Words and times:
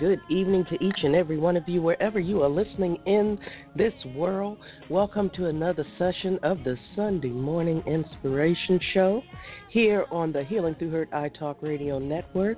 good 0.00 0.20
evening 0.30 0.64
to 0.64 0.82
each 0.82 0.96
and 1.02 1.14
every 1.14 1.36
one 1.36 1.58
of 1.58 1.68
you, 1.68 1.82
wherever 1.82 2.18
you 2.18 2.42
are 2.42 2.48
listening 2.48 2.96
in 3.04 3.38
this 3.76 3.92
world. 4.16 4.56
Welcome 4.88 5.30
to 5.36 5.48
another 5.48 5.84
session 5.98 6.38
of 6.42 6.64
the 6.64 6.78
Sunday 6.96 7.28
Morning 7.28 7.82
Inspiration 7.86 8.80
Show 8.94 9.22
here 9.68 10.06
on 10.10 10.32
the 10.32 10.42
Healing 10.42 10.74
Through 10.76 10.92
Hurt 10.92 11.10
iTalk 11.10 11.56
Radio 11.60 11.98
Network. 11.98 12.56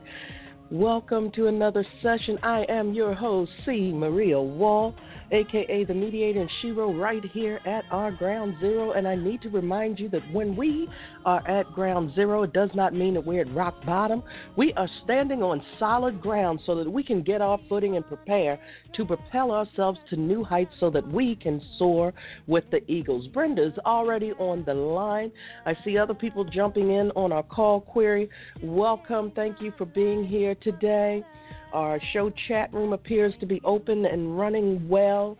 Welcome 0.71 1.33
to 1.33 1.49
another 1.49 1.85
session. 2.01 2.39
I 2.45 2.65
am 2.69 2.95
your 2.95 3.13
host, 3.13 3.51
C. 3.67 3.91
Maria 3.93 4.41
Wall 4.41 4.95
aka 5.33 5.85
the 5.85 5.95
mediator 5.95 6.41
and 6.41 6.51
Shiro, 6.61 6.93
right 6.93 7.25
here 7.33 7.61
at 7.67 7.85
our 7.91 8.13
ground 8.13 8.57
zero. 8.61 8.93
And 8.93 9.09
I 9.09 9.15
need 9.15 9.43
to 9.43 9.49
remind 9.49 9.99
you 9.99 10.09
that 10.11 10.23
when 10.33 10.55
we 10.55 10.89
are 11.25 11.47
at 11.49 11.73
ground 11.73 12.15
zero, 12.15 12.43
it 12.43 12.53
does 12.53 12.71
not 12.75 12.95
mean 12.95 13.15
that 13.15 13.25
we're 13.25 13.41
at 13.41 13.55
rock 13.55 13.75
bottom. 13.85 14.23
We 14.57 14.73
are 14.75 14.89
standing 15.05 15.43
on 15.43 15.63
solid 15.79 16.21
ground 16.21 16.61
so 16.67 16.75
that 16.77 16.91
we 16.91 17.03
can 17.03 17.23
get 17.23 17.41
our 17.41 17.59
footing 17.69 17.97
and 17.97 18.07
prepare 18.07 18.59
to 18.95 19.05
propel 19.05 19.51
ourselves 19.51 19.99
to 20.11 20.17
new 20.17 20.45
heights 20.45 20.75
so 20.79 20.91
that 20.91 21.07
we 21.07 21.37
can 21.37 21.61
soar 21.79 22.13
with 22.47 22.65
the 22.71 22.89
eagles. 22.91 23.27
Brenda's 23.29 23.77
already 23.87 24.33
on 24.33 24.65
the 24.65 24.75
line. 24.75 25.33
I 25.67 25.75
see 25.85 25.97
other 25.99 26.15
people 26.15 26.45
jumping 26.45 26.93
in 26.93 27.11
on 27.13 27.33
our 27.33 27.43
call 27.43 27.81
query. 27.81 28.29
Welcome. 28.63 29.33
Thank 29.35 29.61
you 29.61 29.73
for 29.79 29.87
being 29.87 30.25
here 30.27 30.55
today. 30.57 31.25
Our 31.73 32.01
show 32.13 32.31
chat 32.49 32.73
room 32.73 32.93
appears 32.93 33.35
to 33.41 33.47
be 33.47 33.61
open 33.65 34.05
and 34.07 34.39
running 34.39 34.89
well. 34.89 35.39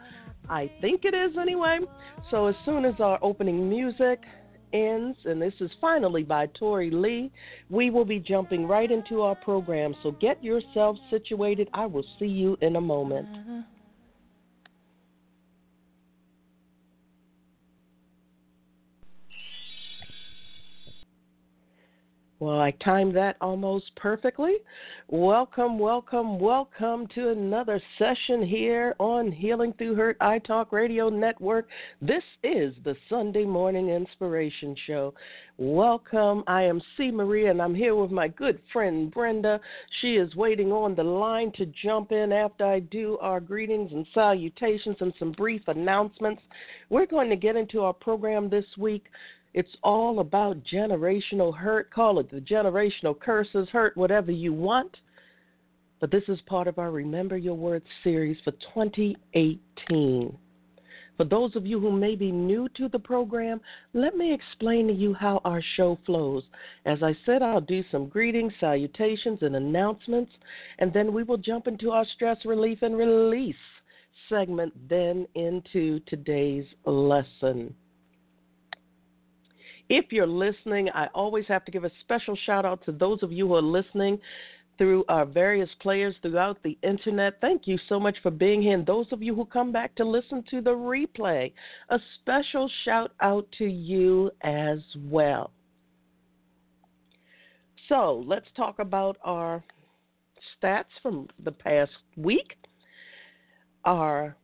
I 0.49 0.71
think 0.81 1.05
it 1.05 1.15
is 1.15 1.37
anyway. 1.39 1.81
So 2.31 2.47
as 2.47 2.55
soon 2.65 2.85
as 2.85 2.95
our 3.01 3.19
opening 3.23 3.69
music 3.69 4.21
ends, 4.73 5.19
and 5.25 5.41
this 5.41 5.55
is 5.61 5.71
finally 5.81 6.23
by 6.23 6.47
Tori 6.47 6.91
Lee, 6.91 7.31
we 7.71 7.91
will 7.91 8.05
be 8.05 8.19
jumping 8.19 8.67
right 8.67 8.91
into 8.91 9.21
our 9.23 9.35
program. 9.35 9.95
So 10.03 10.13
get 10.13 10.43
yourself 10.43 10.97
situated. 11.11 11.69
I 11.75 11.87
will 11.87 12.05
see 12.19 12.27
you 12.27 12.57
in 12.61 12.77
a 12.77 12.81
moment. 12.81 13.29
Mm-hmm. 13.29 13.61
Well, 22.43 22.59
I 22.61 22.73
timed 22.85 23.15
that 23.15 23.37
almost 23.41 23.95
perfectly. 23.95 24.55
Welcome, 25.07 25.79
welcome, 25.79 26.41
welcome 26.41 27.07
to 27.15 27.29
another 27.29 27.81
session 28.01 28.45
here 28.45 28.97
on 28.99 29.31
Healing 29.31 29.73
Through 29.79 29.95
Hurt 29.95 30.19
iTalk 30.19 30.73
Radio 30.73 31.09
Network. 31.09 31.69
This 32.01 32.25
is 32.43 32.75
the 32.83 32.97
Sunday 33.09 33.45
Morning 33.45 33.91
Inspiration 33.91 34.75
Show. 34.89 35.15
Welcome. 35.57 36.43
I 36.49 36.63
am 36.63 36.83
C. 36.97 37.13
Maria, 37.13 37.53
and 37.53 37.63
I'm 37.63 37.77
here 37.77 37.95
with 37.95 38.11
my 38.11 38.27
good 38.27 38.59
friend 38.73 39.13
Brenda. 39.13 39.61
She 40.01 40.17
is 40.17 40.35
waiting 40.35 40.73
on 40.73 40.97
the 40.97 41.05
line 41.05 41.53
to 41.59 41.67
jump 41.67 42.11
in 42.11 42.33
after 42.33 42.67
I 42.67 42.81
do 42.81 43.19
our 43.21 43.39
greetings 43.39 43.93
and 43.93 44.05
salutations 44.13 44.97
and 44.99 45.15
some 45.17 45.31
brief 45.31 45.63
announcements. 45.69 46.43
We're 46.91 47.07
going 47.07 47.31
to 47.31 47.37
get 47.37 47.55
into 47.55 47.83
our 47.83 47.93
program 47.93 48.51
this 48.51 48.65
week 48.77 49.05
it's 49.55 49.77
all 49.83 50.21
about 50.21 50.65
generational 50.65 51.57
hurt. 51.57 51.93
Call 51.93 52.19
it 52.19 52.31
the 52.31 52.41
generational 52.41 53.19
curses, 53.19 53.69
hurt, 53.71 53.97
whatever 53.97 54.33
you 54.33 54.53
want. 54.53 54.97
But 56.01 56.11
this 56.11 56.25
is 56.29 56.41
part 56.47 56.67
of 56.67 56.79
our 56.79 56.91
Remember 56.91 57.37
Your 57.37 57.55
Worth 57.55 57.83
series 58.03 58.39
for 58.45 58.53
2018. 58.75 60.37
For 61.17 61.25
those 61.25 61.55
of 61.55 61.67
you 61.67 61.79
who 61.79 61.93
may 61.93 62.17
be 62.17 62.33
new 62.33 62.69
to 62.71 62.89
the 62.89 62.99
program, 62.99 63.61
let 63.93 64.17
me 64.17 64.33
explain 64.33 64.89
to 64.89 64.95
you 64.95 65.13
how 65.13 65.41
our 65.45 65.63
show 65.77 65.99
flows. 66.07 66.43
As 66.87 67.03
I 67.03 67.15
said, 67.27 67.43
I'll 67.43 67.61
do 67.61 67.85
some 67.93 68.09
greetings, 68.09 68.53
salutations, 68.59 69.41
and 69.43 69.55
announcements, 69.55 70.33
and 70.79 70.93
then 70.93 71.13
we 71.13 71.23
will 71.23 71.37
jump 71.37 71.67
into 71.67 71.91
our 71.91 72.07
stress 72.15 72.39
relief 72.45 72.79
and 72.83 72.97
release 72.97 73.55
segment, 74.29 74.73
then 74.89 75.27
into 75.35 76.01
today's 76.09 76.65
lesson. 76.87 77.75
If 79.95 80.07
you're 80.11 80.27
listening, 80.27 80.89
I 80.95 81.09
always 81.15 81.45
have 81.49 81.67
to 81.67 81.71
give 81.71 81.85
a 81.85 81.91
special 82.01 82.35
shout 82.47 82.65
out 82.65 82.83
to 82.87 82.93
those 82.93 83.23
of 83.23 83.31
you 83.31 83.49
who 83.49 83.57
are 83.57 83.61
listening 83.61 84.19
through 84.79 85.05
our 85.11 85.27
various 85.27 85.69
players 85.83 86.15
throughout 86.23 86.57
the 86.63 86.79
internet. 86.83 87.35
Thank 87.43 87.67
you 87.67 87.77
so 87.91 88.01
much 88.01 88.17
for 88.23 88.31
being 88.31 88.63
here. 88.63 88.73
And 88.73 88.87
those 88.87 89.05
of 89.13 89.23
you 89.23 89.35
who 89.35 89.45
come 89.45 89.71
back 89.71 89.95
to 89.97 90.05
listen 90.07 90.45
to 90.49 90.63
the 90.63 90.71
replay, 90.71 91.53
a 91.91 91.99
special 92.19 92.71
shout 92.87 93.13
out 93.21 93.47
to 93.59 93.67
you 93.67 94.31
as 94.41 94.79
well. 94.97 95.51
So 97.91 98.25
let's 98.27 98.49
talk 98.57 98.79
about 98.79 99.19
our 99.23 99.63
stats 100.57 100.85
from 101.03 101.29
the 101.45 101.53
past 101.53 101.93
week. 102.17 102.57
Our 103.85 104.35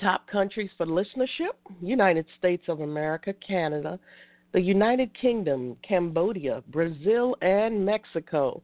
top 0.00 0.26
countries 0.28 0.70
for 0.78 0.86
listenership 0.86 1.58
United 1.82 2.24
States 2.38 2.62
of 2.68 2.80
America, 2.80 3.34
Canada, 3.46 4.00
the 4.52 4.60
United 4.60 5.10
Kingdom, 5.18 5.76
Cambodia, 5.86 6.62
Brazil, 6.68 7.36
and 7.40 7.84
Mexico. 7.84 8.62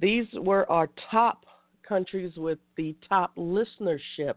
These 0.00 0.26
were 0.34 0.70
our 0.70 0.88
top 1.10 1.44
countries 1.86 2.32
with 2.36 2.58
the 2.76 2.94
top 3.08 3.34
listenership. 3.36 4.34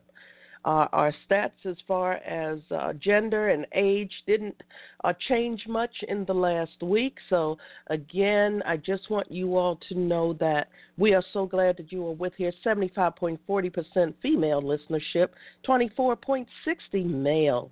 Uh, 0.64 0.86
our 0.94 1.14
stats 1.28 1.66
as 1.66 1.76
far 1.88 2.14
as 2.18 2.60
uh, 2.70 2.94
gender 2.94 3.50
and 3.50 3.66
age 3.74 4.12
didn't 4.28 4.56
uh, 5.04 5.12
change 5.28 5.64
much 5.68 5.92
in 6.08 6.24
the 6.26 6.34
last 6.34 6.84
week. 6.84 7.16
So, 7.30 7.58
again, 7.88 8.62
I 8.64 8.78
just 8.78 9.10
want 9.10 9.32
you 9.32 9.58
all 9.58 9.80
to 9.90 9.96
know 9.96 10.34
that 10.34 10.70
we 10.98 11.16
are 11.16 11.24
so 11.34 11.48
glad 11.48 11.78
that 11.78 11.92
you 11.92 12.06
are 12.06 12.12
with 12.12 12.34
here. 12.38 12.54
75.40% 12.64 14.14
female 14.22 14.62
listenership, 14.62 15.30
24.60 15.68 16.46
male. 17.06 17.72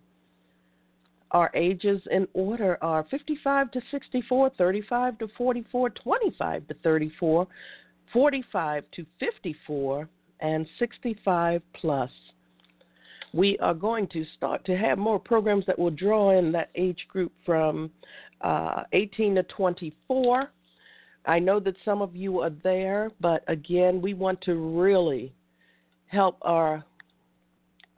Our 1.31 1.51
ages 1.53 2.01
in 2.09 2.27
order 2.33 2.77
are 2.81 3.05
55 3.11 3.71
to 3.71 3.81
64, 3.91 4.51
35 4.57 5.19
to 5.19 5.27
44, 5.37 5.89
25 5.91 6.67
to 6.67 6.73
34, 6.83 7.47
45 8.11 8.83
to 8.95 9.05
54, 9.19 10.09
and 10.39 10.65
65 10.79 11.61
plus. 11.73 12.09
We 13.31 13.59
are 13.59 13.75
going 13.75 14.07
to 14.07 14.25
start 14.35 14.65
to 14.65 14.75
have 14.75 14.97
more 14.97 15.19
programs 15.19 15.65
that 15.67 15.77
will 15.77 15.91
draw 15.91 16.37
in 16.37 16.51
that 16.53 16.71
age 16.73 17.05
group 17.09 17.31
from 17.45 17.91
uh, 18.41 18.83
18 18.93 19.35
to 19.35 19.43
24. 19.43 20.51
I 21.25 21.37
know 21.37 21.59
that 21.59 21.75
some 21.85 22.01
of 22.01 22.15
you 22.15 22.39
are 22.39 22.51
there, 22.63 23.11
but 23.21 23.43
again, 23.47 24.01
we 24.01 24.15
want 24.15 24.41
to 24.41 24.55
really 24.55 25.31
help 26.07 26.37
our 26.41 26.83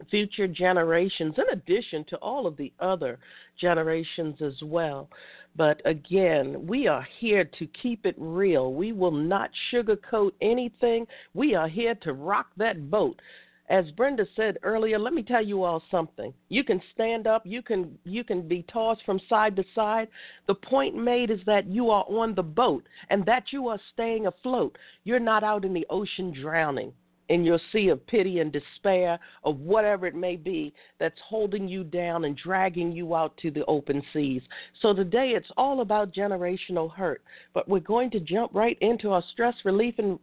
future 0.10 0.48
generations, 0.48 1.36
in 1.38 1.46
addition 1.52 2.04
to 2.06 2.18
all 2.18 2.48
of 2.48 2.58
the 2.58 2.72
other 2.80 3.20
generations 3.60 4.42
as 4.42 4.62
well. 4.64 5.10
But 5.56 5.82
again, 5.86 6.66
we 6.66 6.88
are 6.88 7.06
here 7.20 7.44
to 7.44 7.68
keep 7.68 8.06
it 8.06 8.16
real. 8.18 8.74
We 8.74 8.94
will 8.94 9.12
not 9.12 9.52
sugarcoat 9.72 10.32
anything. 10.42 11.06
We 11.34 11.56
are 11.56 11.68
here 11.68 11.96
to 11.96 12.14
rock 12.14 12.48
that 12.58 12.90
boat. 12.90 13.22
As 13.70 13.90
Brenda 13.92 14.28
said 14.36 14.58
earlier, 14.64 15.00
let 15.00 15.14
me 15.14 15.24
tell 15.24 15.44
you 15.46 15.64
all 15.64 15.82
something. 15.90 16.34
You 16.50 16.64
can 16.66 16.82
stand 16.94 17.26
up, 17.26 17.46
you 17.46 17.62
can 17.62 17.98
you 18.04 18.24
can 18.24 18.46
be 18.46 18.64
tossed 18.64 19.02
from 19.06 19.20
side 19.30 19.56
to 19.56 19.64
side. 19.74 20.10
The 20.48 20.56
point 20.56 20.94
made 20.96 21.32
is 21.32 21.40
that 21.46 21.68
you 21.68 21.90
are 21.90 22.04
on 22.10 22.36
the 22.36 22.44
boat 22.44 22.86
and 23.10 23.26
that 23.26 23.54
you 23.54 23.70
are 23.70 23.80
staying 23.94 24.28
afloat. 24.28 24.78
You're 25.06 25.20
not 25.20 25.46
out 25.46 25.64
in 25.64 25.74
the 25.74 25.88
ocean 25.90 26.34
drowning 26.34 26.92
in 27.32 27.46
your 27.46 27.60
sea 27.72 27.88
of 27.88 28.06
pity 28.08 28.40
and 28.40 28.52
despair 28.52 29.18
of 29.46 29.58
whatever 29.62 30.06
it 30.06 30.16
may 30.16 30.36
be 30.36 30.74
that's 31.00 31.20
holding 31.26 31.66
you 31.66 31.82
down 31.82 32.26
and 32.26 32.38
dragging 32.38 32.92
you 32.92 33.16
out 33.16 33.36
to 33.38 33.50
the 33.50 33.64
open 33.66 34.04
seas. 34.12 34.42
So 34.82 34.94
today 34.94 35.30
it's 35.30 35.50
all 35.56 35.80
about 35.80 36.14
generational 36.14 36.94
hurt, 36.94 37.24
but 37.54 37.70
we're 37.70 37.80
going 37.80 38.12
to 38.12 38.20
jump 38.20 38.54
right 38.54 38.78
into 38.82 39.12
our 39.12 39.24
stress 39.32 39.56
relief 39.64 39.96
and 39.98 40.20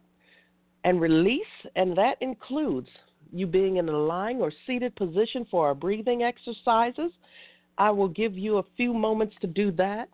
and 0.85 1.01
release, 1.01 1.41
and 1.75 1.97
that 1.97 2.15
includes 2.21 2.87
you 3.33 3.45
being 3.45 3.77
in 3.77 3.89
a 3.89 3.97
lying 3.97 4.39
or 4.39 4.51
seated 4.65 4.95
position 4.95 5.45
for 5.51 5.67
our 5.67 5.75
breathing 5.75 6.23
exercises. 6.23 7.11
I 7.77 7.89
will 7.89 8.07
give 8.07 8.37
you 8.37 8.59
a 8.59 8.63
few 8.77 8.93
moments 8.93 9.35
to 9.41 9.47
do 9.47 9.71
that. 9.73 10.07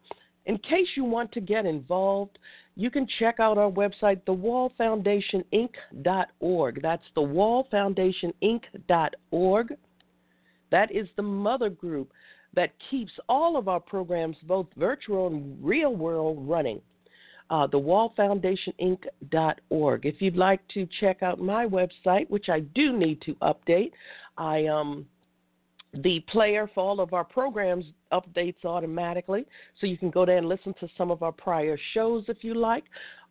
In 0.48 0.58
case 0.58 0.88
you 0.96 1.04
want 1.04 1.32
to 1.34 1.42
get 1.42 1.68
involved, 1.68 2.40
you 2.76 2.92
can 2.92 3.08
check 3.20 3.40
out 3.40 3.58
our 3.58 3.72
website, 3.72 4.22
thewallfoundationinc.org. 4.28 6.82
That's 6.82 7.04
thewallfoundationinc.org. 7.16 9.78
That 10.72 10.92
is 10.92 11.08
the 11.16 11.22
mother 11.22 11.70
group 11.70 12.12
that 12.54 12.72
keeps 12.90 13.12
all 13.30 13.56
of 13.58 13.68
our 13.68 13.80
programs, 13.80 14.38
both 14.44 14.66
virtual 14.78 15.28
and 15.28 15.64
real 15.64 15.96
world, 15.96 16.40
running. 16.48 16.82
Uh, 17.50 17.68
thewallfoundationinc.org. 17.68 20.06
If 20.06 20.22
you'd 20.22 20.36
like 20.36 20.68
to 20.70 20.88
check 21.00 21.22
out 21.22 21.40
my 21.40 21.68
website, 21.68 22.28
which 22.30 22.50
I 22.50 22.62
do 22.62 22.98
need 22.98 23.22
to 23.22 23.36
update, 23.36 23.92
I 24.38 24.66
um, 24.66 25.06
the 26.04 26.20
player 26.32 26.70
for 26.74 26.84
all 26.84 27.00
of 27.00 27.14
our 27.14 27.24
programs 27.24 27.86
updates 28.12 28.66
automatically, 28.66 29.46
so 29.80 29.88
you 29.88 29.98
can 29.98 30.10
go 30.10 30.26
there 30.26 30.38
and 30.38 30.50
listen 30.50 30.74
to 30.80 30.90
some 30.98 31.12
of 31.12 31.24
our 31.24 31.32
prior 31.32 31.78
shows 31.94 32.26
if 32.28 32.44
you 32.44 32.54
like. 32.54 32.84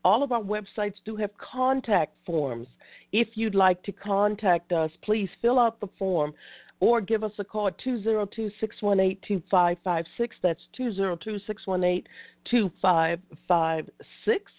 All 0.04 0.22
of 0.22 0.32
our 0.32 0.42
websites 0.42 0.94
do 1.04 1.16
have 1.16 1.30
contact 1.38 2.14
forms. 2.26 2.68
If 3.12 3.28
you'd 3.34 3.54
like 3.54 3.82
to 3.84 3.92
contact 3.92 4.72
us, 4.72 4.90
please 5.02 5.28
fill 5.40 5.58
out 5.58 5.80
the 5.80 5.88
form 5.98 6.34
or 6.80 7.00
give 7.00 7.24
us 7.24 7.32
a 7.38 7.44
call 7.44 7.68
at 7.68 7.78
202 7.78 8.50
618 8.60 9.18
2556. 9.26 10.36
That's 10.42 10.60
202 10.76 11.38
618 11.46 12.04
2556 12.50 14.52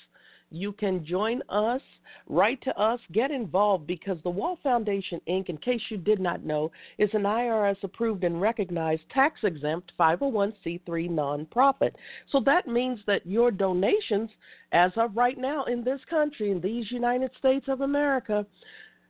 you 0.51 0.71
can 0.71 1.05
join 1.05 1.41
us, 1.49 1.81
write 2.27 2.61
to 2.63 2.79
us, 2.79 2.99
get 3.11 3.31
involved 3.31 3.87
because 3.87 4.17
the 4.23 4.29
Wall 4.29 4.57
Foundation, 4.63 5.19
Inc., 5.27 5.49
in 5.49 5.57
case 5.57 5.81
you 5.89 5.97
did 5.97 6.19
not 6.19 6.43
know, 6.43 6.71
is 6.97 7.09
an 7.13 7.23
IRS 7.23 7.77
approved 7.83 8.23
and 8.23 8.39
recognized 8.39 9.03
tax 9.13 9.39
exempt 9.43 9.91
501c3 9.99 11.09
nonprofit. 11.09 11.91
So 12.31 12.39
that 12.45 12.67
means 12.67 12.99
that 13.07 13.25
your 13.25 13.51
donations, 13.51 14.29
as 14.71 14.91
of 14.95 15.15
right 15.15 15.37
now 15.37 15.65
in 15.65 15.83
this 15.83 16.01
country, 16.09 16.51
in 16.51 16.61
these 16.61 16.91
United 16.91 17.31
States 17.37 17.65
of 17.67 17.81
America, 17.81 18.45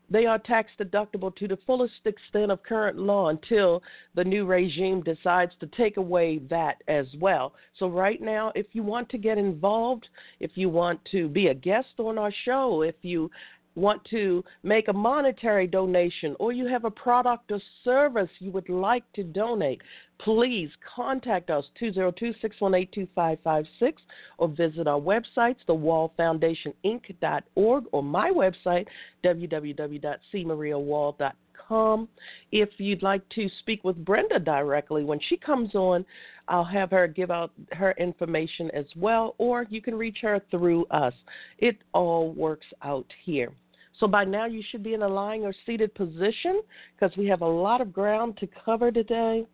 they 0.09 0.25
are 0.25 0.37
tax 0.37 0.71
deductible 0.79 1.35
to 1.35 1.47
the 1.47 1.57
fullest 1.65 1.93
extent 2.05 2.51
of 2.51 2.61
current 2.63 2.97
law 2.97 3.29
until 3.29 3.81
the 4.13 4.23
new 4.23 4.45
regime 4.45 5.01
decides 5.01 5.51
to 5.59 5.67
take 5.67 5.97
away 5.97 6.39
that 6.49 6.81
as 6.87 7.07
well. 7.19 7.53
So, 7.79 7.87
right 7.87 8.21
now, 8.21 8.51
if 8.55 8.67
you 8.73 8.83
want 8.83 9.09
to 9.09 9.17
get 9.17 9.37
involved, 9.37 10.07
if 10.39 10.51
you 10.55 10.69
want 10.69 10.99
to 11.11 11.27
be 11.27 11.47
a 11.47 11.53
guest 11.53 11.87
on 11.97 12.17
our 12.17 12.33
show, 12.45 12.83
if 12.83 12.95
you 13.01 13.29
want 13.75 14.03
to 14.05 14.43
make 14.63 14.87
a 14.87 14.93
monetary 14.93 15.67
donation 15.67 16.35
or 16.39 16.51
you 16.51 16.65
have 16.67 16.85
a 16.85 16.91
product 16.91 17.51
or 17.51 17.61
service 17.83 18.29
you 18.39 18.49
would 18.51 18.69
like 18.69 19.03
to 19.13 19.23
donate, 19.23 19.81
please 20.19 20.69
contact 20.95 21.49
us 21.49 21.65
202-618-2556 21.81 23.93
or 24.37 24.47
visit 24.47 24.87
our 24.87 24.99
websites 24.99 25.57
thewallfoundationinc.org 25.67 27.83
or 27.91 28.03
my 28.03 28.31
website 28.31 28.85
www.cmariawall.com. 29.23 32.07
If 32.51 32.69
you'd 32.77 33.01
like 33.01 33.27
to 33.29 33.49
speak 33.59 33.83
with 33.83 34.05
Brenda 34.05 34.37
directly 34.39 35.03
when 35.03 35.19
she 35.27 35.35
comes 35.35 35.73
on, 35.73 36.05
I'll 36.47 36.63
have 36.63 36.91
her 36.91 37.07
give 37.07 37.31
out 37.31 37.49
her 37.71 37.95
information 37.97 38.69
as 38.71 38.85
well, 38.95 39.33
or 39.39 39.65
you 39.69 39.81
can 39.81 39.95
reach 39.95 40.19
her 40.21 40.39
through 40.51 40.85
us. 40.91 41.13
It 41.57 41.79
all 41.93 42.33
works 42.33 42.67
out 42.83 43.07
here. 43.23 43.51
So 43.99 44.07
by 44.07 44.25
now 44.25 44.45
you 44.45 44.61
should 44.69 44.83
be 44.83 44.93
in 44.93 45.03
a 45.03 45.07
lying 45.07 45.45
or 45.45 45.53
seated 45.65 45.93
position 45.95 46.61
because 46.95 47.15
we 47.17 47.27
have 47.27 47.41
a 47.41 47.47
lot 47.47 47.81
of 47.81 47.93
ground 47.93 48.37
to 48.39 48.47
cover 48.65 48.91
today 48.91 49.45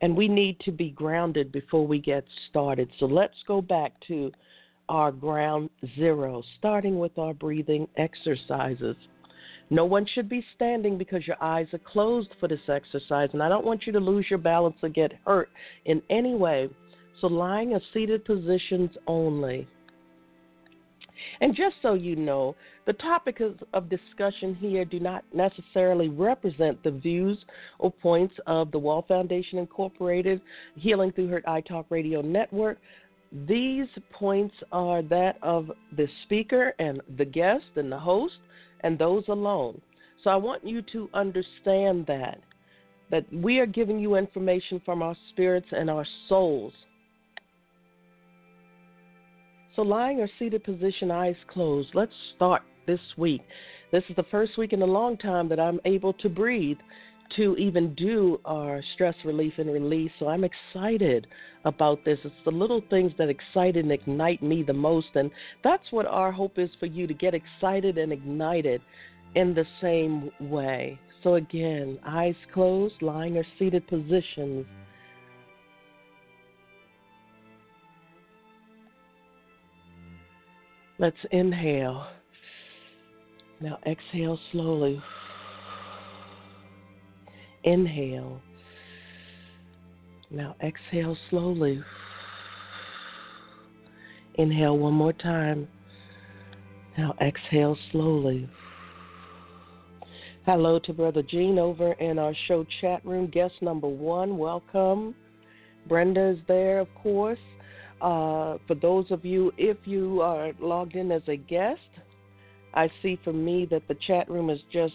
and 0.00 0.16
we 0.16 0.28
need 0.28 0.58
to 0.60 0.72
be 0.72 0.90
grounded 0.90 1.52
before 1.52 1.86
we 1.86 1.98
get 1.98 2.24
started. 2.50 2.90
So 2.98 3.06
let's 3.06 3.36
go 3.46 3.62
back 3.62 3.92
to 4.08 4.30
our 4.88 5.10
ground 5.10 5.70
zero, 5.96 6.42
starting 6.58 6.98
with 6.98 7.16
our 7.18 7.34
breathing 7.34 7.88
exercises. 7.96 8.96
No 9.68 9.84
one 9.84 10.06
should 10.14 10.28
be 10.28 10.44
standing 10.54 10.96
because 10.96 11.26
your 11.26 11.42
eyes 11.42 11.66
are 11.72 11.80
closed 11.80 12.28
for 12.38 12.48
this 12.48 12.60
exercise, 12.68 13.30
and 13.32 13.42
I 13.42 13.48
don't 13.48 13.64
want 13.64 13.84
you 13.84 13.92
to 13.92 13.98
lose 13.98 14.26
your 14.30 14.38
balance 14.38 14.76
or 14.82 14.88
get 14.88 15.12
hurt 15.26 15.48
in 15.86 16.00
any 16.08 16.34
way. 16.34 16.68
So, 17.20 17.26
lying 17.26 17.72
or 17.72 17.80
seated 17.92 18.24
positions 18.24 18.90
only. 19.08 19.66
And 21.40 21.54
just 21.54 21.76
so 21.82 21.94
you 21.94 22.16
know, 22.16 22.54
the 22.86 22.92
topics 22.94 23.42
of 23.72 23.90
discussion 23.90 24.54
here 24.54 24.84
do 24.84 25.00
not 25.00 25.24
necessarily 25.34 26.08
represent 26.08 26.82
the 26.82 26.90
views 26.90 27.38
or 27.78 27.90
points 27.90 28.34
of 28.46 28.70
the 28.70 28.78
Wall 28.78 29.04
Foundation 29.06 29.58
Incorporated, 29.58 30.40
Healing 30.76 31.12
Through 31.12 31.28
Hurt 31.28 31.44
iTalk 31.46 31.86
Radio 31.90 32.20
Network. 32.20 32.78
These 33.48 33.88
points 34.12 34.54
are 34.72 35.02
that 35.02 35.36
of 35.42 35.70
the 35.96 36.08
speaker 36.24 36.74
and 36.78 37.00
the 37.18 37.24
guest 37.24 37.64
and 37.76 37.90
the 37.90 37.98
host 37.98 38.34
and 38.80 38.98
those 38.98 39.24
alone. 39.28 39.80
So 40.22 40.30
I 40.30 40.36
want 40.36 40.66
you 40.66 40.82
to 40.92 41.08
understand 41.14 42.06
that 42.06 42.40
that 43.10 43.24
we 43.32 43.58
are 43.60 43.66
giving 43.66 44.00
you 44.00 44.16
information 44.16 44.82
from 44.84 45.00
our 45.00 45.16
spirits 45.30 45.68
and 45.70 45.88
our 45.88 46.04
souls 46.28 46.72
so, 49.76 49.82
lying 49.82 50.20
or 50.20 50.28
seated 50.38 50.64
position, 50.64 51.10
eyes 51.10 51.36
closed. 51.48 51.90
Let's 51.92 52.12
start 52.34 52.62
this 52.86 53.00
week. 53.18 53.42
This 53.92 54.02
is 54.08 54.16
the 54.16 54.24
first 54.30 54.56
week 54.56 54.72
in 54.72 54.80
a 54.80 54.86
long 54.86 55.18
time 55.18 55.50
that 55.50 55.60
I'm 55.60 55.80
able 55.84 56.14
to 56.14 56.30
breathe 56.30 56.78
to 57.36 57.56
even 57.56 57.94
do 57.94 58.40
our 58.46 58.82
stress 58.94 59.14
relief 59.22 59.52
and 59.58 59.70
release. 59.70 60.10
So 60.18 60.28
I'm 60.28 60.44
excited 60.44 61.26
about 61.66 62.04
this. 62.06 62.18
It's 62.24 62.34
the 62.46 62.52
little 62.52 62.80
things 62.88 63.12
that 63.18 63.28
excite 63.28 63.76
and 63.76 63.92
ignite 63.92 64.42
me 64.42 64.62
the 64.62 64.72
most. 64.72 65.08
And 65.14 65.30
that's 65.62 65.84
what 65.90 66.06
our 66.06 66.32
hope 66.32 66.58
is 66.58 66.70
for 66.80 66.86
you 66.86 67.06
to 67.06 67.14
get 67.14 67.34
excited 67.34 67.98
and 67.98 68.12
ignited 68.12 68.80
in 69.34 69.52
the 69.52 69.66
same 69.82 70.30
way. 70.40 70.98
So 71.22 71.34
again, 71.34 71.98
eyes 72.06 72.36
closed, 72.54 73.02
lying 73.02 73.36
or 73.36 73.44
seated 73.58 73.86
positions. 73.88 74.64
Let's 80.98 81.16
inhale. 81.30 82.06
Now 83.60 83.78
exhale 83.86 84.38
slowly. 84.50 85.02
Inhale. 87.64 88.40
Now 90.30 90.56
exhale 90.62 91.16
slowly. 91.28 91.82
Inhale 94.36 94.78
one 94.78 94.94
more 94.94 95.12
time. 95.12 95.68
Now 96.96 97.14
exhale 97.20 97.76
slowly. 97.92 98.48
Hello 100.46 100.78
to 100.78 100.92
Brother 100.94 101.22
Gene 101.22 101.58
over 101.58 101.92
in 101.92 102.18
our 102.18 102.34
show 102.48 102.64
chat 102.80 103.04
room. 103.04 103.26
Guest 103.26 103.54
number 103.60 103.88
one, 103.88 104.38
welcome. 104.38 105.14
Brenda 105.88 106.30
is 106.30 106.38
there, 106.48 106.78
of 106.78 106.88
course. 106.94 107.38
Uh, 108.00 108.58
for 108.66 108.74
those 108.74 109.10
of 109.10 109.24
you, 109.24 109.52
if 109.56 109.78
you 109.84 110.20
are 110.20 110.52
logged 110.60 110.96
in 110.96 111.10
as 111.10 111.22
a 111.28 111.36
guest, 111.36 111.80
I 112.74 112.90
see 113.02 113.18
for 113.24 113.32
me 113.32 113.66
that 113.70 113.88
the 113.88 113.96
chat 114.06 114.30
room 114.30 114.50
has 114.50 114.58
just 114.70 114.92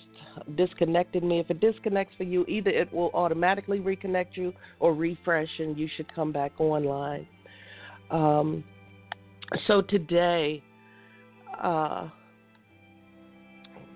disconnected 0.56 1.24
me. 1.24 1.40
If 1.40 1.50
it 1.50 1.60
disconnects 1.60 2.14
for 2.16 2.24
you, 2.24 2.46
either 2.48 2.70
it 2.70 2.94
will 2.94 3.10
automatically 3.16 3.80
reconnect 3.80 4.36
you 4.38 4.54
or 4.80 4.94
refresh 4.94 5.50
and 5.58 5.78
you 5.78 5.90
should 5.98 6.14
come 6.14 6.32
back 6.32 6.52
online. 6.60 7.28
Um, 8.12 8.64
so 9.68 9.82
today, 9.82 10.62
uh, 11.62 12.10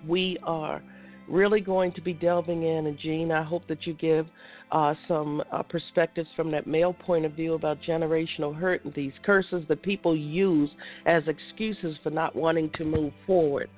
we 0.07 0.37
are 0.43 0.81
really 1.27 1.61
going 1.61 1.91
to 1.93 2.01
be 2.01 2.13
delving 2.13 2.63
in. 2.63 2.87
And 2.87 2.97
Gene, 2.97 3.31
I 3.31 3.43
hope 3.43 3.67
that 3.67 3.85
you 3.85 3.93
give 3.93 4.27
uh, 4.71 4.93
some 5.07 5.43
uh, 5.51 5.61
perspectives 5.63 6.27
from 6.35 6.51
that 6.51 6.67
male 6.67 6.93
point 6.93 7.25
of 7.25 7.33
view 7.33 7.53
about 7.53 7.77
generational 7.81 8.55
hurt 8.55 8.83
and 8.83 8.93
these 8.93 9.13
curses 9.23 9.63
that 9.67 9.81
people 9.83 10.15
use 10.15 10.69
as 11.05 11.23
excuses 11.27 11.95
for 12.03 12.09
not 12.09 12.35
wanting 12.35 12.69
to 12.75 12.83
move 12.83 13.13
forward. 13.25 13.69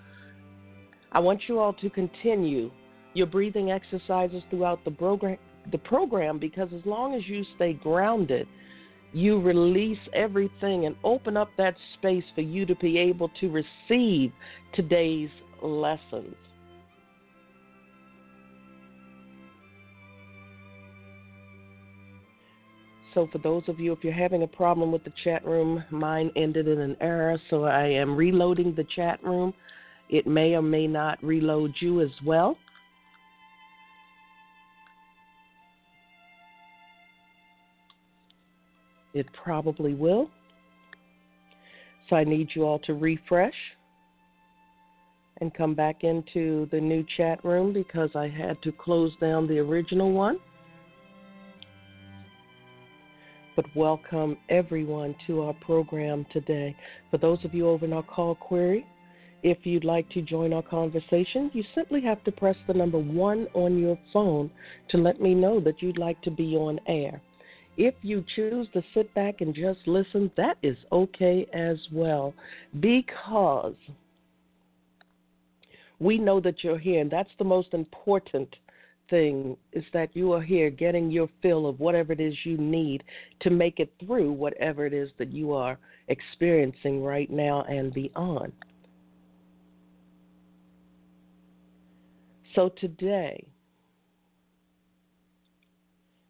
I 1.12 1.20
want 1.20 1.42
you 1.48 1.60
all 1.60 1.74
to 1.74 1.90
continue 1.90 2.72
your 3.14 3.28
breathing 3.28 3.72
exercises 3.72 4.44
throughout 4.50 4.84
the 4.86 4.92
program, 4.92 5.38
the 5.72 5.78
program 5.80 6.40
because 6.40 6.70
as 6.74 6.86
long 6.86 7.16
as 7.16 7.28
you 7.28 7.44
stay 7.56 7.74
grounded, 7.74 8.48
you 9.14 9.42
release 9.42 9.98
everything 10.14 10.86
and 10.86 10.96
open 11.04 11.38
up 11.38 11.50
that 11.58 11.76
space 11.98 12.24
for 12.36 12.42
you 12.42 12.66
to 12.66 12.76
be 12.76 12.98
able 12.98 13.30
to 13.40 13.50
receive 13.50 14.32
today's 14.74 15.30
lessons. 15.64 16.36
So, 23.18 23.28
for 23.32 23.40
those 23.40 23.64
of 23.68 23.80
you, 23.80 23.94
if 23.94 24.04
you're 24.04 24.14
having 24.14 24.44
a 24.44 24.48
problem 24.48 24.92
with 24.92 25.04
the 25.04 25.12
chat 25.24 25.44
room, 25.44 25.84
mine 25.90 26.30
ended 26.36 26.68
in 26.68 26.80
an 26.80 26.96
error, 27.02 27.42
so 27.50 27.64
I 27.64 27.88
am 27.88 28.16
reloading 28.16 28.76
the 28.76 28.86
chat 28.96 29.20
room. 29.24 29.56
It 30.12 30.28
may 30.28 30.54
or 30.54 30.62
may 30.62 30.86
not 30.86 31.18
reload 31.24 31.74
you 31.80 32.02
as 32.02 32.12
well. 32.24 32.60
It 39.16 39.26
probably 39.44 39.96
will. 39.96 40.30
So, 42.12 42.18
I 42.18 42.24
need 42.24 42.50
you 42.54 42.66
all 42.66 42.78
to 42.86 42.94
refresh 42.94 43.56
and 45.42 45.52
come 45.56 45.74
back 45.74 46.04
into 46.04 46.68
the 46.72 46.80
new 46.80 47.04
chat 47.18 47.44
room 47.44 47.74
because 47.74 48.12
I 48.14 48.28
had 48.28 48.62
to 48.62 48.72
close 48.72 49.12
down 49.20 49.48
the 49.48 49.58
original 49.58 50.12
one 50.12 50.38
but 53.58 53.66
welcome 53.76 54.38
everyone 54.50 55.16
to 55.26 55.42
our 55.42 55.54
program 55.56 56.28
today. 56.32 56.76
For 57.10 57.18
those 57.18 57.44
of 57.44 57.56
you 57.56 57.68
over 57.68 57.86
in 57.86 57.92
our 57.92 58.04
call 58.04 58.36
query, 58.36 58.86
If 59.44 59.60
you'd 59.66 59.84
like 59.84 60.10
to 60.10 60.22
join 60.22 60.52
our 60.52 60.64
conversation, 60.64 61.52
you 61.54 61.64
simply 61.76 62.02
have 62.02 62.24
to 62.24 62.32
press 62.32 62.56
the 62.68 62.74
number 62.74 62.98
one 62.98 63.48
on 63.54 63.78
your 63.78 63.98
phone 64.12 64.50
to 64.90 64.98
let 64.98 65.22
me 65.22 65.34
know 65.36 65.60
that 65.60 65.82
you'd 65.82 65.98
like 65.98 66.22
to 66.24 66.32
be 66.32 66.56
on 66.56 66.80
air. 66.88 67.22
If 67.78 67.94
you 68.02 68.26
choose 68.36 68.68
to 68.74 68.82
sit 68.96 69.14
back 69.14 69.42
and 69.42 69.54
just 69.54 69.80
listen, 69.86 70.32
that 70.38 70.58
is 70.64 70.78
okay 70.92 71.46
as 71.54 71.78
well 71.92 72.34
because 72.80 73.76
we 76.00 76.18
know 76.18 76.40
that 76.40 76.64
you're 76.64 76.80
here, 76.80 77.02
and 77.02 77.12
that's 77.12 77.30
the 77.38 77.46
most 77.46 77.74
important 77.74 78.50
thing 79.10 79.58
is 79.74 79.84
that 79.94 80.16
you 80.16 80.34
are 80.34 80.42
here 80.42 80.70
getting 80.70 81.10
your 81.10 81.30
fill 81.42 81.68
of 81.68 81.80
whatever 81.80 82.14
it 82.14 82.20
is 82.20 82.34
you 82.44 82.58
need 82.58 83.04
to 83.42 83.50
make 83.50 83.80
it 83.80 83.94
through 84.00 84.32
whatever 84.32 84.86
it 84.86 84.94
is 84.94 85.10
that 85.18 85.32
you 85.32 85.54
are 85.54 85.78
experiencing 86.08 87.04
right 87.04 87.30
now 87.30 87.64
and 87.70 87.94
beyond. 87.94 88.52
So 92.56 92.70
today, 92.80 93.46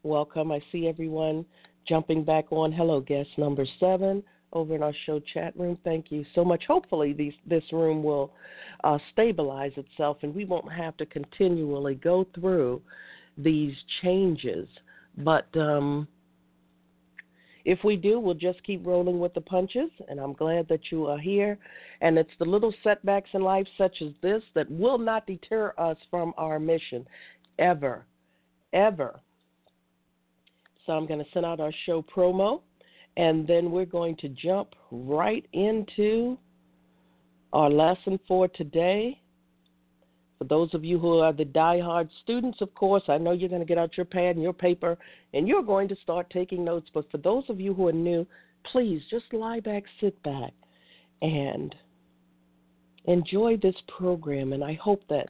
welcome. 0.03 0.51
I 0.51 0.59
see 0.71 0.87
everyone 0.87 1.45
jumping 1.87 2.23
back 2.23 2.51
on. 2.51 2.71
Hello, 2.71 2.99
guest 2.99 3.29
number 3.37 3.65
seven 3.79 4.23
over 4.53 4.75
in 4.75 4.83
our 4.83 4.93
show 5.05 5.19
chat 5.33 5.57
room. 5.57 5.77
Thank 5.83 6.11
you 6.11 6.25
so 6.33 6.43
much. 6.45 6.63
Hopefully, 6.67 7.13
these, 7.13 7.33
this 7.45 7.63
room 7.71 8.03
will 8.03 8.33
uh, 8.83 8.97
stabilize 9.11 9.71
itself 9.75 10.17
and 10.21 10.33
we 10.33 10.45
won't 10.45 10.71
have 10.71 10.95
to 10.97 11.05
continually 11.05 11.95
go 11.95 12.25
through 12.33 12.81
these 13.37 13.73
changes. 14.01 14.67
But 15.17 15.47
um, 15.55 16.07
if 17.65 17.79
we 17.83 17.97
do, 17.97 18.19
we'll 18.19 18.33
just 18.33 18.63
keep 18.63 18.85
rolling 18.87 19.19
with 19.19 19.33
the 19.33 19.41
punches, 19.41 19.89
and 20.07 20.19
I'm 20.19 20.31
glad 20.31 20.69
that 20.69 20.89
you 20.89 21.05
are 21.07 21.17
here. 21.17 21.57
And 21.99 22.17
it's 22.17 22.29
the 22.39 22.45
little 22.45 22.73
setbacks 22.83 23.29
in 23.33 23.41
life, 23.41 23.67
such 23.77 24.01
as 24.01 24.13
this, 24.21 24.41
that 24.55 24.71
will 24.71 24.97
not 24.97 25.27
deter 25.27 25.73
us 25.77 25.97
from 26.09 26.33
our 26.37 26.59
mission 26.59 27.05
ever, 27.59 28.05
ever. 28.71 29.19
So 30.85 30.93
I'm 30.93 31.07
going 31.07 31.19
to 31.19 31.29
send 31.33 31.45
out 31.45 31.59
our 31.59 31.73
show 31.85 32.03
promo, 32.03 32.61
and 33.17 33.47
then 33.47 33.71
we're 33.71 33.85
going 33.85 34.15
to 34.17 34.29
jump 34.29 34.69
right 34.91 35.45
into 35.51 36.37
our 37.51 37.69
lesson 37.69 38.19
for 38.27 38.47
today. 38.47 39.19
For 40.37 40.43
those 40.43 40.71
of 40.75 40.85
you 40.85 40.99
who 40.99 41.17
are 41.17 41.33
the 41.33 41.43
die-hard 41.43 42.09
students, 42.21 42.61
of 42.61 42.73
course, 42.75 43.01
I 43.07 43.17
know 43.17 43.31
you're 43.31 43.49
going 43.49 43.61
to 43.61 43.67
get 43.67 43.79
out 43.79 43.97
your 43.97 44.05
pad 44.05 44.35
and 44.35 44.43
your 44.43 44.53
paper 44.53 44.95
and 45.33 45.47
you're 45.47 45.63
going 45.63 45.87
to 45.87 45.95
start 46.03 46.29
taking 46.29 46.63
notes. 46.63 46.89
But 46.93 47.09
for 47.09 47.17
those 47.17 47.43
of 47.49 47.59
you 47.59 47.73
who 47.73 47.87
are 47.87 47.93
new, 47.93 48.27
please 48.71 49.01
just 49.09 49.33
lie 49.33 49.61
back, 49.61 49.83
sit 49.99 50.21
back, 50.21 50.53
and 51.23 51.73
enjoy 53.05 53.57
this 53.57 53.75
program. 53.97 54.53
And 54.53 54.63
I 54.63 54.75
hope 54.75 55.01
that 55.09 55.29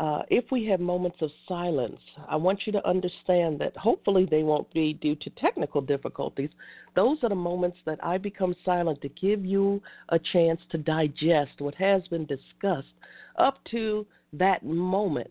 uh, 0.00 0.22
if 0.30 0.46
we 0.50 0.64
have 0.64 0.80
moments 0.80 1.18
of 1.20 1.30
silence, 1.46 2.00
I 2.26 2.34
want 2.34 2.60
you 2.64 2.72
to 2.72 2.88
understand 2.88 3.58
that 3.58 3.76
hopefully 3.76 4.26
they 4.28 4.42
won't 4.42 4.72
be 4.72 4.94
due 4.94 5.14
to 5.14 5.30
technical 5.30 5.82
difficulties. 5.82 6.48
Those 6.96 7.18
are 7.22 7.28
the 7.28 7.34
moments 7.34 7.76
that 7.84 8.02
I 8.02 8.16
become 8.16 8.56
silent 8.64 9.02
to 9.02 9.10
give 9.10 9.44
you 9.44 9.82
a 10.08 10.18
chance 10.18 10.58
to 10.70 10.78
digest 10.78 11.52
what 11.58 11.74
has 11.74 12.00
been 12.08 12.24
discussed 12.24 12.94
up 13.36 13.58
to 13.72 14.06
that 14.32 14.64
moment, 14.64 15.30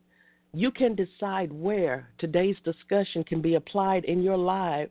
you 0.54 0.70
can 0.70 0.96
decide 0.96 1.52
where 1.52 2.08
today's 2.20 2.58
discussion 2.64 3.24
can 3.24 3.42
be 3.42 3.56
applied 3.56 4.06
in 4.06 4.22
your 4.22 4.38
life, 4.38 4.90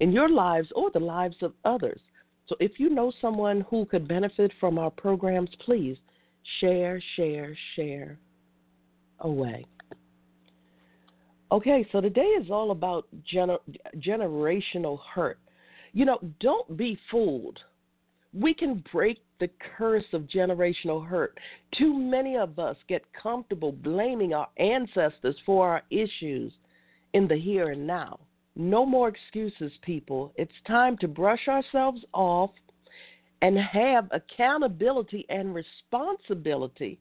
in 0.00 0.12
your 0.12 0.28
lives 0.28 0.68
or 0.76 0.90
the 0.90 1.00
lives 1.00 1.36
of 1.40 1.54
others. 1.64 2.00
So 2.46 2.56
if 2.60 2.78
you 2.78 2.90
know 2.90 3.10
someone 3.22 3.62
who 3.70 3.86
could 3.86 4.06
benefit 4.06 4.52
from 4.60 4.78
our 4.78 4.90
programs, 4.90 5.50
please 5.64 5.96
share, 6.60 7.02
share, 7.16 7.56
share 7.74 8.18
away. 9.20 9.66
Okay, 11.52 11.86
so 11.92 12.00
today 12.00 12.22
is 12.22 12.50
all 12.50 12.70
about 12.70 13.06
gener- 13.32 13.58
generational 13.98 14.98
hurt. 15.14 15.38
You 15.92 16.04
know, 16.04 16.18
don't 16.40 16.76
be 16.76 16.98
fooled. 17.10 17.58
We 18.32 18.54
can 18.54 18.82
break 18.92 19.18
the 19.38 19.48
curse 19.76 20.04
of 20.12 20.22
generational 20.22 21.06
hurt. 21.06 21.38
Too 21.78 21.96
many 21.96 22.36
of 22.36 22.58
us 22.58 22.76
get 22.88 23.02
comfortable 23.12 23.70
blaming 23.70 24.34
our 24.34 24.48
ancestors 24.58 25.36
for 25.46 25.68
our 25.68 25.82
issues 25.90 26.52
in 27.12 27.28
the 27.28 27.36
here 27.36 27.70
and 27.70 27.86
now. 27.86 28.18
No 28.56 28.84
more 28.86 29.08
excuses, 29.08 29.72
people. 29.82 30.32
It's 30.36 30.52
time 30.66 30.96
to 30.98 31.08
brush 31.08 31.46
ourselves 31.48 32.00
off 32.12 32.50
and 33.42 33.58
have 33.58 34.08
accountability 34.12 35.26
and 35.28 35.54
responsibility 35.54 36.98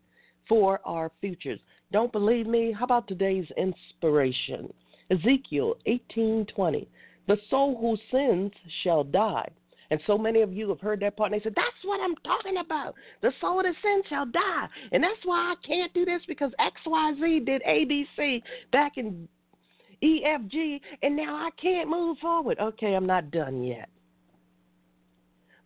for 0.49 0.81
our 0.85 1.11
futures. 1.21 1.59
Don't 1.93 2.11
believe 2.11 2.47
me? 2.47 2.71
How 2.77 2.85
about 2.85 3.07
today's 3.07 3.45
inspiration? 3.55 4.73
Ezekiel 5.11 5.75
18:20. 5.85 6.87
The 7.27 7.37
soul 7.49 7.77
who 7.79 7.95
sins 8.11 8.51
shall 8.81 9.03
die. 9.03 9.47
And 9.91 10.01
so 10.07 10.17
many 10.17 10.41
of 10.41 10.51
you 10.51 10.67
have 10.69 10.81
heard 10.81 11.01
that 11.01 11.15
part 11.15 11.31
and 11.31 11.39
they 11.39 11.43
said, 11.43 11.53
That's 11.55 11.83
what 11.83 12.01
I'm 12.01 12.15
talking 12.25 12.57
about. 12.57 12.95
The 13.21 13.31
soul 13.39 13.59
of 13.59 13.75
sin 13.83 14.01
shall 14.09 14.25
die. 14.25 14.67
And 14.91 15.03
that's 15.03 15.23
why 15.23 15.53
I 15.53 15.55
can't 15.65 15.93
do 15.93 16.03
this 16.03 16.21
because 16.27 16.51
XYZ 16.59 17.45
did 17.45 17.61
ABC 17.61 18.41
back 18.71 18.97
in 18.97 19.27
EFG 20.01 20.81
and 21.03 21.15
now 21.15 21.35
I 21.35 21.51
can't 21.61 21.89
move 21.89 22.17
forward. 22.17 22.57
Okay, 22.59 22.95
I'm 22.95 23.05
not 23.05 23.29
done 23.29 23.61
yet. 23.61 23.87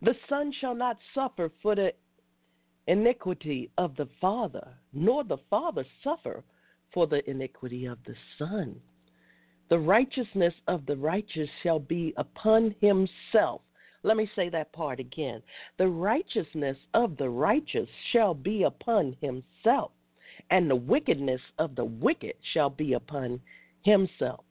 The 0.02 0.14
son 0.28 0.52
shall 0.60 0.74
not 0.74 0.98
suffer 1.14 1.50
for 1.62 1.74
the 1.74 1.92
iniquity 2.88 3.70
of 3.78 3.94
the 3.96 4.08
father, 4.20 4.66
nor 4.92 5.22
the 5.22 5.36
father 5.48 5.84
suffer 6.02 6.42
for 6.92 7.06
the 7.06 7.28
iniquity 7.30 7.84
of 7.84 7.98
the 8.06 8.14
son. 8.38 8.80
The 9.68 9.78
righteousness 9.78 10.54
of 10.66 10.86
the 10.86 10.96
righteous 10.96 11.48
shall 11.62 11.78
be 11.78 12.14
upon 12.16 12.74
himself. 12.80 13.60
Let 14.02 14.16
me 14.16 14.30
say 14.34 14.48
that 14.48 14.72
part 14.72 15.00
again. 15.00 15.42
The 15.76 15.88
righteousness 15.88 16.78
of 16.94 17.16
the 17.18 17.28
righteous 17.28 17.88
shall 18.10 18.32
be 18.32 18.62
upon 18.62 19.16
himself, 19.20 19.92
and 20.50 20.70
the 20.70 20.76
wickedness 20.76 21.42
of 21.58 21.76
the 21.76 21.84
wicked 21.84 22.34
shall 22.54 22.70
be 22.70 22.94
upon 22.94 23.40
himself. 23.82 24.44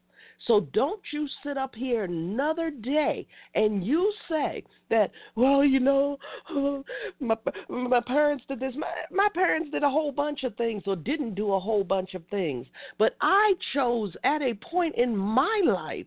So 0.45 0.67
don't 0.73 1.01
you 1.11 1.27
sit 1.43 1.57
up 1.57 1.73
here 1.73 2.03
another 2.03 2.69
day 2.69 3.27
and 3.55 3.83
you 3.83 4.13
say 4.29 4.63
that, 4.89 5.11
well, 5.35 5.63
you 5.63 5.79
know, 5.79 6.17
my, 7.19 7.35
my 7.69 8.01
parents 8.01 8.45
did 8.47 8.59
this. 8.59 8.73
My, 8.77 8.87
my 9.11 9.27
parents 9.33 9.71
did 9.71 9.83
a 9.83 9.89
whole 9.89 10.11
bunch 10.11 10.43
of 10.43 10.55
things 10.55 10.83
or 10.85 10.95
didn't 10.95 11.35
do 11.35 11.53
a 11.53 11.59
whole 11.59 11.83
bunch 11.83 12.13
of 12.13 12.23
things. 12.29 12.67
But 12.97 13.15
I 13.21 13.53
chose 13.73 14.15
at 14.23 14.41
a 14.41 14.53
point 14.55 14.95
in 14.95 15.15
my 15.15 15.61
life 15.65 16.05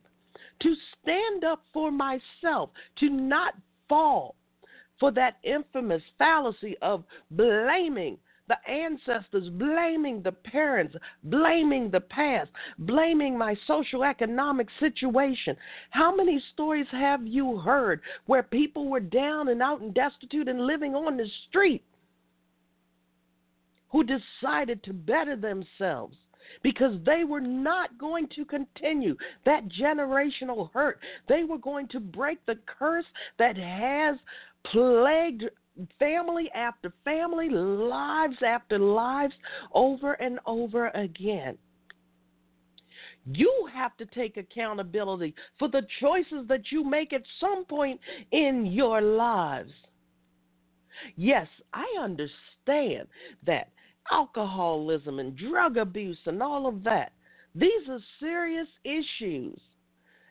to 0.63 0.75
stand 1.03 1.45
up 1.45 1.63
for 1.73 1.91
myself, 1.91 2.71
to 2.99 3.09
not 3.09 3.55
fall 3.89 4.37
for 4.99 5.11
that 5.11 5.39
infamous 5.43 6.03
fallacy 6.19 6.77
of 6.83 7.05
blaming 7.31 8.19
the 8.51 8.71
ancestors, 8.71 9.49
blaming 9.51 10.23
the 10.23 10.33
parents, 10.33 10.97
blaming 11.23 11.89
the 11.89 12.01
past, 12.01 12.51
blaming 12.81 13.39
my 13.39 13.57
social 13.69 14.03
economic 14.03 14.67
situation. 14.81 15.57
How 15.91 16.15
many 16.15 16.43
stories 16.53 16.89
have 16.91 17.25
you 17.25 17.59
heard 17.59 18.01
where 18.27 18.43
people 18.43 18.89
were 18.89 19.01
down 19.01 19.49
and 19.49 19.63
out 19.63 19.81
and 19.81 19.95
destitute 19.95 20.49
and 20.49 20.67
living 20.67 20.97
on 20.97 21.17
the 21.17 21.29
street 21.49 21.85
who 23.91 24.03
decided 24.05 24.83
to 24.85 24.93
better 24.93 25.37
themselves? 25.37 26.17
because 26.65 26.95
they 27.07 27.23
were 27.23 27.41
not 27.41 27.97
going 27.97 28.27
to 28.35 28.45
continue 28.45 29.17
that 29.47 29.63
generational 29.69 30.69
hurt. 30.73 30.99
They 31.29 31.45
were 31.45 31.59
going 31.59 31.87
to 31.89 32.01
break 32.01 32.45
the 32.45 32.59
curse 32.67 33.05
that 33.39 33.57
has 33.57 34.17
plagued 34.73 35.45
family 35.99 36.51
after 36.55 36.93
family, 37.05 37.49
lives 37.51 38.37
after 38.45 38.79
lives, 38.79 39.35
over 39.73 40.15
and 40.15 40.39
over 40.47 40.89
again. 40.89 41.57
You 43.27 43.69
have 43.73 43.97
to 43.99 44.07
take 44.07 44.37
accountability 44.37 45.35
for 45.59 45.69
the 45.69 45.87
choices 46.01 46.49
that 46.49 46.71
you 46.71 46.85
make 46.85 47.13
at 47.13 47.23
some 47.39 47.65
point 47.65 48.01
in 48.33 48.67
your 48.67 49.01
lives. 49.01 49.73
Yes, 51.17 51.47
I 51.73 51.87
understand 52.01 53.09
that 53.47 53.69
alcoholism 54.11 55.19
and 55.19 55.37
drug 55.37 55.77
abuse 55.77 56.19
and 56.27 56.43
all 56.43 56.67
of 56.67 56.83
that. 56.85 57.13
These 57.55 57.89
are 57.89 58.01
serious 58.19 58.69
issues. 58.85 59.61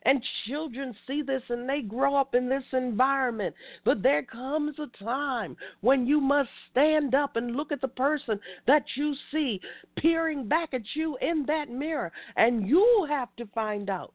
And 0.04 0.24
children 0.46 0.94
see 1.06 1.22
this 1.22 1.42
and 1.50 1.68
they 1.68 1.82
grow 1.82 2.16
up 2.16 2.34
in 2.34 2.48
this 2.48 2.64
environment. 2.72 3.54
But 3.84 4.02
there 4.02 4.22
comes 4.22 4.76
a 4.78 5.04
time 5.04 5.56
when 5.82 6.06
you 6.06 6.20
must 6.20 6.48
stand 6.70 7.14
up 7.14 7.36
and 7.36 7.56
look 7.56 7.70
at 7.70 7.80
the 7.80 7.88
person 7.88 8.40
that 8.66 8.84
you 8.96 9.14
see 9.30 9.60
peering 9.96 10.48
back 10.48 10.72
at 10.72 10.82
you 10.94 11.18
in 11.20 11.44
that 11.46 11.68
mirror. 11.68 12.12
And 12.36 12.66
you 12.66 13.06
have 13.10 13.28
to 13.36 13.46
find 13.54 13.90
out. 13.90 14.14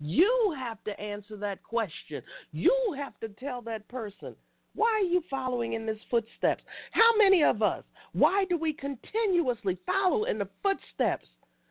You 0.00 0.54
have 0.58 0.82
to 0.84 0.98
answer 1.00 1.36
that 1.36 1.62
question. 1.62 2.22
You 2.52 2.74
have 2.96 3.18
to 3.20 3.28
tell 3.28 3.62
that 3.62 3.86
person 3.88 4.34
Why 4.74 4.88
are 4.88 5.08
you 5.08 5.22
following 5.30 5.74
in 5.74 5.86
his 5.86 5.98
footsteps? 6.10 6.62
How 6.90 7.16
many 7.16 7.42
of 7.42 7.62
us, 7.62 7.84
why 8.12 8.44
do 8.48 8.58
we 8.58 8.72
continuously 8.72 9.78
follow 9.86 10.24
in 10.24 10.38
the 10.38 10.48
footsteps 10.62 11.26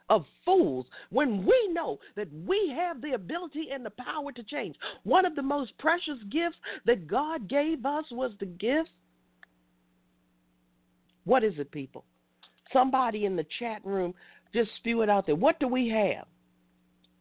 of 0.10 0.26
fools 0.44 0.86
when 1.10 1.46
we 1.46 1.70
know 1.72 2.00
that 2.16 2.28
we 2.46 2.74
have 2.76 3.02
the 3.02 3.14
ability 3.14 3.70
and 3.72 3.86
the 3.86 3.92
power 3.92 4.32
to 4.32 4.44
change? 4.44 4.76
One 5.04 5.26
of 5.26 5.36
the 5.36 5.42
most 5.42 5.78
precious 5.78 6.20
gifts 6.30 6.58
that 6.86 7.08
God 7.08 7.50
gave 7.50 7.86
us 7.86 8.06
was 8.12 8.32
the 8.40 8.46
gift. 8.46 8.90
What 11.24 11.44
is 11.44 11.54
it, 11.58 11.72
people? 11.72 12.06
Somebody 12.72 13.26
in 13.26 13.36
the 13.36 13.46
chat 13.60 13.84
room 13.86 14.14
just 14.54 14.70
spew 14.78 15.02
it 15.02 15.10
out 15.10 15.26
there. 15.26 15.36
What 15.36 15.60
do 15.60 15.68
we 15.68 15.90
have? 15.90 16.26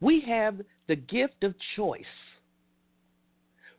We 0.00 0.22
have 0.28 0.60
the 0.86 0.96
gift 0.96 1.42
of 1.42 1.54
choice. 1.76 2.02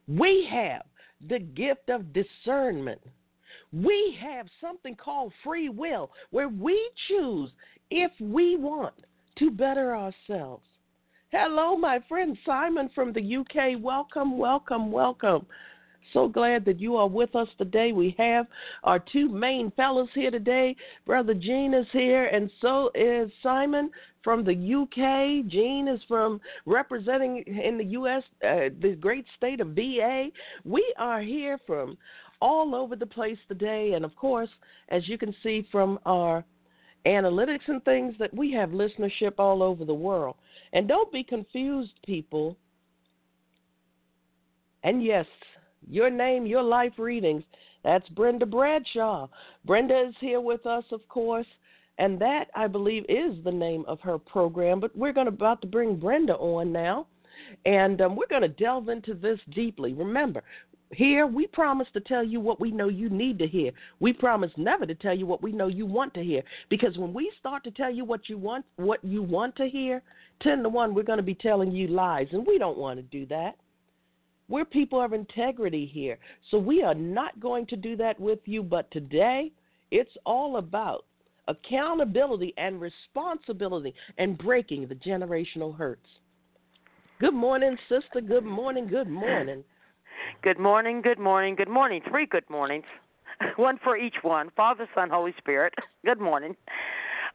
We 0.07 0.47
have 0.51 0.83
the 1.27 1.39
gift 1.39 1.89
of 1.89 2.13
discernment. 2.13 3.01
We 3.72 4.18
have 4.22 4.48
something 4.61 4.96
called 4.96 5.33
free 5.44 5.70
will 5.70 6.11
where 6.29 6.50
we 6.50 6.89
choose 7.07 7.51
if 7.91 8.11
we 8.19 8.57
want 8.57 8.93
to 9.37 9.51
better 9.51 9.95
ourselves. 9.95 10.63
Hello, 11.31 11.75
my 11.75 12.00
friend 12.07 12.37
Simon 12.45 12.89
from 12.95 13.11
the 13.11 13.37
UK. 13.37 13.81
Welcome, 13.81 14.37
welcome, 14.37 14.91
welcome. 14.91 15.45
So 16.13 16.27
glad 16.27 16.65
that 16.65 16.79
you 16.79 16.95
are 16.95 17.07
with 17.07 17.35
us 17.35 17.48
today. 17.57 17.91
We 17.91 18.15
have 18.17 18.45
our 18.83 19.00
two 19.00 19.27
main 19.27 19.71
fellows 19.71 20.09
here 20.13 20.31
today. 20.31 20.75
Brother 21.05 21.33
Gene 21.33 21.74
is 21.74 21.87
here, 21.91 22.25
and 22.25 22.50
so 22.61 22.91
is 22.93 23.31
Simon 23.41 23.89
from 24.24 24.45
the 24.45 24.53
UK. 24.53 25.51
Gene 25.51 25.87
is 25.87 26.00
from 26.07 26.39
representing 26.65 27.43
in 27.48 27.77
the 27.77 27.85
U.S. 27.85 28.24
Uh, 28.43 28.69
the 28.81 28.95
great 29.00 29.25
state 29.35 29.59
of 29.59 29.69
VA. 29.69 30.27
We 30.63 30.93
are 30.98 31.21
here 31.21 31.59
from 31.65 31.98
all 32.39 32.75
over 32.75 32.95
the 32.95 33.05
place 33.05 33.39
today, 33.48 33.93
and 33.93 34.05
of 34.05 34.15
course, 34.15 34.50
as 34.89 35.07
you 35.09 35.17
can 35.17 35.33
see 35.41 35.67
from 35.71 36.00
our 36.05 36.45
analytics 37.05 37.68
and 37.68 37.83
things, 37.83 38.15
that 38.20 38.33
we 38.33 38.51
have 38.53 38.70
listenership 38.70 39.33
all 39.37 39.61
over 39.61 39.85
the 39.85 39.94
world. 39.94 40.35
And 40.74 40.87
don't 40.87 41.11
be 41.11 41.24
confused, 41.24 41.94
people. 42.05 42.57
And 44.83 45.03
yes, 45.03 45.25
your 45.89 46.09
name, 46.09 46.46
your 46.46 46.63
life 46.63 46.94
readings. 46.98 47.44
That's 47.83 48.07
Brenda 48.09 48.46
Bradshaw. 48.46 49.27
Brenda 49.65 50.07
is 50.07 50.15
here 50.20 50.41
with 50.41 50.65
us, 50.65 50.83
of 50.91 51.07
course, 51.07 51.46
and 51.98 52.20
that 52.20 52.46
I 52.55 52.68
believe 52.68 53.05
is 53.07 53.44
the 53.44 53.51
name 53.51 53.85
of 53.87 54.00
her 54.01 54.18
program. 54.18 54.79
But 54.79 54.96
we're 54.98 55.13
going 55.13 55.27
to 55.27 55.33
about 55.33 55.61
to 55.61 55.68
bring 55.68 55.96
Brenda 55.96 56.33
on 56.35 56.72
now, 56.72 57.07
and 57.65 58.01
um, 58.01 58.15
we're 58.15 58.27
going 58.27 58.41
to 58.41 58.48
delve 58.48 58.89
into 58.89 59.13
this 59.13 59.39
deeply. 59.53 59.94
Remember, 59.94 60.44
here 60.91 61.25
we 61.25 61.48
promise 61.48 61.87
to 61.93 62.00
tell 62.00 62.24
you 62.24 62.39
what 62.39 62.59
we 62.59 62.71
know 62.71 62.87
you 62.89 63.09
need 63.09 63.39
to 63.39 63.48
hear. 63.48 63.71
We 64.00 64.13
promise 64.13 64.51
never 64.55 64.85
to 64.85 64.95
tell 64.95 65.17
you 65.17 65.25
what 65.25 65.41
we 65.41 65.51
know 65.51 65.67
you 65.67 65.85
want 65.85 66.13
to 66.13 66.24
hear. 66.24 66.43
Because 66.69 66.98
when 66.98 67.13
we 67.13 67.31
start 67.39 67.63
to 67.63 67.71
tell 67.71 67.91
you 67.91 68.05
what 68.05 68.29
you 68.29 68.37
want, 68.37 68.65
what 68.75 69.03
you 69.03 69.24
want 69.24 69.55
to 69.57 69.67
hear, 69.67 70.01
ten 70.41 70.61
to 70.63 70.69
one, 70.69 70.93
we're 70.93 71.03
going 71.03 71.17
to 71.17 71.24
be 71.24 71.35
telling 71.35 71.71
you 71.71 71.87
lies, 71.87 72.27
and 72.31 72.45
we 72.45 72.57
don't 72.57 72.77
want 72.77 72.98
to 72.98 73.03
do 73.03 73.25
that. 73.27 73.55
We're 74.48 74.65
people 74.65 75.01
of 75.01 75.13
integrity 75.13 75.87
here. 75.87 76.19
So 76.51 76.59
we 76.59 76.83
are 76.83 76.93
not 76.93 77.39
going 77.39 77.65
to 77.67 77.75
do 77.75 77.95
that 77.98 78.19
with 78.19 78.39
you. 78.45 78.61
But 78.61 78.91
today, 78.91 79.51
it's 79.89 80.15
all 80.24 80.57
about 80.57 81.05
accountability 81.48 82.53
and 82.57 82.79
responsibility 82.79 83.93
and 84.17 84.37
breaking 84.37 84.87
the 84.87 84.95
generational 84.95 85.75
hurts. 85.75 86.07
Good 87.19 87.33
morning, 87.33 87.75
sister. 87.89 88.21
Good 88.21 88.45
morning. 88.45 88.87
Good 88.87 89.09
morning. 89.09 89.63
Good 90.42 90.60
morning. 90.60 91.01
Good 91.01 91.20
morning. 91.20 91.56
Good 91.56 91.70
morning. 91.70 92.01
Three 92.10 92.25
good 92.25 92.50
mornings. 92.50 92.86
One 93.58 93.80
for 93.84 93.98
each 93.98 94.16
one 94.22 94.50
Father, 94.56 94.88
Son, 94.96 95.10
Holy 95.10 95.34
Spirit. 95.38 95.74
Good 96.06 96.20
morning. 96.20 96.56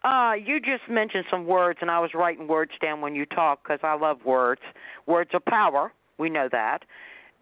Uh, 0.02 0.32
you 0.42 0.60
just 0.60 0.88
mentioned 0.88 1.24
some 1.30 1.46
words, 1.46 1.78
and 1.82 1.90
I 1.90 2.00
was 2.00 2.10
writing 2.14 2.48
words 2.48 2.70
down 2.80 3.02
when 3.02 3.14
you 3.14 3.26
talk 3.26 3.62
because 3.62 3.80
I 3.82 3.94
love 3.94 4.24
words. 4.24 4.62
Words 5.06 5.30
are 5.34 5.40
power. 5.40 5.92
We 6.16 6.30
know 6.30 6.48
that. 6.52 6.84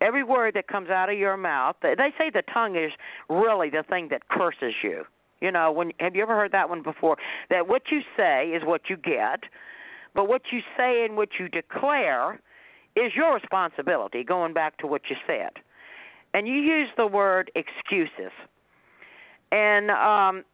Every 0.00 0.24
word 0.24 0.54
that 0.54 0.66
comes 0.66 0.90
out 0.90 1.08
of 1.08 1.18
your 1.18 1.36
mouth, 1.36 1.76
they 1.82 1.94
say 2.16 2.30
the 2.32 2.42
tongue 2.52 2.76
is 2.76 2.92
really 3.28 3.70
the 3.70 3.84
thing 3.88 4.08
that 4.10 4.28
curses 4.28 4.74
you. 4.82 5.04
You 5.40 5.52
know, 5.52 5.70
when 5.70 5.92
have 6.00 6.16
you 6.16 6.22
ever 6.22 6.34
heard 6.34 6.52
that 6.52 6.68
one 6.68 6.82
before? 6.82 7.16
That 7.50 7.68
what 7.68 7.82
you 7.90 8.00
say 8.16 8.48
is 8.48 8.62
what 8.64 8.82
you 8.88 8.96
get, 8.96 9.44
but 10.14 10.28
what 10.28 10.42
you 10.50 10.60
say 10.76 11.04
and 11.04 11.16
what 11.16 11.30
you 11.38 11.48
declare 11.48 12.40
is 12.98 13.12
your 13.14 13.34
responsibility. 13.34 14.24
Going 14.24 14.52
back 14.52 14.76
to 14.78 14.86
what 14.86 15.02
you 15.08 15.16
said, 15.26 15.50
and 16.34 16.46
you 16.46 16.54
use 16.54 16.88
the 16.96 17.06
word 17.06 17.50
excuses, 17.54 18.32
and 19.52 19.90
um, 19.90 20.44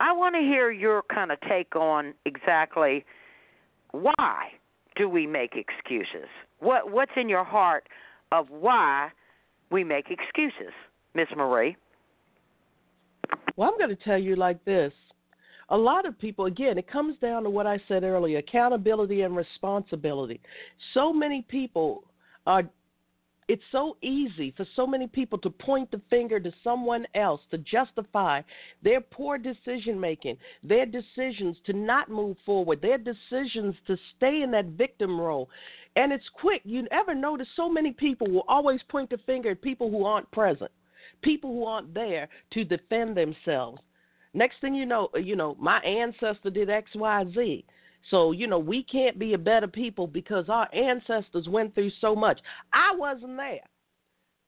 I 0.00 0.12
want 0.12 0.34
to 0.34 0.40
hear 0.40 0.70
your 0.70 1.02
kind 1.12 1.32
of 1.32 1.38
take 1.48 1.74
on 1.74 2.14
exactly 2.24 3.04
why 3.90 4.48
do 4.96 5.08
we 5.08 5.26
make 5.26 5.54
excuses? 5.54 6.28
What 6.60 6.90
what's 6.90 7.12
in 7.16 7.28
your 7.28 7.44
heart 7.44 7.88
of 8.32 8.48
why 8.50 9.10
we 9.70 9.84
make 9.84 10.06
excuses, 10.10 10.72
Miss 11.14 11.28
Marie? 11.36 11.76
Well, 13.56 13.70
I'm 13.70 13.78
going 13.78 13.96
to 13.96 14.04
tell 14.04 14.18
you 14.18 14.36
like 14.36 14.64
this. 14.64 14.92
A 15.70 15.76
lot 15.76 16.06
of 16.06 16.18
people, 16.18 16.46
again, 16.46 16.78
it 16.78 16.90
comes 16.90 17.16
down 17.20 17.42
to 17.42 17.50
what 17.50 17.66
I 17.66 17.78
said 17.88 18.02
earlier 18.02 18.38
accountability 18.38 19.22
and 19.22 19.36
responsibility. 19.36 20.40
So 20.94 21.12
many 21.12 21.42
people 21.42 22.04
are 22.46 22.64
it's 23.48 23.62
so 23.72 23.96
easy 24.02 24.52
for 24.56 24.66
so 24.76 24.86
many 24.86 25.06
people 25.06 25.38
to 25.38 25.48
point 25.48 25.90
the 25.90 26.02
finger 26.10 26.38
to 26.38 26.52
someone 26.62 27.06
else 27.14 27.40
to 27.50 27.58
justify 27.58 28.42
their 28.82 29.00
poor 29.00 29.38
decision 29.38 29.98
making, 29.98 30.36
their 30.62 30.84
decisions 30.84 31.56
to 31.64 31.72
not 31.72 32.10
move 32.10 32.36
forward, 32.44 32.82
their 32.82 32.98
decisions 32.98 33.74
to 33.86 33.96
stay 34.16 34.42
in 34.42 34.50
that 34.50 34.66
victim 34.66 35.18
role. 35.18 35.48
And 35.96 36.12
it's 36.12 36.28
quick. 36.34 36.60
You 36.64 36.86
ever 36.90 37.14
notice 37.14 37.48
so 37.56 37.70
many 37.70 37.92
people 37.92 38.30
will 38.30 38.44
always 38.48 38.80
point 38.90 39.08
the 39.08 39.18
finger 39.24 39.52
at 39.52 39.62
people 39.62 39.90
who 39.90 40.04
aren't 40.04 40.30
present, 40.30 40.70
people 41.22 41.50
who 41.50 41.64
aren't 41.64 41.94
there 41.94 42.28
to 42.52 42.64
defend 42.64 43.16
themselves. 43.16 43.80
Next 44.38 44.60
thing 44.60 44.72
you 44.72 44.86
know, 44.86 45.08
you 45.20 45.34
know, 45.34 45.56
my 45.58 45.80
ancestor 45.80 46.48
did 46.48 46.70
X, 46.70 46.92
Y, 46.94 47.24
Z. 47.34 47.64
So, 48.08 48.30
you 48.30 48.46
know, 48.46 48.60
we 48.60 48.84
can't 48.84 49.18
be 49.18 49.34
a 49.34 49.38
better 49.38 49.66
people 49.66 50.06
because 50.06 50.48
our 50.48 50.72
ancestors 50.72 51.48
went 51.48 51.74
through 51.74 51.90
so 52.00 52.14
much. 52.14 52.38
I 52.72 52.94
wasn't 52.94 53.36
there. 53.36 53.66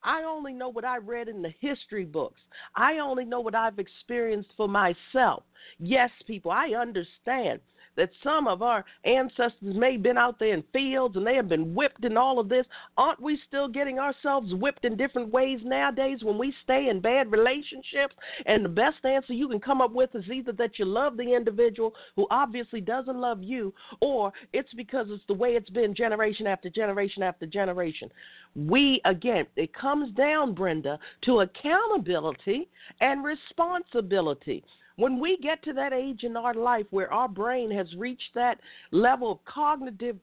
I 0.04 0.22
only 0.22 0.52
know 0.52 0.68
what 0.68 0.84
I 0.84 0.98
read 0.98 1.26
in 1.26 1.42
the 1.42 1.52
history 1.58 2.04
books. 2.04 2.40
I 2.76 2.98
only 2.98 3.24
know 3.24 3.40
what 3.40 3.56
I've 3.56 3.80
experienced 3.80 4.50
for 4.56 4.68
myself. 4.68 5.42
Yes, 5.80 6.10
people, 6.24 6.52
I 6.52 6.68
understand 6.68 7.58
that 7.96 8.10
some 8.22 8.46
of 8.46 8.62
our 8.62 8.84
ancestors 9.04 9.74
may 9.74 9.92
have 9.92 10.02
been 10.02 10.18
out 10.18 10.38
there 10.38 10.54
in 10.54 10.64
fields 10.72 11.16
and 11.16 11.26
they 11.26 11.34
have 11.34 11.48
been 11.48 11.74
whipped 11.74 12.04
and 12.04 12.16
all 12.16 12.38
of 12.38 12.48
this. 12.48 12.66
Aren't 12.96 13.20
we 13.20 13.38
still 13.46 13.68
getting 13.68 13.98
ourselves 13.98 14.54
whipped 14.54 14.84
in 14.84 14.96
different 14.96 15.32
ways 15.32 15.60
nowadays 15.64 16.20
when 16.22 16.38
we 16.38 16.54
stay 16.64 16.88
in 16.88 17.00
bad 17.00 17.30
relationships? 17.30 18.14
And 18.46 18.64
the 18.64 18.68
best 18.68 19.04
answer 19.04 19.32
you 19.32 19.48
can 19.48 19.60
come 19.60 19.80
up 19.80 19.92
with 19.92 20.14
is 20.14 20.24
either 20.32 20.52
that 20.52 20.78
you 20.78 20.84
love 20.84 21.16
the 21.16 21.34
individual 21.34 21.94
who 22.16 22.26
obviously 22.30 22.80
doesn't 22.80 23.20
love 23.20 23.42
you, 23.42 23.74
or 24.00 24.32
it's 24.52 24.72
because 24.74 25.06
it's 25.10 25.24
the 25.28 25.34
way 25.34 25.50
it's 25.50 25.70
been 25.70 25.94
generation 25.94 26.46
after 26.46 26.70
generation 26.70 27.22
after 27.22 27.46
generation. 27.46 28.10
We, 28.56 29.00
again, 29.04 29.46
it 29.56 29.72
comes 29.74 30.12
down, 30.14 30.54
Brenda, 30.54 30.98
to 31.22 31.40
accountability 31.40 32.68
and 33.00 33.24
responsibility. 33.24 34.64
When 34.96 35.18
we 35.18 35.38
get 35.38 35.62
to 35.64 35.72
that 35.74 35.92
age 35.92 36.24
in 36.24 36.36
our 36.36 36.54
life 36.54 36.86
where 36.90 37.12
our 37.12 37.28
brain 37.28 37.70
has 37.70 37.86
reached 37.96 38.34
that 38.34 38.60
level 38.90 39.32
of 39.32 39.44
cognitive 39.44 40.16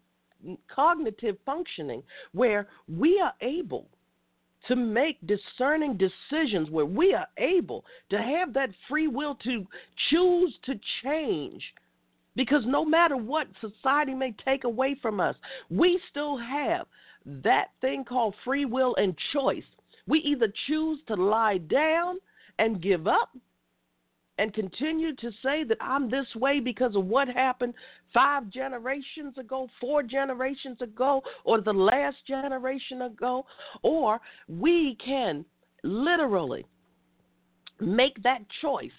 cognitive 0.73 1.35
functioning 1.47 2.03
where 2.31 2.67
we 2.87 3.19
are 3.19 3.33
able 3.41 3.87
to 4.67 4.75
make 4.75 5.17
discerning 5.25 5.97
decisions 5.97 6.69
where 6.69 6.85
we 6.85 7.11
are 7.15 7.25
able 7.39 7.83
to 8.11 8.21
have 8.21 8.53
that 8.53 8.69
free 8.87 9.07
will 9.07 9.33
to 9.33 9.65
choose 10.11 10.53
to 10.63 10.79
change 11.03 11.63
because 12.35 12.61
no 12.67 12.85
matter 12.85 13.17
what 13.17 13.47
society 13.59 14.13
may 14.13 14.31
take 14.45 14.63
away 14.63 14.95
from 15.01 15.19
us 15.19 15.35
we 15.71 15.99
still 16.11 16.37
have 16.37 16.85
that 17.27 17.67
thing 17.81 18.05
called 18.05 18.33
free 18.43 18.65
will 18.65 18.95
and 18.95 19.15
choice. 19.33 19.63
We 20.07 20.19
either 20.19 20.51
choose 20.67 20.99
to 21.07 21.15
lie 21.15 21.57
down 21.57 22.17
and 22.59 22.81
give 22.81 23.07
up 23.07 23.29
and 24.37 24.53
continue 24.53 25.15
to 25.15 25.31
say 25.43 25.63
that 25.63 25.77
I'm 25.81 26.09
this 26.09 26.27
way 26.35 26.59
because 26.59 26.95
of 26.95 27.05
what 27.05 27.27
happened 27.27 27.73
five 28.13 28.49
generations 28.49 29.37
ago, 29.37 29.67
four 29.81 30.03
generations 30.03 30.81
ago, 30.81 31.21
or 31.43 31.61
the 31.61 31.73
last 31.73 32.17
generation 32.27 33.03
ago, 33.03 33.45
or 33.83 34.19
we 34.47 34.97
can 35.03 35.45
literally 35.83 36.65
make 37.79 38.21
that 38.23 38.41
choice 38.61 38.91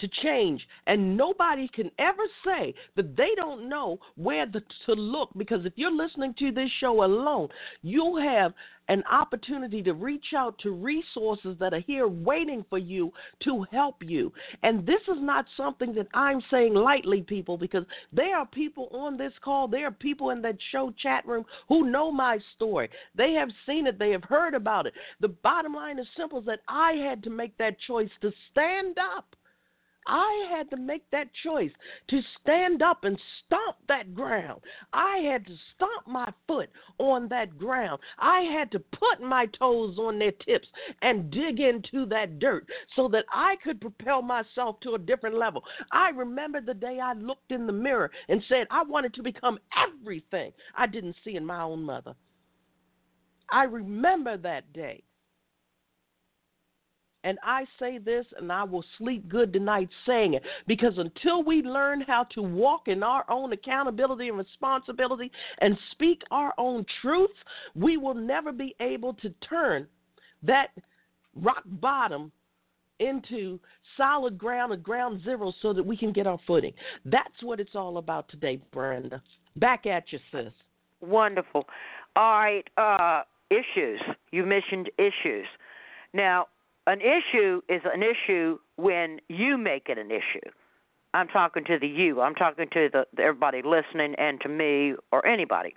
to 0.00 0.08
change. 0.22 0.66
And 0.86 1.16
nobody 1.16 1.68
can 1.68 1.90
ever 1.98 2.22
say 2.44 2.74
that 2.96 3.16
they 3.16 3.30
don't 3.36 3.68
know 3.68 3.98
where 4.16 4.46
the, 4.46 4.62
to 4.86 4.92
look 4.92 5.30
because 5.36 5.64
if 5.64 5.72
you're 5.76 5.90
listening 5.94 6.34
to 6.38 6.52
this 6.52 6.70
show 6.80 7.04
alone, 7.04 7.48
you'll 7.82 8.20
have 8.20 8.52
an 8.90 9.04
opportunity 9.08 9.84
to 9.84 9.94
reach 9.94 10.34
out 10.36 10.58
to 10.58 10.72
resources 10.72 11.56
that 11.60 11.72
are 11.72 11.80
here 11.86 12.08
waiting 12.08 12.64
for 12.68 12.78
you 12.78 13.12
to 13.44 13.64
help 13.70 13.96
you. 14.00 14.32
And 14.64 14.84
this 14.84 15.00
is 15.02 15.18
not 15.20 15.44
something 15.56 15.94
that 15.94 16.08
I'm 16.12 16.42
saying 16.50 16.74
lightly, 16.74 17.22
people, 17.22 17.56
because 17.56 17.84
there 18.12 18.36
are 18.36 18.46
people 18.46 18.88
on 18.92 19.16
this 19.16 19.32
call, 19.44 19.68
there 19.68 19.86
are 19.86 19.92
people 19.92 20.30
in 20.30 20.42
that 20.42 20.56
show 20.72 20.92
chat 21.00 21.24
room 21.24 21.44
who 21.68 21.88
know 21.88 22.10
my 22.10 22.40
story. 22.56 22.90
They 23.14 23.32
have 23.34 23.50
seen 23.64 23.86
it, 23.86 23.96
they 23.96 24.10
have 24.10 24.24
heard 24.24 24.54
about 24.54 24.86
it. 24.86 24.94
The 25.20 25.28
bottom 25.28 25.72
line 25.72 26.00
is 26.00 26.06
simple 26.16 26.40
is 26.40 26.46
that 26.46 26.62
I 26.66 26.94
had 26.94 27.22
to 27.22 27.30
make 27.30 27.56
that 27.58 27.76
choice 27.86 28.10
to 28.22 28.32
stand 28.50 28.98
up 28.98 29.36
I 30.10 30.48
had 30.50 30.68
to 30.70 30.76
make 30.76 31.08
that 31.12 31.28
choice 31.44 31.70
to 32.08 32.20
stand 32.40 32.82
up 32.82 33.04
and 33.04 33.16
stomp 33.38 33.76
that 33.86 34.12
ground. 34.12 34.60
I 34.92 35.18
had 35.18 35.46
to 35.46 35.52
stomp 35.74 36.08
my 36.08 36.28
foot 36.48 36.68
on 36.98 37.28
that 37.28 37.56
ground. 37.56 38.00
I 38.18 38.40
had 38.40 38.72
to 38.72 38.80
put 38.80 39.22
my 39.22 39.46
toes 39.56 39.98
on 39.98 40.18
their 40.18 40.32
tips 40.32 40.66
and 41.02 41.30
dig 41.30 41.60
into 41.60 42.06
that 42.06 42.40
dirt 42.40 42.66
so 42.96 43.06
that 43.08 43.24
I 43.32 43.54
could 43.62 43.80
propel 43.80 44.20
myself 44.20 44.80
to 44.80 44.94
a 44.94 44.98
different 44.98 45.36
level. 45.36 45.62
I 45.92 46.08
remember 46.10 46.60
the 46.60 46.74
day 46.74 46.98
I 47.00 47.12
looked 47.12 47.52
in 47.52 47.68
the 47.68 47.72
mirror 47.72 48.10
and 48.28 48.42
said 48.48 48.66
I 48.68 48.82
wanted 48.82 49.14
to 49.14 49.22
become 49.22 49.60
everything 49.76 50.52
I 50.76 50.88
didn't 50.88 51.16
see 51.24 51.36
in 51.36 51.46
my 51.46 51.62
own 51.62 51.84
mother. 51.84 52.16
I 53.52 53.64
remember 53.64 54.36
that 54.38 54.72
day. 54.72 55.04
And 57.22 57.38
I 57.42 57.66
say 57.78 57.98
this, 57.98 58.24
and 58.38 58.50
I 58.50 58.64
will 58.64 58.84
sleep 58.96 59.28
good 59.28 59.52
tonight 59.52 59.88
saying 60.06 60.34
it, 60.34 60.42
because 60.66 60.94
until 60.96 61.42
we 61.42 61.62
learn 61.62 62.00
how 62.00 62.24
to 62.34 62.42
walk 62.42 62.88
in 62.88 63.02
our 63.02 63.24
own 63.30 63.52
accountability 63.52 64.28
and 64.28 64.38
responsibility 64.38 65.30
and 65.58 65.76
speak 65.92 66.22
our 66.30 66.54
own 66.56 66.86
truth, 67.02 67.30
we 67.74 67.96
will 67.98 68.14
never 68.14 68.52
be 68.52 68.74
able 68.80 69.14
to 69.14 69.30
turn 69.46 69.86
that 70.42 70.68
rock 71.34 71.62
bottom 71.66 72.32
into 73.00 73.58
solid 73.96 74.38
ground 74.38 74.72
or 74.72 74.76
ground 74.76 75.22
zero 75.24 75.52
so 75.62 75.72
that 75.72 75.84
we 75.84 75.96
can 75.96 76.12
get 76.12 76.26
our 76.26 76.38
footing. 76.46 76.72
That's 77.04 77.42
what 77.42 77.60
it's 77.60 77.74
all 77.74 77.98
about 77.98 78.28
today, 78.28 78.60
Brenda. 78.72 79.22
Back 79.56 79.86
at 79.86 80.04
you, 80.12 80.18
sis. 80.32 80.52
Wonderful. 81.00 81.66
All 82.16 82.40
right, 82.40 82.68
uh, 82.76 83.22
issues. 83.50 84.00
You 84.32 84.44
mentioned 84.44 84.90
issues. 84.98 85.46
Now, 86.12 86.46
an 86.90 87.00
issue 87.00 87.62
is 87.68 87.82
an 87.84 88.02
issue 88.02 88.58
when 88.76 89.20
you 89.28 89.56
make 89.56 89.88
it 89.88 89.98
an 89.98 90.10
issue. 90.10 90.50
I'm 91.14 91.28
talking 91.28 91.64
to 91.64 91.78
the 91.78 91.86
you. 91.86 92.20
I'm 92.20 92.34
talking 92.34 92.68
to 92.72 92.88
the 92.92 93.22
everybody 93.22 93.62
listening 93.62 94.14
and 94.16 94.40
to 94.40 94.48
me 94.48 94.94
or 95.12 95.26
anybody. 95.26 95.74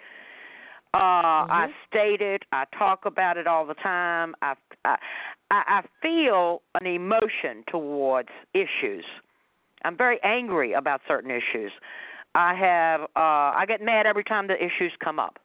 Uh, 0.93 0.99
mm-hmm. 0.99 1.51
I 1.51 1.67
state 1.87 2.21
it. 2.21 2.43
I 2.51 2.65
talk 2.77 3.05
about 3.05 3.37
it 3.37 3.47
all 3.47 3.65
the 3.65 3.73
time. 3.75 4.35
I, 4.41 4.53
I 4.85 4.97
I 5.51 5.81
feel 6.01 6.61
an 6.79 6.87
emotion 6.87 7.63
towards 7.67 8.29
issues. 8.53 9.05
I'm 9.85 9.97
very 9.97 10.19
angry 10.23 10.73
about 10.73 11.01
certain 11.07 11.31
issues. 11.31 11.71
I 12.35 12.55
have 12.55 13.01
uh, 13.01 13.53
I 13.55 13.65
get 13.67 13.81
mad 13.81 14.05
every 14.05 14.23
time 14.23 14.47
the 14.47 14.55
issues 14.55 14.91
come 15.03 15.19
up. 15.19 15.37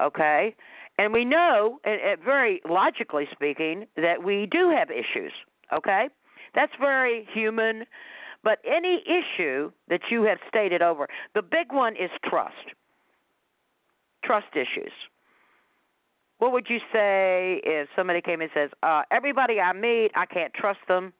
Okay, 0.00 0.54
and 1.02 1.12
we 1.12 1.24
know, 1.24 1.80
very 2.24 2.62
logically 2.68 3.26
speaking, 3.32 3.86
that 3.96 4.22
we 4.22 4.46
do 4.46 4.70
have 4.70 4.88
issues, 4.88 5.32
okay? 5.72 6.08
That's 6.54 6.70
very 6.80 7.26
human. 7.34 7.86
But 8.44 8.60
any 8.64 9.02
issue 9.04 9.72
that 9.88 10.02
you 10.12 10.22
have 10.22 10.38
stated 10.48 10.80
over, 10.80 11.08
the 11.34 11.42
big 11.42 11.72
one 11.72 11.94
is 11.96 12.10
trust. 12.24 12.54
Trust 14.24 14.46
issues. 14.54 14.92
What 16.38 16.52
would 16.52 16.66
you 16.68 16.78
say 16.92 17.60
if 17.64 17.88
somebody 17.96 18.20
came 18.20 18.40
and 18.40 18.50
says, 18.54 18.70
uh, 18.84 19.02
everybody 19.10 19.58
I 19.58 19.72
meet, 19.72 20.12
I 20.14 20.26
can't 20.26 20.54
trust 20.54 20.80
them? 20.86 21.12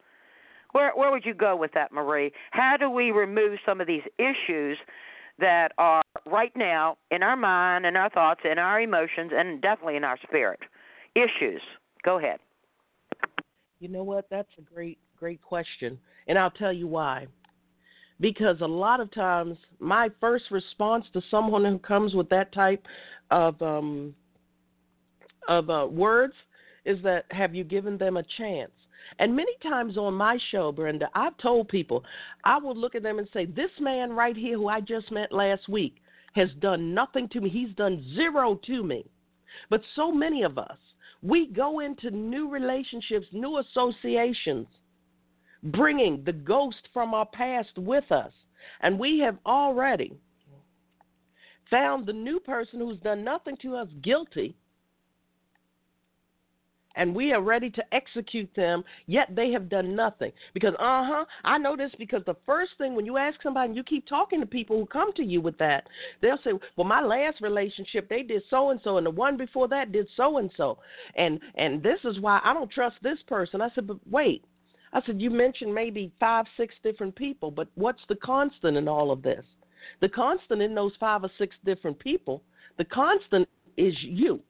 Where 0.70 0.92
where 0.94 1.10
would 1.10 1.26
you 1.26 1.34
go 1.34 1.56
with 1.56 1.72
that, 1.72 1.92
Marie? 1.92 2.32
How 2.52 2.76
do 2.78 2.88
we 2.88 3.10
remove 3.10 3.58
some 3.66 3.80
of 3.80 3.86
these 3.88 4.02
issues 4.18 4.78
that 5.42 5.72
are 5.76 6.02
right 6.24 6.52
now 6.56 6.96
in 7.10 7.22
our 7.22 7.36
mind, 7.36 7.84
in 7.84 7.96
our 7.96 8.08
thoughts, 8.08 8.40
in 8.50 8.58
our 8.58 8.80
emotions, 8.80 9.32
and 9.34 9.60
definitely 9.60 9.96
in 9.96 10.04
our 10.04 10.16
spirit. 10.22 10.60
Issues. 11.14 11.60
Go 12.04 12.18
ahead. 12.18 12.38
You 13.80 13.88
know 13.88 14.04
what? 14.04 14.26
That's 14.30 14.48
a 14.56 14.62
great, 14.62 14.98
great 15.18 15.42
question. 15.42 15.98
And 16.28 16.38
I'll 16.38 16.52
tell 16.52 16.72
you 16.72 16.86
why. 16.86 17.26
Because 18.20 18.60
a 18.60 18.66
lot 18.66 19.00
of 19.00 19.12
times, 19.12 19.58
my 19.80 20.08
first 20.20 20.44
response 20.52 21.04
to 21.12 21.20
someone 21.28 21.64
who 21.64 21.78
comes 21.78 22.14
with 22.14 22.28
that 22.28 22.52
type 22.52 22.86
of 23.32 23.60
um, 23.60 24.14
of 25.48 25.68
uh, 25.68 25.88
words 25.90 26.34
is 26.84 27.02
that, 27.02 27.24
"Have 27.32 27.52
you 27.52 27.64
given 27.64 27.98
them 27.98 28.16
a 28.16 28.22
chance?" 28.38 28.70
And 29.18 29.34
many 29.34 29.52
times 29.62 29.96
on 29.96 30.14
my 30.14 30.38
show, 30.50 30.72
Brenda, 30.72 31.08
I've 31.14 31.36
told 31.38 31.68
people, 31.68 32.04
I 32.44 32.58
will 32.58 32.76
look 32.76 32.94
at 32.94 33.02
them 33.02 33.18
and 33.18 33.28
say, 33.32 33.46
This 33.46 33.70
man 33.80 34.12
right 34.12 34.36
here 34.36 34.56
who 34.56 34.68
I 34.68 34.80
just 34.80 35.10
met 35.10 35.32
last 35.32 35.68
week 35.68 35.96
has 36.34 36.48
done 36.60 36.94
nothing 36.94 37.28
to 37.30 37.40
me. 37.40 37.50
He's 37.50 37.74
done 37.76 38.04
zero 38.14 38.58
to 38.66 38.82
me. 38.82 39.04
But 39.70 39.82
so 39.94 40.10
many 40.10 40.42
of 40.42 40.58
us, 40.58 40.78
we 41.22 41.46
go 41.46 41.80
into 41.80 42.10
new 42.10 42.48
relationships, 42.48 43.26
new 43.32 43.58
associations, 43.58 44.66
bringing 45.62 46.22
the 46.24 46.32
ghost 46.32 46.88
from 46.92 47.14
our 47.14 47.26
past 47.26 47.76
with 47.76 48.10
us. 48.10 48.32
And 48.80 48.98
we 48.98 49.18
have 49.20 49.36
already 49.46 50.16
found 51.70 52.06
the 52.06 52.12
new 52.12 52.40
person 52.40 52.80
who's 52.80 52.98
done 52.98 53.24
nothing 53.24 53.56
to 53.62 53.76
us 53.76 53.88
guilty 54.02 54.56
and 56.96 57.14
we 57.14 57.32
are 57.32 57.42
ready 57.42 57.70
to 57.70 57.94
execute 57.94 58.50
them, 58.54 58.84
yet 59.06 59.34
they 59.34 59.50
have 59.50 59.68
done 59.68 59.94
nothing. 59.94 60.32
Because, 60.54 60.74
uh 60.74 61.04
huh, 61.04 61.24
I 61.44 61.58
know 61.58 61.76
this 61.76 61.90
because 61.98 62.22
the 62.26 62.36
first 62.46 62.72
thing 62.78 62.94
when 62.94 63.06
you 63.06 63.16
ask 63.16 63.42
somebody 63.42 63.68
and 63.68 63.76
you 63.76 63.82
keep 63.82 64.06
talking 64.06 64.40
to 64.40 64.46
people 64.46 64.78
who 64.78 64.86
come 64.86 65.12
to 65.14 65.22
you 65.22 65.40
with 65.40 65.58
that, 65.58 65.86
they'll 66.20 66.38
say, 66.44 66.52
Well, 66.76 66.86
my 66.86 67.00
last 67.00 67.40
relationship, 67.40 68.08
they 68.08 68.22
did 68.22 68.42
so 68.50 68.70
and 68.70 68.80
so, 68.82 68.98
and 68.98 69.06
the 69.06 69.10
one 69.10 69.36
before 69.36 69.68
that 69.68 69.92
did 69.92 70.08
so 70.16 70.38
and 70.38 70.50
so. 70.56 70.78
And 71.16 71.40
and 71.56 71.82
this 71.82 71.98
is 72.04 72.20
why 72.20 72.40
I 72.44 72.52
don't 72.54 72.70
trust 72.70 72.96
this 73.02 73.18
person. 73.26 73.60
I 73.60 73.68
said, 73.74 73.86
But 73.86 73.98
wait. 74.10 74.44
I 74.92 75.00
said, 75.06 75.20
You 75.20 75.30
mentioned 75.30 75.74
maybe 75.74 76.12
five, 76.20 76.44
six 76.56 76.74
different 76.82 77.16
people, 77.16 77.50
but 77.50 77.68
what's 77.74 78.02
the 78.08 78.16
constant 78.16 78.76
in 78.76 78.88
all 78.88 79.10
of 79.10 79.22
this? 79.22 79.44
The 80.00 80.08
constant 80.08 80.62
in 80.62 80.74
those 80.74 80.92
five 81.00 81.24
or 81.24 81.30
six 81.38 81.56
different 81.64 81.98
people, 81.98 82.42
the 82.78 82.84
constant 82.84 83.48
is 83.76 83.94
you 84.02 84.40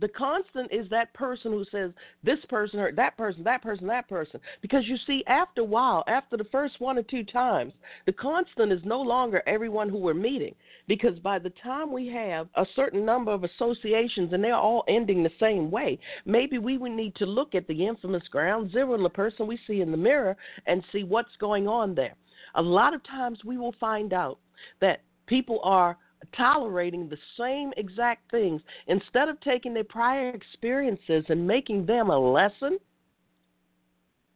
the 0.00 0.08
constant 0.08 0.72
is 0.72 0.88
that 0.90 1.12
person 1.14 1.52
who 1.52 1.64
says 1.70 1.92
this 2.24 2.38
person 2.48 2.78
hurt 2.78 2.96
that 2.96 3.16
person, 3.16 3.44
that 3.44 3.62
person, 3.62 3.86
that 3.86 4.08
person. 4.08 4.40
Because 4.62 4.84
you 4.86 4.96
see, 5.06 5.22
after 5.26 5.60
a 5.60 5.64
while, 5.64 6.04
after 6.08 6.36
the 6.36 6.44
first 6.44 6.80
one 6.80 6.98
or 6.98 7.02
two 7.02 7.24
times, 7.24 7.72
the 8.06 8.12
constant 8.12 8.72
is 8.72 8.80
no 8.84 9.00
longer 9.00 9.42
everyone 9.46 9.88
who 9.88 9.98
we're 9.98 10.14
meeting. 10.14 10.54
Because 10.88 11.18
by 11.18 11.38
the 11.38 11.52
time 11.62 11.92
we 11.92 12.08
have 12.08 12.48
a 12.56 12.66
certain 12.74 13.04
number 13.04 13.30
of 13.30 13.44
associations 13.44 14.32
and 14.32 14.42
they're 14.42 14.54
all 14.54 14.84
ending 14.88 15.22
the 15.22 15.30
same 15.38 15.70
way, 15.70 15.98
maybe 16.24 16.58
we 16.58 16.78
would 16.78 16.92
need 16.92 17.14
to 17.16 17.26
look 17.26 17.54
at 17.54 17.66
the 17.66 17.86
infamous 17.86 18.26
ground 18.28 18.72
zero 18.72 18.94
in 18.94 19.02
the 19.02 19.10
person 19.10 19.46
we 19.46 19.58
see 19.66 19.82
in 19.82 19.90
the 19.90 19.96
mirror 19.96 20.36
and 20.66 20.82
see 20.92 21.04
what's 21.04 21.36
going 21.38 21.68
on 21.68 21.94
there. 21.94 22.14
A 22.54 22.62
lot 22.62 22.94
of 22.94 23.04
times 23.04 23.40
we 23.44 23.58
will 23.58 23.74
find 23.78 24.12
out 24.12 24.38
that 24.80 25.02
people 25.26 25.60
are 25.62 25.96
tolerating 26.36 27.08
the 27.08 27.18
same 27.38 27.72
exact 27.76 28.30
things. 28.30 28.60
Instead 28.86 29.28
of 29.28 29.40
taking 29.40 29.74
their 29.74 29.84
prior 29.84 30.30
experiences 30.30 31.24
and 31.28 31.46
making 31.46 31.86
them 31.86 32.10
a 32.10 32.18
lesson 32.18 32.78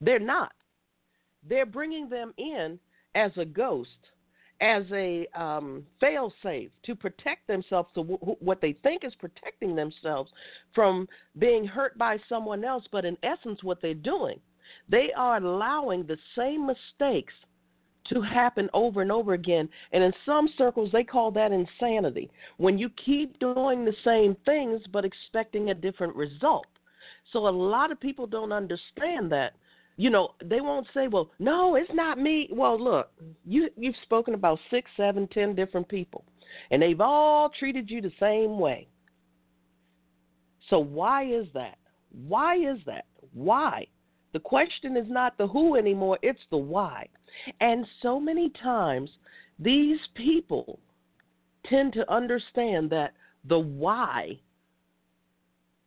they're 0.01 0.19
not. 0.19 0.53
They're 1.49 1.67
bringing 1.67 2.09
them 2.09 2.35
in 2.37 2.79
as 3.15 3.33
a 3.37 3.45
ghost 3.45 3.91
as 4.61 4.85
a 4.93 5.27
um, 5.35 5.85
fail-safe 6.01 6.71
to 6.85 6.95
protect 6.95 7.47
themselves 7.49 7.89
to 7.95 8.03
w- 8.03 8.37
what 8.39 8.61
they 8.61 8.73
think 8.85 9.05
is 9.05 9.13
protecting 9.17 9.75
themselves 9.75 10.31
from 10.75 11.09
being 11.39 11.67
hurt 11.67 11.99
by 11.99 12.17
someone 12.29 12.65
else 12.65 12.85
but 12.93 13.05
in 13.05 13.17
essence 13.25 13.65
what 13.65 13.83
they're 13.83 13.95
doing 13.95 14.39
they 14.89 15.09
are 15.17 15.39
allowing 15.39 16.07
the 16.07 16.17
same 16.39 16.67
mistakes 16.67 17.35
to 18.11 18.21
happen 18.21 18.69
over 18.75 19.03
and 19.03 19.11
over 19.11 19.33
again. 19.35 19.69
And 19.93 20.03
in 20.03 20.13
some 20.27 20.49
circles, 20.59 20.91
they 20.93 21.05
call 21.05 21.31
that 21.33 21.53
insanity. 21.53 22.31
When 22.59 22.79
you 22.79 22.91
keep 23.05 23.39
doing 23.39 23.85
the 23.85 23.95
same 24.05 24.37
things 24.45 24.83
but 24.93 25.05
expecting 25.05 25.71
a 25.71 25.75
different 25.75 26.15
result. 26.15 26.67
So 27.33 27.49
a 27.49 27.51
lot 27.51 27.91
of 27.91 28.01
people 28.01 28.27
don't 28.27 28.53
understand 28.53 29.33
that. 29.33 29.55
You 29.97 30.11
know, 30.11 30.35
they 30.45 30.61
won't 30.61 30.89
say, 30.93 31.07
"Well, 31.07 31.31
no, 31.39 31.77
it's 31.77 31.93
not 31.95 32.19
me." 32.19 32.49
Well, 32.51 32.79
look, 32.79 33.11
you 33.45 33.71
you've 33.77 33.97
spoken 34.03 34.35
about 34.35 34.59
six, 34.69 34.91
seven, 34.97 35.29
ten 35.29 35.55
different 35.55 35.89
people, 35.89 36.25
and 36.71 36.83
they've 36.83 37.01
all 37.01 37.49
treated 37.49 37.89
you 37.89 38.01
the 38.01 38.13
same 38.19 38.59
way. 38.59 38.89
So 40.69 40.81
why 40.81 41.25
is 41.25 41.47
that? 41.55 41.79
Why 42.27 42.57
is 42.57 42.79
that? 42.87 43.07
Why? 43.33 43.87
The 44.35 44.41
question 44.41 44.97
is 44.97 45.07
not 45.09 45.39
the 45.39 45.47
who 45.47 45.77
anymore, 45.77 46.19
it's 46.21 46.45
the 46.51 46.57
why. 46.57 47.07
And 47.61 47.87
so 48.03 48.19
many 48.19 48.51
times, 48.61 49.09
these 49.61 50.01
people 50.17 50.81
tend 51.67 51.93
to 51.93 52.13
understand 52.13 52.91
that 52.91 53.15
the 53.45 53.61
why 53.61 54.41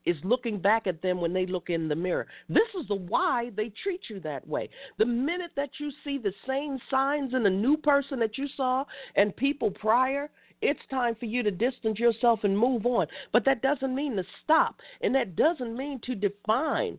is 0.06 0.16
looking 0.24 0.60
back 0.60 0.88
at 0.88 1.02
them 1.02 1.20
when 1.20 1.34
they 1.34 1.46
look 1.46 1.70
in 1.70 1.90
the 1.90 1.96
mirror. 1.96 2.26
This 2.48 2.70
is 2.80 2.88
the 2.88 2.96
why 2.96 3.52
they 3.58 3.74
treat 3.84 4.00
you 4.10 4.22
that 4.22 4.48
way. 4.48 4.70
The 4.98 5.06
minute 5.06 5.52
that 5.58 5.72
you 5.78 5.92
see 6.06 6.18
the 6.18 6.34
same 6.48 6.80
signs 6.90 7.34
in 7.34 7.46
a 7.46 7.50
new 7.50 7.76
person 7.76 8.18
that 8.20 8.38
you 8.38 8.48
saw 8.56 8.86
and 9.18 9.36
people 9.36 9.72
prior, 9.72 10.30
it's 10.62 10.80
time 10.90 11.16
for 11.16 11.26
you 11.26 11.44
to 11.44 11.52
distance 11.52 12.00
yourself 12.00 12.46
and 12.46 12.58
move 12.58 12.86
on. 12.86 13.08
But 13.34 13.44
that 13.44 13.62
doesn't 13.62 13.94
mean 13.94 14.16
to 14.16 14.24
stop, 14.46 14.80
and 15.02 15.14
that 15.16 15.36
doesn't 15.36 15.76
mean 15.76 16.00
to 16.06 16.16
define 16.16 16.98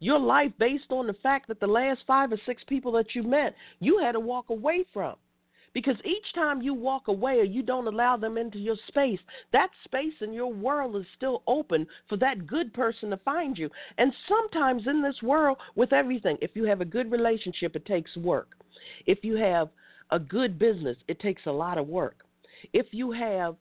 your 0.00 0.18
life 0.18 0.52
based 0.58 0.90
on 0.90 1.06
the 1.06 1.14
fact 1.22 1.46
that 1.48 1.60
the 1.60 1.66
last 1.66 2.00
five 2.06 2.32
or 2.32 2.38
six 2.46 2.62
people 2.66 2.90
that 2.92 3.14
you 3.14 3.22
met, 3.22 3.54
you 3.78 3.98
had 3.98 4.12
to 4.12 4.20
walk 4.20 4.50
away 4.50 4.84
from. 4.92 5.14
Because 5.72 5.94
each 6.04 6.34
time 6.34 6.62
you 6.62 6.74
walk 6.74 7.06
away 7.06 7.38
or 7.38 7.44
you 7.44 7.62
don't 7.62 7.86
allow 7.86 8.16
them 8.16 8.36
into 8.36 8.58
your 8.58 8.74
space, 8.88 9.20
that 9.52 9.70
space 9.84 10.14
in 10.20 10.32
your 10.32 10.52
world 10.52 10.96
is 10.96 11.06
still 11.16 11.44
open 11.46 11.86
for 12.08 12.16
that 12.16 12.46
good 12.46 12.74
person 12.74 13.10
to 13.10 13.16
find 13.18 13.56
you. 13.56 13.70
And 13.96 14.12
sometimes 14.26 14.88
in 14.88 15.00
this 15.00 15.22
world, 15.22 15.58
with 15.76 15.92
everything, 15.92 16.38
if 16.40 16.50
you 16.54 16.64
have 16.64 16.80
a 16.80 16.84
good 16.84 17.12
relationship, 17.12 17.76
it 17.76 17.86
takes 17.86 18.16
work. 18.16 18.56
If 19.06 19.22
you 19.22 19.36
have 19.36 19.68
a 20.10 20.18
good 20.18 20.58
business, 20.58 20.96
it 21.06 21.20
takes 21.20 21.42
a 21.46 21.52
lot 21.52 21.78
of 21.78 21.86
work. 21.86 22.24
If 22.72 22.86
you 22.90 23.12
have 23.12 23.54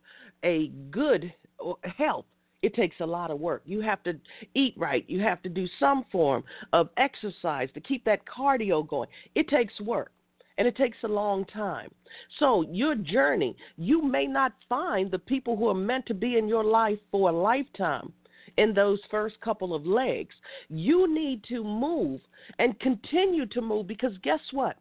a 0.44 0.70
good 0.90 1.32
uh, 1.64 1.74
health, 1.96 2.26
it 2.62 2.74
takes 2.74 2.98
a 3.00 3.06
lot 3.06 3.32
of 3.32 3.40
work. 3.40 3.62
You 3.66 3.82
have 3.82 4.04
to 4.04 4.14
eat 4.54 4.74
right. 4.78 5.06
You 5.08 5.22
have 5.22 5.42
to 5.44 5.50
do 5.50 5.68
some 5.80 6.06
form 6.12 6.44
of 6.74 6.90
exercise 6.98 7.70
to 7.74 7.80
keep 7.80 8.04
that 8.06 8.22
cardio 8.26 8.88
going. 8.88 9.10
It 9.36 9.48
takes 9.48 9.80
work 9.82 10.12
and 10.58 10.68
it 10.68 10.76
takes 10.76 10.98
a 11.04 11.08
long 11.08 11.46
time. 11.46 11.90
So, 12.38 12.66
your 12.70 12.96
journey, 12.96 13.56
you 13.78 14.02
may 14.02 14.28
not 14.28 14.54
find 14.68 15.10
the 15.10 15.20
people 15.20 15.56
who 15.56 15.70
are 15.70 15.74
meant 15.74 16.06
to 16.08 16.14
be 16.14 16.38
in 16.38 16.50
your 16.50 16.66
life 16.66 17.00
for 17.12 17.30
a 17.30 17.34
lifetime 17.34 18.12
in 18.58 18.74
those 18.74 19.00
first 19.10 19.40
couple 19.40 19.74
of 19.74 19.86
legs. 19.86 20.36
You 20.68 21.14
need 21.14 21.44
to 21.46 21.64
move 21.64 22.20
and 22.58 22.80
continue 22.82 23.46
to 23.48 23.62
move 23.62 23.88
because 23.88 24.12
guess 24.22 24.42
what? 24.52 24.76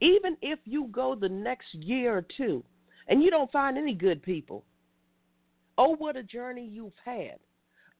Even 0.00 0.36
if 0.42 0.58
you 0.64 0.88
go 0.90 1.14
the 1.14 1.28
next 1.28 1.74
year 1.74 2.16
or 2.16 2.26
two 2.36 2.64
and 3.06 3.22
you 3.22 3.30
don't 3.30 3.52
find 3.52 3.78
any 3.78 3.94
good 3.94 4.22
people, 4.22 4.64
oh, 5.80 5.96
what 5.96 6.14
a 6.14 6.22
journey 6.22 6.68
you've 6.70 6.92
had. 7.04 7.38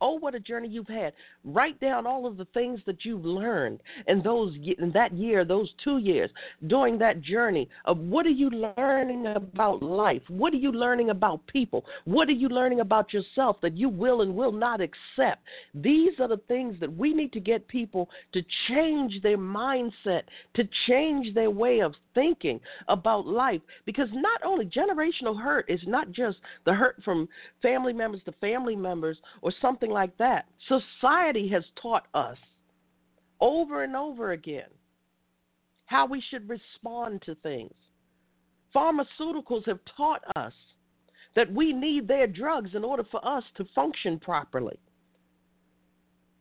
Oh, 0.01 0.15
what 0.15 0.35
a 0.35 0.41
journey 0.41 0.69
you've 0.69 0.89
had. 0.89 1.13
Write 1.45 1.79
down 1.81 2.07
all 2.07 2.27
of 2.27 2.37
the 2.37 2.47
things 2.47 2.81
that 2.87 3.05
you've 3.05 3.25
learned 3.25 3.81
in 4.07 4.23
those 4.23 4.55
in 4.79 4.91
that 4.93 5.13
year, 5.13 5.45
those 5.45 5.71
two 5.83 5.99
years, 5.99 6.31
during 6.67 6.99
that 6.99 7.21
journey 7.21 7.69
of 7.85 7.99
what 7.99 8.27
are 8.27 8.31
you 8.31 8.51
learning 8.51 9.27
about 9.27 9.83
life? 9.83 10.23
What 10.29 10.53
are 10.53 10.59
you 10.59 10.73
learning 10.73 11.11
about 11.11 11.47
people? 11.47 11.85
What 12.05 12.29
are 12.29 12.33
you 12.33 12.49
learning 12.49 12.81
about 12.81 13.13
yourself 13.13 13.57
that 13.63 13.77
you 13.77 13.89
will 13.89 14.23
and 14.23 14.35
will 14.35 14.53
not 14.53 14.81
accept? 14.81 15.43
These 15.75 16.19
are 16.19 16.29
the 16.29 16.41
things 16.49 16.77
that 16.81 16.95
we 16.95 17.13
need 17.13 17.33
to 17.33 17.41
get 17.41 17.69
people 17.69 18.09
to 18.33 18.43
change 18.69 19.21
their 19.23 19.39
mindset, 19.39 20.23
to 20.55 20.69
change 20.87 21.35
their 21.35 21.51
way 21.51 21.81
of 21.81 21.95
thinking 22.15 22.61
about 22.89 23.27
life 23.27 23.61
because 23.87 24.09
not 24.13 24.41
only 24.45 24.67
generational 24.67 25.41
hurt 25.41 25.67
is 25.69 25.81
not 25.87 26.11
just 26.13 26.39
the 26.65 26.73
hurt 26.73 27.01
from 27.05 27.29
family 27.63 27.93
members 27.93 28.21
to 28.25 28.33
family 28.33 28.77
members 28.77 29.19
or 29.43 29.53
something 29.61 29.90
something 29.91 29.95
like 29.95 30.17
that. 30.19 30.47
Society 30.69 31.49
has 31.49 31.65
taught 31.81 32.07
us 32.15 32.39
over 33.41 33.85
and 33.85 33.97
over 33.97 34.33
again 34.33 34.69
how 35.87 36.07
we 36.07 36.23
should 36.31 36.49
respond 36.49 37.23
to 37.23 37.35
things. 37.37 37.73
Pharmaceuticals 38.75 39.67
have 39.67 39.81
taught 39.97 40.23
us 40.37 40.53
that 41.35 41.53
we 41.53 41.73
need 41.73 42.07
their 42.07 42.27
drugs 42.27 42.71
in 42.75 42.85
order 42.85 43.05
for 43.11 43.25
us 43.27 43.45
to 43.57 43.65
function 43.75 44.19
properly. 44.19 44.79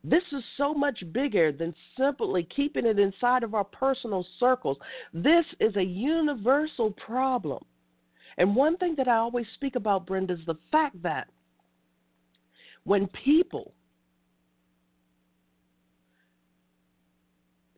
This 0.03 0.23
is 0.31 0.43
so 0.55 0.73
much 0.73 1.03
bigger 1.11 1.51
than 1.51 1.73
simply 1.97 2.47
keeping 2.55 2.85
it 2.85 2.99
inside 2.99 3.43
of 3.43 3.53
our 3.53 3.65
personal 3.65 4.25
circles. 4.39 4.77
This 5.13 5.45
is 5.59 5.75
a 5.75 5.83
universal 5.83 6.91
problem. 6.91 7.63
And 8.37 8.55
one 8.55 8.77
thing 8.77 8.95
that 8.97 9.07
I 9.07 9.17
always 9.17 9.47
speak 9.55 9.75
about, 9.75 10.05
Brenda, 10.05 10.33
is 10.33 10.39
the 10.45 10.55
fact 10.71 11.01
that 11.03 11.27
when 12.83 13.07
people 13.07 13.73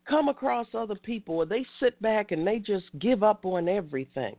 come 0.08 0.28
across 0.28 0.66
other 0.74 0.94
people 0.94 1.36
or 1.36 1.46
they 1.46 1.64
sit 1.80 2.00
back 2.02 2.32
and 2.32 2.46
they 2.46 2.58
just 2.58 2.84
give 2.98 3.22
up 3.22 3.44
on 3.46 3.68
everything. 3.68 4.36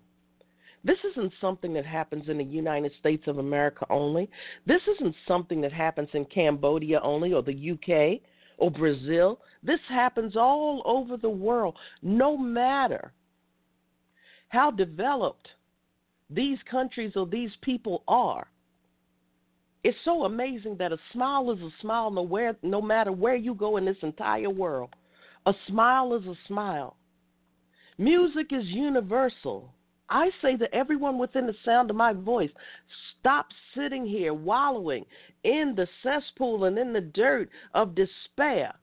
This 0.84 0.98
isn't 1.12 1.32
something 1.40 1.74
that 1.74 1.86
happens 1.86 2.28
in 2.28 2.38
the 2.38 2.44
United 2.44 2.92
States 3.00 3.24
of 3.28 3.38
America 3.38 3.86
only. 3.90 4.30
This 4.68 4.82
isn't 4.96 5.16
something 5.28 5.62
that 5.62 5.72
happens 5.72 6.10
in 6.14 6.26
Cambodia 6.26 7.00
only 7.02 7.34
or 7.34 7.42
the 7.42 7.72
UK 7.72 8.22
or 8.58 8.70
Brazil. 8.70 9.40
This 9.64 9.80
happens 9.88 10.36
all 10.36 10.82
over 10.86 11.16
the 11.16 11.30
world, 11.30 11.78
no 12.02 12.38
matter 12.38 13.14
how 14.50 14.70
developed 14.70 15.48
these 16.30 16.58
countries 16.70 17.14
or 17.16 17.26
these 17.26 17.52
people 17.62 18.04
are. 18.08 18.48
It's 19.84 19.98
so 20.06 20.24
amazing 20.24 20.78
that 20.78 20.94
a 20.94 20.98
smile 21.12 21.52
is 21.52 21.60
a 21.60 21.70
smile 21.82 22.10
no, 22.10 22.22
where, 22.22 22.56
no 22.64 22.82
matter 22.82 23.12
where 23.12 23.36
you 23.36 23.54
go 23.54 23.78
in 23.78 23.86
this 23.86 23.98
entire 24.02 24.50
world. 24.50 24.96
A 25.46 25.54
smile 25.68 26.14
is 26.16 26.26
a 26.26 26.36
smile. 26.48 26.96
Music 27.98 28.48
is 28.52 28.66
universal. 28.68 29.74
I 30.10 30.30
say 30.42 30.56
to 30.58 30.74
everyone 30.74 31.18
within 31.18 31.48
the 31.48 31.56
sound 31.66 31.90
of 31.90 31.98
my 31.98 32.14
voice, 32.14 32.50
stop 33.20 33.48
sitting 33.76 34.06
here 34.06 34.34
wallowing 34.34 35.06
in 35.44 35.74
the 35.76 35.88
cesspool 36.02 36.66
and 36.66 36.78
in 36.78 36.94
the 36.94 37.02
dirt 37.02 37.50
of 37.74 37.96
despair. 37.96 38.74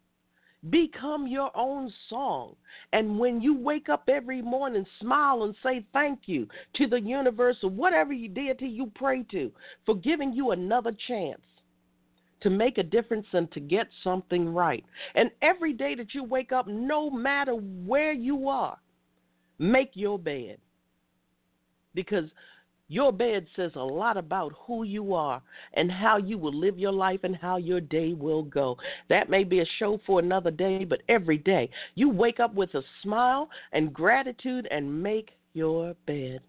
Become 0.68 1.26
your 1.26 1.50
own 1.56 1.90
song. 2.10 2.54
And 2.92 3.18
when 3.18 3.40
you 3.40 3.56
wake 3.58 3.88
up 3.88 4.04
every 4.08 4.42
morning, 4.42 4.84
smile 5.00 5.44
and 5.44 5.54
say 5.62 5.86
thank 5.94 6.20
you 6.26 6.46
to 6.74 6.86
the 6.86 7.00
universe 7.00 7.56
or 7.62 7.70
whatever 7.70 8.12
you 8.12 8.28
deity 8.28 8.66
you 8.66 8.92
pray 8.94 9.22
to 9.30 9.50
for 9.86 9.94
giving 9.96 10.34
you 10.34 10.50
another 10.50 10.92
chance 11.08 11.40
to 12.42 12.50
make 12.50 12.78
a 12.78 12.82
difference 12.82 13.26
and 13.32 13.50
to 13.52 13.60
get 13.60 13.86
something 14.04 14.48
right. 14.48 14.84
And 15.14 15.30
every 15.40 15.72
day 15.72 15.94
that 15.94 16.14
you 16.14 16.24
wake 16.24 16.52
up, 16.52 16.66
no 16.66 17.10
matter 17.10 17.52
where 17.52 18.12
you 18.12 18.48
are, 18.48 18.78
make 19.58 19.90
your 19.94 20.18
bed. 20.18 20.58
Because 21.94 22.24
your 22.90 23.12
bed 23.12 23.46
says 23.54 23.70
a 23.76 23.82
lot 23.82 24.16
about 24.16 24.52
who 24.66 24.82
you 24.82 25.14
are 25.14 25.40
and 25.74 25.92
how 25.92 26.16
you 26.16 26.36
will 26.36 26.52
live 26.52 26.76
your 26.76 26.92
life 26.92 27.20
and 27.22 27.36
how 27.36 27.56
your 27.56 27.80
day 27.80 28.14
will 28.14 28.42
go. 28.42 28.76
That 29.08 29.30
may 29.30 29.44
be 29.44 29.60
a 29.60 29.66
show 29.78 30.00
for 30.04 30.18
another 30.18 30.50
day, 30.50 30.84
but 30.84 31.00
every 31.08 31.38
day 31.38 31.70
you 31.94 32.10
wake 32.10 32.40
up 32.40 32.52
with 32.52 32.74
a 32.74 32.82
smile 33.00 33.48
and 33.72 33.94
gratitude 33.94 34.66
and 34.72 35.02
make 35.02 35.30
your 35.54 35.94
bed. 36.08 36.40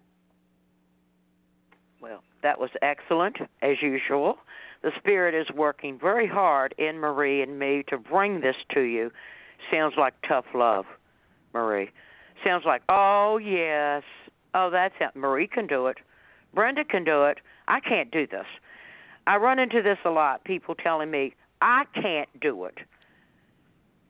Well, 2.00 2.24
that 2.42 2.58
was 2.58 2.70
excellent, 2.82 3.36
as 3.62 3.76
usual. 3.80 4.38
The 4.82 4.90
Spirit 4.98 5.40
is 5.40 5.46
working 5.54 5.96
very 5.96 6.26
hard 6.26 6.74
in 6.76 6.98
Marie 6.98 7.42
and 7.42 7.56
me 7.56 7.84
to 7.88 7.96
bring 7.96 8.40
this 8.40 8.56
to 8.74 8.80
you. 8.80 9.12
Sounds 9.70 9.94
like 9.96 10.14
tough 10.26 10.46
love, 10.56 10.86
Marie. 11.54 11.90
Sounds 12.44 12.64
like, 12.66 12.82
oh, 12.88 13.38
yes. 13.38 14.02
Oh, 14.54 14.70
that's 14.70 14.94
it. 15.00 15.14
Marie 15.14 15.46
can 15.46 15.68
do 15.68 15.86
it. 15.86 15.98
Brenda 16.54 16.84
can 16.84 17.04
do 17.04 17.24
it. 17.24 17.38
I 17.68 17.80
can't 17.80 18.10
do 18.10 18.26
this. 18.26 18.46
I 19.26 19.36
run 19.36 19.58
into 19.58 19.82
this 19.82 19.98
a 20.04 20.10
lot. 20.10 20.44
People 20.44 20.74
telling 20.74 21.10
me, 21.10 21.34
I 21.60 21.84
can't 21.94 22.28
do 22.40 22.64
it. 22.64 22.78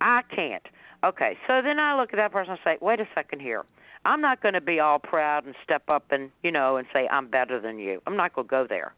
I 0.01 0.23
can't. 0.35 0.67
Okay, 1.05 1.37
so 1.47 1.61
then 1.63 1.79
I 1.79 1.97
look 1.97 2.13
at 2.13 2.17
that 2.17 2.33
person 2.33 2.53
and 2.53 2.61
say, 2.65 2.79
wait 2.81 3.01
a 3.01 3.09
second 3.15 3.41
here. 3.41 3.65
I'm 4.05 4.21
not 4.21 4.41
going 4.43 4.55
to 4.55 4.61
be 4.61 4.81
all 4.81 4.99
proud 4.99 5.45
and 5.45 5.55
step 5.63 5.83
up 5.89 6.11
and, 6.11 6.31
you 6.43 6.51
know, 6.51 6.77
and 6.77 6.87
say, 6.93 7.07
I'm 7.09 7.29
better 7.29 7.61
than 7.61 7.79
you. 7.79 8.03
I'm 8.07 8.17
not 8.17 8.35
going 8.35 8.47
to 8.47 8.51
go 8.51 8.67
there. 8.69 8.95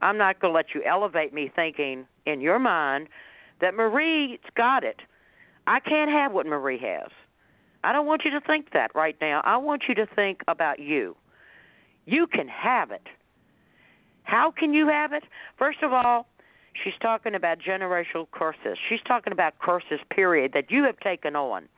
I'm 0.00 0.18
not 0.18 0.40
going 0.40 0.52
to 0.52 0.56
let 0.56 0.74
you 0.74 0.82
elevate 0.84 1.32
me 1.32 1.50
thinking 1.54 2.06
in 2.24 2.40
your 2.40 2.58
mind 2.58 3.08
that 3.60 3.74
Marie's 3.74 4.38
got 4.54 4.84
it. 4.84 5.00
I 5.66 5.80
can't 5.80 6.10
have 6.10 6.32
what 6.32 6.46
Marie 6.46 6.78
has. 6.78 7.10
I 7.82 7.92
don't 7.92 8.06
want 8.06 8.24
you 8.24 8.30
to 8.32 8.40
think 8.40 8.72
that 8.72 8.94
right 8.94 9.16
now. 9.20 9.40
I 9.44 9.56
want 9.56 9.84
you 9.88 9.94
to 9.96 10.06
think 10.06 10.42
about 10.46 10.78
you. 10.78 11.16
You 12.06 12.26
can 12.26 12.48
have 12.48 12.90
it. 12.90 13.06
How 14.22 14.50
can 14.50 14.72
you 14.72 14.88
have 14.88 15.12
it? 15.12 15.24
First 15.58 15.82
of 15.82 15.92
all, 15.92 16.26
she's 16.82 16.94
talking 17.00 17.34
about 17.34 17.58
generational 17.58 18.26
curses. 18.32 18.78
She's 18.88 19.00
talking 19.06 19.32
about 19.32 19.58
curses, 19.58 20.00
period, 20.10 20.52
that 20.54 20.70
you 20.70 20.84
have 20.84 20.98
taken 21.00 21.36
on. 21.36 21.68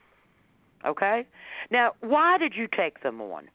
Okay? 0.87 1.27
Now, 1.71 1.93
why 2.01 2.39
did 2.39 2.55
you 2.55 2.69
take 2.75 3.03
them 3.03 3.21
on? 3.21 3.49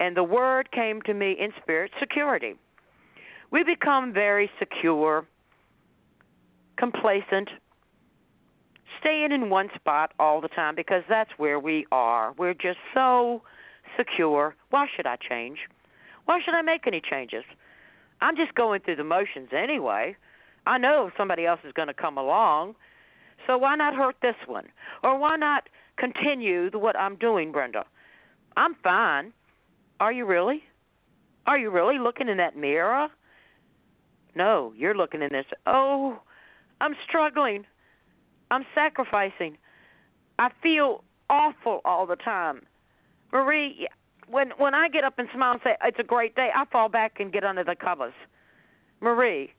And 0.00 0.16
the 0.16 0.24
word 0.24 0.70
came 0.72 1.02
to 1.02 1.14
me 1.14 1.36
in 1.38 1.52
spirit 1.62 1.92
security. 1.98 2.54
We 3.50 3.62
become 3.64 4.12
very 4.12 4.50
secure, 4.58 5.26
complacent, 6.76 7.50
staying 9.00 9.32
in 9.32 9.50
one 9.50 9.68
spot 9.74 10.12
all 10.18 10.40
the 10.40 10.48
time 10.48 10.74
because 10.74 11.02
that's 11.08 11.30
where 11.36 11.58
we 11.58 11.86
are. 11.92 12.32
We're 12.38 12.54
just 12.54 12.78
so 12.94 13.42
secure. 13.96 14.54
Why 14.70 14.86
should 14.94 15.06
I 15.06 15.16
change? 15.16 15.58
Why 16.30 16.38
should 16.44 16.54
I 16.54 16.62
make 16.62 16.86
any 16.86 17.00
changes? 17.00 17.42
I'm 18.20 18.36
just 18.36 18.54
going 18.54 18.82
through 18.82 18.94
the 18.94 19.02
motions 19.02 19.48
anyway. 19.52 20.14
I 20.64 20.78
know 20.78 21.10
somebody 21.18 21.44
else 21.44 21.58
is 21.66 21.72
going 21.72 21.88
to 21.88 21.94
come 21.94 22.16
along. 22.16 22.76
So 23.48 23.58
why 23.58 23.74
not 23.74 23.96
hurt 23.96 24.14
this 24.22 24.36
one? 24.46 24.66
Or 25.02 25.18
why 25.18 25.34
not 25.34 25.68
continue 25.98 26.70
the, 26.70 26.78
what 26.78 26.96
I'm 26.96 27.16
doing, 27.16 27.50
Brenda? 27.50 27.84
I'm 28.56 28.76
fine. 28.76 29.32
Are 29.98 30.12
you 30.12 30.24
really? 30.24 30.62
Are 31.48 31.58
you 31.58 31.68
really 31.68 31.98
looking 31.98 32.28
in 32.28 32.36
that 32.36 32.56
mirror? 32.56 33.08
No, 34.36 34.72
you're 34.76 34.96
looking 34.96 35.22
in 35.22 35.30
this. 35.32 35.46
Oh, 35.66 36.20
I'm 36.80 36.94
struggling. 37.08 37.66
I'm 38.52 38.64
sacrificing. 38.72 39.58
I 40.38 40.50
feel 40.62 41.02
awful 41.28 41.80
all 41.84 42.06
the 42.06 42.14
time. 42.14 42.66
Marie, 43.32 43.88
when 44.30 44.50
when 44.58 44.74
I 44.74 44.88
get 44.88 45.04
up 45.04 45.18
and 45.18 45.28
smile 45.34 45.52
and 45.52 45.60
say 45.62 45.76
it's 45.84 45.98
a 45.98 46.04
great 46.04 46.34
day, 46.34 46.50
I 46.54 46.64
fall 46.66 46.88
back 46.88 47.20
and 47.20 47.32
get 47.32 47.44
under 47.44 47.64
the 47.64 47.74
covers. 47.74 48.14
Marie, 49.00 49.52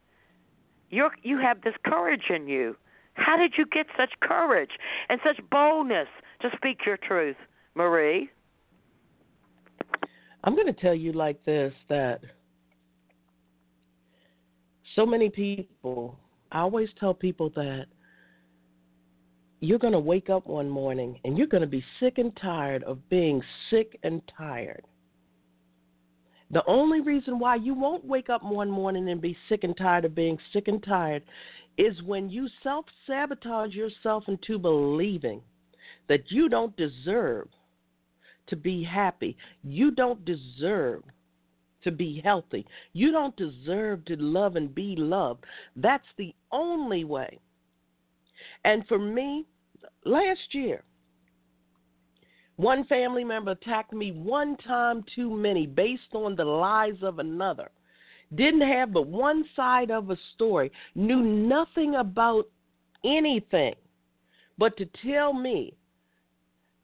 you 0.89 1.09
you 1.23 1.39
have 1.39 1.61
this 1.61 1.73
courage 1.85 2.29
in 2.29 2.47
you. 2.47 2.75
How 3.13 3.37
did 3.37 3.53
you 3.57 3.65
get 3.65 3.87
such 3.97 4.11
courage 4.21 4.71
and 5.09 5.19
such 5.25 5.37
boldness 5.49 6.07
to 6.41 6.49
speak 6.55 6.79
your 6.85 6.97
truth, 6.97 7.35
Marie? 7.75 8.29
I'm 10.43 10.55
going 10.55 10.67
to 10.67 10.73
tell 10.73 10.95
you 10.95 11.11
like 11.11 11.43
this 11.45 11.73
that 11.89 12.21
so 14.95 15.05
many 15.05 15.29
people, 15.29 16.17
I 16.51 16.59
always 16.61 16.89
tell 16.99 17.13
people 17.13 17.51
that 17.55 17.85
you're 19.61 19.79
going 19.79 19.93
to 19.93 19.99
wake 19.99 20.29
up 20.29 20.47
one 20.47 20.67
morning 20.67 21.19
and 21.23 21.37
you're 21.37 21.47
going 21.47 21.61
to 21.61 21.67
be 21.67 21.85
sick 21.99 22.17
and 22.17 22.35
tired 22.35 22.83
of 22.83 23.07
being 23.09 23.41
sick 23.69 23.97
and 24.03 24.21
tired. 24.35 24.83
The 26.49 26.63
only 26.67 26.99
reason 26.99 27.39
why 27.39 27.55
you 27.55 27.73
won't 27.73 28.03
wake 28.03 28.29
up 28.29 28.43
one 28.43 28.69
morning 28.69 29.09
and 29.09 29.21
be 29.21 29.37
sick 29.47 29.63
and 29.63 29.77
tired 29.77 30.03
of 30.03 30.15
being 30.15 30.37
sick 30.51 30.67
and 30.67 30.83
tired 30.83 31.23
is 31.77 32.01
when 32.01 32.29
you 32.29 32.49
self 32.63 32.85
sabotage 33.07 33.73
yourself 33.73 34.23
into 34.27 34.59
believing 34.59 35.41
that 36.09 36.29
you 36.29 36.49
don't 36.49 36.75
deserve 36.75 37.47
to 38.47 38.55
be 38.55 38.83
happy. 38.83 39.37
You 39.63 39.91
don't 39.91 40.25
deserve 40.25 41.03
to 41.83 41.91
be 41.91 42.19
healthy. 42.23 42.65
You 42.93 43.11
don't 43.11 43.35
deserve 43.37 44.03
to 44.05 44.15
love 44.17 44.55
and 44.55 44.73
be 44.73 44.95
loved. 44.97 45.45
That's 45.75 46.03
the 46.17 46.33
only 46.51 47.03
way. 47.03 47.39
And 48.65 48.85
for 48.87 48.99
me, 48.99 49.45
last 50.05 50.53
year, 50.53 50.83
one 52.55 52.85
family 52.85 53.23
member 53.23 53.51
attacked 53.51 53.93
me 53.93 54.11
one 54.11 54.55
time 54.57 55.03
too 55.15 55.29
many 55.29 55.65
based 55.65 56.13
on 56.13 56.35
the 56.35 56.45
lies 56.45 57.01
of 57.01 57.19
another. 57.19 57.71
Didn't 58.35 58.61
have 58.61 58.93
but 58.93 59.07
one 59.07 59.43
side 59.55 59.91
of 59.91 60.09
a 60.09 60.17
story, 60.35 60.71
knew 60.95 61.21
nothing 61.21 61.95
about 61.95 62.45
anything 63.03 63.73
but 64.57 64.77
to 64.77 64.85
tell 65.03 65.33
me 65.33 65.73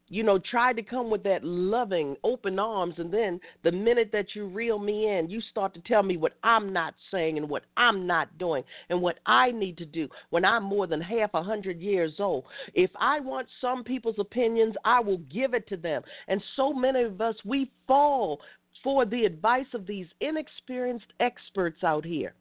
you 0.08 0.22
know, 0.22 0.38
tried 0.38 0.76
to 0.76 0.82
come 0.82 1.10
with 1.10 1.22
that 1.24 1.44
loving, 1.44 2.16
open 2.24 2.58
arms, 2.58 2.94
and 2.98 3.12
then 3.12 3.40
the 3.62 3.72
minute 3.72 4.10
that 4.12 4.34
you 4.34 4.46
reel 4.46 4.78
me 4.78 5.08
in, 5.08 5.28
you 5.28 5.40
start 5.50 5.74
to 5.74 5.80
tell 5.80 6.02
me 6.02 6.16
what 6.16 6.32
I'm 6.42 6.72
not 6.72 6.94
saying 7.10 7.36
and 7.36 7.48
what 7.48 7.64
I'm 7.76 8.06
not 8.06 8.36
doing 8.38 8.64
and 8.88 9.00
what 9.00 9.18
I 9.26 9.50
need 9.50 9.76
to 9.78 9.86
do 9.86 10.08
when 10.30 10.44
I'm 10.44 10.64
more 10.64 10.86
than 10.86 11.00
half 11.00 11.30
a 11.34 11.42
hundred 11.42 11.80
years 11.80 12.14
old. 12.18 12.44
If 12.74 12.90
I 12.98 13.20
want 13.20 13.48
some 13.60 13.84
people's 13.84 14.18
opinions, 14.18 14.74
I 14.84 15.00
will 15.00 15.18
give 15.32 15.54
it 15.54 15.68
to 15.68 15.76
them. 15.76 16.02
And 16.28 16.42
so 16.56 16.72
many 16.72 17.02
of 17.02 17.20
us, 17.20 17.36
we 17.44 17.70
fall 17.86 18.40
for 18.82 19.04
the 19.04 19.24
advice 19.24 19.66
of 19.74 19.86
these 19.86 20.06
inexperienced 20.20 21.12
experts 21.20 21.82
out 21.82 22.04
here. 22.04 22.34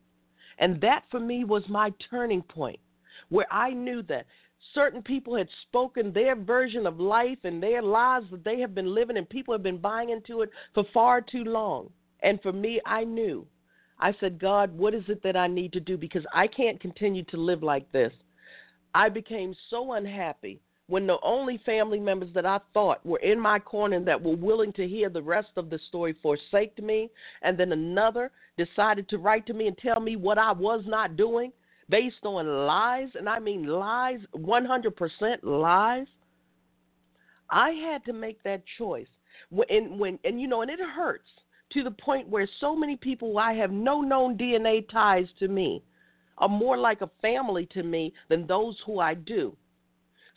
And 0.59 0.79
that 0.81 1.03
for 1.11 1.19
me 1.19 1.43
was 1.43 1.63
my 1.67 1.93
turning 2.09 2.41
point 2.41 2.79
where 3.29 3.51
I 3.51 3.71
knew 3.71 4.01
that 4.03 4.25
certain 4.73 5.01
people 5.01 5.35
had 5.35 5.47
spoken 5.63 6.11
their 6.11 6.35
version 6.35 6.85
of 6.85 6.99
life 6.99 7.37
and 7.43 7.61
their 7.61 7.81
lives 7.81 8.27
that 8.31 8.43
they 8.43 8.59
have 8.59 8.75
been 8.75 8.93
living, 8.93 9.17
and 9.17 9.29
people 9.29 9.53
have 9.53 9.63
been 9.63 9.77
buying 9.77 10.09
into 10.09 10.41
it 10.41 10.49
for 10.73 10.83
far 10.93 11.21
too 11.21 11.43
long. 11.43 11.89
And 12.21 12.41
for 12.41 12.51
me, 12.51 12.81
I 12.85 13.03
knew. 13.03 13.45
I 13.99 14.13
said, 14.19 14.39
God, 14.39 14.75
what 14.77 14.93
is 14.93 15.03
it 15.07 15.23
that 15.23 15.35
I 15.35 15.47
need 15.47 15.73
to 15.73 15.79
do? 15.79 15.97
Because 15.97 16.23
I 16.33 16.47
can't 16.47 16.79
continue 16.79 17.23
to 17.25 17.37
live 17.37 17.63
like 17.63 17.91
this. 17.91 18.13
I 18.93 19.09
became 19.09 19.55
so 19.69 19.93
unhappy 19.93 20.59
when 20.87 21.05
the 21.05 21.17
only 21.21 21.59
family 21.65 21.99
members 21.99 22.29
that 22.33 22.45
I 22.45 22.59
thought 22.73 23.05
were 23.05 23.19
in 23.19 23.39
my 23.39 23.59
corner 23.59 23.97
and 23.97 24.07
that 24.07 24.21
were 24.21 24.35
willing 24.35 24.71
to 24.73 24.87
hear 24.87 25.09
the 25.09 25.21
rest 25.21 25.49
of 25.57 25.69
the 25.69 25.79
story 25.89 26.15
forsaked 26.21 26.81
me, 26.81 27.09
and 27.41 27.57
then 27.57 27.71
another 27.71 28.31
decided 28.57 29.09
to 29.09 29.17
write 29.17 29.45
to 29.47 29.53
me 29.53 29.67
and 29.67 29.77
tell 29.77 29.99
me 29.99 30.15
what 30.15 30.37
I 30.37 30.51
was 30.53 30.83
not 30.87 31.17
doing 31.17 31.51
based 31.89 32.23
on 32.25 32.65
lies, 32.65 33.09
and 33.15 33.29
I 33.29 33.39
mean 33.39 33.65
lies, 33.65 34.19
100% 34.35 35.37
lies, 35.43 36.07
I 37.49 37.71
had 37.71 38.03
to 38.05 38.13
make 38.13 38.41
that 38.43 38.63
choice. 38.77 39.07
When, 39.49 39.97
when, 39.97 40.19
and 40.23 40.41
you 40.41 40.47
know, 40.47 40.61
and 40.61 40.71
it 40.71 40.79
hurts 40.79 41.29
to 41.71 41.83
the 41.83 41.91
point 41.91 42.27
where 42.27 42.47
so 42.59 42.75
many 42.75 42.95
people 42.95 43.37
I 43.37 43.53
have 43.53 43.71
no 43.71 44.01
known 44.01 44.37
DNA 44.37 44.89
ties 44.89 45.27
to 45.39 45.47
me 45.47 45.83
are 46.37 46.49
more 46.49 46.77
like 46.77 47.01
a 47.01 47.09
family 47.21 47.67
to 47.73 47.83
me 47.83 48.13
than 48.29 48.47
those 48.47 48.75
who 48.85 48.99
I 48.99 49.13
do. 49.13 49.55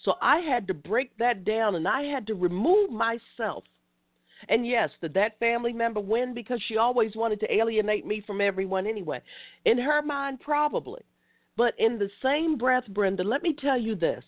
So 0.04 0.14
I 0.22 0.38
had 0.38 0.66
to 0.68 0.74
break 0.74 1.16
that 1.18 1.44
down 1.44 1.74
and 1.74 1.86
I 1.86 2.02
had 2.02 2.26
to 2.28 2.34
remove 2.34 2.90
myself. 2.90 3.64
And 4.48 4.66
yes, 4.66 4.88
did 5.02 5.12
that 5.14 5.38
family 5.38 5.72
member 5.72 6.00
win 6.00 6.32
because 6.32 6.60
she 6.66 6.78
always 6.78 7.14
wanted 7.14 7.40
to 7.40 7.54
alienate 7.54 8.06
me 8.06 8.22
from 8.26 8.40
everyone 8.40 8.86
anyway? 8.86 9.20
In 9.66 9.76
her 9.76 10.00
mind, 10.00 10.40
probably. 10.40 11.02
But 11.56 11.74
in 11.78 11.98
the 11.98 12.10
same 12.22 12.56
breath, 12.56 12.84
Brenda, 12.88 13.24
let 13.24 13.42
me 13.42 13.54
tell 13.54 13.78
you 13.78 13.94
this 13.94 14.24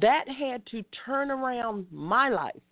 that 0.00 0.24
had 0.28 0.64
to 0.66 0.82
turn 1.04 1.30
around 1.30 1.86
my 1.90 2.28
life 2.28 2.62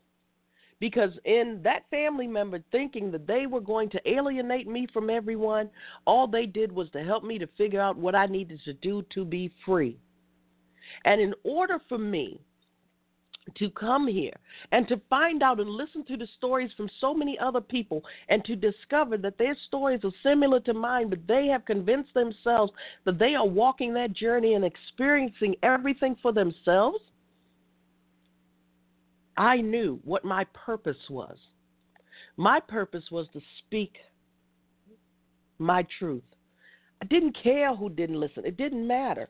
because 0.81 1.13
in 1.25 1.61
that 1.63 1.89
family 1.91 2.27
member 2.27 2.61
thinking 2.73 3.13
that 3.13 3.27
they 3.27 3.47
were 3.47 3.61
going 3.61 3.89
to 3.91 4.01
alienate 4.11 4.67
me 4.67 4.89
from 4.93 5.11
everyone, 5.11 5.71
all 6.07 6.27
they 6.27 6.47
did 6.47 6.73
was 6.73 6.91
to 6.91 7.05
help 7.05 7.23
me 7.23 7.39
to 7.39 7.47
figure 7.57 7.81
out 7.81 7.97
what 7.97 8.17
I 8.17 8.27
needed 8.27 8.61
to 8.65 8.73
do 8.73 9.05
to 9.15 9.25
be 9.25 9.53
free. 9.65 9.97
And 11.05 11.21
in 11.21 11.35
order 11.45 11.79
for 11.89 11.99
me 11.99 12.41
to 13.57 13.71
come 13.71 14.07
here 14.07 14.35
and 14.71 14.87
to 14.89 15.01
find 15.11 15.43
out 15.43 15.61
and 15.61 15.69
listen 15.69 16.05
to 16.05 16.17
the 16.17 16.29
stories 16.37 16.71
from 16.77 16.89
so 17.01 17.13
many 17.13 17.39
other 17.39 17.61
people 17.61 18.03
and 18.29 18.45
to 18.45 18.55
discover 18.55 19.17
that 19.19 19.39
their 19.39 19.57
stories 19.67 20.01
are 20.05 20.13
similar 20.23 20.61
to 20.61 20.75
mine, 20.75 21.11
but 21.11 21.27
they 21.27 21.47
have 21.47 21.65
convinced 21.65 22.15
themselves 22.15 22.73
that 23.05 23.19
they 23.19 23.35
are 23.35 23.47
walking 23.47 23.93
that 23.95 24.13
journey 24.13 24.55
and 24.55 24.65
experiencing 24.65 25.57
everything 25.63 26.17
for 26.23 26.33
themselves. 26.33 26.99
I 29.37 29.61
knew 29.61 29.99
what 30.05 30.25
my 30.25 30.45
purpose 30.55 30.97
was. 31.11 31.37
My 32.37 32.61
purpose 32.61 33.05
was 33.11 33.27
to 33.33 33.41
speak 33.59 33.95
my 35.59 35.85
truth. 35.99 36.23
I 37.01 37.07
didn't 37.07 37.37
care 37.43 37.75
who 37.75 37.91
didn't 37.91 38.21
listen, 38.21 38.47
it 38.47 38.57
didn't 38.57 38.87
matter 38.87 39.29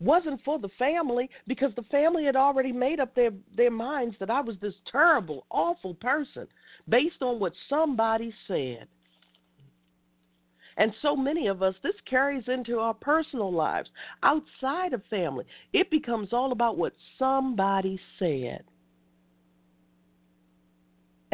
wasn't 0.00 0.42
for 0.44 0.58
the 0.58 0.68
family 0.78 1.30
because 1.46 1.72
the 1.76 1.82
family 1.84 2.24
had 2.24 2.36
already 2.36 2.72
made 2.72 3.00
up 3.00 3.14
their 3.14 3.30
their 3.56 3.70
minds 3.70 4.16
that 4.20 4.30
I 4.30 4.40
was 4.40 4.56
this 4.60 4.74
terrible, 4.90 5.46
awful 5.50 5.94
person 5.94 6.46
based 6.88 7.22
on 7.22 7.38
what 7.38 7.52
somebody 7.68 8.32
said. 8.48 8.86
And 10.76 10.92
so 11.02 11.14
many 11.14 11.46
of 11.46 11.62
us, 11.62 11.74
this 11.82 11.94
carries 12.08 12.48
into 12.48 12.80
our 12.80 12.94
personal 12.94 13.52
lives 13.52 13.88
outside 14.24 14.92
of 14.92 15.02
family. 15.08 15.44
It 15.72 15.88
becomes 15.90 16.32
all 16.32 16.50
about 16.50 16.76
what 16.76 16.92
somebody 17.16 17.98
said. 18.18 18.64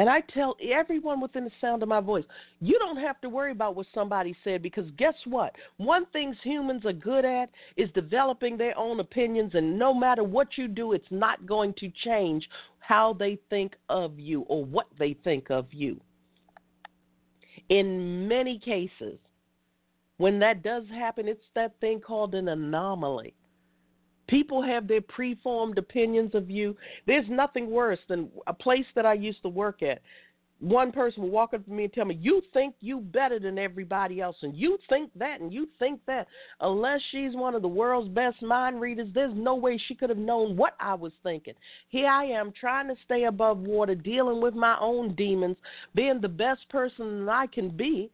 And 0.01 0.09
I 0.09 0.23
tell 0.33 0.57
everyone 0.67 1.21
within 1.21 1.45
the 1.45 1.51
sound 1.61 1.83
of 1.83 1.91
my 1.91 2.01
voice, 2.01 2.25
you 2.63 2.79
don't 2.79 2.97
have 2.97 3.21
to 3.21 3.29
worry 3.29 3.53
about 3.53 3.77
what 3.77 3.87
somebody 3.93 4.35
said 4.43 4.63
because 4.63 4.87
guess 4.97 5.13
what? 5.27 5.55
One 5.77 6.07
thing 6.07 6.35
humans 6.43 6.87
are 6.87 6.95
good 6.95 7.27
at 7.27 7.51
is 7.77 7.91
developing 7.93 8.57
their 8.57 8.75
own 8.79 9.01
opinions, 9.01 9.51
and 9.53 9.79
no 9.79 9.93
matter 9.93 10.25
what 10.25 10.57
you 10.57 10.69
do, 10.69 10.95
it's 10.95 11.05
not 11.11 11.45
going 11.45 11.75
to 11.81 11.93
change 12.03 12.49
how 12.79 13.13
they 13.13 13.39
think 13.51 13.75
of 13.91 14.19
you 14.19 14.41
or 14.49 14.65
what 14.65 14.87
they 14.99 15.19
think 15.23 15.51
of 15.51 15.67
you. 15.71 16.01
In 17.69 18.27
many 18.27 18.59
cases, 18.59 19.19
when 20.17 20.39
that 20.39 20.63
does 20.63 20.85
happen, 20.89 21.29
it's 21.29 21.45
that 21.55 21.79
thing 21.83 22.01
called 22.01 22.35
an 22.35 22.49
anomaly. 22.49 23.35
People 24.31 24.63
have 24.63 24.87
their 24.87 25.01
preformed 25.01 25.77
opinions 25.77 26.35
of 26.35 26.49
you. 26.49 26.77
There's 27.07 27.29
nothing 27.29 27.69
worse 27.69 27.99
than 28.09 28.31
a 28.47 28.55
place 28.55 28.87
that 28.95 29.05
I 29.05 29.15
used 29.15 29.43
to 29.43 29.49
work 29.49 29.83
at. 29.83 30.01
one 30.61 30.93
person 30.93 31.23
will 31.23 31.31
walk 31.31 31.55
up 31.55 31.65
to 31.65 31.71
me 31.71 31.85
and 31.85 31.93
tell 31.93 32.05
me, 32.05 32.15
"You 32.17 32.43
think 32.53 32.75
you 32.81 33.01
better 33.01 33.39
than 33.39 33.59
everybody 33.59 34.21
else, 34.21 34.37
and 34.43 34.55
you 34.55 34.79
think 34.89 35.11
that, 35.15 35.41
and 35.41 35.53
you 35.53 35.67
think 35.79 36.05
that." 36.05 36.29
Unless 36.61 37.01
she's 37.11 37.35
one 37.35 37.55
of 37.55 37.63
the 37.63 37.69
world's 37.69 38.09
best 38.11 38.43
mind 38.43 38.81
readers, 38.81 39.09
there's 39.13 39.35
no 39.35 39.55
way 39.55 39.79
she 39.79 39.95
could 39.95 40.11
have 40.11 40.19
known 40.19 40.57
what 40.57 40.75
I 40.79 40.95
was 40.95 41.15
thinking. 41.23 41.55
Here 41.89 42.09
I 42.09 42.25
am 42.25 42.53
trying 42.53 42.89
to 42.89 42.97
stay 43.05 43.25
above 43.25 43.61
water, 43.61 43.95
dealing 43.95 44.41
with 44.43 44.55
my 44.55 44.79
own 44.79 45.15
demons, 45.15 45.57
being 45.95 46.21
the 46.21 46.29
best 46.29 46.69
person 46.69 47.25
that 47.25 47.33
I 47.33 47.47
can 47.47 47.71
be, 47.71 48.11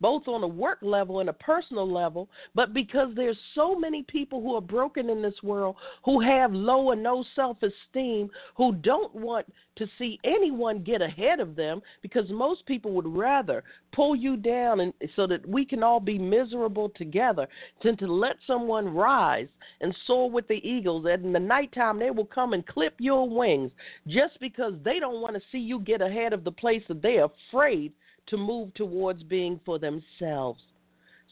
both 0.00 0.28
on 0.28 0.42
a 0.42 0.48
work 0.48 0.78
level 0.82 1.20
and 1.20 1.28
a 1.28 1.34
personal 1.34 1.90
level, 1.90 2.28
but 2.54 2.72
because 2.72 3.08
there's 3.14 3.38
so 3.54 3.74
many 3.74 4.02
people 4.04 4.40
who 4.40 4.54
are 4.54 4.60
broken 4.60 5.10
in 5.10 5.22
this 5.22 5.42
world 5.42 5.76
who 6.04 6.20
have 6.20 6.52
low 6.52 6.86
or 6.86 6.96
no 6.96 7.24
self-esteem, 7.34 8.30
who 8.56 8.74
don't 8.74 9.14
want 9.14 9.46
to 9.76 9.86
see 9.98 10.18
anyone 10.24 10.82
get 10.82 11.00
ahead 11.00 11.40
of 11.40 11.54
them 11.54 11.80
because 12.02 12.28
most 12.30 12.66
people 12.66 12.92
would 12.92 13.06
rather 13.06 13.62
pull 13.92 14.14
you 14.14 14.36
down 14.36 14.80
and 14.80 14.92
so 15.14 15.26
that 15.26 15.46
we 15.48 15.64
can 15.64 15.82
all 15.82 16.00
be 16.00 16.18
miserable 16.18 16.90
together 16.96 17.46
than 17.82 17.96
to 17.96 18.12
let 18.12 18.36
someone 18.46 18.88
rise 18.88 19.48
and 19.80 19.94
soar 20.06 20.30
with 20.30 20.46
the 20.48 20.60
eagles. 20.68 21.06
And 21.08 21.26
in 21.26 21.32
the 21.32 21.40
nighttime 21.40 21.98
they 21.98 22.10
will 22.10 22.26
come 22.26 22.52
and 22.52 22.66
clip 22.66 22.94
your 22.98 23.28
wings 23.28 23.70
just 24.06 24.38
because 24.40 24.74
they 24.84 24.98
don't 24.98 25.20
want 25.20 25.34
to 25.34 25.42
see 25.52 25.58
you 25.58 25.80
get 25.80 26.02
ahead 26.02 26.32
of 26.32 26.44
the 26.44 26.52
place 26.52 26.82
that 26.88 27.00
they're 27.00 27.28
afraid 27.50 27.92
to 28.28 28.36
move 28.36 28.72
towards 28.74 29.22
being 29.22 29.60
for 29.64 29.78
themselves. 29.78 30.62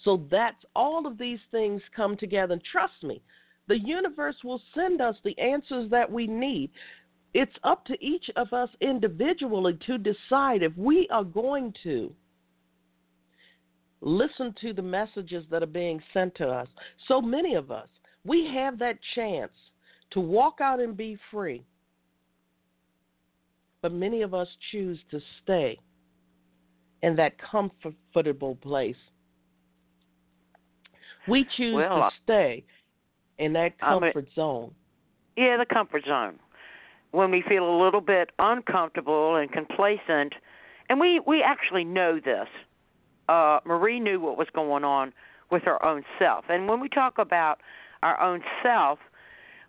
So 0.05 0.27
that's 0.31 0.63
all 0.75 1.07
of 1.07 1.19
these 1.19 1.39
things 1.51 1.81
come 1.95 2.17
together. 2.17 2.55
And 2.55 2.63
trust 2.71 3.03
me, 3.03 3.23
the 3.69 3.79
universe 3.79 4.37
will 4.45 4.61
send 4.75 5.01
us 5.01 5.17
the 5.25 5.39
answers 5.39 5.91
that 5.91 6.11
we 6.11 6.27
need. 6.27 6.71
It's 7.35 7.57
up 7.65 7.85
to 7.87 8.05
each 8.05 8.31
of 8.37 8.53
us 8.53 8.69
individually 8.81 9.79
to 9.87 9.99
decide 9.99 10.63
if 10.63 10.77
we 10.77 11.09
are 11.11 11.25
going 11.25 11.75
to 11.83 12.13
listen 14.01 14.55
to 14.61 14.73
the 14.73 14.83
messages 14.83 15.45
that 15.51 15.63
are 15.63 15.67
being 15.67 16.01
sent 16.13 16.35
to 16.37 16.49
us. 16.49 16.69
So 17.09 17.21
many 17.21 17.55
of 17.55 17.71
us, 17.71 17.89
we 18.25 18.51
have 18.55 18.79
that 18.79 18.99
chance 19.15 19.53
to 20.13 20.21
walk 20.21 20.61
out 20.61 20.81
and 20.81 20.97
be 20.97 21.19
free. 21.31 21.65
But 23.83 23.93
many 23.93 24.23
of 24.23 24.35
us 24.35 24.49
choose 24.71 24.99
to 25.11 25.21
stay 25.43 25.79
in 27.07 27.15
that 27.15 27.35
comfortable 27.39 28.57
place. 28.57 28.97
We 31.29 31.47
choose 31.57 31.77
well, 31.77 31.99
to 31.99 32.11
stay 32.25 32.65
in 33.39 33.53
that 33.53 33.79
comfort 33.79 34.27
zone. 34.35 34.73
Yeah, 35.37 35.57
the 35.57 35.67
comfort 35.73 36.03
zone. 36.05 36.41
When 37.13 37.31
we 37.31 37.45
feel 37.49 37.65
a 37.65 37.77
little 37.81 38.01
bit 38.01 38.31
uncomfortable 38.41 39.37
and 39.37 39.51
complacent, 39.53 40.35
and 40.89 40.99
we 40.99 41.21
we 41.25 41.43
actually 41.43 41.85
know 41.85 42.19
this. 42.23 42.49
Uh, 43.29 43.61
Marie 43.65 44.01
knew 44.01 44.21
what 44.21 44.37
was 44.37 44.49
going 44.53 44.83
on 44.83 45.13
with 45.51 45.63
her 45.63 45.85
own 45.87 46.03
self, 46.19 46.45
and 46.49 46.69
when 46.69 46.81
we 46.81 46.89
talk 46.89 47.19
about 47.19 47.61
our 48.03 48.21
own 48.21 48.43
self, 48.65 48.99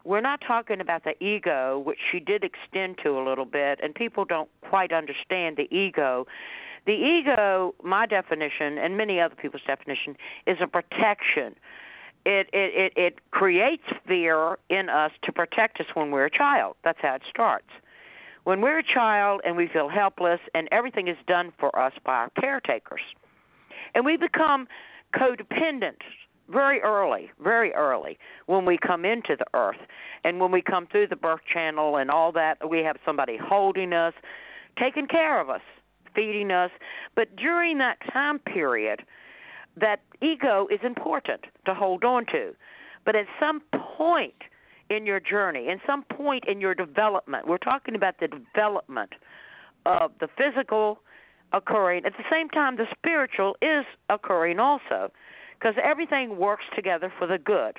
we're 0.03 0.21
not 0.21 0.41
talking 0.45 0.81
about 0.81 1.03
the 1.03 1.13
ego, 1.23 1.77
which 1.85 1.99
she 2.11 2.19
did 2.19 2.43
extend 2.43 2.97
to 3.03 3.19
a 3.19 3.23
little 3.23 3.45
bit, 3.45 3.79
and 3.83 3.93
people 3.93 4.25
don't 4.25 4.49
quite 4.61 4.91
understand 4.91 5.57
the 5.57 5.67
ego. 5.75 6.25
The 6.87 6.93
ego, 6.93 7.75
my 7.83 8.05
definition, 8.05 8.77
and 8.77 8.95
many 8.95 9.19
other 9.19 9.35
people's 9.35 9.61
definition, 9.67 10.15
is 10.47 10.57
a 10.61 10.67
protection. 10.67 11.53
It, 12.25 12.47
it, 12.53 12.93
it, 12.93 12.93
it 12.95 13.31
creates 13.31 13.83
fear 14.07 14.57
in 14.69 14.87
us 14.87 15.11
to 15.23 15.33
protect 15.33 15.81
us 15.81 15.87
when 15.95 16.11
we're 16.11 16.25
a 16.25 16.31
child. 16.31 16.77
That's 16.85 16.99
how 17.01 17.15
it 17.15 17.23
starts. 17.29 17.67
When 18.45 18.61
we're 18.61 18.79
a 18.79 18.83
child 18.83 19.41
and 19.43 19.57
we 19.57 19.67
feel 19.67 19.89
helpless 19.89 20.39
and 20.55 20.69
everything 20.71 21.09
is 21.09 21.17
done 21.27 21.51
for 21.59 21.77
us 21.77 21.91
by 22.05 22.13
our 22.13 22.29
caretakers, 22.39 23.01
and 23.93 24.05
we 24.05 24.15
become 24.15 24.65
codependent 25.13 25.99
very 26.49 26.79
early, 26.81 27.31
very 27.43 27.73
early 27.73 28.17
when 28.45 28.63
we 28.63 28.77
come 28.77 29.03
into 29.03 29.35
the 29.37 29.45
earth. 29.53 29.79
And 30.23 30.39
when 30.39 30.51
we 30.53 30.61
come 30.61 30.87
through 30.87 31.07
the 31.07 31.17
birth 31.17 31.41
channel 31.51 31.97
and 31.97 32.09
all 32.09 32.31
that, 32.31 32.69
we 32.69 32.79
have 32.79 32.95
somebody 33.05 33.37
holding 33.37 33.91
us, 33.91 34.13
taking 34.79 35.07
care 35.07 35.41
of 35.41 35.49
us 35.49 35.61
feeding 36.17 36.49
us. 36.51 36.71
But 37.15 37.35
during 37.35 37.77
that 37.77 37.97
time 38.11 38.39
period, 38.39 39.03
that 39.79 40.01
ego 40.21 40.67
is 40.71 40.79
important 40.83 41.45
to 41.65 41.75
hold 41.75 42.03
on 42.03 42.25
to. 42.31 42.55
But 43.05 43.15
at 43.15 43.27
some 43.39 43.61
point 43.95 44.33
in 44.89 45.05
your 45.05 45.19
journey, 45.19 45.67
in 45.69 45.79
some 45.85 46.03
point 46.03 46.45
in 46.47 46.59
your 46.59 46.73
development, 46.73 47.47
we're 47.47 47.59
talking 47.59 47.93
about 47.93 48.15
the 48.19 48.27
development 48.27 49.11
of 49.85 50.11
the 50.19 50.27
physical 50.37 50.99
occurring. 51.53 52.05
At 52.05 52.13
the 52.17 52.23
same 52.31 52.49
time, 52.49 52.75
the 52.77 52.87
spiritual 52.97 53.55
is 53.61 53.85
occurring 54.09 54.59
also, 54.59 55.11
because 55.59 55.75
everything 55.81 56.37
works 56.37 56.65
together 56.75 57.13
for 57.17 57.27
the 57.27 57.37
good. 57.37 57.77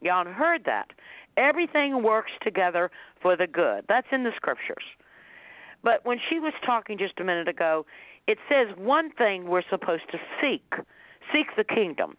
Y'all 0.00 0.24
heard 0.26 0.64
that. 0.66 0.92
Everything 1.36 2.02
works 2.02 2.32
together 2.42 2.90
for 3.20 3.36
the 3.36 3.46
good. 3.46 3.84
That's 3.88 4.06
in 4.12 4.24
the 4.24 4.32
scriptures. 4.36 4.84
But 5.86 6.04
when 6.04 6.18
she 6.28 6.40
was 6.40 6.52
talking 6.64 6.98
just 6.98 7.20
a 7.20 7.24
minute 7.24 7.46
ago, 7.46 7.86
it 8.26 8.38
says 8.48 8.66
one 8.76 9.12
thing 9.12 9.46
we're 9.46 9.62
supposed 9.70 10.10
to 10.10 10.18
seek 10.40 10.74
seek 11.32 11.46
the 11.56 11.62
kingdom. 11.62 12.16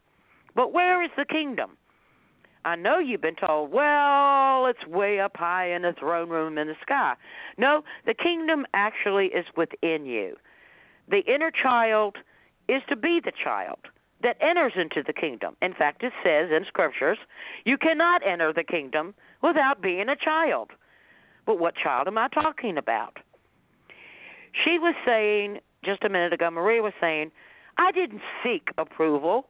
But 0.55 0.71
where 0.71 1.03
is 1.03 1.11
the 1.17 1.25
kingdom? 1.25 1.71
I 2.63 2.77
know 2.77 2.99
you've 2.99 3.21
been 3.21 3.35
told, 3.35 3.73
well, 3.73 4.67
it's 4.67 4.87
way 4.87 5.19
up 5.19 5.35
high 5.35 5.75
in 5.75 5.81
the 5.81 5.93
throne 5.99 6.29
room 6.29 6.57
in 6.57 6.67
the 6.67 6.77
sky. 6.81 7.15
No, 7.57 7.83
the 8.05 8.13
kingdom 8.13 8.65
actually 8.73 9.25
is 9.25 9.45
within 9.57 10.05
you. 10.05 10.37
The 11.09 11.25
inner 11.25 11.51
child 11.51 12.15
is 12.69 12.81
to 12.87 12.95
be 12.95 13.19
the 13.23 13.33
child 13.43 13.79
that 14.23 14.37
enters 14.39 14.73
into 14.77 15.03
the 15.05 15.13
kingdom. 15.13 15.57
In 15.61 15.73
fact, 15.73 16.03
it 16.03 16.13
says 16.23 16.51
in 16.55 16.63
scriptures, 16.69 17.17
you 17.65 17.77
cannot 17.77 18.25
enter 18.25 18.53
the 18.53 18.63
kingdom 18.63 19.13
without 19.43 19.81
being 19.81 20.07
a 20.07 20.15
child. 20.15 20.69
But 21.45 21.59
what 21.59 21.75
child 21.75 22.07
am 22.07 22.17
I 22.17 22.29
talking 22.29 22.77
about? 22.77 23.17
She 24.63 24.79
was 24.79 24.95
saying 25.05 25.59
just 25.83 26.03
a 26.03 26.09
minute 26.09 26.33
ago, 26.33 26.49
Maria 26.49 26.81
was 26.81 26.93
saying, 26.99 27.31
I 27.77 27.91
didn't 27.91 28.21
seek 28.43 28.69
approval 28.77 29.47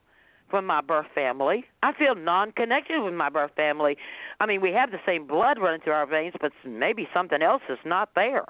from 0.49 0.65
my 0.65 0.81
birth 0.81 1.07
family. 1.13 1.65
I 1.83 1.93
feel 1.93 2.15
non 2.15 2.51
connected 2.51 3.01
with 3.01 3.13
my 3.13 3.29
birth 3.29 3.51
family. 3.55 3.97
I 4.39 4.45
mean, 4.45 4.61
we 4.61 4.71
have 4.73 4.91
the 4.91 4.99
same 5.05 5.27
blood 5.27 5.57
running 5.59 5.81
through 5.81 5.93
our 5.93 6.05
veins, 6.05 6.35
but 6.39 6.51
maybe 6.65 7.07
something 7.13 7.41
else 7.41 7.63
is 7.69 7.79
not 7.85 8.09
there. 8.15 8.45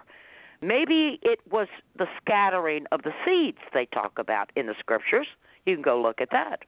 Maybe 0.62 1.20
it 1.22 1.40
was 1.52 1.68
the 1.98 2.08
scattering 2.22 2.86
of 2.92 3.04
the 3.04 3.12
seeds 3.26 3.60
they 3.74 3.86
talk 3.86 4.14
about 4.18 4.52
in 4.56 4.68
the 4.68 4.76
scriptures. 4.80 5.28
You 5.66 5.76
can 5.76 5.84
go 5.84 6.02
look 6.02 6.20
at 6.22 6.30
that. 6.32 6.62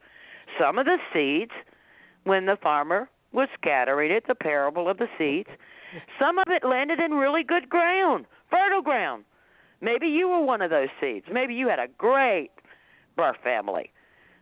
Some 0.60 0.78
of 0.78 0.86
the 0.86 0.98
seeds, 1.14 1.52
when 2.24 2.46
the 2.46 2.58
farmer 2.62 3.10
was 3.32 3.48
scattering 3.60 4.12
it, 4.12 4.26
the 4.28 4.36
parable 4.36 4.90
of 4.90 4.98
the 4.98 5.08
seeds, 5.18 5.50
some 6.20 6.38
of 6.38 6.46
it 6.48 6.68
landed 6.68 7.00
in 7.00 7.12
really 7.12 7.44
good 7.44 7.70
ground, 7.70 8.26
fertile 8.50 8.82
ground. 8.82 9.24
Maybe 9.82 10.08
you 10.08 10.28
were 10.28 10.42
one 10.42 10.62
of 10.62 10.70
those 10.70 10.90
seeds. 11.00 11.26
Maybe 11.32 11.54
you 11.54 11.70
had 11.70 11.80
a 11.80 11.88
great 11.98 12.52
birth 13.16 13.38
family. 13.44 13.92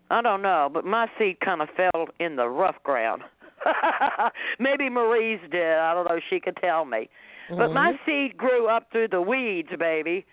I 0.09 0.21
don't 0.21 0.41
know, 0.41 0.69
but 0.71 0.85
my 0.85 1.07
seed 1.19 1.39
kind 1.41 1.61
of 1.61 1.67
fell 1.75 2.07
in 2.19 2.38
the 2.38 2.47
rough 2.47 2.81
ground. 2.83 3.23
Maybe 4.59 4.89
Marie's 4.89 5.41
did. 5.51 5.77
I 5.77 5.93
don't 5.93 6.05
know. 6.05 6.19
She 6.29 6.39
could 6.39 6.57
tell 6.57 6.85
me. 6.85 7.09
Mm-hmm. 7.49 7.57
But 7.57 7.73
my 7.73 7.93
mm-hmm. 7.93 8.27
seed 8.29 8.38
grew 8.38 8.67
up 8.67 8.88
through 8.91 9.09
the 9.09 9.21
weeds, 9.21 9.69
baby. 9.77 10.25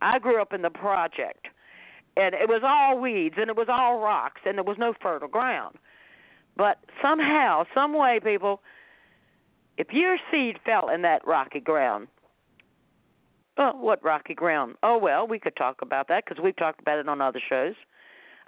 I 0.00 0.18
grew 0.18 0.40
up 0.40 0.52
in 0.52 0.62
the 0.62 0.70
project, 0.70 1.46
and 2.16 2.34
it 2.34 2.48
was 2.48 2.62
all 2.64 3.00
weeds, 3.00 3.36
and 3.38 3.48
it 3.48 3.56
was 3.56 3.68
all 3.70 4.00
rocks, 4.00 4.40
and 4.44 4.58
there 4.58 4.64
was 4.64 4.76
no 4.78 4.94
fertile 5.00 5.28
ground. 5.28 5.76
But 6.56 6.78
somehow, 7.00 7.64
some 7.74 7.94
way, 7.94 8.20
people, 8.22 8.60
if 9.78 9.88
your 9.92 10.18
seed 10.30 10.58
fell 10.64 10.88
in 10.88 11.02
that 11.02 11.26
rocky 11.26 11.60
ground, 11.60 12.08
Oh, 13.62 13.76
what 13.76 14.02
rocky 14.02 14.34
ground? 14.34 14.74
Oh 14.82 14.98
well, 14.98 15.28
we 15.28 15.38
could 15.38 15.54
talk 15.54 15.82
about 15.82 16.08
that 16.08 16.24
because 16.24 16.42
we've 16.42 16.56
talked 16.56 16.80
about 16.80 16.98
it 16.98 17.08
on 17.08 17.20
other 17.20 17.40
shows. 17.48 17.74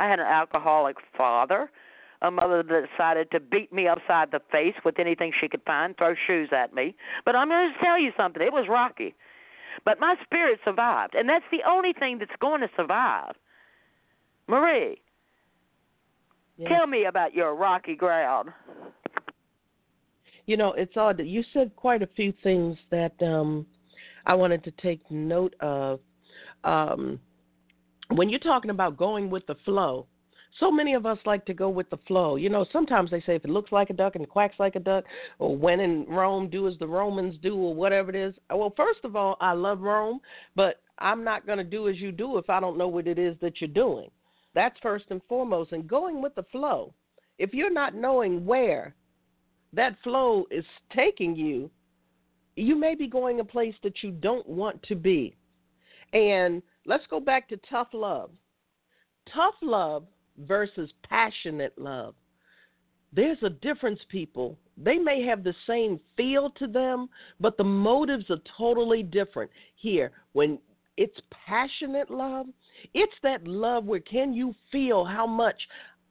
I 0.01 0.09
had 0.09 0.19
an 0.19 0.27
alcoholic 0.27 0.97
father, 1.17 1.71
a 2.21 2.33
mother 2.33 2.65
that 2.65 2.89
decided 2.91 3.31
to 3.31 3.39
beat 3.39 3.73
me 3.73 3.87
upside 3.87 4.33
the 4.33 4.41
face 4.51 4.75
with 4.85 4.99
anything 4.99 5.31
she 5.41 5.49
could 5.49 5.63
find, 5.65 5.97
throw 5.97 6.15
shoes 6.27 6.49
at 6.51 6.75
me. 6.75 6.97
But 7.25 7.37
I'm 7.37 7.49
going 7.49 7.73
to 7.73 7.85
tell 7.85 7.97
you 7.97 8.11
something. 8.17 8.43
It 8.43 8.53
was 8.53 8.67
rocky, 8.69 9.15
but 9.85 10.01
my 10.01 10.17
spirit 10.25 10.59
survived, 10.65 11.15
and 11.15 11.29
that's 11.29 11.45
the 11.53 11.61
only 11.65 11.93
thing 11.93 12.19
that's 12.19 12.33
going 12.41 12.63
to 12.63 12.69
survive. 12.77 13.35
Marie, 14.49 15.01
tell 16.67 16.89
me 16.89 17.05
about 17.05 17.35
your 17.35 17.55
rocky 17.55 17.95
ground. 17.95 18.49
You 20.47 20.57
know, 20.57 20.73
it's 20.73 20.97
odd 20.97 21.19
that 21.19 21.27
you 21.27 21.45
said 21.53 21.71
quite 21.77 22.03
a 22.03 22.09
few 22.09 22.35
things 22.43 22.77
that 22.91 23.13
um 23.23 23.65
I 24.27 24.35
wanted 24.35 24.65
to 24.65 24.71
take 24.73 25.11
note 25.11 25.55
of. 25.61 26.01
Um, 26.65 27.21
when 28.09 28.29
you're 28.29 28.39
talking 28.39 28.71
about 28.71 28.97
going 28.97 29.31
with 29.31 29.47
the 29.47 29.57
flow, 29.65 30.07
so 30.61 30.71
many 30.71 30.95
of 30.95 31.05
us 31.05 31.19
like 31.27 31.45
to 31.47 31.55
go 31.55 31.69
with 31.69 31.91
the 31.91 31.99
flow. 32.07 32.37
You 32.37 32.49
know, 32.49 32.65
sometimes 32.73 33.11
they 33.11 33.21
say 33.21 33.35
if 33.35 33.45
it 33.45 33.51
looks 33.51 33.73
like 33.73 33.91
a 33.91 33.95
duck 33.95 34.15
and 34.15 34.29
quacks 34.29 34.55
like 34.59 34.77
a 34.77 34.81
duck, 34.81 35.05
or 35.39 35.57
when 35.57 35.81
in 35.81 36.07
Rome, 36.07 36.49
do 36.49 36.69
as 36.69 36.75
the 36.79 36.87
Romans 36.87 37.37
do, 37.43 37.57
or 37.57 37.75
whatever 37.75 38.11
it 38.11 38.17
is. 38.17 38.35
Well, 38.51 38.73
first 38.77 39.01
of 39.05 39.17
all, 39.17 39.37
I 39.41 39.53
love 39.53 39.81
Rome, 39.81 40.21
but 40.55 40.81
I'm 40.99 41.25
not 41.25 41.47
going 41.47 41.59
to 41.59 41.65
do 41.65 41.89
as 41.89 41.97
you 41.97 42.13
do 42.13 42.39
if 42.39 42.49
I 42.49 42.61
don't 42.61 42.79
know 42.79 42.89
what 42.89 43.09
it 43.09 43.19
is 43.19 43.37
that 43.41 43.61
you're 43.61 43.69
doing. 43.69 44.11
That's 44.55 44.79
first 44.81 45.07
and 45.11 45.21
foremost. 45.29 45.73
And 45.73 45.89
going 45.89 46.23
with 46.23 46.35
the 46.37 46.45
flow. 46.53 46.95
If 47.39 47.53
you're 47.53 47.73
not 47.73 47.97
knowing 47.97 48.47
where 48.47 48.95
that 49.73 49.97
flow 50.05 50.45
is 50.53 50.65
taking 50.95 51.35
you, 51.35 51.69
you 52.57 52.77
may 52.77 52.95
be 52.95 53.07
going 53.07 53.41
a 53.41 53.45
place 53.45 53.75
that 53.83 54.03
you 54.03 54.11
don't 54.11 54.49
want 54.49 54.83
to 54.85 54.95
be. 54.95 55.35
And 56.13 56.63
let's 56.87 57.07
go 57.09 57.21
back 57.21 57.49
to 57.49 57.59
tough 57.69 57.89
love. 57.93 58.31
Tough 59.33 59.55
love 59.63 60.05
versus 60.39 60.91
passionate 61.09 61.73
love. 61.77 62.15
There's 63.13 63.43
a 63.43 63.51
difference, 63.51 64.01
people. 64.09 64.59
They 64.77 64.99
may 64.99 65.25
have 65.25 65.45
the 65.45 65.55
same 65.67 66.01
feel 66.17 66.51
to 66.59 66.67
them, 66.67 67.09
but 67.41 67.57
the 67.57 67.65
motives 67.65 68.25
are 68.31 68.41
totally 68.59 69.03
different. 69.03 69.51
Here, 69.77 70.11
when 70.33 70.59
it's 70.97 71.21
passionate 71.47 72.11
love, 72.11 72.47
it's 72.93 73.15
that 73.23 73.47
love 73.47 73.85
where 73.85 74.01
can 74.01 74.33
you 74.33 74.55
feel 74.73 75.05
how 75.05 75.27
much 75.27 75.61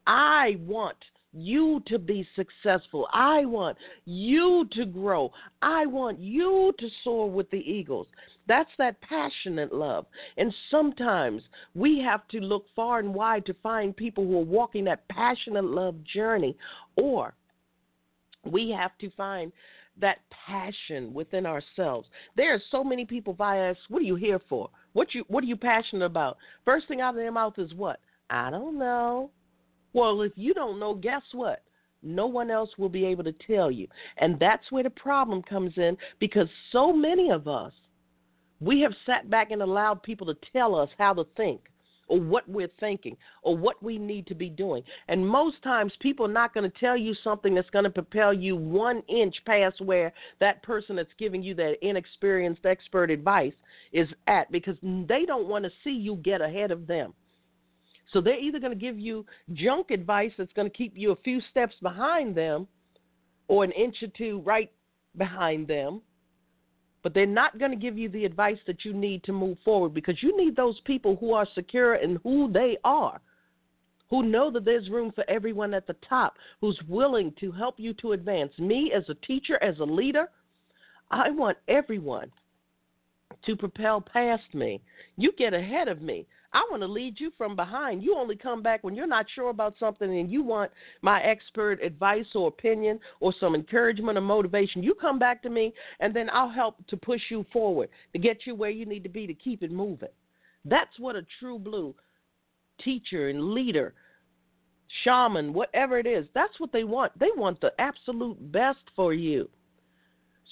I 0.06 0.56
want 0.60 0.96
you 1.34 1.82
to 1.86 1.98
be 1.98 2.26
successful. 2.36 3.08
I 3.12 3.44
want 3.44 3.76
you 4.04 4.66
to 4.72 4.84
grow. 4.84 5.32
I 5.62 5.86
want 5.86 6.18
you 6.18 6.72
to 6.78 6.88
soar 7.02 7.30
with 7.30 7.50
the 7.50 7.58
eagles. 7.58 8.06
That's 8.46 8.70
that 8.78 9.00
passionate 9.00 9.72
love. 9.72 10.06
And 10.36 10.52
sometimes 10.70 11.42
we 11.74 11.98
have 12.00 12.26
to 12.28 12.38
look 12.38 12.66
far 12.76 12.98
and 12.98 13.14
wide 13.14 13.46
to 13.46 13.54
find 13.62 13.96
people 13.96 14.24
who 14.24 14.38
are 14.38 14.44
walking 14.44 14.84
that 14.84 15.08
passionate 15.08 15.64
love 15.64 15.96
journey, 16.04 16.56
or 16.96 17.34
we 18.44 18.70
have 18.70 18.96
to 18.98 19.10
find 19.10 19.52
that 20.00 20.18
passion 20.46 21.14
within 21.14 21.46
ourselves. 21.46 22.08
There 22.36 22.54
are 22.54 22.62
so 22.70 22.82
many 22.84 23.04
people 23.04 23.32
via 23.32 23.70
us, 23.70 23.76
what 23.88 24.00
are 24.00 24.06
you 24.06 24.16
here 24.16 24.40
for? 24.48 24.68
What 24.92 25.14
you 25.14 25.24
what 25.28 25.42
are 25.44 25.46
you 25.46 25.56
passionate 25.56 26.04
about? 26.04 26.36
First 26.64 26.88
thing 26.88 27.00
out 27.00 27.10
of 27.10 27.16
their 27.16 27.32
mouth 27.32 27.54
is 27.58 27.74
what? 27.74 28.00
I 28.30 28.50
don't 28.50 28.78
know. 28.78 29.30
Well, 29.94 30.20
if 30.22 30.32
you 30.36 30.52
don't 30.52 30.78
know, 30.78 30.94
guess 30.94 31.22
what? 31.32 31.62
No 32.02 32.26
one 32.26 32.50
else 32.50 32.70
will 32.76 32.90
be 32.90 33.06
able 33.06 33.24
to 33.24 33.34
tell 33.46 33.70
you. 33.70 33.88
And 34.18 34.38
that's 34.38 34.70
where 34.70 34.82
the 34.82 34.90
problem 34.90 35.42
comes 35.42 35.72
in 35.76 35.96
because 36.20 36.48
so 36.70 36.92
many 36.92 37.30
of 37.30 37.48
us, 37.48 37.72
we 38.60 38.80
have 38.80 38.92
sat 39.06 39.30
back 39.30 39.50
and 39.50 39.62
allowed 39.62 40.02
people 40.02 40.26
to 40.26 40.36
tell 40.52 40.74
us 40.74 40.90
how 40.98 41.14
to 41.14 41.24
think 41.36 41.60
or 42.08 42.20
what 42.20 42.46
we're 42.48 42.68
thinking 42.80 43.16
or 43.42 43.56
what 43.56 43.82
we 43.82 43.96
need 43.96 44.26
to 44.26 44.34
be 44.34 44.50
doing. 44.50 44.82
And 45.08 45.26
most 45.26 45.62
times, 45.62 45.92
people 46.00 46.26
are 46.26 46.32
not 46.32 46.52
going 46.52 46.70
to 46.70 46.78
tell 46.78 46.96
you 46.96 47.14
something 47.24 47.54
that's 47.54 47.70
going 47.70 47.84
to 47.84 47.90
propel 47.90 48.34
you 48.34 48.56
one 48.56 49.02
inch 49.08 49.36
past 49.46 49.80
where 49.80 50.12
that 50.40 50.62
person 50.62 50.96
that's 50.96 51.08
giving 51.18 51.42
you 51.42 51.54
that 51.54 51.76
inexperienced 51.82 52.66
expert 52.66 53.10
advice 53.10 53.54
is 53.92 54.08
at 54.26 54.50
because 54.52 54.76
they 54.82 55.24
don't 55.26 55.48
want 55.48 55.64
to 55.64 55.70
see 55.82 55.90
you 55.90 56.16
get 56.16 56.42
ahead 56.42 56.70
of 56.70 56.86
them. 56.86 57.14
So 58.14 58.20
they're 58.20 58.38
either 58.38 58.60
going 58.60 58.72
to 58.72 58.78
give 58.78 58.98
you 58.98 59.26
junk 59.52 59.90
advice 59.90 60.30
that's 60.38 60.52
going 60.52 60.70
to 60.70 60.76
keep 60.76 60.96
you 60.96 61.10
a 61.10 61.16
few 61.16 61.40
steps 61.50 61.74
behind 61.82 62.34
them 62.34 62.68
or 63.48 63.64
an 63.64 63.72
inch 63.72 63.96
or 64.02 64.08
two 64.16 64.40
right 64.46 64.70
behind 65.18 65.66
them. 65.66 66.00
But 67.02 67.12
they're 67.12 67.26
not 67.26 67.58
going 67.58 67.72
to 67.72 67.76
give 67.76 67.98
you 67.98 68.08
the 68.08 68.24
advice 68.24 68.56
that 68.68 68.84
you 68.84 68.94
need 68.94 69.24
to 69.24 69.32
move 69.32 69.58
forward 69.64 69.92
because 69.92 70.22
you 70.22 70.34
need 70.38 70.54
those 70.54 70.80
people 70.84 71.16
who 71.16 71.32
are 71.32 71.46
secure 71.56 71.96
in 71.96 72.20
who 72.22 72.50
they 72.50 72.78
are, 72.84 73.20
who 74.08 74.22
know 74.22 74.48
that 74.52 74.64
there's 74.64 74.88
room 74.88 75.10
for 75.12 75.28
everyone 75.28 75.74
at 75.74 75.88
the 75.88 75.96
top, 76.08 76.36
who's 76.60 76.80
willing 76.88 77.34
to 77.40 77.50
help 77.50 77.74
you 77.78 77.94
to 77.94 78.12
advance. 78.12 78.52
Me 78.60 78.92
as 78.96 79.02
a 79.08 79.26
teacher, 79.26 79.60
as 79.62 79.80
a 79.80 79.84
leader, 79.84 80.28
I 81.10 81.30
want 81.30 81.58
everyone 81.66 82.30
to 83.44 83.56
propel 83.56 84.00
past 84.00 84.54
me. 84.54 84.80
You 85.16 85.32
get 85.36 85.52
ahead 85.52 85.88
of 85.88 86.00
me. 86.00 86.26
I 86.54 86.64
want 86.70 86.82
to 86.82 86.88
lead 86.88 87.18
you 87.18 87.32
from 87.36 87.56
behind. 87.56 88.02
You 88.02 88.16
only 88.16 88.36
come 88.36 88.62
back 88.62 88.84
when 88.84 88.94
you're 88.94 89.08
not 89.08 89.26
sure 89.34 89.50
about 89.50 89.74
something 89.78 90.18
and 90.18 90.30
you 90.30 90.42
want 90.42 90.70
my 91.02 91.20
expert 91.20 91.82
advice 91.82 92.26
or 92.34 92.46
opinion 92.46 93.00
or 93.18 93.34
some 93.40 93.56
encouragement 93.56 94.16
or 94.16 94.20
motivation. 94.20 94.82
You 94.82 94.94
come 94.94 95.18
back 95.18 95.42
to 95.42 95.50
me 95.50 95.74
and 95.98 96.14
then 96.14 96.30
I'll 96.32 96.50
help 96.50 96.76
to 96.86 96.96
push 96.96 97.20
you 97.28 97.44
forward 97.52 97.88
to 98.12 98.18
get 98.20 98.46
you 98.46 98.54
where 98.54 98.70
you 98.70 98.86
need 98.86 99.02
to 99.02 99.08
be 99.08 99.26
to 99.26 99.34
keep 99.34 99.64
it 99.64 99.72
moving. 99.72 100.08
That's 100.64 100.98
what 100.98 101.16
a 101.16 101.26
true 101.40 101.58
blue 101.58 101.94
teacher 102.82 103.28
and 103.28 103.50
leader, 103.52 103.94
shaman, 105.02 105.52
whatever 105.52 105.98
it 105.98 106.06
is, 106.06 106.26
that's 106.34 106.58
what 106.58 106.72
they 106.72 106.84
want. 106.84 107.18
They 107.18 107.30
want 107.36 107.60
the 107.60 107.72
absolute 107.78 108.52
best 108.52 108.80
for 108.94 109.12
you. 109.12 109.48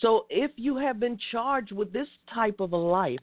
So 0.00 0.26
if 0.30 0.50
you 0.56 0.76
have 0.78 0.98
been 0.98 1.18
charged 1.30 1.72
with 1.72 1.92
this 1.92 2.08
type 2.32 2.60
of 2.60 2.72
a 2.72 2.76
life, 2.76 3.18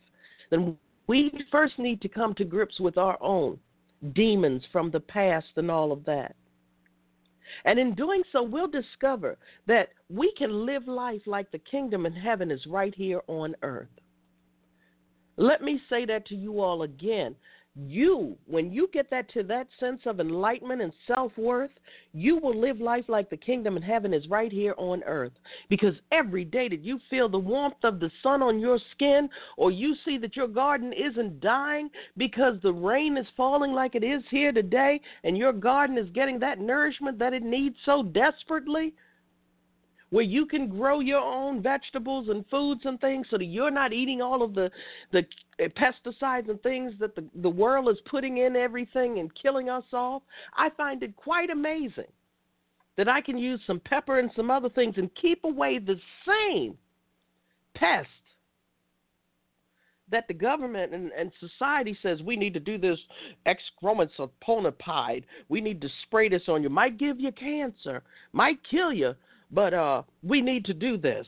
then 0.49 0.77
we 1.09 1.31
first 1.51 1.79
need 1.79 2.01
to 2.01 2.07
come 2.07 2.35
to 2.35 2.45
grips 2.45 2.79
with 2.79 2.95
our 2.99 3.17
own 3.19 3.57
demons 4.13 4.61
from 4.71 4.91
the 4.91 4.99
past 4.99 5.47
and 5.55 5.71
all 5.71 5.91
of 5.91 6.05
that. 6.05 6.35
And 7.65 7.79
in 7.79 7.95
doing 7.95 8.21
so, 8.31 8.43
we'll 8.43 8.67
discover 8.67 9.35
that 9.65 9.89
we 10.11 10.31
can 10.37 10.67
live 10.67 10.87
life 10.87 11.23
like 11.25 11.49
the 11.51 11.57
kingdom 11.57 12.05
in 12.05 12.13
heaven 12.13 12.51
is 12.51 12.63
right 12.67 12.93
here 12.93 13.21
on 13.25 13.55
earth. 13.63 13.87
Let 15.35 15.63
me 15.63 15.81
say 15.89 16.05
that 16.05 16.27
to 16.27 16.35
you 16.35 16.61
all 16.61 16.83
again 16.83 17.35
you, 17.87 18.37
when 18.45 18.71
you 18.71 18.89
get 18.91 19.09
that 19.09 19.31
to 19.33 19.43
that 19.43 19.67
sense 19.79 20.01
of 20.05 20.19
enlightenment 20.19 20.81
and 20.81 20.93
self 21.07 21.31
worth, 21.37 21.71
you 22.13 22.37
will 22.37 22.59
live 22.59 22.79
life 22.79 23.05
like 23.07 23.29
the 23.29 23.37
kingdom 23.37 23.77
in 23.77 23.83
heaven 23.83 24.13
is 24.13 24.27
right 24.27 24.51
here 24.51 24.73
on 24.77 25.03
earth. 25.03 25.33
Because 25.69 25.93
every 26.11 26.43
day 26.43 26.67
that 26.67 26.83
you 26.83 26.99
feel 27.09 27.29
the 27.29 27.37
warmth 27.37 27.83
of 27.83 27.99
the 27.99 28.11
sun 28.23 28.41
on 28.41 28.59
your 28.59 28.79
skin, 28.91 29.29
or 29.57 29.71
you 29.71 29.95
see 30.03 30.17
that 30.17 30.35
your 30.35 30.47
garden 30.47 30.93
isn't 30.93 31.39
dying 31.41 31.89
because 32.17 32.55
the 32.61 32.73
rain 32.73 33.17
is 33.17 33.27
falling 33.37 33.71
like 33.71 33.95
it 33.95 34.03
is 34.03 34.23
here 34.29 34.51
today, 34.51 34.99
and 35.23 35.37
your 35.37 35.53
garden 35.53 35.97
is 35.97 36.09
getting 36.13 36.39
that 36.39 36.59
nourishment 36.59 37.19
that 37.19 37.33
it 37.33 37.43
needs 37.43 37.75
so 37.85 38.03
desperately, 38.03 38.93
where 40.09 40.23
you 40.23 40.45
can 40.45 40.67
grow 40.67 40.99
your 40.99 41.19
own 41.19 41.61
vegetables 41.61 42.29
and 42.29 42.45
foods 42.49 42.81
and 42.85 42.99
things 42.99 43.27
so 43.29 43.37
that 43.37 43.45
you're 43.45 43.71
not 43.71 43.93
eating 43.93 44.21
all 44.21 44.41
of 44.41 44.53
the 44.53 44.71
the 45.11 45.25
pesticides 45.59 46.49
and 46.49 46.61
things 46.61 46.93
that 46.99 47.15
the 47.15 47.23
the 47.41 47.49
world 47.49 47.89
is 47.89 47.97
putting 48.09 48.37
in 48.37 48.55
everything 48.55 49.19
and 49.19 49.31
killing 49.35 49.69
us 49.69 49.85
off. 49.93 50.23
I 50.55 50.69
find 50.71 51.03
it 51.03 51.15
quite 51.15 51.49
amazing 51.49 52.05
that 52.97 53.07
i 53.07 53.21
can 53.21 53.37
use 53.37 53.61
some 53.65 53.79
pepper 53.79 54.19
and 54.19 54.29
some 54.35 54.51
other 54.51 54.67
things 54.67 54.95
and 54.97 55.09
keep 55.15 55.45
away 55.45 55.79
the 55.79 55.95
same 56.27 56.77
pest 57.73 58.09
that 60.11 60.27
the 60.27 60.33
government 60.33 60.93
and, 60.93 61.11
and 61.17 61.31
society 61.39 61.97
says 62.01 62.21
we 62.21 62.35
need 62.35 62.53
to 62.53 62.59
do 62.59 62.77
this 62.77 62.97
excrometzponapide, 63.47 65.23
we 65.49 65.61
need 65.61 65.81
to 65.81 65.87
spray 66.03 66.29
this 66.29 66.41
on 66.47 66.63
you, 66.63 66.69
might 66.69 66.97
give 66.97 67.19
you 67.19 67.31
cancer, 67.31 68.01
might 68.33 68.59
kill 68.69 68.91
you, 68.91 69.13
but 69.51 69.73
uh, 69.73 70.03
we 70.23 70.41
need 70.41 70.65
to 70.65 70.73
do 70.73 70.97
this. 70.97 71.25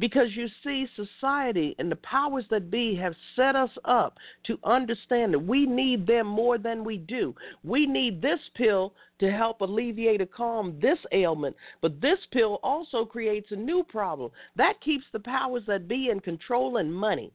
Because 0.00 0.28
you 0.36 0.46
see, 0.62 0.86
society 0.94 1.74
and 1.80 1.90
the 1.90 1.96
powers 1.96 2.44
that 2.50 2.70
be 2.70 2.94
have 2.94 3.14
set 3.34 3.56
us 3.56 3.70
up 3.84 4.16
to 4.44 4.56
understand 4.62 5.34
that 5.34 5.40
we 5.40 5.66
need 5.66 6.06
them 6.06 6.28
more 6.28 6.56
than 6.56 6.84
we 6.84 6.98
do. 6.98 7.34
We 7.64 7.84
need 7.84 8.22
this 8.22 8.38
pill 8.54 8.94
to 9.18 9.32
help 9.32 9.60
alleviate 9.60 10.20
or 10.20 10.26
calm 10.26 10.78
this 10.80 10.98
ailment, 11.10 11.56
but 11.80 12.00
this 12.00 12.20
pill 12.30 12.60
also 12.62 13.04
creates 13.04 13.50
a 13.50 13.56
new 13.56 13.82
problem. 13.82 14.30
That 14.54 14.80
keeps 14.80 15.04
the 15.12 15.18
powers 15.18 15.64
that 15.66 15.88
be 15.88 16.10
in 16.10 16.20
control 16.20 16.76
and 16.76 16.94
money. 16.94 17.32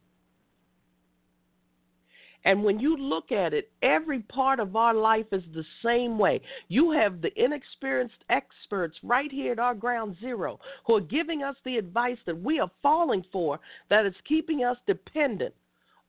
And 2.46 2.64
when 2.64 2.80
you 2.80 2.98
look 2.98 3.32
at 3.32 3.54
it, 3.54 3.72
every 3.82 4.20
part 4.20 4.60
of 4.60 4.76
our 4.76 4.94
life 4.94 5.28
is 5.32 5.44
the 5.54 5.64
same 5.84 6.18
way. 6.18 6.42
You 6.68 6.92
have 6.92 7.22
the 7.22 7.32
inexperienced 7.42 8.24
experts 8.30 8.98
right 9.04 9.32
here 9.32 9.54
at 9.54 9.60
our 9.60 9.74
ground 9.74 10.18
zero 10.20 10.60
who 10.86 10.96
are 10.96 11.02
giving 11.02 11.44
us 11.44 11.56
the 11.64 11.78
advice 11.78 12.18
that 12.26 12.42
we 12.42 12.60
are 12.60 12.72
falling 12.82 13.24
for 13.32 13.60
that 13.90 14.06
is 14.06 14.16
keeping 14.28 14.64
us 14.64 14.78
dependent 14.86 15.54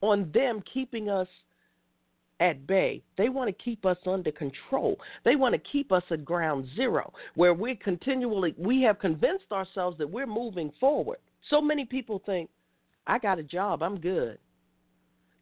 on 0.00 0.30
them 0.32 0.62
keeping 0.72 1.08
us 1.08 1.28
at 2.40 2.66
bay. 2.66 3.02
They 3.16 3.28
want 3.28 3.48
to 3.48 3.64
keep 3.64 3.86
us 3.86 3.96
under 4.06 4.32
control. 4.32 4.98
They 5.24 5.36
want 5.36 5.54
to 5.54 5.70
keep 5.70 5.92
us 5.92 6.02
at 6.10 6.24
ground 6.24 6.66
zero 6.74 7.12
where 7.36 7.54
we 7.54 7.76
continually 7.76 8.54
we 8.58 8.82
have 8.82 8.98
convinced 8.98 9.52
ourselves 9.52 9.98
that 9.98 10.10
we're 10.10 10.26
moving 10.26 10.72
forward. 10.80 11.18
So 11.48 11.60
many 11.60 11.84
people 11.84 12.22
think 12.26 12.50
I 13.06 13.18
got 13.18 13.38
a 13.38 13.42
job, 13.42 13.82
I'm 13.82 14.00
good. 14.00 14.38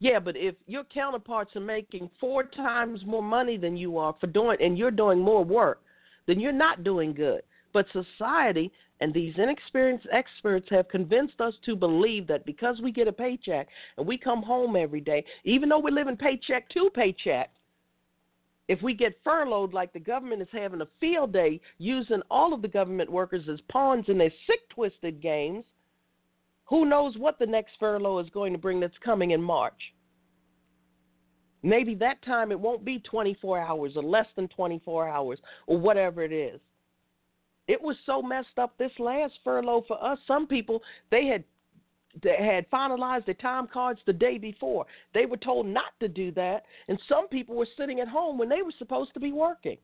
Yeah, 0.03 0.19
but 0.19 0.37
if 0.37 0.57
your 0.67 0.83
counterparts 0.83 1.55
are 1.55 1.61
making 1.61 2.11
four 2.19 2.43
times 2.43 3.03
more 3.07 3.23
money 3.23 3.57
than 3.57 3.77
you 3.77 3.99
are 3.99 4.17
for 4.21 4.27
doing, 4.27 4.57
and 4.61 4.77
you're 4.77 4.91
doing 4.91 5.21
more 5.21 5.45
work, 5.45 5.81
then 6.27 6.41
you're 6.41 6.51
not 6.51 6.83
doing 6.83 7.15
good. 7.15 7.43
But 7.73 7.87
society 7.93 8.73
and 9.01 9.15
these 9.15 9.33
inexperienced 9.39 10.09
experts 10.11 10.67
have 10.71 10.89
convinced 10.89 11.41
us 11.41 11.55
to 11.67 11.77
believe 11.77 12.27
that 12.27 12.45
because 12.45 12.81
we 12.83 12.91
get 12.91 13.07
a 13.07 13.13
paycheck 13.13 13.69
and 13.97 14.05
we 14.05 14.19
come 14.19 14.43
home 14.43 14.75
every 14.75 15.01
day, 15.01 15.25
even 15.45 15.69
though 15.69 15.79
we're 15.79 15.91
living 15.91 16.17
paycheck 16.17 16.69
to 16.71 16.91
paycheck, 16.93 17.53
if 18.67 18.83
we 18.83 18.95
get 18.95 19.21
furloughed 19.23 19.73
like 19.73 19.93
the 19.93 20.01
government 20.01 20.43
is 20.43 20.49
having 20.51 20.81
a 20.81 20.89
field 20.99 21.33
day 21.33 21.61
using 21.79 22.23
all 22.29 22.53
of 22.53 22.61
the 22.61 22.67
government 22.67 23.09
workers 23.09 23.45
as 23.49 23.61
pawns 23.71 24.07
in 24.09 24.19
their 24.19 24.33
sick, 24.49 24.69
twisted 24.69 25.23
games, 25.23 25.63
Who 26.67 26.85
knows 26.87 27.17
what 27.17 27.39
the 27.39 27.47
next 27.47 27.73
furlough 27.79 28.19
is 28.21 28.31
going 28.31 28.53
to 28.53 28.59
bring 28.59 28.81
that's 28.81 28.97
coming 29.05 29.33
in 29.33 29.43
March? 29.43 29.93
Maybe 31.63 31.95
that 31.97 32.23
time 32.25 32.51
it 32.51 32.59
won't 32.59 32.85
be 32.85 32.99
24 33.01 33.61
hours 33.61 33.93
or 33.97 34.03
less 34.03 34.27
than 34.37 34.49
24 34.49 35.09
hours 35.09 35.39
or 35.67 35.79
whatever 35.79 36.23
it 36.23 36.33
is. 36.33 36.61
It 37.69 37.81
was 37.81 37.97
so 38.05 38.21
messed 38.21 38.59
up 38.59 38.77
this 38.77 38.91
last 38.99 39.35
furlough 39.45 39.85
for 39.87 40.03
us. 40.03 40.19
Some 40.27 40.47
people 40.47 40.83
they 41.11 41.27
had 41.27 41.45
they 42.23 42.37
had 42.37 42.71
finalized 42.71 43.25
their 43.27 43.35
time 43.35 43.67
cards 43.73 44.01
the 44.05 44.13
day 44.13 44.37
before. 44.37 44.85
They 45.15 45.25
were 45.25 45.39
told 45.39 45.67
not 45.67 45.99
to 46.01 46.09
do 46.09 46.31
that, 46.33 46.65
and 46.89 47.01
some 47.09 47.29
people 47.29 47.55
were 47.55 47.69
sitting 47.79 48.01
at 48.01 48.09
home 48.09 48.37
when 48.37 48.49
they 48.49 48.61
were 48.61 48.75
supposed 48.79 49.15
to 49.15 49.21
be 49.21 49.33
working. 49.33 49.79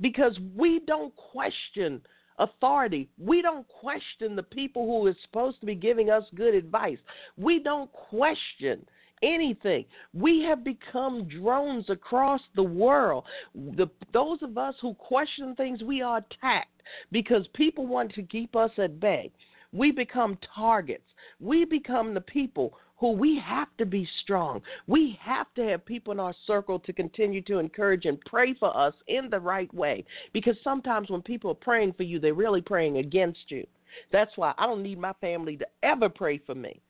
Because 0.00 0.38
we 0.56 0.80
don't 0.86 1.14
question 1.16 2.00
authority. 2.38 3.08
We 3.18 3.42
don't 3.42 3.66
question 3.68 4.36
the 4.36 4.42
people 4.42 4.86
who 4.86 5.06
are 5.08 5.16
supposed 5.22 5.60
to 5.60 5.66
be 5.66 5.74
giving 5.74 6.10
us 6.10 6.24
good 6.34 6.54
advice. 6.54 6.98
We 7.36 7.62
don't 7.62 7.92
question 7.92 8.84
anything. 9.22 9.84
We 10.12 10.42
have 10.48 10.64
become 10.64 11.28
drones 11.28 11.88
across 11.88 12.40
the 12.56 12.62
world. 12.62 13.24
The, 13.54 13.86
those 14.12 14.38
of 14.42 14.58
us 14.58 14.74
who 14.80 14.94
question 14.94 15.54
things, 15.54 15.82
we 15.82 16.02
are 16.02 16.18
attacked 16.18 16.82
because 17.10 17.46
people 17.54 17.86
want 17.86 18.12
to 18.14 18.22
keep 18.22 18.54
us 18.56 18.70
at 18.78 19.00
bay. 19.00 19.30
We 19.72 19.90
become 19.90 20.38
targets. 20.54 21.04
We 21.40 21.64
become 21.64 22.14
the 22.14 22.20
people 22.20 22.74
who 22.96 23.12
we 23.12 23.40
have 23.44 23.68
to 23.78 23.86
be 23.86 24.08
strong. 24.22 24.60
We 24.86 25.18
have 25.20 25.52
to 25.54 25.62
have 25.64 25.84
people 25.84 26.12
in 26.12 26.20
our 26.20 26.34
circle 26.46 26.78
to 26.80 26.92
continue 26.92 27.42
to 27.42 27.58
encourage 27.58 28.04
and 28.04 28.20
pray 28.22 28.54
for 28.54 28.76
us 28.76 28.94
in 29.08 29.28
the 29.30 29.40
right 29.40 29.72
way. 29.74 30.04
Because 30.32 30.56
sometimes 30.62 31.10
when 31.10 31.22
people 31.22 31.50
are 31.50 31.54
praying 31.54 31.94
for 31.94 32.04
you, 32.04 32.18
they're 32.20 32.34
really 32.34 32.62
praying 32.62 32.98
against 32.98 33.44
you. 33.48 33.66
That's 34.12 34.32
why 34.36 34.54
I 34.58 34.66
don't 34.66 34.82
need 34.82 34.98
my 34.98 35.12
family 35.20 35.56
to 35.56 35.66
ever 35.82 36.08
pray 36.08 36.38
for 36.38 36.54
me 36.54 36.80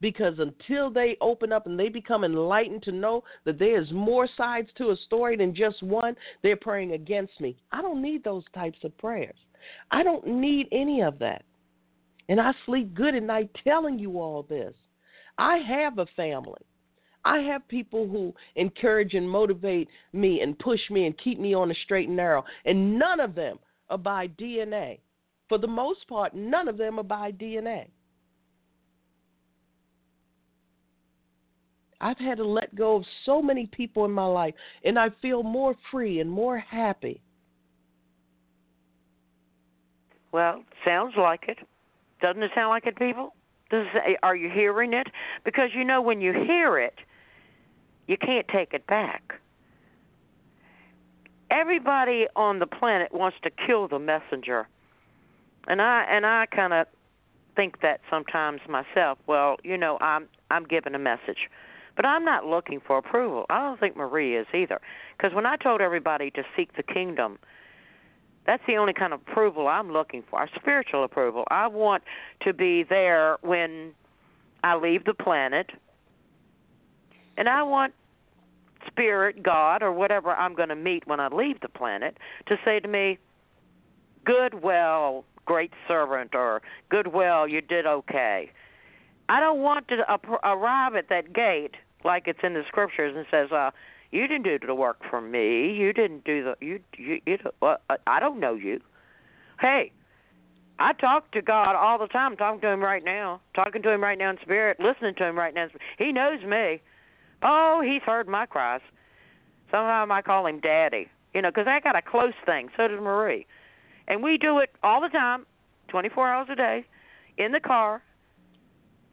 because 0.00 0.38
until 0.38 0.90
they 0.90 1.16
open 1.20 1.52
up 1.52 1.66
and 1.66 1.78
they 1.78 1.88
become 1.88 2.24
enlightened 2.24 2.82
to 2.84 2.92
know 2.92 3.22
that 3.44 3.58
there's 3.58 3.90
more 3.92 4.28
sides 4.36 4.68
to 4.76 4.90
a 4.90 4.96
story 5.04 5.36
than 5.36 5.54
just 5.54 5.82
one, 5.82 6.16
they're 6.42 6.56
praying 6.56 6.92
against 6.92 7.38
me. 7.40 7.56
I 7.72 7.82
don't 7.82 8.02
need 8.02 8.24
those 8.24 8.44
types 8.54 8.78
of 8.82 8.96
prayers. 8.98 9.36
I 9.90 10.02
don't 10.02 10.26
need 10.26 10.68
any 10.72 11.02
of 11.02 11.18
that. 11.18 11.44
And 12.28 12.40
I 12.40 12.52
sleep 12.64 12.94
good 12.94 13.14
at 13.14 13.22
night 13.22 13.50
telling 13.64 13.98
you 13.98 14.20
all 14.20 14.44
this. 14.44 14.74
I 15.38 15.58
have 15.58 15.98
a 15.98 16.06
family. 16.16 16.60
I 17.24 17.38
have 17.40 17.66
people 17.68 18.08
who 18.08 18.34
encourage 18.56 19.14
and 19.14 19.28
motivate 19.28 19.88
me 20.12 20.40
and 20.40 20.58
push 20.58 20.80
me 20.90 21.06
and 21.06 21.18
keep 21.18 21.38
me 21.38 21.54
on 21.54 21.68
the 21.68 21.76
straight 21.84 22.08
and 22.08 22.16
narrow, 22.16 22.44
and 22.64 22.98
none 22.98 23.20
of 23.20 23.34
them 23.34 23.58
are 23.90 23.98
by 23.98 24.28
DNA. 24.28 25.00
For 25.48 25.58
the 25.58 25.66
most 25.66 26.06
part, 26.08 26.34
none 26.34 26.68
of 26.68 26.78
them 26.78 26.98
are 26.98 27.04
by 27.04 27.32
DNA. 27.32 27.88
I've 32.00 32.18
had 32.18 32.38
to 32.38 32.46
let 32.46 32.74
go 32.74 32.96
of 32.96 33.04
so 33.26 33.42
many 33.42 33.66
people 33.66 34.06
in 34.06 34.10
my 34.10 34.24
life, 34.24 34.54
and 34.84 34.98
I 34.98 35.08
feel 35.20 35.42
more 35.42 35.74
free 35.90 36.20
and 36.20 36.30
more 36.30 36.58
happy. 36.58 37.20
Well, 40.32 40.64
sounds 40.84 41.14
like 41.18 41.44
it. 41.48 41.58
Doesn't 42.22 42.42
it 42.42 42.52
sound 42.54 42.70
like 42.70 42.86
it, 42.86 42.96
people? 42.96 43.34
Does 43.70 43.86
it, 43.94 44.02
eh, 44.06 44.14
are 44.22 44.36
you 44.36 44.50
hearing 44.50 44.92
it? 44.92 45.08
Because 45.44 45.70
you 45.74 45.84
know 45.84 46.00
when 46.00 46.20
you 46.20 46.32
hear 46.32 46.78
it, 46.78 46.98
you 48.06 48.16
can't 48.16 48.46
take 48.48 48.74
it 48.74 48.86
back. 48.86 49.34
Everybody 51.50 52.26
on 52.36 52.58
the 52.58 52.66
planet 52.66 53.12
wants 53.12 53.38
to 53.42 53.50
kill 53.50 53.88
the 53.88 53.98
messenger, 53.98 54.68
and 55.66 55.82
I 55.82 56.04
and 56.08 56.24
I 56.24 56.46
kind 56.46 56.72
of 56.72 56.86
think 57.56 57.80
that 57.82 58.00
sometimes 58.08 58.60
myself. 58.68 59.18
Well, 59.26 59.56
you 59.64 59.76
know, 59.76 59.98
I'm 60.00 60.28
I'm 60.50 60.64
giving 60.64 60.94
a 60.94 60.98
message 60.98 61.48
but 62.00 62.06
I'm 62.06 62.24
not 62.24 62.46
looking 62.46 62.80
for 62.80 62.96
approval. 62.96 63.44
I 63.50 63.60
don't 63.60 63.78
think 63.78 63.94
Marie 63.94 64.34
is 64.34 64.46
either. 64.54 64.80
Because 65.16 65.34
when 65.34 65.44
I 65.44 65.56
told 65.56 65.82
everybody 65.82 66.30
to 66.30 66.42
seek 66.56 66.74
the 66.74 66.82
kingdom, 66.82 67.38
that's 68.46 68.62
the 68.66 68.76
only 68.76 68.92
kind 68.92 69.12
of 69.12 69.20
approval 69.20 69.68
I'm 69.68 69.92
looking 69.92 70.22
for, 70.28 70.48
spiritual 70.56 71.04
approval. 71.04 71.44
I 71.50 71.66
want 71.66 72.02
to 72.42 72.52
be 72.52 72.82
there 72.82 73.36
when 73.42 73.92
I 74.64 74.76
leave 74.76 75.04
the 75.04 75.14
planet. 75.14 75.70
And 77.36 77.48
I 77.48 77.62
want 77.62 77.94
spirit, 78.86 79.42
God, 79.42 79.82
or 79.82 79.92
whatever 79.92 80.30
I'm 80.30 80.54
going 80.54 80.68
to 80.70 80.76
meet 80.76 81.06
when 81.06 81.20
I 81.20 81.28
leave 81.28 81.60
the 81.60 81.68
planet 81.68 82.16
to 82.46 82.56
say 82.64 82.80
to 82.80 82.88
me, 82.88 83.18
good, 84.24 84.62
well, 84.62 85.24
great 85.44 85.72
servant, 85.86 86.34
or 86.34 86.62
good, 86.88 87.08
well, 87.08 87.46
you 87.46 87.60
did 87.60 87.86
okay. 87.86 88.50
I 89.28 89.40
don't 89.40 89.60
want 89.60 89.88
to 89.88 90.04
arrive 90.44 90.96
at 90.96 91.08
that 91.08 91.32
gate 91.32 91.74
like 92.04 92.24
it's 92.26 92.40
in 92.42 92.54
the 92.54 92.62
scriptures 92.68 93.14
and 93.16 93.26
says, 93.30 93.52
uh, 93.52 93.70
"You 94.10 94.26
didn't 94.26 94.44
do 94.44 94.58
the 94.66 94.74
work 94.74 94.98
for 95.08 95.20
me. 95.20 95.72
You 95.72 95.92
didn't 95.92 96.24
do 96.24 96.44
the 96.44 96.56
you 96.60 96.80
you. 96.96 97.20
you 97.26 97.38
uh, 97.62 97.76
I 98.06 98.20
don't 98.20 98.40
know 98.40 98.54
you." 98.54 98.80
Hey, 99.60 99.92
I 100.78 100.92
talk 100.94 101.30
to 101.32 101.42
God 101.42 101.76
all 101.76 101.98
the 101.98 102.06
time. 102.06 102.32
I'm 102.32 102.36
talking 102.36 102.60
to 102.62 102.68
Him 102.68 102.80
right 102.82 103.04
now. 103.04 103.40
Talking 103.54 103.82
to 103.82 103.90
Him 103.90 104.02
right 104.02 104.18
now 104.18 104.30
in 104.30 104.38
spirit. 104.42 104.78
Listening 104.80 105.14
to 105.16 105.24
Him 105.26 105.38
right 105.38 105.54
now. 105.54 105.68
He 105.98 106.12
knows 106.12 106.42
me. 106.42 106.80
Oh, 107.42 107.82
He's 107.84 108.02
heard 108.02 108.28
my 108.28 108.46
cries. 108.46 108.80
Sometimes 109.70 110.10
I 110.10 110.22
call 110.22 110.46
Him 110.46 110.60
Daddy. 110.60 111.08
You 111.34 111.42
know, 111.42 111.50
because 111.50 111.68
I 111.68 111.78
got 111.80 111.96
a 111.96 112.02
close 112.02 112.34
thing. 112.44 112.70
So 112.76 112.88
does 112.88 113.00
Marie, 113.00 113.46
and 114.08 114.22
we 114.22 114.36
do 114.36 114.58
it 114.58 114.70
all 114.82 115.00
the 115.00 115.08
time, 115.08 115.46
24 115.88 116.28
hours 116.28 116.48
a 116.50 116.56
day, 116.56 116.84
in 117.38 117.52
the 117.52 117.60
car, 117.60 118.02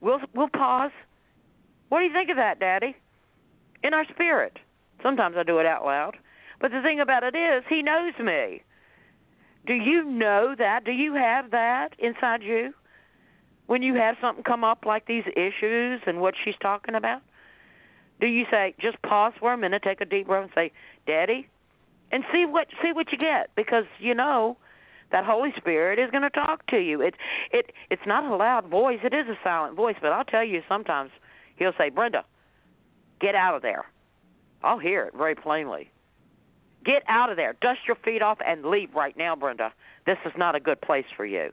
We'll 0.02 0.20
we'll 0.34 0.50
pause. 0.50 0.92
What 1.90 2.00
do 2.00 2.06
you 2.06 2.14
think 2.14 2.30
of 2.30 2.38
that, 2.38 2.60
Daddy? 2.60 2.96
In 3.84 3.94
our 3.94 4.06
spirit. 4.06 4.58
Sometimes 5.02 5.36
I 5.38 5.44
do 5.44 5.60
it 5.60 5.66
out 5.66 5.86
loud. 5.86 6.18
But 6.60 6.72
the 6.72 6.82
thing 6.82 7.00
about 7.00 7.24
it 7.24 7.36
is, 7.36 7.64
he 7.70 7.82
knows 7.82 8.14
me. 8.20 8.64
Do 9.66 9.74
you 9.74 10.04
know 10.04 10.56
that? 10.58 10.86
Do 10.86 10.92
you 10.92 11.14
have 11.14 11.52
that 11.52 11.90
inside 12.00 12.42
you? 12.42 12.74
When 13.68 13.84
you 13.84 13.96
have 13.96 14.16
something 14.22 14.44
come 14.44 14.64
up 14.64 14.86
like 14.86 15.08
these 15.08 15.26
issues 15.36 16.02
and 16.08 16.22
what 16.22 16.36
she's 16.44 16.56
talking 16.62 16.96
about? 16.96 17.22
Do 18.20 18.28
you 18.28 18.46
say 18.50 18.74
just 18.80 19.02
pause 19.02 19.34
for 19.40 19.54
a 19.54 19.58
minute, 19.58 19.84
take 19.84 20.02
a 20.02 20.06
deep 20.06 20.28
breath 20.28 20.44
and 20.44 20.52
say, 20.56 20.72
"Daddy?" 21.06 21.50
and 22.12 22.24
see 22.32 22.46
what 22.46 22.68
see 22.82 22.94
what 22.94 23.12
you 23.12 23.18
get 23.18 23.50
because 23.56 23.86
you 24.00 24.14
know 24.14 24.58
that 25.12 25.26
Holy 25.26 25.54
Spirit 25.58 26.00
is 26.00 26.10
going 26.12 26.24
to 26.24 26.30
talk 26.30 26.66
to 26.68 26.78
you. 26.78 27.02
It 27.02 27.16
it 27.52 27.72
it's 27.90 28.02
not 28.06 28.24
a 28.24 28.36
loud 28.36 28.68
voice. 28.68 29.00
It 29.04 29.14
is 29.14 29.28
a 29.28 29.38
silent 29.44 29.76
voice, 29.76 29.96
but 30.02 30.12
I'll 30.12 30.26
tell 30.26 30.44
you 30.44 30.62
sometimes 30.68 31.12
he'll 31.58 31.74
say, 31.78 31.90
"Brenda, 31.90 32.24
get 33.20 33.36
out 33.36 33.56
of 33.56 33.62
there." 33.62 33.86
I'll 34.64 34.80
hear 34.80 35.06
it 35.06 35.14
very 35.16 35.36
plainly. 35.36 35.90
Get 36.86 37.04
out 37.08 37.30
of 37.30 37.38
there. 37.38 37.54
Dust 37.62 37.80
your 37.88 37.98
feet 37.98 38.22
off 38.22 38.38
and 38.46 38.66
leave 38.66 38.94
right 38.96 39.16
now, 39.18 39.36
Brenda. 39.36 39.74
This 40.06 40.18
is 40.26 40.32
not 40.38 40.56
a 40.56 40.60
good 40.60 40.80
place 40.82 41.06
for 41.16 41.26
you. 41.26 41.52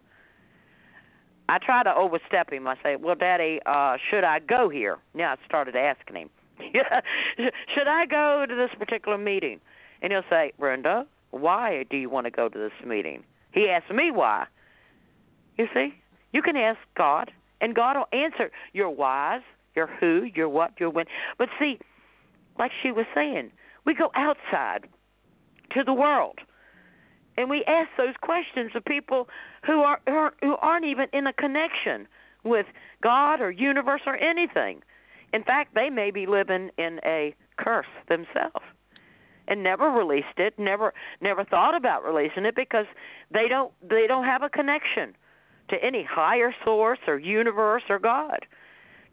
I 1.49 1.59
try 1.59 1.83
to 1.83 1.95
overstep 1.95 2.53
him. 2.53 2.67
I 2.67 2.77
say, 2.83 2.97
"Well, 2.97 3.17
Daddy, 3.17 3.61
uh, 3.67 3.99
should 4.11 4.25
I 4.25 4.39
go 4.39 4.69
here?" 4.69 4.99
Now 5.13 5.33
I 5.33 5.37
started 5.45 5.77
asking 5.77 6.17
him, 6.17 6.31
"Should 6.73 7.89
I 7.89 8.07
go 8.07 8.47
to 8.47 8.55
this 8.55 8.71
particular 8.79 9.19
meeting?" 9.19 9.61
And 10.01 10.13
he'll 10.13 10.23
say, 10.31 10.53
"Brenda, 10.59 11.07
why 11.31 11.85
do 11.91 11.97
you 11.97 12.09
want 12.09 12.25
to 12.27 12.31
go 12.31 12.49
to 12.49 12.59
this 12.59 12.73
meeting?" 12.87 13.25
He 13.53 13.69
asked 13.69 13.91
me 13.91 14.11
why. 14.11 14.47
You 15.57 15.69
see, 15.75 15.95
you 16.33 16.43
can 16.43 16.57
ask 16.57 16.79
God, 16.97 17.31
and 17.61 17.75
God 17.75 17.97
will 17.97 18.09
answer 18.19 18.51
your 18.73 18.91
whys, 18.91 19.43
your 19.77 19.87
who, 19.87 20.29
your 20.35 20.49
what, 20.49 20.73
your 20.81 20.91
when. 20.91 21.07
But 21.39 21.49
see, 21.59 21.79
like 22.59 22.71
she 22.83 22.91
was 22.91 23.07
saying, 23.15 23.51
we 23.85 23.95
go 23.95 24.11
outside 24.15 24.87
to 25.73 25.85
the 25.85 25.93
world, 25.93 26.39
and 27.37 27.51
we 27.51 27.65
ask 27.65 27.89
those 27.97 28.15
questions 28.21 28.71
of 28.75 28.85
people 28.85 29.29
who 29.67 29.81
are 29.81 30.01
who 30.41 30.57
aren't 30.57 30.85
even 30.85 31.07
in 31.13 31.27
a 31.27 31.33
connection 31.33 32.07
with 32.45 32.67
God 33.03 33.41
or 33.41 33.51
universe 33.51 34.03
or 34.07 34.17
anything. 34.17 34.83
In 35.33 35.43
fact, 35.43 35.75
they 35.75 35.91
may 35.91 36.11
be 36.11 36.27
living 36.27 36.71
in 36.79 37.01
a 37.05 37.35
curse 37.57 37.87
themselves 38.09 38.65
and 39.49 39.63
never 39.63 39.91
released 39.91 40.39
it, 40.39 40.59
never 40.59 40.95
never 41.21 41.45
thought 41.45 41.75
about 41.75 42.05
releasing 42.05 42.45
it 42.45 42.55
because 42.55 42.87
they 43.33 43.49
don't 43.49 43.73
they 43.83 44.07
don't 44.07 44.25
have 44.25 44.43
a 44.43 44.49
connection 44.49 45.15
to 45.69 45.83
any 45.83 46.05
higher 46.05 46.55
source 46.65 47.01
or 47.07 47.19
universe 47.19 47.83
or 47.89 47.99
God. 47.99 48.47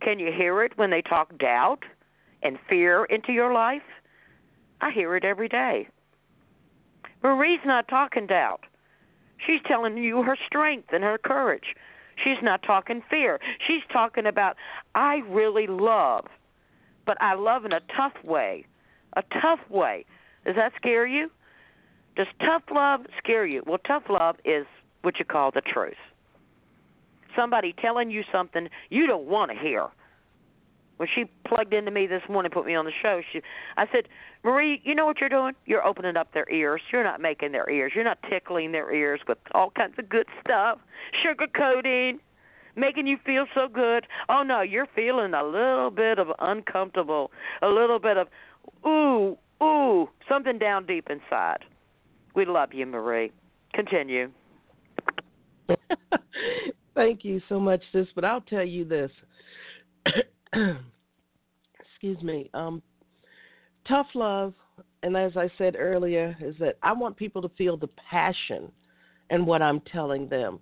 Can 0.02 0.20
you 0.20 0.32
hear 0.32 0.64
it 0.64 0.78
when 0.78 0.89
they 0.89 1.02
talk 1.02 1.38
doubt 1.38 1.84
and 2.44 2.58
fear 2.70 3.06
into 3.06 3.32
your 3.32 3.54
life? 3.54 3.82
I 4.82 4.92
hear 4.92 5.16
it 5.16 5.24
every 5.24 5.48
day. 5.48 5.88
Marie's 7.24 7.60
not 7.66 7.88
talking 7.88 8.28
doubt. 8.28 8.62
She's 9.46 9.62
telling 9.68 9.98
you 9.98 10.24
her 10.24 10.38
strength 10.46 10.89
and 10.92 11.04
her 11.04 11.18
courage. 11.18 11.76
She's 12.24 12.42
not 12.42 12.64
talking 12.64 13.02
fear. 13.10 13.39
She's 13.68 13.82
talking 13.92 14.26
about 14.26 14.56
I 14.96 15.22
really 15.30 15.68
love, 15.68 16.26
but 17.06 17.18
I 17.22 17.34
love 17.34 17.66
in 17.66 17.74
a 17.74 17.80
tough 17.96 18.14
way. 18.24 18.66
A 19.14 19.24
tough 19.42 19.60
way 19.70 20.06
does 20.46 20.56
that 20.56 20.74
scare 20.76 21.06
you? 21.06 21.30
Does 22.16 22.28
tough 22.39 22.64
love 22.74 23.02
scare 23.18 23.46
you? 23.46 23.64
Well, 23.66 23.80
tough 23.88 24.04
love 24.10 24.36
is 24.44 24.66
what 25.02 25.20
you 25.20 25.26
call 25.26 25.52
the 25.52 25.62
truth. 25.62 25.94
somebody 27.36 27.74
telling 27.82 28.12
you 28.12 28.24
something 28.32 28.68
you 28.89 29.08
don't 29.08 29.26
want 29.26 29.52
to 29.52 29.58
hear. 29.58 29.88
When 31.02 31.10
she 31.16 31.24
plugged 31.47 31.74
into 31.74 31.89
me 31.89 32.06
this 32.06 32.22
morning, 32.30 32.52
put 32.52 32.68
me 32.68 32.76
on 32.76 32.86
the 32.86 32.91
show, 33.02 33.22
she, 33.34 33.41
I 33.76 33.88
said, 33.91 34.08
Marie, 34.43 34.80
you 34.84 34.93
know 34.93 35.08
what 35.08 35.20
you're 35.20 35.30
doing? 35.30 35.56
You're 35.66 35.84
opening 35.84 36.16
up 36.16 36.32
their 36.32 36.47
ears. 36.54 36.80
You're 36.93 37.04
not 37.04 37.20
making 37.20 37.54
their 37.54 37.68
ears. 37.72 37.93
You're 37.95 38.04
not 38.04 38.20
tickling 38.30 38.72
their 38.72 38.93
ears 38.93 39.20
with 39.28 39.39
all 39.56 39.72
kinds 39.72 39.95
of 39.97 40.10
good 40.10 40.28
stuff, 40.45 40.78
sugar 41.24 41.47
coating, 41.58 42.20
making 42.76 43.08
you 43.08 43.18
feel 43.26 43.47
so 43.56 43.68
good. 43.68 44.06
Oh 44.30 44.43
no, 44.43 44.62
you're 44.62 44.86
feeling 44.95 45.34
a 45.34 45.43
little 45.43 45.89
bit 45.89 46.20
of 46.20 46.28
uncomfortable, 46.38 47.32
a 47.64 47.68
little 47.68 47.97
bit 47.97 48.18
of 48.18 48.28
ooh, 48.86 49.39
ooh, 49.64 50.08
something 50.30 50.60
down 50.60 50.86
deep 50.86 51.08
inside. 51.10 51.66
We 52.36 52.45
love 52.45 52.74
you, 52.74 52.86
Marie. 52.86 53.32
Continue. 53.74 54.30
Thank 56.93 57.26
you 57.26 57.41
so 57.49 57.60
much, 57.60 57.82
sis. 57.91 58.06
But 58.14 58.24
I'll 58.24 58.41
tell 58.41 58.64
you 58.64 58.86
this. 58.86 59.10
Excuse 61.80 62.22
me. 62.24 62.49
Um, 62.54 62.82
tough 63.88 64.08
love, 64.16 64.54
and 65.04 65.16
as 65.16 65.38
I 65.38 65.49
said 65.58 65.76
earlier, 65.78 66.36
is 66.41 66.56
that 66.60 66.78
I 66.84 66.93
want 66.93 67.18
people 67.18 67.41
to 67.41 67.49
feel 67.58 67.78
the 67.78 67.89
passion 68.10 68.72
in 69.30 69.45
what 69.45 69.62
I'm 69.62 69.82
telling 69.82 70.28
them. 70.28 70.60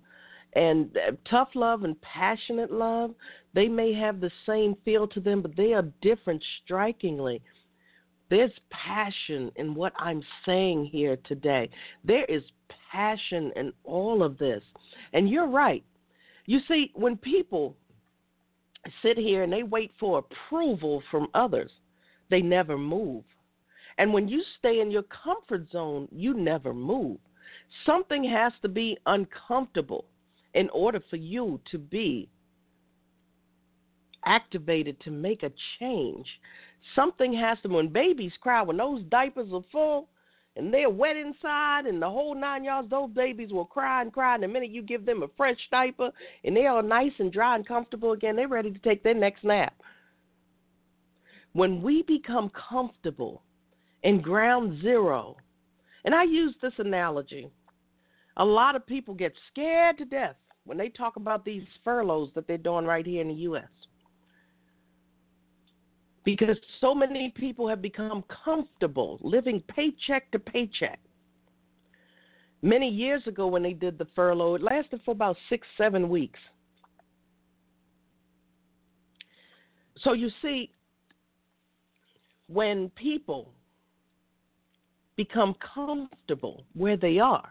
And 0.54 0.96
uh, 0.96 1.12
tough 1.28 1.48
love 1.54 1.84
and 1.84 2.00
passionate 2.02 2.72
love, 2.72 3.14
they 3.54 3.68
may 3.68 3.92
have 3.94 4.20
the 4.20 4.30
same 4.46 4.76
feel 4.84 5.06
to 5.08 5.20
them, 5.20 5.42
but 5.42 5.56
they 5.56 5.72
are 5.72 5.84
different 6.02 6.42
strikingly. 6.64 7.40
There's 8.30 8.52
passion 8.70 9.50
in 9.56 9.74
what 9.74 9.92
I'm 9.98 10.22
saying 10.46 10.86
here 10.86 11.18
today. 11.24 11.68
There 12.04 12.24
is 12.26 12.42
passion 12.90 13.52
in 13.56 13.72
all 13.84 14.22
of 14.22 14.38
this. 14.38 14.62
And 15.12 15.28
you're 15.28 15.48
right. 15.48 15.84
You 16.46 16.60
see, 16.68 16.92
when 16.94 17.16
people 17.16 17.76
sit 19.02 19.18
here 19.18 19.42
and 19.42 19.52
they 19.52 19.62
wait 19.62 19.92
for 19.98 20.18
approval 20.18 21.02
from 21.10 21.28
others, 21.34 21.70
they 22.30 22.40
never 22.40 22.78
move. 22.78 23.24
And 23.98 24.12
when 24.12 24.28
you 24.28 24.42
stay 24.58 24.80
in 24.80 24.90
your 24.90 25.04
comfort 25.04 25.70
zone, 25.70 26.08
you 26.10 26.34
never 26.34 26.72
move. 26.72 27.18
Something 27.84 28.24
has 28.24 28.52
to 28.62 28.68
be 28.68 28.96
uncomfortable 29.06 30.06
in 30.54 30.68
order 30.70 31.00
for 31.10 31.16
you 31.16 31.60
to 31.70 31.78
be 31.78 32.28
activated 34.24 35.00
to 35.00 35.10
make 35.10 35.42
a 35.42 35.52
change. 35.78 36.26
Something 36.94 37.32
has 37.34 37.58
to, 37.62 37.68
when 37.68 37.88
babies 37.88 38.32
cry, 38.40 38.62
when 38.62 38.76
those 38.76 39.02
diapers 39.04 39.52
are 39.52 39.64
full 39.70 40.08
and 40.56 40.72
they're 40.72 40.90
wet 40.90 41.16
inside 41.16 41.86
and 41.86 42.02
the 42.02 42.08
whole 42.08 42.34
nine 42.34 42.64
yards, 42.64 42.90
those 42.90 43.10
babies 43.10 43.52
will 43.52 43.64
cry 43.64 44.02
and 44.02 44.12
cry. 44.12 44.34
And 44.34 44.42
the 44.42 44.48
minute 44.48 44.70
you 44.70 44.82
give 44.82 45.06
them 45.06 45.22
a 45.22 45.28
fresh 45.36 45.58
diaper 45.70 46.10
and 46.44 46.56
they 46.56 46.66
are 46.66 46.82
nice 46.82 47.12
and 47.18 47.32
dry 47.32 47.54
and 47.54 47.66
comfortable 47.66 48.12
again, 48.12 48.36
they're 48.36 48.48
ready 48.48 48.70
to 48.70 48.78
take 48.80 49.02
their 49.02 49.14
next 49.14 49.44
nap. 49.44 49.74
When 51.52 51.82
we 51.82 52.02
become 52.02 52.50
comfortable 52.50 53.42
in 54.02 54.20
ground 54.20 54.80
zero, 54.82 55.36
and 56.04 56.14
I 56.14 56.24
use 56.24 56.54
this 56.62 56.72
analogy 56.78 57.50
a 58.36 58.44
lot 58.44 58.74
of 58.74 58.86
people 58.86 59.14
get 59.14 59.32
scared 59.50 59.98
to 59.98 60.04
death 60.04 60.36
when 60.64 60.78
they 60.78 60.88
talk 60.88 61.16
about 61.16 61.44
these 61.44 61.62
furloughs 61.84 62.30
that 62.34 62.46
they're 62.46 62.56
doing 62.56 62.84
right 62.84 63.06
here 63.06 63.20
in 63.20 63.28
the 63.28 63.34
U.S. 63.34 63.68
Because 66.24 66.56
so 66.80 66.94
many 66.94 67.32
people 67.34 67.68
have 67.68 67.80
become 67.80 68.24
comfortable 68.44 69.18
living 69.22 69.62
paycheck 69.74 70.30
to 70.32 70.38
paycheck. 70.38 71.00
Many 72.62 72.90
years 72.90 73.22
ago, 73.26 73.46
when 73.46 73.62
they 73.62 73.72
did 73.72 73.96
the 73.96 74.06
furlough, 74.14 74.56
it 74.56 74.62
lasted 74.62 75.00
for 75.04 75.12
about 75.12 75.36
six, 75.48 75.66
seven 75.78 76.10
weeks. 76.10 76.38
So 80.02 80.12
you 80.12 80.30
see, 80.42 80.70
when 82.48 82.90
people 82.96 83.52
become 85.16 85.54
comfortable 85.74 86.64
where 86.74 86.96
they 86.96 87.18
are, 87.18 87.48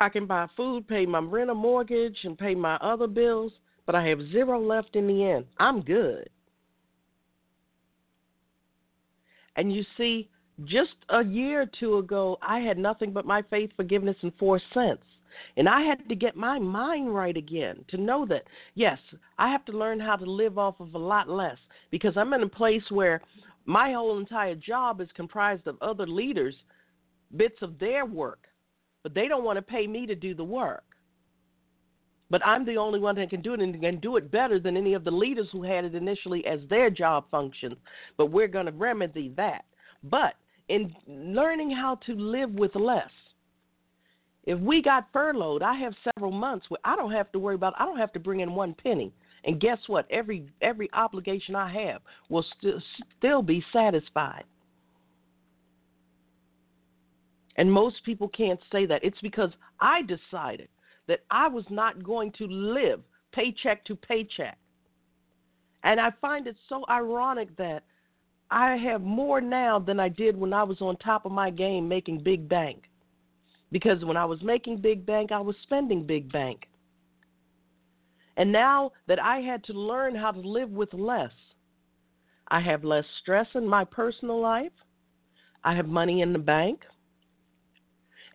I 0.00 0.08
can 0.08 0.26
buy 0.26 0.46
food, 0.56 0.86
pay 0.86 1.06
my 1.06 1.18
rent 1.18 1.50
or 1.50 1.54
mortgage, 1.54 2.16
and 2.24 2.38
pay 2.38 2.54
my 2.54 2.76
other 2.76 3.06
bills, 3.06 3.52
but 3.88 3.94
I 3.94 4.06
have 4.08 4.30
zero 4.30 4.60
left 4.60 4.96
in 4.96 5.06
the 5.06 5.24
end. 5.24 5.46
I'm 5.58 5.80
good. 5.80 6.28
And 9.56 9.72
you 9.72 9.82
see, 9.96 10.28
just 10.66 10.90
a 11.08 11.24
year 11.24 11.62
or 11.62 11.70
two 11.80 11.96
ago, 11.96 12.36
I 12.42 12.58
had 12.58 12.76
nothing 12.76 13.14
but 13.14 13.24
my 13.24 13.40
faith, 13.48 13.70
forgiveness, 13.76 14.16
and 14.20 14.30
four 14.38 14.60
cents. 14.74 15.04
And 15.56 15.70
I 15.70 15.80
had 15.80 16.06
to 16.06 16.14
get 16.14 16.36
my 16.36 16.58
mind 16.58 17.14
right 17.14 17.34
again 17.34 17.82
to 17.88 17.96
know 17.96 18.26
that, 18.26 18.42
yes, 18.74 18.98
I 19.38 19.48
have 19.50 19.64
to 19.64 19.72
learn 19.72 19.98
how 20.00 20.16
to 20.16 20.30
live 20.30 20.58
off 20.58 20.78
of 20.80 20.94
a 20.94 20.98
lot 20.98 21.30
less 21.30 21.56
because 21.90 22.12
I'm 22.14 22.34
in 22.34 22.42
a 22.42 22.48
place 22.48 22.84
where 22.90 23.22
my 23.64 23.94
whole 23.94 24.18
entire 24.18 24.54
job 24.54 25.00
is 25.00 25.08
comprised 25.14 25.66
of 25.66 25.80
other 25.80 26.06
leaders' 26.06 26.56
bits 27.34 27.56
of 27.62 27.78
their 27.78 28.04
work 28.04 28.48
but 29.02 29.14
they 29.14 29.28
don't 29.28 29.44
want 29.44 29.56
to 29.56 29.62
pay 29.62 29.86
me 29.86 30.06
to 30.06 30.14
do 30.14 30.34
the 30.34 30.44
work. 30.44 30.84
But 32.30 32.46
I'm 32.46 32.66
the 32.66 32.76
only 32.76 33.00
one 33.00 33.16
that 33.16 33.30
can 33.30 33.40
do 33.40 33.54
it 33.54 33.60
and 33.60 33.80
can 33.80 34.00
do 34.00 34.16
it 34.16 34.30
better 34.30 34.60
than 34.60 34.76
any 34.76 34.94
of 34.94 35.04
the 35.04 35.10
leaders 35.10 35.48
who 35.50 35.62
had 35.62 35.84
it 35.84 35.94
initially 35.94 36.44
as 36.46 36.60
their 36.68 36.90
job 36.90 37.24
functions. 37.30 37.76
But 38.16 38.26
we're 38.26 38.48
going 38.48 38.66
to 38.66 38.72
remedy 38.72 39.32
that. 39.36 39.64
But 40.04 40.34
in 40.68 40.94
learning 41.06 41.70
how 41.70 41.96
to 42.06 42.12
live 42.14 42.50
with 42.50 42.74
less, 42.74 43.10
if 44.44 44.58
we 44.60 44.82
got 44.82 45.08
furloughed, 45.12 45.62
I 45.62 45.74
have 45.78 45.94
several 46.14 46.32
months 46.32 46.66
where 46.68 46.80
I 46.84 46.96
don't 46.96 47.12
have 47.12 47.32
to 47.32 47.38
worry 47.38 47.54
about. 47.54 47.74
I 47.78 47.84
don't 47.84 47.98
have 47.98 48.12
to 48.12 48.20
bring 48.20 48.40
in 48.40 48.54
one 48.54 48.74
penny. 48.74 49.12
And 49.44 49.60
guess 49.60 49.78
what? 49.86 50.06
Every 50.10 50.46
every 50.62 50.90
obligation 50.92 51.54
I 51.54 51.72
have 51.84 52.02
will 52.28 52.44
st- 52.58 52.82
still 53.18 53.42
be 53.42 53.64
satisfied. 53.72 54.44
And 57.56 57.72
most 57.72 58.04
people 58.04 58.28
can't 58.28 58.60
say 58.70 58.86
that. 58.86 59.04
It's 59.04 59.20
because 59.20 59.50
I 59.80 60.02
decided 60.02 60.68
that 61.08 61.24
I 61.30 61.48
was 61.48 61.64
not 61.70 62.04
going 62.04 62.32
to 62.38 62.46
live 62.46 63.00
paycheck 63.32 63.84
to 63.86 63.96
paycheck. 63.96 64.56
And 65.82 66.00
I 66.00 66.10
find 66.20 66.46
it 66.46 66.56
so 66.68 66.84
ironic 66.88 67.56
that 67.56 67.82
I 68.50 68.76
have 68.76 69.02
more 69.02 69.40
now 69.40 69.78
than 69.78 69.98
I 69.98 70.08
did 70.08 70.36
when 70.36 70.52
I 70.52 70.62
was 70.62 70.80
on 70.80 70.96
top 70.96 71.26
of 71.26 71.32
my 71.32 71.50
game 71.50 71.88
making 71.88 72.22
big 72.22 72.48
bank. 72.48 72.84
Because 73.70 74.04
when 74.04 74.16
I 74.16 74.24
was 74.24 74.42
making 74.42 74.78
big 74.78 75.04
bank, 75.04 75.32
I 75.32 75.40
was 75.40 75.56
spending 75.62 76.06
big 76.06 76.32
bank. 76.32 76.68
And 78.36 78.52
now 78.52 78.92
that 79.06 79.20
I 79.20 79.40
had 79.40 79.64
to 79.64 79.72
learn 79.72 80.14
how 80.14 80.30
to 80.30 80.40
live 80.40 80.70
with 80.70 80.92
less, 80.94 81.32
I 82.48 82.60
have 82.60 82.84
less 82.84 83.04
stress 83.20 83.46
in 83.54 83.66
my 83.68 83.84
personal 83.84 84.40
life. 84.40 84.72
I 85.64 85.74
have 85.74 85.86
money 85.86 86.22
in 86.22 86.32
the 86.32 86.38
bank. 86.38 86.84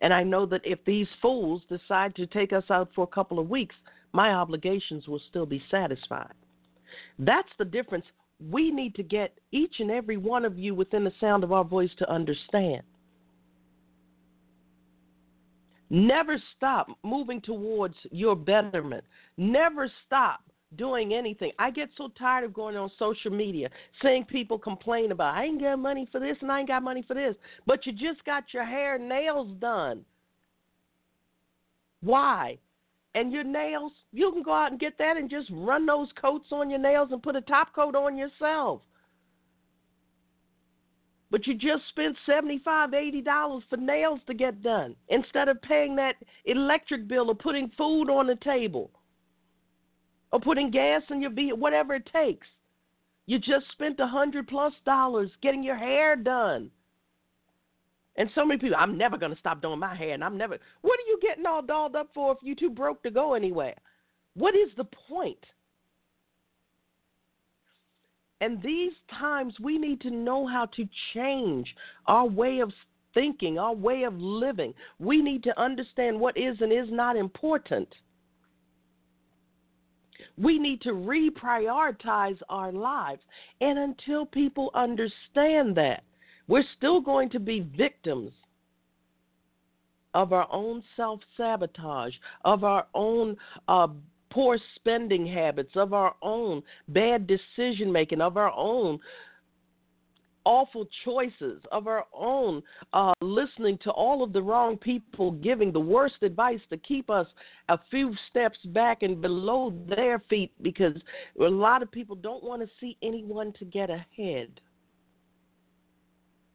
And 0.00 0.12
I 0.12 0.22
know 0.22 0.46
that 0.46 0.62
if 0.64 0.84
these 0.84 1.06
fools 1.22 1.62
decide 1.68 2.14
to 2.16 2.26
take 2.26 2.52
us 2.52 2.64
out 2.70 2.90
for 2.94 3.04
a 3.04 3.14
couple 3.14 3.38
of 3.38 3.48
weeks, 3.48 3.74
my 4.12 4.30
obligations 4.30 5.08
will 5.08 5.20
still 5.28 5.46
be 5.46 5.62
satisfied. 5.70 6.32
That's 7.18 7.48
the 7.58 7.64
difference 7.64 8.04
we 8.50 8.70
need 8.70 8.94
to 8.96 9.02
get 9.02 9.38
each 9.52 9.76
and 9.78 9.90
every 9.90 10.16
one 10.16 10.44
of 10.44 10.58
you 10.58 10.74
within 10.74 11.04
the 11.04 11.12
sound 11.20 11.44
of 11.44 11.52
our 11.52 11.64
voice 11.64 11.90
to 11.98 12.10
understand. 12.10 12.82
Never 15.90 16.42
stop 16.56 16.88
moving 17.02 17.40
towards 17.40 17.94
your 18.10 18.34
betterment. 18.34 19.04
Never 19.36 19.90
stop 20.06 20.40
doing 20.76 21.14
anything. 21.14 21.52
I 21.58 21.70
get 21.70 21.88
so 21.96 22.08
tired 22.18 22.44
of 22.44 22.54
going 22.54 22.76
on 22.76 22.90
social 22.98 23.30
media, 23.30 23.68
seeing 24.02 24.24
people 24.24 24.58
complain 24.58 25.12
about 25.12 25.34
I 25.34 25.44
ain't 25.44 25.60
got 25.60 25.78
money 25.78 26.08
for 26.10 26.20
this 26.20 26.36
and 26.40 26.50
I 26.50 26.60
ain't 26.60 26.68
got 26.68 26.82
money 26.82 27.04
for 27.06 27.14
this, 27.14 27.34
but 27.66 27.86
you 27.86 27.92
just 27.92 28.24
got 28.24 28.44
your 28.52 28.64
hair 28.64 28.98
nails 28.98 29.48
done. 29.60 30.04
Why? 32.00 32.58
And 33.14 33.32
your 33.32 33.44
nails, 33.44 33.92
you 34.12 34.32
can 34.32 34.42
go 34.42 34.52
out 34.52 34.72
and 34.72 34.80
get 34.80 34.98
that 34.98 35.16
and 35.16 35.30
just 35.30 35.48
run 35.52 35.86
those 35.86 36.08
coats 36.20 36.48
on 36.50 36.68
your 36.68 36.80
nails 36.80 37.10
and 37.12 37.22
put 37.22 37.36
a 37.36 37.40
top 37.40 37.74
coat 37.74 37.94
on 37.94 38.16
yourself. 38.16 38.82
But 41.30 41.46
you 41.46 41.54
just 41.54 41.88
spent 41.88 42.16
seventy-five, 42.26 42.94
eighty 42.94 43.20
dollars 43.20 43.64
for 43.68 43.76
nails 43.76 44.20
to 44.26 44.34
get 44.34 44.62
done 44.62 44.94
instead 45.08 45.48
of 45.48 45.60
paying 45.62 45.96
that 45.96 46.14
electric 46.44 47.08
bill 47.08 47.28
or 47.28 47.34
putting 47.34 47.72
food 47.76 48.08
on 48.08 48.26
the 48.26 48.36
table 48.36 48.90
or 50.34 50.40
putting 50.40 50.68
gas 50.68 51.00
in 51.10 51.22
your 51.22 51.30
vehicle, 51.30 51.58
whatever 51.58 51.94
it 51.94 52.10
takes. 52.12 52.48
You 53.26 53.38
just 53.38 53.70
spent 53.70 54.00
a 54.00 54.06
hundred 54.08 54.48
plus 54.48 54.72
dollars 54.84 55.30
getting 55.42 55.62
your 55.62 55.76
hair 55.76 56.16
done. 56.16 56.72
And 58.16 58.28
so 58.34 58.44
many 58.44 58.58
people, 58.58 58.76
I'm 58.76 58.98
never 58.98 59.16
going 59.16 59.30
to 59.32 59.38
stop 59.38 59.62
doing 59.62 59.78
my 59.78 59.94
hair, 59.94 60.12
and 60.12 60.24
I'm 60.24 60.36
never. 60.36 60.58
What 60.82 60.98
are 60.98 61.06
you 61.06 61.20
getting 61.22 61.46
all 61.46 61.62
dolled 61.62 61.94
up 61.94 62.08
for 62.12 62.32
if 62.32 62.38
you 62.42 62.56
too 62.56 62.70
broke 62.70 63.00
to 63.04 63.12
go 63.12 63.34
anywhere? 63.34 63.76
What 64.34 64.56
is 64.56 64.70
the 64.76 64.88
point? 65.08 65.38
And 68.40 68.60
these 68.60 68.92
times, 69.16 69.54
we 69.62 69.78
need 69.78 70.00
to 70.00 70.10
know 70.10 70.48
how 70.48 70.66
to 70.74 70.88
change 71.14 71.72
our 72.08 72.26
way 72.26 72.58
of 72.58 72.72
thinking, 73.14 73.56
our 73.56 73.74
way 73.74 74.02
of 74.02 74.14
living. 74.14 74.74
We 74.98 75.22
need 75.22 75.44
to 75.44 75.60
understand 75.60 76.18
what 76.18 76.36
is 76.36 76.56
and 76.60 76.72
is 76.72 76.90
not 76.90 77.16
important. 77.16 77.88
We 80.36 80.58
need 80.58 80.80
to 80.82 80.90
reprioritize 80.90 82.38
our 82.48 82.72
lives. 82.72 83.20
And 83.60 83.78
until 83.78 84.26
people 84.26 84.70
understand 84.74 85.76
that, 85.76 86.04
we're 86.46 86.64
still 86.76 87.00
going 87.00 87.30
to 87.30 87.40
be 87.40 87.60
victims 87.76 88.32
of 90.12 90.32
our 90.32 90.46
own 90.52 90.82
self 90.96 91.20
sabotage, 91.36 92.14
of 92.44 92.64
our 92.64 92.86
own 92.94 93.36
uh, 93.68 93.88
poor 94.30 94.58
spending 94.76 95.26
habits, 95.26 95.70
of 95.74 95.92
our 95.92 96.14
own 96.22 96.62
bad 96.88 97.26
decision 97.26 97.90
making, 97.90 98.20
of 98.20 98.36
our 98.36 98.52
own 98.52 98.98
awful 100.44 100.86
choices, 101.04 101.62
of 101.72 101.86
our 101.86 102.04
own 102.12 102.62
uh, 102.92 103.12
listening 103.20 103.78
to 103.84 103.90
all 103.90 104.22
of 104.22 104.32
the 104.32 104.42
wrong 104.42 104.76
people 104.76 105.32
giving 105.32 105.72
the 105.72 105.80
worst 105.80 106.16
advice 106.22 106.60
to 106.70 106.76
keep 106.78 107.10
us 107.10 107.26
a 107.68 107.78
few 107.90 108.14
steps 108.30 108.58
back 108.66 109.02
and 109.02 109.20
below 109.20 109.72
their 109.88 110.22
feet 110.30 110.52
because 110.62 110.96
a 111.40 111.44
lot 111.44 111.82
of 111.82 111.90
people 111.90 112.16
don't 112.16 112.44
want 112.44 112.62
to 112.62 112.68
see 112.80 112.96
anyone 113.02 113.52
to 113.58 113.64
get 113.64 113.90
ahead. 113.90 114.60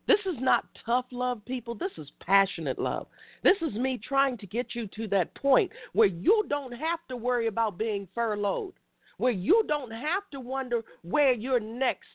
This 0.09 0.19
is 0.25 0.41
not 0.41 0.65
tough 0.87 1.05
love, 1.11 1.45
people. 1.45 1.75
This 1.75 1.91
is 1.99 2.11
passionate 2.19 2.79
love. 2.79 3.05
This 3.43 3.57
is 3.61 3.75
me 3.75 3.99
trying 4.03 4.39
to 4.39 4.47
get 4.47 4.73
you 4.73 4.87
to 4.95 5.07
that 5.09 5.35
point 5.35 5.71
where 5.93 6.07
you 6.07 6.45
don't 6.49 6.71
have 6.71 6.97
to 7.09 7.15
worry 7.15 7.45
about 7.45 7.77
being 7.77 8.07
furloughed, 8.15 8.73
where 9.17 9.31
you 9.31 9.63
don't 9.67 9.91
have 9.91 10.23
to 10.31 10.39
wonder 10.39 10.81
where 11.03 11.33
you're 11.33 11.59
next. 11.59 12.07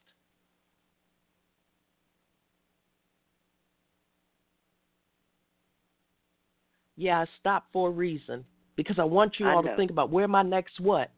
Yeah, 6.96 7.20
I 7.20 7.26
stopped 7.40 7.72
for 7.72 7.88
a 7.88 7.92
reason 7.92 8.44
because 8.76 8.98
I 8.98 9.04
want 9.04 9.34
you 9.38 9.46
all 9.46 9.62
to 9.62 9.76
think 9.76 9.90
about 9.90 10.10
where 10.10 10.28
my 10.28 10.42
next 10.42 10.80
what, 10.80 11.10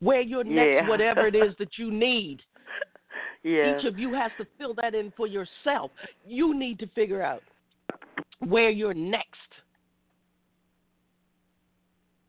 where 0.00 0.20
your 0.20 0.44
next 0.44 0.84
yeah. 0.84 0.88
whatever 0.88 1.26
it 1.26 1.34
is 1.34 1.54
that 1.58 1.78
you 1.78 1.90
need. 1.90 2.40
Yeah. 3.42 3.78
Each 3.78 3.84
of 3.84 3.98
you 3.98 4.14
has 4.14 4.30
to 4.38 4.46
fill 4.58 4.74
that 4.74 4.94
in 4.94 5.12
for 5.16 5.26
yourself. 5.26 5.90
You 6.26 6.58
need 6.58 6.78
to 6.78 6.86
figure 6.88 7.22
out 7.22 7.42
where 8.40 8.70
you're 8.70 8.94
next. 8.94 9.28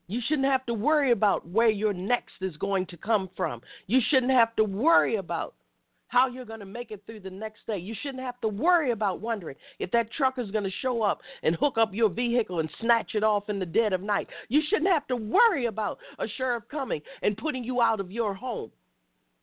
You 0.07 0.21
shouldn't 0.27 0.47
have 0.47 0.65
to 0.67 0.73
worry 0.73 1.11
about 1.11 1.47
where 1.47 1.69
your 1.69 1.93
next 1.93 2.33
is 2.41 2.55
going 2.57 2.85
to 2.87 2.97
come 2.97 3.29
from. 3.35 3.61
You 3.87 4.01
shouldn't 4.09 4.31
have 4.31 4.55
to 4.57 4.63
worry 4.63 5.15
about 5.15 5.55
how 6.07 6.27
you're 6.27 6.45
going 6.45 6.59
to 6.59 6.65
make 6.65 6.91
it 6.91 7.03
through 7.05 7.19
the 7.21 7.29
next 7.29 7.65
day. 7.67 7.77
You 7.77 7.95
shouldn't 8.01 8.23
have 8.23 8.39
to 8.41 8.47
worry 8.47 8.91
about 8.91 9.21
wondering 9.21 9.55
if 9.79 9.91
that 9.91 10.11
truck 10.11 10.37
is 10.37 10.51
going 10.51 10.63
to 10.63 10.71
show 10.81 11.01
up 11.01 11.21
and 11.43 11.55
hook 11.55 11.77
up 11.77 11.93
your 11.93 12.09
vehicle 12.09 12.59
and 12.59 12.69
snatch 12.81 13.15
it 13.15 13.23
off 13.23 13.49
in 13.49 13.59
the 13.59 13.65
dead 13.65 13.93
of 13.93 14.01
night. 14.01 14.27
You 14.49 14.61
shouldn't 14.69 14.89
have 14.91 15.07
to 15.07 15.15
worry 15.15 15.65
about 15.65 15.97
a 16.19 16.25
sheriff 16.37 16.63
coming 16.69 17.01
and 17.21 17.37
putting 17.37 17.63
you 17.63 17.81
out 17.81 17.99
of 17.99 18.11
your 18.11 18.33
home. 18.33 18.71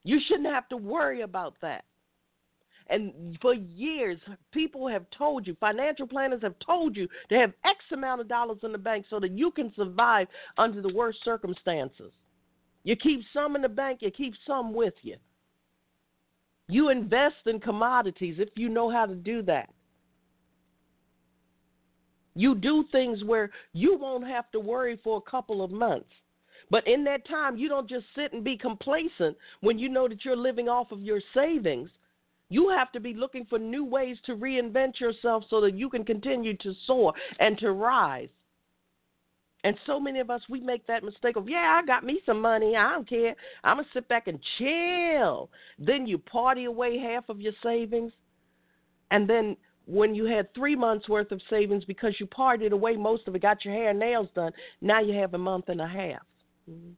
You 0.05 0.21
shouldn't 0.27 0.53
have 0.53 0.69
to 0.69 0.77
worry 0.77 1.23
about 1.23 1.55
that. 1.63 1.85
And 2.89 3.39
for 3.41 3.55
years, 3.55 4.19
people 4.53 4.89
have 4.89 5.07
told 5.17 5.47
you, 5.47 5.57
financial 5.61 6.07
planners 6.07 6.43
have 6.43 6.57
told 6.65 6.97
you 6.97 7.09
to 7.29 7.37
have 7.37 7.53
X 7.65 7.79
amount 7.93 8.21
of 8.21 8.29
dollars 8.29 8.59
in 8.63 8.73
the 8.73 8.79
bank 8.79 9.07
so 9.09 9.21
that 9.21 9.31
you 9.31 9.51
can 9.51 9.73
survive 9.75 10.27
under 10.59 10.83
the 10.83 10.93
worst 10.93 11.19
circumstances. 11.25 12.13
You 12.85 12.97
keep 12.97 13.21
some 13.33 13.55
in 13.57 13.63
the 13.63 13.69
bank, 13.69 14.01
you 14.03 14.11
keep 14.11 14.35
some 14.47 14.75
with 14.75 14.95
you. 15.03 15.17
You 16.73 16.89
invest 16.89 17.35
in 17.45 17.61
commodities 17.61 18.37
if 18.39 18.49
you 18.57 18.71
know 18.71 18.91
how 18.91 19.05
to 19.05 19.15
do 19.15 19.43
that. 19.43 19.69
You 22.35 22.55
do 22.55 22.87
things 22.91 23.23
where 23.25 23.51
you 23.75 23.99
won't 23.99 24.27
have 24.27 24.51
to 24.53 24.61
worry 24.61 24.99
for 25.05 25.19
a 25.19 25.31
couple 25.31 25.63
of 25.63 25.71
months. 25.71 26.09
But 26.71 26.87
in 26.87 27.05
that 27.05 27.29
time, 27.29 27.59
you 27.59 27.69
don't 27.69 27.91
just 27.91 28.07
sit 28.17 28.33
and 28.33 28.43
be 28.43 28.57
complacent 28.57 29.37
when 29.61 29.79
you 29.79 29.91
know 29.91 30.09
that 30.09 30.25
you're 30.25 30.35
living 30.35 30.71
off 30.71 30.93
of 30.93 31.03
your 31.03 31.21
savings. 31.35 31.91
You 32.49 32.71
have 32.71 32.91
to 32.93 33.01
be 33.01 33.13
looking 33.13 33.45
for 33.45 33.59
new 33.59 33.85
ways 33.85 34.17
to 34.25 34.35
reinvent 34.35 34.99
yourself 34.99 35.45
so 35.51 35.61
that 35.61 35.77
you 35.77 35.91
can 35.91 36.07
continue 36.07 36.57
to 36.57 36.73
soar 36.87 37.13
and 37.39 37.59
to 37.59 37.73
rise. 37.73 38.31
And 39.65 39.77
so 39.87 40.01
many 40.01 40.19
of 40.19 40.29
us, 40.29 40.43
we 40.49 40.61
make 40.61 40.87
that 40.87 41.05
mistake 41.05 41.37
of, 41.37 41.49
yeah, 41.49 41.81
I 41.81 41.87
got 41.87 42.05
me 42.05 42.21
some 42.27 42.41
money. 42.41 42.75
I 42.77 42.93
don't 42.93 43.09
care. 43.09 43.35
I'm 43.63 43.77
going 43.77 43.85
to 43.85 43.91
sit 43.93 44.09
back 44.09 44.27
and 44.27 44.41
chill. 44.59 45.51
Then 45.79 46.07
you 46.07 46.19
party 46.19 46.65
away 46.65 46.99
half 46.99 47.29
of 47.29 47.41
your 47.41 47.53
savings. 47.63 48.13
And 49.13 49.29
then 49.29 49.57
when 49.87 50.15
you 50.15 50.25
had 50.25 50.53
three 50.55 50.75
months 50.75 51.09
worth 51.09 51.31
of 51.31 51.41
savings 51.49 51.85
because 51.85 52.15
you 52.19 52.27
partied 52.27 52.73
away 52.73 52.97
most 52.97 53.29
of 53.29 53.37
it, 53.37 53.43
got 53.43 53.65
your 53.65 53.75
hair 53.75 53.91
and 53.91 53.99
nails 53.99 54.29
done, 54.35 54.53
now 54.81 55.01
you 55.01 55.15
have 55.15 55.35
a 55.35 55.39
month 55.39 55.69
and 55.69 55.81
a 55.81 55.87
half. 55.87 56.23
Mm-hmm. 56.69 56.93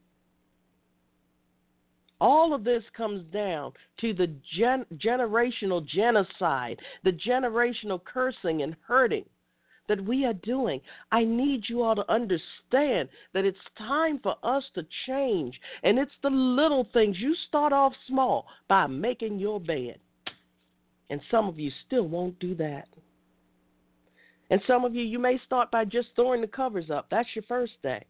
All 2.20 2.54
of 2.54 2.64
this 2.64 2.82
comes 2.96 3.24
down 3.32 3.72
to 4.00 4.14
the 4.14 4.28
gen- 4.56 4.86
generational 4.96 5.86
genocide, 5.86 6.78
the 7.02 7.12
generational 7.12 8.02
cursing 8.02 8.62
and 8.62 8.76
hurting 8.86 9.26
that 9.88 10.04
we 10.04 10.24
are 10.24 10.34
doing. 10.34 10.80
I 11.12 11.24
need 11.24 11.64
you 11.68 11.82
all 11.82 11.94
to 11.94 12.10
understand 12.10 13.08
that 13.32 13.44
it's 13.44 13.58
time 13.76 14.18
for 14.22 14.36
us 14.42 14.64
to 14.74 14.86
change. 15.06 15.60
And 15.82 15.98
it's 15.98 16.12
the 16.22 16.30
little 16.30 16.88
things. 16.92 17.16
You 17.18 17.34
start 17.48 17.72
off 17.72 17.92
small 18.08 18.46
by 18.68 18.86
making 18.86 19.38
your 19.38 19.60
bed. 19.60 19.98
And 21.10 21.20
some 21.30 21.48
of 21.48 21.58
you 21.58 21.70
still 21.86 22.08
won't 22.08 22.38
do 22.38 22.54
that. 22.56 22.88
And 24.50 24.60
some 24.66 24.84
of 24.84 24.94
you, 24.94 25.02
you 25.02 25.18
may 25.18 25.38
start 25.44 25.70
by 25.70 25.84
just 25.84 26.08
throwing 26.14 26.40
the 26.40 26.46
covers 26.46 26.90
up. 26.90 27.06
That's 27.10 27.28
your 27.34 27.44
first 27.48 27.72
day. 27.82 28.04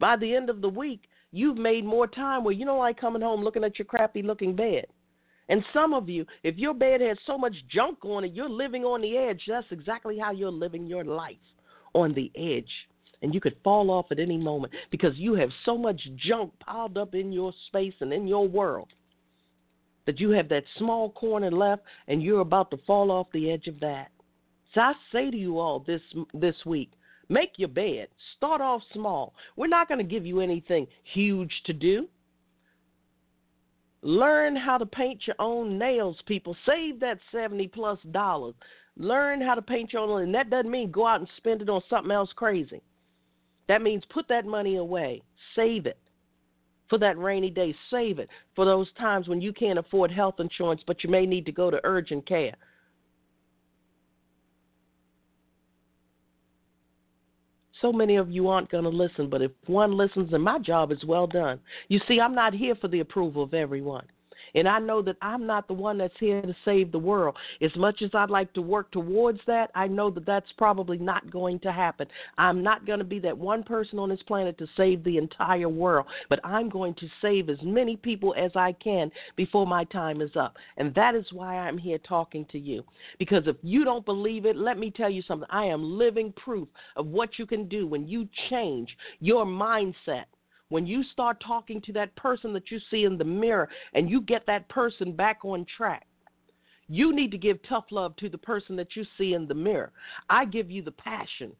By 0.00 0.16
the 0.16 0.34
end 0.34 0.50
of 0.50 0.60
the 0.60 0.68
week, 0.68 1.02
you've 1.30 1.56
made 1.56 1.84
more 1.84 2.06
time 2.06 2.44
where 2.44 2.54
you 2.54 2.64
don't 2.64 2.78
like 2.78 2.98
coming 3.00 3.22
home 3.22 3.42
looking 3.42 3.64
at 3.64 3.78
your 3.78 3.86
crappy 3.86 4.22
looking 4.22 4.56
bed. 4.56 4.86
And 5.48 5.62
some 5.72 5.92
of 5.92 6.08
you, 6.08 6.24
if 6.42 6.56
your 6.56 6.74
bed 6.74 7.00
has 7.00 7.18
so 7.26 7.36
much 7.36 7.54
junk 7.70 7.98
on 8.04 8.24
it, 8.24 8.32
you're 8.32 8.48
living 8.48 8.84
on 8.84 9.02
the 9.02 9.16
edge. 9.16 9.42
That's 9.46 9.66
exactly 9.70 10.18
how 10.18 10.32
you're 10.32 10.50
living 10.50 10.86
your 10.86 11.04
life 11.04 11.36
on 11.92 12.14
the 12.14 12.30
edge. 12.36 12.70
And 13.22 13.34
you 13.34 13.40
could 13.40 13.56
fall 13.62 13.90
off 13.90 14.06
at 14.10 14.18
any 14.18 14.36
moment 14.36 14.72
because 14.90 15.16
you 15.16 15.34
have 15.34 15.50
so 15.64 15.76
much 15.76 16.00
junk 16.16 16.52
piled 16.60 16.98
up 16.98 17.14
in 17.14 17.32
your 17.32 17.52
space 17.68 17.94
and 18.00 18.12
in 18.12 18.26
your 18.26 18.48
world 18.48 18.88
that 20.06 20.20
you 20.20 20.30
have 20.30 20.48
that 20.50 20.64
small 20.78 21.10
corner 21.10 21.50
left 21.50 21.82
and 22.08 22.22
you're 22.22 22.40
about 22.40 22.70
to 22.70 22.76
fall 22.86 23.10
off 23.10 23.26
the 23.32 23.50
edge 23.50 23.66
of 23.66 23.80
that. 23.80 24.08
So 24.74 24.80
I 24.80 24.92
say 25.12 25.30
to 25.30 25.36
you 25.36 25.58
all 25.58 25.80
this 25.86 26.02
this 26.34 26.56
week, 26.66 26.90
Make 27.28 27.52
your 27.56 27.68
bed. 27.68 28.08
Start 28.36 28.60
off 28.60 28.82
small. 28.92 29.34
We're 29.56 29.66
not 29.66 29.88
going 29.88 29.98
to 29.98 30.04
give 30.04 30.26
you 30.26 30.40
anything 30.40 30.86
huge 31.14 31.52
to 31.66 31.72
do. 31.72 32.08
Learn 34.04 34.54
how 34.54 34.76
to 34.76 34.84
paint 34.84 35.26
your 35.26 35.36
own 35.38 35.78
nails, 35.78 36.18
people. 36.26 36.54
Save 36.66 37.00
that 37.00 37.18
70 37.32 37.68
plus 37.68 37.98
dollars. 38.10 38.54
Learn 38.98 39.40
how 39.40 39.54
to 39.54 39.62
paint 39.62 39.94
your 39.94 40.02
own, 40.02 40.22
and 40.22 40.34
that 40.34 40.50
doesn't 40.50 40.70
mean 40.70 40.90
go 40.90 41.06
out 41.06 41.20
and 41.20 41.28
spend 41.38 41.62
it 41.62 41.70
on 41.70 41.80
something 41.88 42.12
else 42.12 42.28
crazy. 42.36 42.82
That 43.66 43.80
means 43.80 44.04
put 44.12 44.28
that 44.28 44.44
money 44.44 44.76
away. 44.76 45.22
Save 45.56 45.86
it 45.86 45.98
for 46.90 46.98
that 46.98 47.16
rainy 47.16 47.48
day. 47.48 47.74
Save 47.90 48.18
it 48.18 48.28
for 48.54 48.66
those 48.66 48.92
times 48.98 49.26
when 49.26 49.40
you 49.40 49.54
can't 49.54 49.78
afford 49.78 50.12
health 50.12 50.38
insurance, 50.38 50.82
but 50.86 51.02
you 51.02 51.08
may 51.08 51.24
need 51.24 51.46
to 51.46 51.52
go 51.52 51.70
to 51.70 51.80
urgent 51.82 52.28
care. 52.28 52.54
So 57.84 57.92
many 57.92 58.16
of 58.16 58.30
you 58.30 58.48
aren't 58.48 58.70
going 58.70 58.84
to 58.84 58.88
listen, 58.88 59.28
but 59.28 59.42
if 59.42 59.50
one 59.66 59.94
listens, 59.94 60.30
then 60.30 60.40
my 60.40 60.58
job 60.58 60.90
is 60.90 61.04
well 61.04 61.26
done. 61.26 61.60
You 61.88 62.00
see, 62.08 62.18
I'm 62.18 62.34
not 62.34 62.54
here 62.54 62.74
for 62.74 62.88
the 62.88 63.00
approval 63.00 63.42
of 63.42 63.52
everyone. 63.52 64.06
And 64.54 64.68
I 64.68 64.78
know 64.78 65.02
that 65.02 65.16
I'm 65.22 65.46
not 65.46 65.66
the 65.66 65.74
one 65.74 65.98
that's 65.98 66.14
here 66.18 66.42
to 66.42 66.56
save 66.64 66.92
the 66.92 66.98
world. 66.98 67.36
As 67.60 67.74
much 67.76 68.02
as 68.02 68.10
I'd 68.14 68.30
like 68.30 68.52
to 68.54 68.62
work 68.62 68.90
towards 68.92 69.40
that, 69.46 69.70
I 69.74 69.86
know 69.86 70.10
that 70.10 70.26
that's 70.26 70.50
probably 70.56 70.98
not 70.98 71.30
going 71.30 71.58
to 71.60 71.72
happen. 71.72 72.06
I'm 72.38 72.62
not 72.62 72.86
going 72.86 72.98
to 72.98 73.04
be 73.04 73.18
that 73.20 73.36
one 73.36 73.62
person 73.62 73.98
on 73.98 74.08
this 74.08 74.22
planet 74.26 74.58
to 74.58 74.66
save 74.76 75.04
the 75.04 75.18
entire 75.18 75.68
world, 75.68 76.06
but 76.28 76.40
I'm 76.44 76.68
going 76.68 76.94
to 76.94 77.06
save 77.20 77.48
as 77.48 77.58
many 77.62 77.96
people 77.96 78.34
as 78.36 78.52
I 78.54 78.72
can 78.72 79.10
before 79.36 79.66
my 79.66 79.84
time 79.84 80.20
is 80.20 80.36
up. 80.36 80.56
And 80.76 80.94
that 80.94 81.14
is 81.14 81.26
why 81.32 81.58
I'm 81.58 81.78
here 81.78 81.98
talking 81.98 82.46
to 82.52 82.58
you. 82.58 82.82
Because 83.18 83.44
if 83.46 83.56
you 83.62 83.84
don't 83.84 84.04
believe 84.04 84.46
it, 84.46 84.56
let 84.56 84.78
me 84.78 84.90
tell 84.90 85.10
you 85.10 85.22
something. 85.22 85.48
I 85.50 85.64
am 85.64 85.82
living 85.82 86.32
proof 86.32 86.68
of 86.96 87.06
what 87.06 87.38
you 87.38 87.46
can 87.46 87.68
do 87.68 87.86
when 87.86 88.06
you 88.06 88.28
change 88.50 88.96
your 89.20 89.44
mindset 89.44 90.24
when 90.68 90.86
you 90.86 91.02
start 91.12 91.42
talking 91.46 91.80
to 91.82 91.92
that 91.92 92.14
person 92.16 92.52
that 92.54 92.70
you 92.70 92.78
see 92.90 93.04
in 93.04 93.18
the 93.18 93.24
mirror 93.24 93.68
and 93.92 94.10
you 94.10 94.20
get 94.20 94.46
that 94.46 94.68
person 94.68 95.12
back 95.12 95.44
on 95.44 95.66
track, 95.76 96.06
you 96.88 97.14
need 97.14 97.30
to 97.30 97.38
give 97.38 97.58
tough 97.68 97.86
love 97.90 98.14
to 98.16 98.28
the 98.28 98.38
person 98.38 98.76
that 98.76 98.94
you 98.96 99.04
see 99.16 99.34
in 99.34 99.46
the 99.46 99.54
mirror. 99.54 99.92
I 100.28 100.44
give 100.44 100.70
you 100.70 100.82
the 100.82 100.90
passion. 100.90 101.52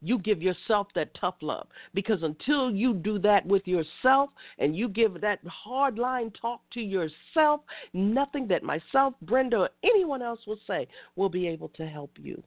You 0.00 0.18
give 0.18 0.40
yourself 0.40 0.86
that 0.94 1.12
tough 1.14 1.34
love. 1.40 1.66
Because 1.92 2.22
until 2.22 2.70
you 2.70 2.94
do 2.94 3.18
that 3.20 3.44
with 3.44 3.66
yourself 3.66 4.30
and 4.58 4.76
you 4.76 4.88
give 4.88 5.20
that 5.20 5.40
hard 5.46 5.98
line 5.98 6.30
talk 6.40 6.60
to 6.74 6.80
yourself, 6.80 7.62
nothing 7.92 8.46
that 8.48 8.62
myself, 8.62 9.14
Brenda, 9.22 9.56
or 9.56 9.70
anyone 9.82 10.22
else 10.22 10.40
will 10.46 10.60
say 10.66 10.86
will 11.16 11.28
be 11.28 11.48
able 11.48 11.70
to 11.70 11.86
help 11.86 12.12
you. 12.16 12.40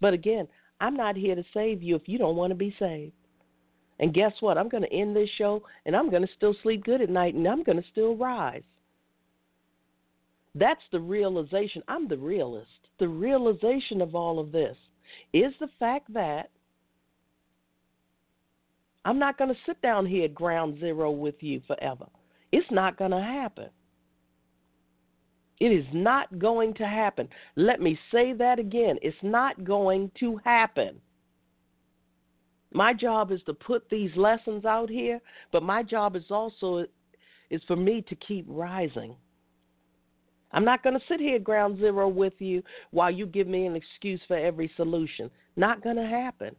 But 0.00 0.14
again, 0.14 0.48
I'm 0.80 0.96
not 0.96 1.16
here 1.16 1.34
to 1.34 1.44
save 1.52 1.82
you 1.82 1.94
if 1.96 2.08
you 2.08 2.18
don't 2.18 2.36
want 2.36 2.50
to 2.50 2.56
be 2.56 2.74
saved. 2.78 3.12
And 4.00 4.14
guess 4.14 4.32
what? 4.40 4.58
I'm 4.58 4.68
going 4.68 4.82
to 4.82 4.92
end 4.92 5.14
this 5.14 5.30
show 5.38 5.62
and 5.86 5.94
I'm 5.94 6.10
going 6.10 6.22
to 6.26 6.32
still 6.36 6.54
sleep 6.62 6.84
good 6.84 7.00
at 7.00 7.10
night 7.10 7.34
and 7.34 7.46
I'm 7.46 7.62
going 7.62 7.80
to 7.80 7.88
still 7.92 8.16
rise. 8.16 8.62
That's 10.54 10.82
the 10.92 11.00
realization. 11.00 11.82
I'm 11.88 12.08
the 12.08 12.18
realist. 12.18 12.68
The 12.98 13.08
realization 13.08 14.00
of 14.00 14.14
all 14.14 14.38
of 14.38 14.52
this 14.52 14.76
is 15.32 15.52
the 15.60 15.68
fact 15.78 16.12
that 16.14 16.50
I'm 19.04 19.18
not 19.18 19.36
going 19.36 19.50
to 19.50 19.60
sit 19.66 19.80
down 19.82 20.06
here 20.06 20.24
at 20.24 20.34
ground 20.34 20.78
zero 20.80 21.10
with 21.10 21.34
you 21.40 21.60
forever. 21.66 22.06
It's 22.52 22.70
not 22.70 22.96
going 22.96 23.10
to 23.10 23.20
happen. 23.20 23.68
It 25.60 25.66
is 25.66 25.84
not 25.92 26.38
going 26.38 26.74
to 26.74 26.86
happen. 26.86 27.28
Let 27.56 27.80
me 27.80 27.98
say 28.10 28.32
that 28.34 28.58
again. 28.58 28.96
It's 29.02 29.16
not 29.22 29.64
going 29.64 30.10
to 30.20 30.40
happen. 30.44 31.00
My 32.74 32.92
job 32.92 33.30
is 33.30 33.40
to 33.46 33.54
put 33.54 33.88
these 33.88 34.10
lessons 34.16 34.64
out 34.64 34.90
here, 34.90 35.20
but 35.52 35.62
my 35.62 35.82
job 35.82 36.16
is 36.16 36.24
also 36.28 36.84
is 37.48 37.62
for 37.68 37.76
me 37.76 38.02
to 38.08 38.16
keep 38.16 38.44
rising. 38.48 39.14
I'm 40.50 40.64
not 40.64 40.82
going 40.82 40.94
to 40.94 41.06
sit 41.08 41.20
here 41.20 41.38
ground 41.38 41.78
zero 41.78 42.08
with 42.08 42.34
you 42.38 42.62
while 42.90 43.10
you 43.10 43.26
give 43.26 43.46
me 43.46 43.66
an 43.66 43.76
excuse 43.76 44.20
for 44.26 44.36
every 44.36 44.70
solution. 44.76 45.30
Not 45.56 45.82
going 45.84 45.96
to 45.96 46.06
happen. 46.06 46.54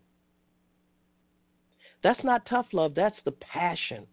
That's 2.02 2.24
not 2.24 2.46
tough 2.50 2.68
love, 2.72 2.94
that's 2.96 3.16
the 3.26 3.32
passion 3.32 4.06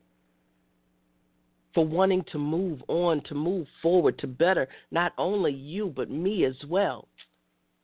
for 1.74 1.86
wanting 1.86 2.24
to 2.32 2.38
move 2.38 2.82
on, 2.88 3.22
to 3.28 3.34
move 3.34 3.66
forward, 3.80 4.18
to 4.18 4.26
better 4.26 4.68
not 4.90 5.12
only 5.18 5.52
you, 5.52 5.92
but 5.94 6.10
me 6.10 6.44
as 6.44 6.56
well. 6.68 7.08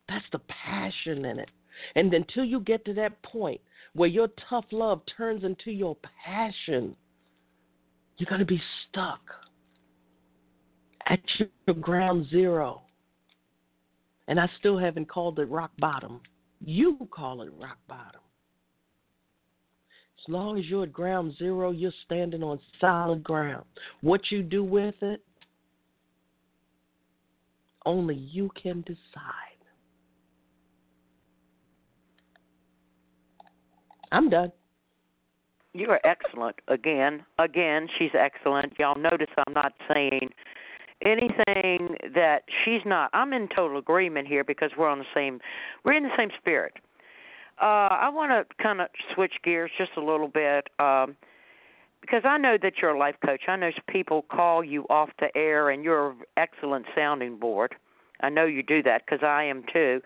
That's 0.08 0.24
the 0.32 0.40
passion 0.40 1.24
in 1.24 1.38
it. 1.38 1.50
And 1.94 2.12
until 2.12 2.44
you 2.44 2.60
get 2.60 2.84
to 2.86 2.94
that 2.94 3.22
point 3.22 3.60
where 3.94 4.08
your 4.08 4.28
tough 4.48 4.66
love 4.70 5.02
turns 5.16 5.44
into 5.44 5.70
your 5.70 5.96
passion, 6.24 6.94
you're 8.16 8.28
going 8.28 8.40
to 8.40 8.46
be 8.46 8.60
stuck 8.88 9.20
at 11.06 11.20
your 11.66 11.76
ground 11.76 12.26
zero. 12.30 12.82
And 14.26 14.38
I 14.38 14.48
still 14.58 14.78
haven't 14.78 15.08
called 15.08 15.38
it 15.38 15.48
rock 15.48 15.70
bottom. 15.78 16.20
You 16.64 16.98
call 17.10 17.42
it 17.42 17.50
rock 17.58 17.78
bottom. 17.88 18.20
As 20.18 20.32
long 20.32 20.58
as 20.58 20.66
you're 20.66 20.82
at 20.82 20.92
ground 20.92 21.34
zero, 21.38 21.70
you're 21.70 21.92
standing 22.04 22.42
on 22.42 22.58
solid 22.80 23.22
ground. 23.22 23.64
What 24.02 24.20
you 24.30 24.42
do 24.42 24.62
with 24.64 24.96
it, 25.00 25.22
only 27.86 28.16
you 28.16 28.50
can 28.60 28.82
decide. 28.82 29.47
I'm 34.12 34.28
done. 34.28 34.52
You 35.74 35.90
are 35.90 36.00
excellent. 36.04 36.56
Again, 36.68 37.24
again, 37.38 37.88
she's 37.98 38.10
excellent. 38.18 38.72
Y'all 38.78 38.98
notice 38.98 39.28
I'm 39.46 39.54
not 39.54 39.74
saying 39.92 40.30
anything 41.04 41.96
that 42.14 42.42
she's 42.64 42.80
not. 42.84 43.10
I'm 43.12 43.32
in 43.32 43.48
total 43.54 43.78
agreement 43.78 44.26
here 44.26 44.44
because 44.44 44.70
we're 44.76 44.88
on 44.88 44.98
the 44.98 45.04
same. 45.14 45.40
We're 45.84 45.94
in 45.94 46.04
the 46.04 46.16
same 46.16 46.30
spirit. 46.38 46.74
Uh, 47.60 47.88
I 47.90 48.08
want 48.08 48.30
to 48.30 48.62
kind 48.62 48.80
of 48.80 48.88
switch 49.14 49.34
gears 49.44 49.70
just 49.76 49.90
a 49.96 50.00
little 50.00 50.28
bit 50.28 50.68
um, 50.78 51.16
because 52.00 52.22
I 52.24 52.38
know 52.38 52.56
that 52.62 52.74
you're 52.80 52.92
a 52.92 52.98
life 52.98 53.16
coach. 53.24 53.42
I 53.48 53.56
know 53.56 53.70
people 53.88 54.24
call 54.30 54.64
you 54.64 54.84
off 54.88 55.10
the 55.18 55.36
air, 55.36 55.70
and 55.70 55.82
you're 55.84 56.10
an 56.10 56.16
excellent 56.36 56.86
sounding 56.94 57.36
board. 57.36 57.74
I 58.20 58.30
know 58.30 58.44
you 58.44 58.62
do 58.62 58.82
that 58.84 59.02
because 59.04 59.24
I 59.24 59.44
am 59.44 59.64
too. 59.72 60.00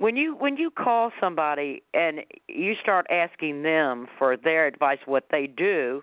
When 0.00 0.16
you 0.16 0.34
when 0.34 0.56
you 0.56 0.70
call 0.70 1.12
somebody 1.20 1.82
and 1.92 2.20
you 2.48 2.74
start 2.80 3.06
asking 3.10 3.62
them 3.62 4.06
for 4.18 4.34
their 4.34 4.66
advice, 4.66 4.96
what 5.04 5.26
they 5.30 5.46
do, 5.46 6.02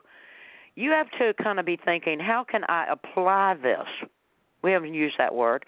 you 0.75 0.91
have 0.91 1.09
to 1.17 1.33
kind 1.43 1.59
of 1.59 1.65
be 1.65 1.79
thinking, 1.83 2.19
how 2.19 2.43
can 2.43 2.61
I 2.69 2.85
apply 2.91 3.55
this? 3.55 3.87
We 4.61 4.71
haven't 4.71 4.93
used 4.93 5.15
that 5.17 5.33
word. 5.33 5.65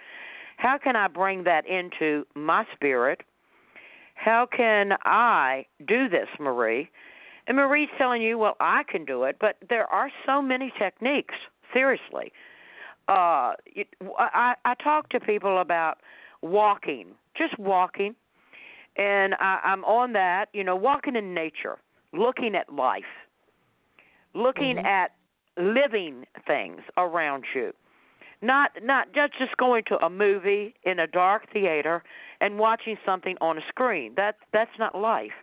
How 0.57 0.77
can 0.77 0.95
I 0.95 1.07
bring 1.07 1.43
that 1.45 1.65
into 1.65 2.27
my 2.35 2.65
spirit? 2.75 3.21
How 4.13 4.45
can 4.45 4.91
I 5.05 5.65
do 5.87 6.07
this, 6.07 6.27
Marie? 6.39 6.87
And 7.47 7.57
Marie's 7.57 7.89
telling 7.97 8.21
you, 8.21 8.37
well, 8.37 8.57
I 8.59 8.83
can 8.83 9.05
do 9.05 9.23
it, 9.23 9.37
but 9.41 9.55
there 9.69 9.87
are 9.87 10.11
so 10.27 10.39
many 10.39 10.71
techniques. 10.77 11.33
Seriously, 11.73 12.31
uh, 13.07 13.53
I, 14.19 14.53
I 14.65 14.75
talk 14.83 15.09
to 15.09 15.19
people 15.19 15.61
about 15.61 15.97
walking, 16.43 17.07
just 17.39 17.57
walking, 17.57 18.15
and 18.97 19.33
I, 19.39 19.59
I'm 19.63 19.83
on 19.85 20.13
that. 20.13 20.49
You 20.53 20.63
know, 20.63 20.75
walking 20.75 21.15
in 21.15 21.33
nature, 21.33 21.79
looking 22.13 22.53
at 22.55 22.71
life 22.71 23.03
looking 24.33 24.77
mm-hmm. 24.77 24.85
at 24.85 25.11
living 25.57 26.25
things 26.47 26.81
around 26.97 27.43
you 27.53 27.73
not 28.41 28.71
not 28.81 29.07
just 29.13 29.33
just 29.37 29.57
going 29.57 29.83
to 29.85 29.97
a 29.97 30.09
movie 30.09 30.73
in 30.83 30.99
a 30.99 31.07
dark 31.07 31.51
theater 31.51 32.01
and 32.39 32.57
watching 32.57 32.95
something 33.05 33.35
on 33.41 33.57
a 33.57 33.61
screen 33.67 34.13
that 34.15 34.35
that's 34.53 34.71
not 34.79 34.95
life 34.95 35.33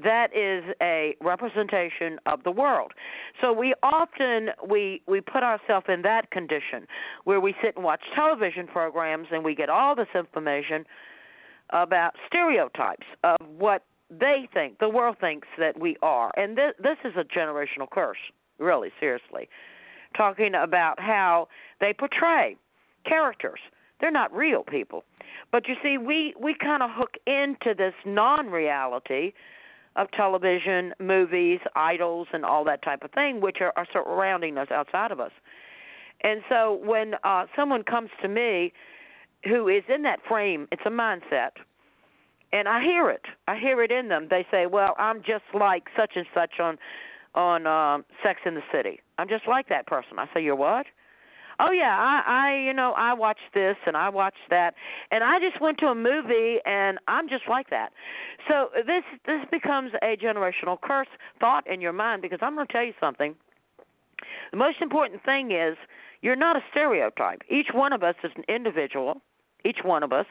that 0.00 0.28
is 0.32 0.62
a 0.80 1.16
representation 1.20 2.20
of 2.26 2.44
the 2.44 2.50
world 2.50 2.92
so 3.40 3.52
we 3.52 3.74
often 3.82 4.50
we 4.68 5.02
we 5.08 5.20
put 5.20 5.42
ourselves 5.42 5.86
in 5.88 6.02
that 6.02 6.30
condition 6.30 6.86
where 7.24 7.40
we 7.40 7.52
sit 7.60 7.74
and 7.74 7.84
watch 7.84 8.02
television 8.14 8.68
programs 8.68 9.26
and 9.32 9.42
we 9.42 9.56
get 9.56 9.68
all 9.68 9.96
this 9.96 10.06
information 10.14 10.84
about 11.70 12.14
stereotypes 12.26 13.06
of 13.24 13.36
what 13.56 13.84
they 14.10 14.48
think, 14.54 14.78
the 14.78 14.88
world 14.88 15.16
thinks 15.20 15.48
that 15.58 15.78
we 15.78 15.96
are. 16.02 16.30
And 16.36 16.56
this, 16.56 16.72
this 16.82 16.96
is 17.04 17.12
a 17.16 17.24
generational 17.24 17.90
curse, 17.90 18.18
really, 18.58 18.90
seriously. 18.98 19.48
Talking 20.16 20.54
about 20.54 20.98
how 20.98 21.48
they 21.80 21.92
portray 21.92 22.56
characters. 23.06 23.60
They're 24.00 24.10
not 24.10 24.32
real 24.34 24.62
people. 24.62 25.04
But 25.52 25.68
you 25.68 25.74
see, 25.82 25.98
we, 25.98 26.34
we 26.40 26.54
kind 26.54 26.82
of 26.82 26.90
hook 26.92 27.14
into 27.26 27.74
this 27.76 27.94
non 28.06 28.46
reality 28.46 29.32
of 29.96 30.10
television, 30.12 30.94
movies, 31.00 31.58
idols, 31.74 32.28
and 32.32 32.44
all 32.44 32.64
that 32.64 32.82
type 32.82 33.02
of 33.02 33.10
thing, 33.10 33.40
which 33.40 33.58
are, 33.60 33.72
are 33.76 33.86
surrounding 33.92 34.56
us 34.56 34.68
outside 34.70 35.10
of 35.10 35.20
us. 35.20 35.32
And 36.22 36.42
so 36.48 36.80
when 36.84 37.14
uh, 37.24 37.46
someone 37.56 37.82
comes 37.82 38.10
to 38.22 38.28
me 38.28 38.72
who 39.44 39.68
is 39.68 39.84
in 39.88 40.02
that 40.02 40.20
frame, 40.28 40.68
it's 40.72 40.82
a 40.84 40.90
mindset 40.90 41.50
and 42.52 42.68
I 42.68 42.82
hear 42.82 43.10
it. 43.10 43.22
I 43.46 43.58
hear 43.58 43.82
it 43.82 43.90
in 43.90 44.08
them. 44.08 44.28
They 44.30 44.46
say, 44.50 44.66
"Well, 44.66 44.94
I'm 44.98 45.22
just 45.22 45.44
like 45.52 45.88
such 45.96 46.12
and 46.16 46.26
such 46.34 46.60
on 46.60 46.78
on 47.34 47.66
um 47.66 48.04
Sex 48.22 48.40
in 48.44 48.54
the 48.54 48.62
City. 48.72 49.00
I'm 49.18 49.28
just 49.28 49.46
like 49.46 49.68
that 49.68 49.86
person." 49.86 50.18
I 50.18 50.28
say, 50.32 50.42
"You're 50.42 50.56
what?" 50.56 50.86
Oh 51.60 51.72
yeah, 51.72 51.96
I 51.98 52.22
I 52.26 52.56
you 52.64 52.72
know, 52.72 52.92
I 52.96 53.12
watched 53.12 53.52
this 53.52 53.76
and 53.86 53.96
I 53.96 54.08
watched 54.08 54.48
that 54.50 54.74
and 55.10 55.24
I 55.24 55.38
just 55.40 55.60
went 55.60 55.78
to 55.78 55.86
a 55.86 55.94
movie 55.94 56.58
and 56.64 56.98
I'm 57.08 57.28
just 57.28 57.48
like 57.48 57.68
that. 57.70 57.92
So 58.48 58.70
this 58.86 59.04
this 59.26 59.44
becomes 59.50 59.92
a 60.02 60.16
generational 60.16 60.80
curse 60.80 61.08
thought 61.40 61.66
in 61.66 61.80
your 61.80 61.92
mind 61.92 62.22
because 62.22 62.38
I'm 62.42 62.54
going 62.54 62.66
to 62.66 62.72
tell 62.72 62.84
you 62.84 62.94
something. 63.00 63.34
The 64.52 64.56
most 64.56 64.80
important 64.80 65.22
thing 65.24 65.50
is 65.50 65.76
you're 66.22 66.36
not 66.36 66.56
a 66.56 66.60
stereotype. 66.70 67.42
Each 67.48 67.68
one 67.72 67.92
of 67.92 68.02
us 68.02 68.14
is 68.24 68.32
an 68.36 68.44
individual, 68.48 69.20
each 69.64 69.78
one 69.84 70.02
of 70.02 70.12
us, 70.12 70.26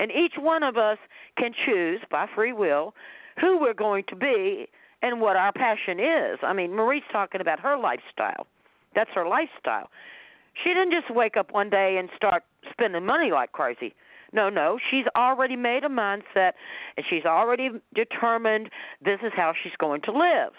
and 0.00 0.10
each 0.10 0.34
one 0.38 0.62
of 0.62 0.76
us 0.76 0.98
can 1.36 1.52
choose 1.66 2.00
by 2.10 2.26
free 2.34 2.52
will 2.52 2.94
who 3.40 3.60
we're 3.60 3.74
going 3.74 4.04
to 4.08 4.16
be 4.16 4.66
and 5.02 5.20
what 5.20 5.36
our 5.36 5.52
passion 5.52 6.00
is. 6.00 6.38
I 6.42 6.52
mean, 6.52 6.74
Marie's 6.74 7.02
talking 7.12 7.40
about 7.40 7.60
her 7.60 7.76
lifestyle. 7.76 8.46
That's 8.94 9.10
her 9.14 9.28
lifestyle. 9.28 9.90
She 10.62 10.70
didn't 10.70 10.92
just 10.92 11.14
wake 11.14 11.36
up 11.36 11.52
one 11.52 11.70
day 11.70 11.96
and 11.98 12.08
start 12.16 12.42
spending 12.70 13.06
money 13.06 13.30
like 13.30 13.52
crazy. 13.52 13.94
No, 14.32 14.50
no, 14.50 14.78
she's 14.90 15.06
already 15.16 15.56
made 15.56 15.84
a 15.84 15.88
mindset 15.88 16.52
and 16.96 17.06
she's 17.08 17.24
already 17.24 17.70
determined 17.94 18.68
this 19.02 19.20
is 19.22 19.32
how 19.34 19.52
she's 19.62 19.72
going 19.78 20.02
to 20.02 20.12
live. 20.12 20.52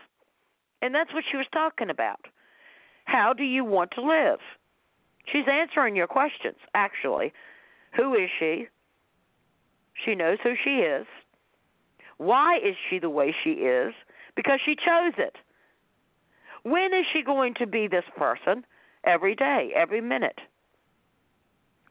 And 0.82 0.96
that's 0.96 1.14
what 1.14 1.24
she 1.30 1.38
was 1.38 1.46
talking 1.52 1.90
about. 1.90 2.20
How 3.06 3.34
do 3.34 3.44
you 3.44 3.64
want 3.66 3.92
to 3.92 4.02
live? 4.02 4.40
She's 5.32 5.46
answering 5.52 5.96
your 5.96 6.08
questions, 6.08 6.58
actually. 6.74 7.34
Who 7.96 8.14
is 8.14 8.30
she? 8.40 8.68
She 10.06 10.16
knows 10.16 10.38
who 10.44 10.54
she 10.64 10.78
is. 10.82 11.06
Why 12.18 12.58
is 12.58 12.76
she 12.90 13.00
the 13.00 13.10
way 13.10 13.34
she 13.44 13.52
is? 13.52 13.94
Because 14.36 14.60
she 14.66 14.76
chose 14.76 15.14
it. 15.18 15.36
When 16.64 16.94
is 16.94 17.06
she 17.12 17.24
going 17.24 17.54
to 17.56 17.68
be 17.68 17.88
this 17.88 18.04
person? 18.18 18.66
Every 19.06 19.36
day, 19.36 19.72
every 19.76 20.02
minute. 20.02 20.40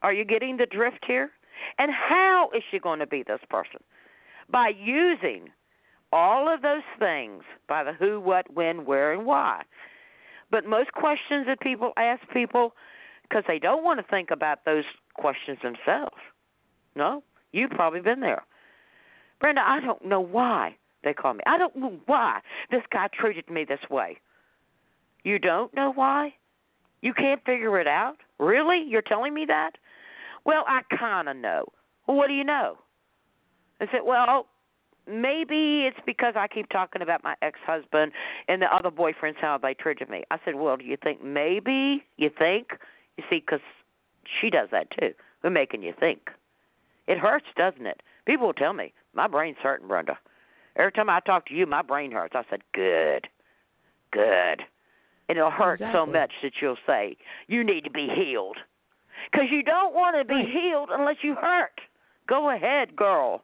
Are 0.01 0.13
you 0.13 0.23
getting 0.23 0.57
the 0.57 0.67
drift 0.67 1.03
here? 1.07 1.31
And 1.77 1.91
how 1.91 2.49
is 2.55 2.63
she 2.69 2.79
going 2.79 2.99
to 2.99 3.07
be 3.07 3.23
this 3.23 3.41
person? 3.49 3.81
By 4.49 4.69
using 4.79 5.49
all 6.11 6.51
of 6.53 6.61
those 6.61 6.83
things 6.97 7.43
by 7.67 7.83
the 7.83 7.93
who, 7.93 8.19
what, 8.19 8.51
when, 8.53 8.85
where, 8.85 9.13
and 9.13 9.25
why. 9.25 9.63
But 10.51 10.65
most 10.65 10.91
questions 10.93 11.45
that 11.47 11.59
people 11.59 11.91
ask 11.97 12.21
people, 12.33 12.73
because 13.29 13.43
they 13.47 13.59
don't 13.59 13.83
want 13.83 13.99
to 13.99 14.05
think 14.09 14.31
about 14.31 14.65
those 14.65 14.85
questions 15.13 15.59
themselves. 15.61 16.15
No, 16.95 17.23
You've 17.51 17.71
probably 17.71 18.01
been 18.01 18.19
there. 18.19 18.43
Brenda, 19.39 19.61
I 19.65 19.79
don't 19.79 20.05
know 20.05 20.19
why 20.19 20.75
they 21.03 21.13
call 21.13 21.33
me. 21.33 21.41
I 21.45 21.57
don't 21.57 21.75
know 21.75 21.97
why 22.05 22.39
this 22.71 22.83
guy 22.91 23.07
treated 23.11 23.49
me 23.49 23.65
this 23.65 23.79
way. 23.89 24.17
You 25.23 25.39
don't 25.39 25.73
know 25.73 25.91
why? 25.93 26.33
You 27.01 27.13
can't 27.13 27.43
figure 27.45 27.79
it 27.79 27.87
out? 27.87 28.17
Really? 28.37 28.83
You're 28.87 29.01
telling 29.01 29.33
me 29.33 29.45
that? 29.47 29.71
Well, 30.45 30.63
I 30.67 30.81
kind 30.95 31.29
of 31.29 31.37
know. 31.37 31.65
Well, 32.07 32.17
what 32.17 32.27
do 32.27 32.33
you 32.33 32.43
know? 32.43 32.77
I 33.81 33.85
said, 33.91 34.01
well, 34.05 34.47
maybe 35.07 35.85
it's 35.85 35.99
because 36.05 36.33
I 36.35 36.47
keep 36.47 36.69
talking 36.69 37.01
about 37.01 37.23
my 37.23 37.35
ex-husband 37.41 38.11
and 38.47 38.61
the 38.61 38.73
other 38.73 38.91
boyfriends 38.91 39.37
how 39.39 39.57
they 39.57 39.73
treated 39.73 40.09
me. 40.09 40.23
I 40.31 40.37
said, 40.43 40.55
well, 40.55 40.75
do 40.75 40.83
you 40.83 40.97
think 41.01 41.23
maybe? 41.23 42.03
You 42.17 42.29
think? 42.37 42.71
You 43.19 43.25
see, 43.29 43.43
because 43.45 43.59
she 44.39 44.49
does 44.49 44.69
that 44.71 44.87
too. 44.97 45.11
We're 45.43 45.49
making 45.49 45.83
you 45.83 45.93
think. 45.99 46.29
It 47.05 47.17
hurts, 47.17 47.47
doesn't 47.57 47.85
it? 47.85 48.01
People 48.25 48.47
will 48.47 48.53
tell 48.53 48.71
me 48.71 48.93
my 49.13 49.27
brain's 49.27 49.57
hurting, 49.61 49.89
Brenda. 49.89 50.17
Every 50.77 50.93
time 50.93 51.09
I 51.09 51.19
talk 51.19 51.45
to 51.47 51.53
you, 51.53 51.65
my 51.65 51.81
brain 51.81 52.11
hurts. 52.11 52.33
I 52.33 52.43
said, 52.49 52.61
good, 52.73 53.27
good. 54.13 54.61
And 55.27 55.37
it'll 55.37 55.51
hurt 55.51 55.81
exactly. 55.81 55.99
so 55.99 56.05
much 56.05 56.31
that 56.43 56.53
you'll 56.61 56.77
say, 56.87 57.17
you 57.47 57.61
need 57.61 57.83
to 57.83 57.89
be 57.89 58.07
healed. 58.07 58.55
Because 59.29 59.47
you 59.51 59.63
don't 59.63 59.93
want 59.93 60.15
to 60.15 60.23
be 60.23 60.35
right. 60.35 60.47
healed 60.47 60.89
unless 60.93 61.17
you 61.21 61.35
hurt. 61.35 61.81
Go 62.25 62.55
ahead, 62.55 62.95
girl. 62.95 63.43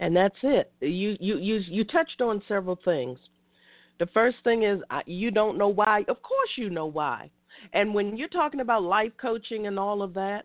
And 0.00 0.16
that's 0.16 0.34
it. 0.42 0.72
You 0.80 1.18
you 1.20 1.36
you 1.36 1.56
you 1.66 1.84
touched 1.84 2.22
on 2.22 2.42
several 2.48 2.78
things. 2.86 3.18
The 3.98 4.06
first 4.06 4.38
thing 4.44 4.62
is 4.62 4.80
you 5.04 5.30
don't 5.30 5.58
know 5.58 5.68
why. 5.68 6.04
Of 6.08 6.22
course 6.22 6.50
you 6.56 6.70
know 6.70 6.86
why. 6.86 7.30
And 7.72 7.94
when 7.94 8.16
you're 8.16 8.28
talking 8.28 8.60
about 8.60 8.82
life 8.82 9.12
coaching 9.20 9.66
and 9.66 9.78
all 9.78 10.02
of 10.02 10.14
that, 10.14 10.44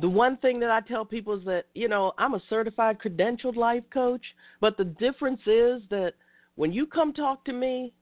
the 0.00 0.08
one 0.08 0.36
thing 0.38 0.58
that 0.60 0.70
I 0.70 0.80
tell 0.80 1.04
people 1.04 1.38
is 1.38 1.44
that, 1.44 1.66
you 1.74 1.88
know, 1.88 2.12
I'm 2.18 2.34
a 2.34 2.42
certified 2.50 2.98
credentialed 2.98 3.56
life 3.56 3.84
coach, 3.92 4.22
but 4.60 4.76
the 4.76 4.84
difference 4.84 5.40
is 5.46 5.82
that 5.90 6.14
when 6.56 6.72
you 6.72 6.86
come 6.86 7.12
talk 7.12 7.44
to 7.44 7.52
me, 7.52 7.92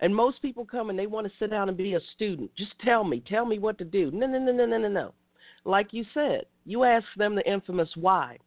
and 0.00 0.14
most 0.14 0.42
people 0.42 0.64
come 0.64 0.90
and 0.90 0.98
they 0.98 1.06
want 1.06 1.26
to 1.26 1.32
sit 1.38 1.50
down 1.50 1.68
and 1.68 1.76
be 1.76 1.94
a 1.94 2.00
student, 2.14 2.50
just 2.56 2.72
tell 2.84 3.02
me, 3.02 3.22
tell 3.26 3.46
me 3.46 3.58
what 3.58 3.78
to 3.78 3.84
do. 3.84 4.10
No, 4.10 4.26
no, 4.26 4.38
no, 4.38 4.52
no, 4.52 4.66
no, 4.66 4.78
no, 4.78 4.88
no. 4.88 5.14
Like 5.64 5.88
you 5.92 6.04
said, 6.12 6.44
you 6.64 6.84
ask 6.84 7.06
them 7.16 7.34
the 7.34 7.50
infamous 7.50 7.88
why 7.94 8.38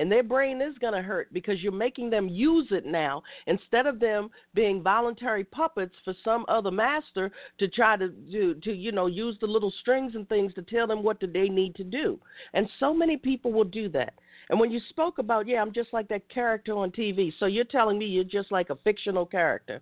and 0.00 0.10
their 0.10 0.22
brain 0.22 0.62
is 0.62 0.76
going 0.78 0.94
to 0.94 1.02
hurt 1.02 1.30
because 1.32 1.62
you're 1.62 1.70
making 1.70 2.08
them 2.08 2.26
use 2.26 2.66
it 2.70 2.86
now 2.86 3.22
instead 3.46 3.86
of 3.86 4.00
them 4.00 4.30
being 4.54 4.82
voluntary 4.82 5.44
puppets 5.44 5.94
for 6.04 6.14
some 6.24 6.46
other 6.48 6.70
master 6.70 7.30
to 7.58 7.68
try 7.68 7.96
to 7.98 8.08
do 8.08 8.54
to 8.54 8.72
you 8.72 8.92
know 8.92 9.06
use 9.06 9.36
the 9.40 9.46
little 9.46 9.72
strings 9.80 10.14
and 10.14 10.26
things 10.28 10.54
to 10.54 10.62
tell 10.62 10.86
them 10.86 11.02
what 11.02 11.20
do 11.20 11.26
they 11.26 11.48
need 11.48 11.74
to 11.74 11.84
do. 11.84 12.18
And 12.54 12.66
so 12.80 12.94
many 12.94 13.18
people 13.18 13.52
will 13.52 13.64
do 13.64 13.90
that. 13.90 14.14
And 14.48 14.58
when 14.58 14.70
you 14.70 14.80
spoke 14.88 15.18
about 15.18 15.46
yeah 15.46 15.62
i'm 15.62 15.72
just 15.72 15.92
like 15.92 16.08
that 16.08 16.28
character 16.28 16.72
on 16.72 16.90
tv 16.90 17.32
so 17.38 17.46
you're 17.46 17.64
telling 17.64 17.98
me 17.98 18.06
you're 18.06 18.24
just 18.24 18.50
like 18.50 18.70
a 18.70 18.76
fictional 18.82 19.24
character 19.24 19.80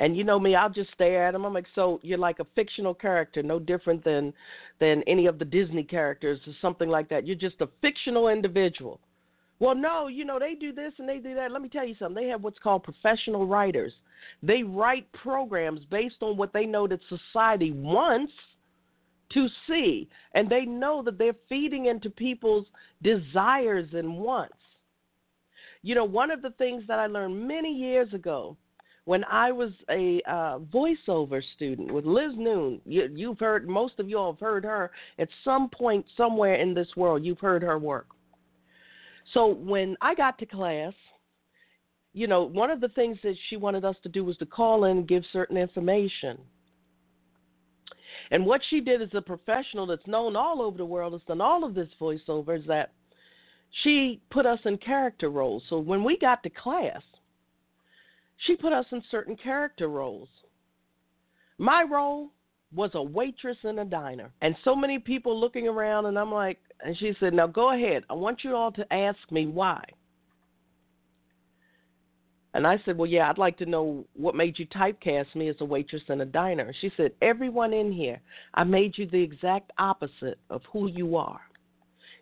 and 0.00 0.16
you 0.16 0.24
know 0.24 0.38
me, 0.40 0.54
I'll 0.54 0.70
just 0.70 0.92
stare 0.92 1.26
at 1.26 1.34
him. 1.34 1.44
I'm 1.44 1.54
like, 1.54 1.66
so 1.74 2.00
you're 2.02 2.18
like 2.18 2.40
a 2.40 2.46
fictional 2.54 2.94
character, 2.94 3.42
no 3.42 3.58
different 3.58 4.04
than 4.04 4.32
than 4.80 5.02
any 5.06 5.26
of 5.26 5.38
the 5.38 5.44
Disney 5.44 5.84
characters 5.84 6.40
or 6.46 6.52
something 6.60 6.88
like 6.88 7.08
that. 7.10 7.26
You're 7.26 7.36
just 7.36 7.60
a 7.60 7.68
fictional 7.80 8.28
individual. 8.28 9.00
Well, 9.60 9.76
no, 9.76 10.08
you 10.08 10.24
know 10.24 10.38
they 10.38 10.54
do 10.54 10.72
this 10.72 10.92
and 10.98 11.08
they 11.08 11.18
do 11.18 11.34
that. 11.36 11.52
Let 11.52 11.62
me 11.62 11.68
tell 11.68 11.86
you 11.86 11.94
something. 11.98 12.22
They 12.22 12.28
have 12.30 12.42
what's 12.42 12.58
called 12.58 12.82
professional 12.82 13.46
writers. 13.46 13.92
They 14.42 14.62
write 14.64 15.10
programs 15.12 15.80
based 15.90 16.16
on 16.22 16.36
what 16.36 16.52
they 16.52 16.66
know 16.66 16.88
that 16.88 17.00
society 17.08 17.70
wants 17.70 18.32
to 19.32 19.46
see, 19.68 20.08
and 20.34 20.50
they 20.50 20.64
know 20.64 21.02
that 21.02 21.18
they're 21.18 21.36
feeding 21.48 21.86
into 21.86 22.10
people's 22.10 22.66
desires 23.02 23.88
and 23.92 24.18
wants. 24.18 24.54
You 25.82 25.94
know, 25.94 26.04
one 26.04 26.30
of 26.30 26.42
the 26.42 26.50
things 26.50 26.82
that 26.88 26.98
I 26.98 27.06
learned 27.06 27.46
many 27.46 27.72
years 27.72 28.12
ago 28.12 28.56
when 29.04 29.24
I 29.24 29.52
was 29.52 29.70
a 29.90 30.20
uh, 30.26 30.58
voiceover 30.72 31.42
student 31.54 31.92
with 31.92 32.06
Liz 32.06 32.32
Noon. 32.36 32.80
You, 32.86 33.08
you've 33.14 33.38
heard, 33.38 33.68
most 33.68 33.98
of 33.98 34.08
you 34.08 34.18
all 34.18 34.32
have 34.32 34.40
heard 34.40 34.64
her 34.64 34.90
at 35.18 35.28
some 35.44 35.68
point 35.68 36.06
somewhere 36.16 36.54
in 36.54 36.72
this 36.72 36.88
world. 36.96 37.24
You've 37.24 37.40
heard 37.40 37.62
her 37.62 37.78
work. 37.78 38.06
So 39.32 39.46
when 39.46 39.96
I 40.00 40.14
got 40.14 40.38
to 40.38 40.46
class, 40.46 40.92
you 42.12 42.26
know, 42.26 42.44
one 42.44 42.70
of 42.70 42.80
the 42.80 42.88
things 42.88 43.18
that 43.24 43.34
she 43.48 43.56
wanted 43.56 43.84
us 43.84 43.96
to 44.04 44.08
do 44.08 44.24
was 44.24 44.36
to 44.38 44.46
call 44.46 44.84
in 44.84 44.98
and 44.98 45.08
give 45.08 45.24
certain 45.32 45.56
information. 45.56 46.38
And 48.30 48.46
what 48.46 48.62
she 48.70 48.80
did 48.80 49.02
as 49.02 49.10
a 49.12 49.20
professional 49.20 49.86
that's 49.86 50.06
known 50.06 50.36
all 50.36 50.62
over 50.62 50.78
the 50.78 50.86
world, 50.86 51.12
has 51.12 51.22
done 51.26 51.40
all 51.40 51.64
of 51.64 51.74
this 51.74 51.88
voiceover, 52.00 52.58
is 52.58 52.66
that 52.68 52.92
she 53.82 54.20
put 54.30 54.46
us 54.46 54.60
in 54.64 54.78
character 54.78 55.28
roles. 55.28 55.64
So 55.68 55.78
when 55.78 56.04
we 56.04 56.16
got 56.16 56.42
to 56.44 56.50
class, 56.50 57.02
she 58.38 58.56
put 58.56 58.72
us 58.72 58.86
in 58.92 59.02
certain 59.10 59.36
character 59.36 59.88
roles. 59.88 60.28
My 61.58 61.84
role 61.88 62.30
was 62.74 62.90
a 62.94 63.02
waitress 63.02 63.58
in 63.62 63.78
a 63.78 63.84
diner, 63.84 64.32
and 64.42 64.56
so 64.64 64.74
many 64.74 64.98
people 64.98 65.38
looking 65.38 65.68
around, 65.68 66.06
and 66.06 66.18
I'm 66.18 66.32
like, 66.32 66.58
and 66.84 66.96
she 66.98 67.14
said, 67.20 67.32
Now 67.32 67.46
go 67.46 67.72
ahead. 67.72 68.04
I 68.10 68.14
want 68.14 68.44
you 68.44 68.54
all 68.54 68.72
to 68.72 68.92
ask 68.92 69.18
me 69.30 69.46
why. 69.46 69.82
And 72.54 72.66
I 72.66 72.80
said, 72.84 72.96
Well, 72.96 73.10
yeah, 73.10 73.28
I'd 73.28 73.38
like 73.38 73.58
to 73.58 73.66
know 73.66 74.04
what 74.14 74.34
made 74.34 74.58
you 74.58 74.66
typecast 74.66 75.34
me 75.34 75.48
as 75.48 75.56
a 75.60 75.64
waitress 75.64 76.02
in 76.08 76.20
a 76.20 76.26
diner. 76.26 76.72
She 76.80 76.90
said, 76.96 77.12
Everyone 77.22 77.72
in 77.72 77.92
here, 77.92 78.20
I 78.54 78.64
made 78.64 78.96
you 78.98 79.06
the 79.06 79.22
exact 79.22 79.72
opposite 79.78 80.38
of 80.50 80.62
who 80.72 80.88
you 80.88 81.16
are. 81.16 81.40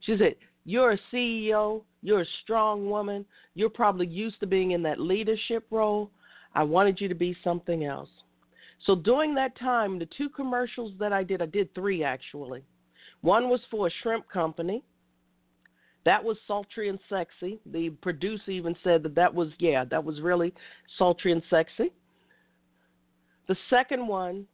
She 0.01 0.17
said, 0.19 0.35
You're 0.65 0.93
a 0.93 0.99
CEO, 1.13 1.83
you're 2.03 2.23
a 2.23 2.27
strong 2.43 2.89
woman. 2.89 3.25
You're 3.55 3.71
probably 3.71 4.07
used 4.07 4.41
to 4.41 4.47
being 4.47 4.73
in 4.73 4.83
that 4.83 5.01
leadership 5.01 5.67
role. 5.71 6.11
I 6.55 6.63
wanted 6.63 7.01
you 7.01 7.09
to 7.09 7.15
be 7.15 7.37
something 7.43 7.85
else. 7.85 8.09
So 8.87 8.95
during 8.95 9.35
that 9.37 9.59
time, 9.59 9.99
the 9.99 10.09
two 10.17 10.29
commercials 10.29 10.93
that 10.99 11.13
I 11.13 11.23
did, 11.23 11.41
I 11.41 11.47
did 11.47 11.75
three 11.75 12.03
actually. 12.05 12.63
One 13.21 13.49
was 13.49 13.61
for 13.71 13.87
a 13.87 13.91
shrimp 14.03 14.29
company. 14.29 14.83
That 16.05 16.23
was 16.23 16.37
sultry 16.49 16.89
and 16.89 16.99
sexy. 17.09 17.61
The 17.67 17.91
producer 18.03 18.51
even 18.51 18.75
said 18.83 19.05
that 19.05 19.15
that 19.15 19.33
was, 19.33 19.51
yeah, 19.61 19.85
that 19.85 20.03
was 20.03 20.21
really 20.21 20.53
sultry 20.99 21.31
and 21.31 21.43
sexy. 21.49 21.93
The 23.47 23.57
second 23.71 24.07
one 24.07 24.47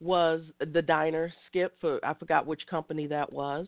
was 0.00 0.42
the 0.60 0.82
diner 0.82 1.32
skip 1.48 1.74
for, 1.80 2.04
I 2.04 2.12
forgot 2.14 2.46
which 2.46 2.66
company 2.66 3.06
that 3.06 3.32
was. 3.32 3.66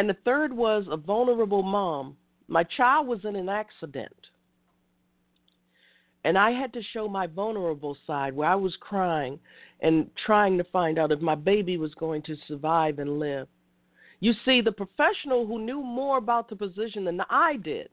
And 0.00 0.08
the 0.08 0.16
third 0.24 0.50
was 0.50 0.86
a 0.90 0.96
vulnerable 0.96 1.62
mom. 1.62 2.16
My 2.48 2.64
child 2.64 3.06
was 3.06 3.22
in 3.26 3.36
an 3.36 3.50
accident. 3.50 4.16
And 6.24 6.38
I 6.38 6.52
had 6.52 6.72
to 6.72 6.82
show 6.94 7.06
my 7.06 7.26
vulnerable 7.26 7.94
side 8.06 8.34
where 8.34 8.48
I 8.48 8.54
was 8.54 8.74
crying 8.80 9.38
and 9.82 10.10
trying 10.24 10.56
to 10.56 10.64
find 10.64 10.98
out 10.98 11.12
if 11.12 11.20
my 11.20 11.34
baby 11.34 11.76
was 11.76 11.92
going 11.96 12.22
to 12.22 12.36
survive 12.48 12.98
and 12.98 13.18
live. 13.18 13.46
You 14.20 14.32
see, 14.46 14.62
the 14.62 14.72
professional 14.72 15.46
who 15.46 15.58
knew 15.58 15.82
more 15.82 16.16
about 16.16 16.48
the 16.48 16.56
position 16.56 17.04
than 17.04 17.20
I 17.28 17.56
did 17.56 17.90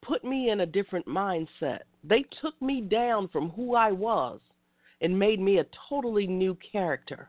put 0.00 0.24
me 0.24 0.48
in 0.48 0.60
a 0.60 0.66
different 0.66 1.06
mindset. 1.06 1.80
They 2.02 2.24
took 2.40 2.54
me 2.62 2.80
down 2.80 3.28
from 3.28 3.50
who 3.50 3.74
I 3.74 3.92
was 3.92 4.40
and 5.02 5.18
made 5.18 5.38
me 5.38 5.58
a 5.58 5.66
totally 5.90 6.26
new 6.26 6.56
character. 6.72 7.28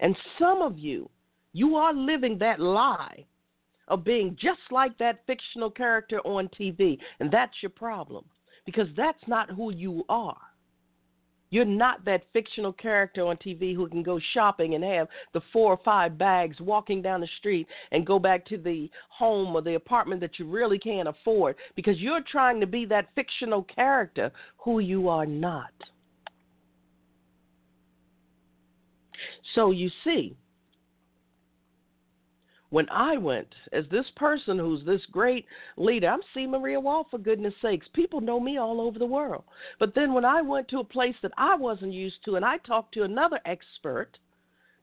And 0.00 0.16
some 0.38 0.62
of 0.62 0.78
you, 0.78 1.08
you 1.52 1.76
are 1.76 1.94
living 1.94 2.38
that 2.38 2.60
lie 2.60 3.24
of 3.88 4.04
being 4.04 4.36
just 4.40 4.60
like 4.70 4.96
that 4.98 5.20
fictional 5.26 5.70
character 5.70 6.18
on 6.20 6.48
TV. 6.48 6.98
And 7.20 7.30
that's 7.30 7.54
your 7.62 7.70
problem 7.70 8.24
because 8.64 8.88
that's 8.96 9.22
not 9.26 9.50
who 9.50 9.72
you 9.72 10.04
are. 10.08 10.36
You're 11.50 11.64
not 11.64 12.04
that 12.04 12.24
fictional 12.32 12.72
character 12.72 13.24
on 13.24 13.36
TV 13.36 13.74
who 13.74 13.88
can 13.88 14.02
go 14.02 14.18
shopping 14.34 14.74
and 14.74 14.82
have 14.82 15.06
the 15.32 15.40
four 15.52 15.72
or 15.72 15.80
five 15.84 16.18
bags 16.18 16.60
walking 16.60 17.00
down 17.00 17.20
the 17.20 17.28
street 17.38 17.68
and 17.92 18.04
go 18.04 18.18
back 18.18 18.44
to 18.46 18.58
the 18.58 18.90
home 19.08 19.54
or 19.54 19.62
the 19.62 19.76
apartment 19.76 20.20
that 20.22 20.38
you 20.38 20.50
really 20.50 20.78
can't 20.78 21.08
afford 21.08 21.54
because 21.76 21.98
you're 21.98 22.22
trying 22.30 22.58
to 22.60 22.66
be 22.66 22.84
that 22.86 23.08
fictional 23.14 23.62
character 23.62 24.32
who 24.58 24.80
you 24.80 25.08
are 25.08 25.26
not. 25.26 25.72
So 29.54 29.70
you 29.70 29.90
see, 30.04 30.36
when 32.70 32.88
I 32.90 33.16
went 33.16 33.54
as 33.72 33.84
this 33.90 34.06
person 34.16 34.58
who's 34.58 34.84
this 34.84 35.02
great 35.12 35.46
leader, 35.76 36.08
I'm 36.08 36.20
C. 36.34 36.46
Maria 36.46 36.80
Wall 36.80 37.06
for 37.10 37.18
goodness 37.18 37.54
sakes. 37.62 37.86
People 37.94 38.20
know 38.20 38.40
me 38.40 38.58
all 38.58 38.80
over 38.80 38.98
the 38.98 39.06
world. 39.06 39.44
But 39.78 39.94
then 39.94 40.12
when 40.12 40.24
I 40.24 40.42
went 40.42 40.68
to 40.68 40.80
a 40.80 40.84
place 40.84 41.14
that 41.22 41.32
I 41.38 41.54
wasn't 41.54 41.92
used 41.92 42.24
to 42.24 42.36
and 42.36 42.44
I 42.44 42.58
talked 42.58 42.92
to 42.94 43.04
another 43.04 43.40
expert, 43.46 44.18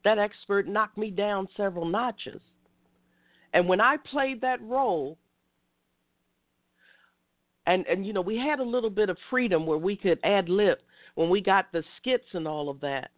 that 0.04 0.18
expert 0.18 0.68
knocked 0.68 0.98
me 0.98 1.12
down 1.12 1.48
several 1.58 1.86
notches. 1.86 2.42
And 3.54 3.68
when 3.68 3.82
I 3.82 3.98
played 3.98 4.42
that 4.42 4.62
role, 4.62 5.18
and 7.66 7.86
and 7.88 8.06
you 8.06 8.14
know, 8.14 8.22
we 8.22 8.38
had 8.38 8.60
a 8.60 8.64
little 8.64 8.90
bit 8.90 9.10
of 9.10 9.18
freedom 9.30 9.66
where 9.66 9.78
we 9.78 9.96
could 9.96 10.20
ad 10.24 10.50
lib 10.50 10.80
when 11.16 11.30
we 11.30 11.42
got 11.42 11.72
the 11.72 11.84
skits 11.98 12.28
and 12.34 12.48
all 12.48 12.70
of 12.70 12.80
that. 12.82 13.12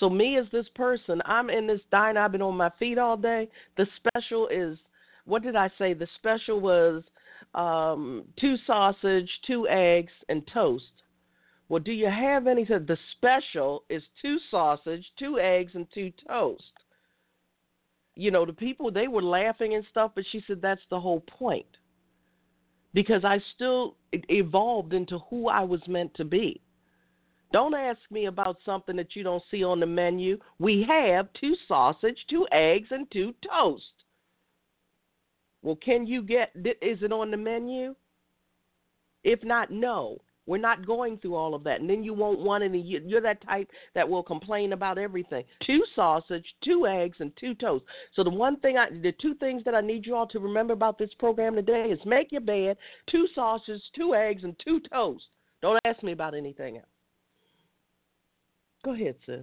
So 0.00 0.10
me 0.10 0.36
as 0.38 0.46
this 0.52 0.66
person, 0.74 1.22
I'm 1.24 1.50
in 1.50 1.66
this 1.66 1.80
diner. 1.90 2.20
I've 2.20 2.32
been 2.32 2.42
on 2.42 2.56
my 2.56 2.70
feet 2.78 2.98
all 2.98 3.16
day. 3.16 3.48
The 3.76 3.86
special 3.96 4.48
is 4.48 4.78
what 5.24 5.42
did 5.42 5.56
I 5.56 5.70
say? 5.78 5.92
The 5.92 6.08
special 6.18 6.60
was 6.60 7.02
um, 7.54 8.24
two 8.38 8.56
sausage, 8.66 9.28
two 9.46 9.66
eggs, 9.68 10.12
and 10.28 10.42
toast. 10.52 10.84
Well, 11.68 11.82
do 11.82 11.92
you 11.92 12.08
have 12.08 12.46
any? 12.46 12.64
Said 12.64 12.86
the 12.86 12.98
special 13.16 13.82
is 13.90 14.02
two 14.22 14.38
sausage, 14.50 15.04
two 15.18 15.40
eggs, 15.40 15.72
and 15.74 15.86
two 15.92 16.12
toast. 16.28 16.62
You 18.14 18.30
know, 18.30 18.46
the 18.46 18.52
people 18.52 18.90
they 18.90 19.08
were 19.08 19.22
laughing 19.22 19.74
and 19.74 19.84
stuff, 19.90 20.12
but 20.14 20.24
she 20.30 20.42
said 20.46 20.62
that's 20.62 20.80
the 20.90 21.00
whole 21.00 21.20
point 21.20 21.66
because 22.94 23.24
I 23.24 23.40
still 23.54 23.96
evolved 24.12 24.94
into 24.94 25.18
who 25.28 25.48
I 25.48 25.62
was 25.62 25.80
meant 25.86 26.14
to 26.14 26.24
be. 26.24 26.62
Don't 27.52 27.74
ask 27.74 28.00
me 28.10 28.26
about 28.26 28.58
something 28.64 28.96
that 28.96 29.14
you 29.14 29.22
don't 29.22 29.42
see 29.50 29.62
on 29.62 29.80
the 29.80 29.86
menu. 29.86 30.38
We 30.58 30.84
have 30.88 31.28
two 31.40 31.54
sausage, 31.68 32.18
two 32.28 32.46
eggs, 32.52 32.88
and 32.90 33.10
two 33.10 33.34
toast. 33.48 33.84
Well, 35.62 35.76
can 35.76 36.06
you 36.06 36.22
get, 36.22 36.50
is 36.56 37.02
it 37.02 37.12
on 37.12 37.30
the 37.30 37.36
menu? 37.36 37.94
If 39.24 39.42
not, 39.42 39.70
no. 39.70 40.18
We're 40.46 40.58
not 40.58 40.86
going 40.86 41.18
through 41.18 41.34
all 41.34 41.54
of 41.54 41.64
that. 41.64 41.80
And 41.80 41.90
then 41.90 42.04
you 42.04 42.14
won't 42.14 42.38
want 42.38 42.62
any, 42.62 42.80
you're 42.80 43.20
that 43.20 43.44
type 43.44 43.68
that 43.96 44.08
will 44.08 44.22
complain 44.22 44.72
about 44.72 44.96
everything. 44.96 45.42
Two 45.66 45.82
sausage, 45.96 46.44
two 46.64 46.86
eggs, 46.86 47.16
and 47.18 47.32
two 47.36 47.54
toast. 47.54 47.84
So 48.14 48.22
the 48.22 48.30
one 48.30 48.60
thing 48.60 48.78
I, 48.78 48.90
the 48.90 49.12
two 49.20 49.34
things 49.34 49.64
that 49.64 49.74
I 49.74 49.80
need 49.80 50.06
you 50.06 50.14
all 50.14 50.28
to 50.28 50.38
remember 50.38 50.72
about 50.72 50.98
this 50.98 51.10
program 51.18 51.56
today 51.56 51.88
is 51.90 51.98
make 52.06 52.30
your 52.30 52.42
bed, 52.42 52.76
two 53.10 53.26
sausages, 53.34 53.82
two 53.96 54.14
eggs, 54.14 54.44
and 54.44 54.54
two 54.64 54.80
toast. 54.92 55.24
Don't 55.62 55.80
ask 55.84 56.00
me 56.04 56.12
about 56.12 56.34
anything 56.34 56.76
else. 56.76 56.86
Go 58.86 58.92
ahead, 58.92 59.16
sis. 59.26 59.40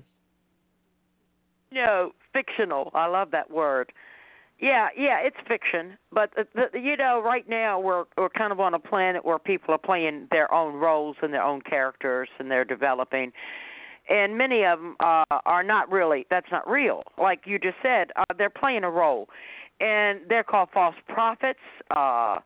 No, 1.69 2.11
fictional. 2.31 2.89
I 2.93 3.07
love 3.07 3.31
that 3.31 3.51
word. 3.51 3.91
Yeah, 4.57 4.87
yeah, 4.97 5.17
it's 5.21 5.35
fiction, 5.49 5.97
but 6.13 6.29
the, 6.37 6.79
you 6.79 6.95
know, 6.95 7.21
right 7.21 7.43
now 7.49 7.77
we're 7.77 8.05
we're 8.17 8.29
kind 8.29 8.53
of 8.53 8.61
on 8.61 8.73
a 8.73 8.79
planet 8.79 9.25
where 9.25 9.37
people 9.37 9.73
are 9.73 9.79
playing 9.79 10.29
their 10.31 10.53
own 10.53 10.75
roles 10.75 11.17
and 11.21 11.33
their 11.33 11.43
own 11.43 11.59
characters, 11.61 12.29
and 12.39 12.49
they're 12.49 12.63
developing, 12.63 13.33
and 14.09 14.37
many 14.37 14.63
of 14.63 14.79
them 14.79 14.95
uh, 15.01 15.25
are 15.45 15.63
not 15.63 15.91
really. 15.91 16.25
That's 16.29 16.47
not 16.49 16.65
real. 16.69 17.03
Like 17.17 17.41
you 17.45 17.59
just 17.59 17.75
said, 17.83 18.11
uh, 18.15 18.23
they're 18.37 18.49
playing 18.49 18.85
a 18.85 18.89
role, 18.89 19.27
and 19.81 20.21
they're 20.29 20.45
called 20.45 20.69
false 20.73 20.95
prophets. 21.09 21.59
Uh, 21.93 22.37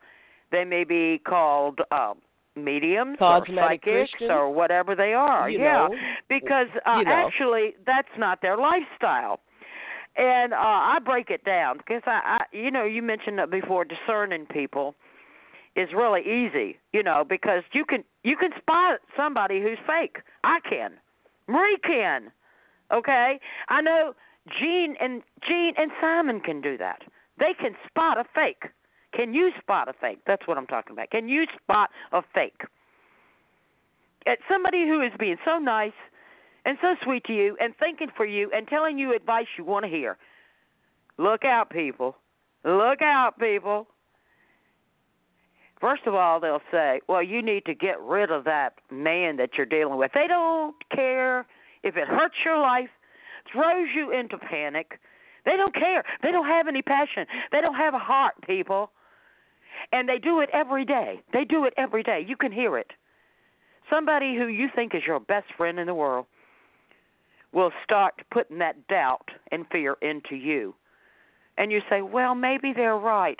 they 0.51 0.63
may 0.63 0.83
be 0.83 1.21
called 1.27 1.79
uh, 1.91 2.15
mediums 2.57 3.17
or 3.19 3.45
psychics 3.47 4.11
or 4.21 4.51
whatever 4.51 4.95
they 4.95 5.13
are. 5.13 5.49
You 5.49 5.59
yeah, 5.59 5.87
know, 5.89 5.95
because 6.29 6.67
uh, 6.85 6.99
you 6.99 7.05
know. 7.05 7.11
actually 7.11 7.75
that's 7.85 8.07
not 8.17 8.41
their 8.41 8.57
lifestyle. 8.57 9.39
And 10.17 10.51
uh, 10.51 10.57
I 10.57 10.97
break 11.03 11.29
it 11.29 11.43
down 11.43 11.77
because 11.77 12.01
I, 12.07 12.39
I, 12.39 12.55
you 12.55 12.71
know, 12.71 12.83
you 12.83 13.03
mentioned 13.03 13.37
that 13.37 13.51
before. 13.51 13.85
Discerning 13.85 14.47
people 14.47 14.95
is 15.75 15.89
really 15.95 16.21
easy, 16.21 16.77
you 16.91 17.03
know, 17.03 17.23
because 17.27 17.61
you 17.71 17.85
can 17.85 18.03
you 18.23 18.35
can 18.35 18.49
spot 18.57 18.99
somebody 19.15 19.61
who's 19.61 19.77
fake. 19.85 20.17
I 20.43 20.59
can, 20.67 20.93
Marie 21.47 21.77
can, 21.83 22.31
okay. 22.91 23.39
I 23.69 23.81
know 23.81 24.13
Gene 24.59 24.95
and 24.99 25.21
Gene 25.47 25.73
and 25.77 25.91
Simon 26.01 26.39
can 26.39 26.61
do 26.61 26.77
that. 26.77 27.03
They 27.37 27.53
can 27.59 27.75
spot 27.87 28.17
a 28.17 28.23
fake. 28.33 28.71
Can 29.17 29.33
you 29.33 29.51
spot 29.59 29.89
a 29.89 29.93
fake? 29.99 30.19
That's 30.27 30.47
what 30.47 30.57
I'm 30.59 30.67
talking 30.67 30.93
about. 30.93 31.09
Can 31.09 31.27
you 31.27 31.45
spot 31.61 31.89
a 32.11 32.21
fake? 32.35 32.61
It's 34.27 34.41
somebody 34.49 34.87
who 34.87 35.01
is 35.01 35.11
being 35.19 35.37
so 35.43 35.57
nice 35.57 35.97
and 36.65 36.77
so 36.81 36.95
sweet 37.03 37.23
to 37.25 37.33
you 37.33 37.57
and 37.59 37.73
thinking 37.79 38.09
for 38.15 38.25
you 38.25 38.51
and 38.55 38.67
telling 38.67 38.99
you 38.99 39.15
advice 39.15 39.47
you 39.57 39.63
want 39.63 39.85
to 39.85 39.89
hear. 39.89 40.17
Look 41.17 41.43
out, 41.43 41.71
people. 41.71 42.15
Look 42.63 43.01
out, 43.01 43.39
people. 43.39 43.87
First 45.81 46.03
of 46.05 46.13
all, 46.13 46.39
they'll 46.39 46.61
say, 46.71 47.01
well, 47.07 47.23
you 47.23 47.41
need 47.41 47.65
to 47.65 47.73
get 47.73 47.99
rid 48.01 48.29
of 48.29 48.43
that 48.43 48.73
man 48.91 49.37
that 49.37 49.51
you're 49.57 49.65
dealing 49.65 49.97
with. 49.97 50.11
They 50.13 50.27
don't 50.27 50.75
care 50.93 51.47
if 51.81 51.97
it 51.97 52.07
hurts 52.07 52.35
your 52.45 52.59
life, 52.59 52.89
throws 53.51 53.87
you 53.95 54.11
into 54.11 54.37
panic. 54.37 54.99
They 55.45 55.55
don't 55.55 55.73
care. 55.73 56.03
They 56.21 56.31
don't 56.31 56.47
have 56.47 56.67
any 56.67 56.83
passion. 56.83 57.25
They 57.51 57.61
don't 57.61 57.75
have 57.75 57.95
a 57.95 57.99
heart, 57.99 58.33
people. 58.45 58.91
And 59.91 60.07
they 60.07 60.17
do 60.17 60.41
it 60.41 60.49
every 60.53 60.85
day. 60.85 61.21
They 61.33 61.45
do 61.45 61.65
it 61.65 61.73
every 61.77 62.03
day. 62.03 62.25
You 62.27 62.35
can 62.35 62.51
hear 62.51 62.77
it. 62.77 62.91
Somebody 63.89 64.35
who 64.35 64.47
you 64.47 64.67
think 64.75 64.93
is 64.93 65.01
your 65.07 65.19
best 65.19 65.47
friend 65.55 65.79
in 65.79 65.87
the 65.87 65.93
world 65.93 66.25
will 67.53 67.71
start 67.83 68.13
putting 68.31 68.59
that 68.59 68.87
doubt 68.87 69.29
and 69.51 69.65
fear 69.71 69.95
into 70.01 70.35
you. 70.35 70.75
And 71.57 71.71
you 71.71 71.79
say, 71.89 72.01
well, 72.01 72.35
maybe 72.35 72.73
they're 72.75 72.97
right. 72.97 73.39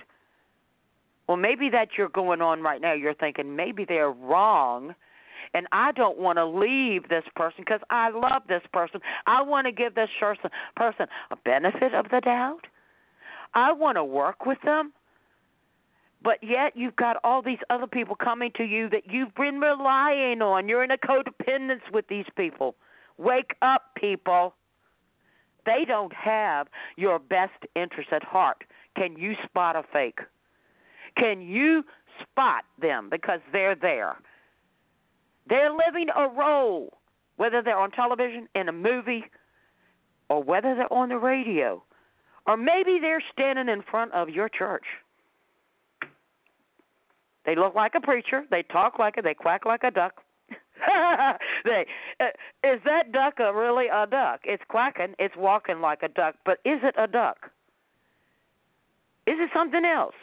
Well, 1.28 1.38
maybe 1.38 1.70
that 1.72 1.90
you're 1.98 2.10
going 2.10 2.42
on 2.42 2.62
right 2.62 2.82
now. 2.82 2.94
You're 2.94 3.14
thinking 3.14 3.56
maybe 3.56 3.84
they're 3.84 4.12
wrong, 4.12 4.96
and 5.54 5.68
I 5.74 5.92
don't 5.92 6.18
want 6.18 6.38
to 6.38 6.46
leave 6.46 7.10
this 7.10 7.26
person 7.36 7.58
because 7.60 7.82
I 7.90 8.10
love 8.10 8.44
this 8.48 8.64
person. 8.72 9.02
I 9.28 9.42
want 9.42 9.68
to 9.68 9.74
give 9.74 9.94
this 9.94 10.10
person 10.20 11.08
a 11.30 11.36
benefit 11.36 11.94
of 11.94 12.06
the 12.10 12.22
doubt. 12.22 12.62
I 13.54 13.74
want 13.74 13.98
to 13.98 14.06
work 14.06 14.46
with 14.46 14.60
them. 14.64 14.94
But 16.22 16.40
yet 16.42 16.76
you've 16.76 16.96
got 16.96 17.18
all 17.24 17.42
these 17.42 17.60
other 17.70 17.88
people 17.88 18.16
coming 18.16 18.52
to 18.58 18.64
you 18.64 18.90
that 18.90 19.04
you've 19.12 19.36
been 19.36 19.60
relying 19.60 20.42
on. 20.42 20.68
You're 20.68 20.84
in 20.84 20.92
a 20.92 20.98
codependence 20.98 21.92
with 21.94 22.08
these 22.08 22.26
people. 22.36 22.76
Wake 23.18 23.56
up, 23.62 23.96
people. 23.96 24.56
They 25.66 25.86
don't 25.86 26.14
have 26.14 26.68
your 26.96 27.20
best 27.20 27.66
interest 27.76 28.10
at 28.12 28.24
heart. 28.24 28.64
Can 28.96 29.18
you 29.18 29.36
spot 29.46 29.76
a 29.76 29.84
fake? 29.92 30.20
Can 31.18 31.42
you 31.42 31.84
spot 32.22 32.64
them 32.82 33.10
because 33.12 33.40
they're 33.52 33.76
there? 33.76 34.18
They're 35.50 35.72
living 35.72 36.08
a 36.16 36.28
role, 36.28 36.98
whether 37.38 37.62
they're 37.62 37.78
on 37.78 37.92
television, 37.92 38.48
in 38.56 38.70
a 38.70 38.72
movie, 38.72 39.26
or 40.30 40.44
whether 40.44 40.76
they're 40.76 40.92
on 40.92 41.10
the 41.10 41.18
radio, 41.18 41.84
or 42.46 42.58
maybe 42.58 43.00
they're 43.00 43.24
standing 43.32 43.70
in 43.70 43.82
front 43.82 44.14
of 44.14 44.30
your 44.30 44.50
church. 44.50 44.86
They 47.48 47.56
look 47.56 47.74
like 47.74 47.94
a 47.96 48.02
preacher. 48.02 48.44
They 48.52 48.62
talk 48.62 49.00
like 49.00 49.18
it. 49.18 49.24
They 49.24 49.34
quack 49.34 49.66
like 49.66 49.84
a 49.84 49.90
duck. 49.90 50.22
they 51.66 51.86
uh, 52.20 52.26
is 52.64 52.80
that 52.86 53.12
duck 53.12 53.40
a 53.40 53.54
really 53.54 53.88
a 53.88 54.06
duck? 54.06 54.42
It's 54.44 54.62
quacking, 54.68 55.16
it's 55.18 55.36
walking 55.36 55.82
like 55.82 56.04
a 56.04 56.10
duck, 56.10 56.36
but 56.46 56.60
is 56.66 56.80
it 56.84 56.94
a 57.00 57.08
duck? 57.08 57.50
Is 59.26 59.36
it 59.40 59.50
something 59.54 59.84
else? 59.84 60.16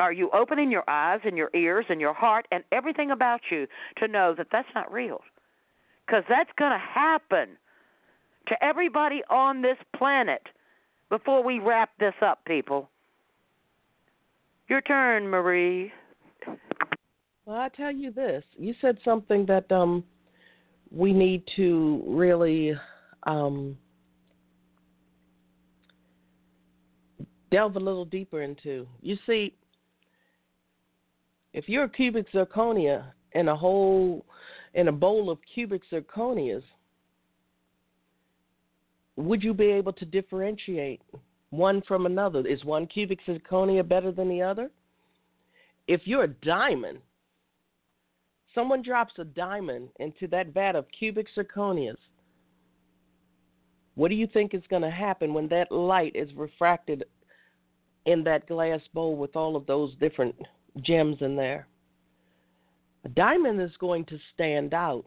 Are 0.00 0.12
you 0.12 0.30
opening 0.32 0.70
your 0.70 0.84
eyes 0.88 1.20
and 1.24 1.36
your 1.36 1.50
ears 1.54 1.86
and 1.88 2.00
your 2.00 2.14
heart 2.14 2.46
and 2.50 2.64
everything 2.72 3.10
about 3.10 3.40
you 3.50 3.66
to 3.98 4.08
know 4.08 4.34
that 4.36 4.48
that's 4.50 4.68
not 4.74 4.90
real? 4.92 5.20
Because 6.06 6.24
that's 6.28 6.50
going 6.58 6.72
to 6.72 6.78
happen 6.78 7.50
to 8.48 8.64
everybody 8.64 9.22
on 9.30 9.62
this 9.62 9.76
planet 9.96 10.42
before 11.10 11.44
we 11.44 11.58
wrap 11.58 11.90
this 12.00 12.14
up, 12.22 12.44
people. 12.44 12.88
Your 14.68 14.80
turn, 14.80 15.28
Marie. 15.28 15.92
Well, 17.44 17.58
I 17.58 17.68
tell 17.68 17.90
you 17.90 18.10
this. 18.10 18.42
You 18.56 18.74
said 18.80 18.98
something 19.04 19.44
that 19.46 19.70
um 19.70 20.04
we 20.90 21.12
need 21.12 21.42
to 21.56 22.02
really 22.06 22.74
um 23.24 23.76
delve 27.50 27.76
a 27.76 27.80
little 27.80 28.06
deeper 28.06 28.42
into. 28.42 28.86
You 29.02 29.16
see, 29.26 29.54
if 31.52 31.68
you're 31.68 31.84
a 31.84 31.88
cubic 31.88 32.32
zirconia 32.32 33.12
in 33.32 33.48
a 33.48 33.56
whole 33.56 34.24
in 34.72 34.88
a 34.88 34.92
bowl 34.92 35.28
of 35.28 35.38
cubic 35.52 35.82
zirconias, 35.92 36.62
would 39.16 39.42
you 39.42 39.52
be 39.52 39.66
able 39.66 39.92
to 39.92 40.06
differentiate 40.06 41.02
one 41.56 41.82
from 41.82 42.06
another? 42.06 42.46
Is 42.46 42.64
one 42.64 42.86
cubic 42.86 43.20
zirconia 43.26 43.86
better 43.86 44.12
than 44.12 44.28
the 44.28 44.42
other? 44.42 44.70
If 45.86 46.02
you're 46.04 46.24
a 46.24 46.28
diamond 46.28 46.98
someone 48.54 48.82
drops 48.82 49.14
a 49.18 49.24
diamond 49.24 49.88
into 49.98 50.26
that 50.28 50.48
vat 50.48 50.76
of 50.76 50.86
cubic 50.96 51.26
zirconias, 51.36 51.96
what 53.96 54.08
do 54.08 54.14
you 54.14 54.26
think 54.26 54.54
is 54.54 54.62
going 54.70 54.82
to 54.82 54.90
happen 54.90 55.34
when 55.34 55.48
that 55.48 55.70
light 55.70 56.14
is 56.14 56.28
refracted 56.34 57.04
in 58.06 58.24
that 58.24 58.46
glass 58.48 58.80
bowl 58.92 59.16
with 59.16 59.36
all 59.36 59.56
of 59.56 59.66
those 59.66 59.94
different 59.96 60.34
gems 60.82 61.16
in 61.20 61.36
there? 61.36 61.66
A 63.04 63.08
diamond 63.08 63.60
is 63.60 63.76
going 63.78 64.04
to 64.06 64.18
stand 64.32 64.72
out. 64.72 65.04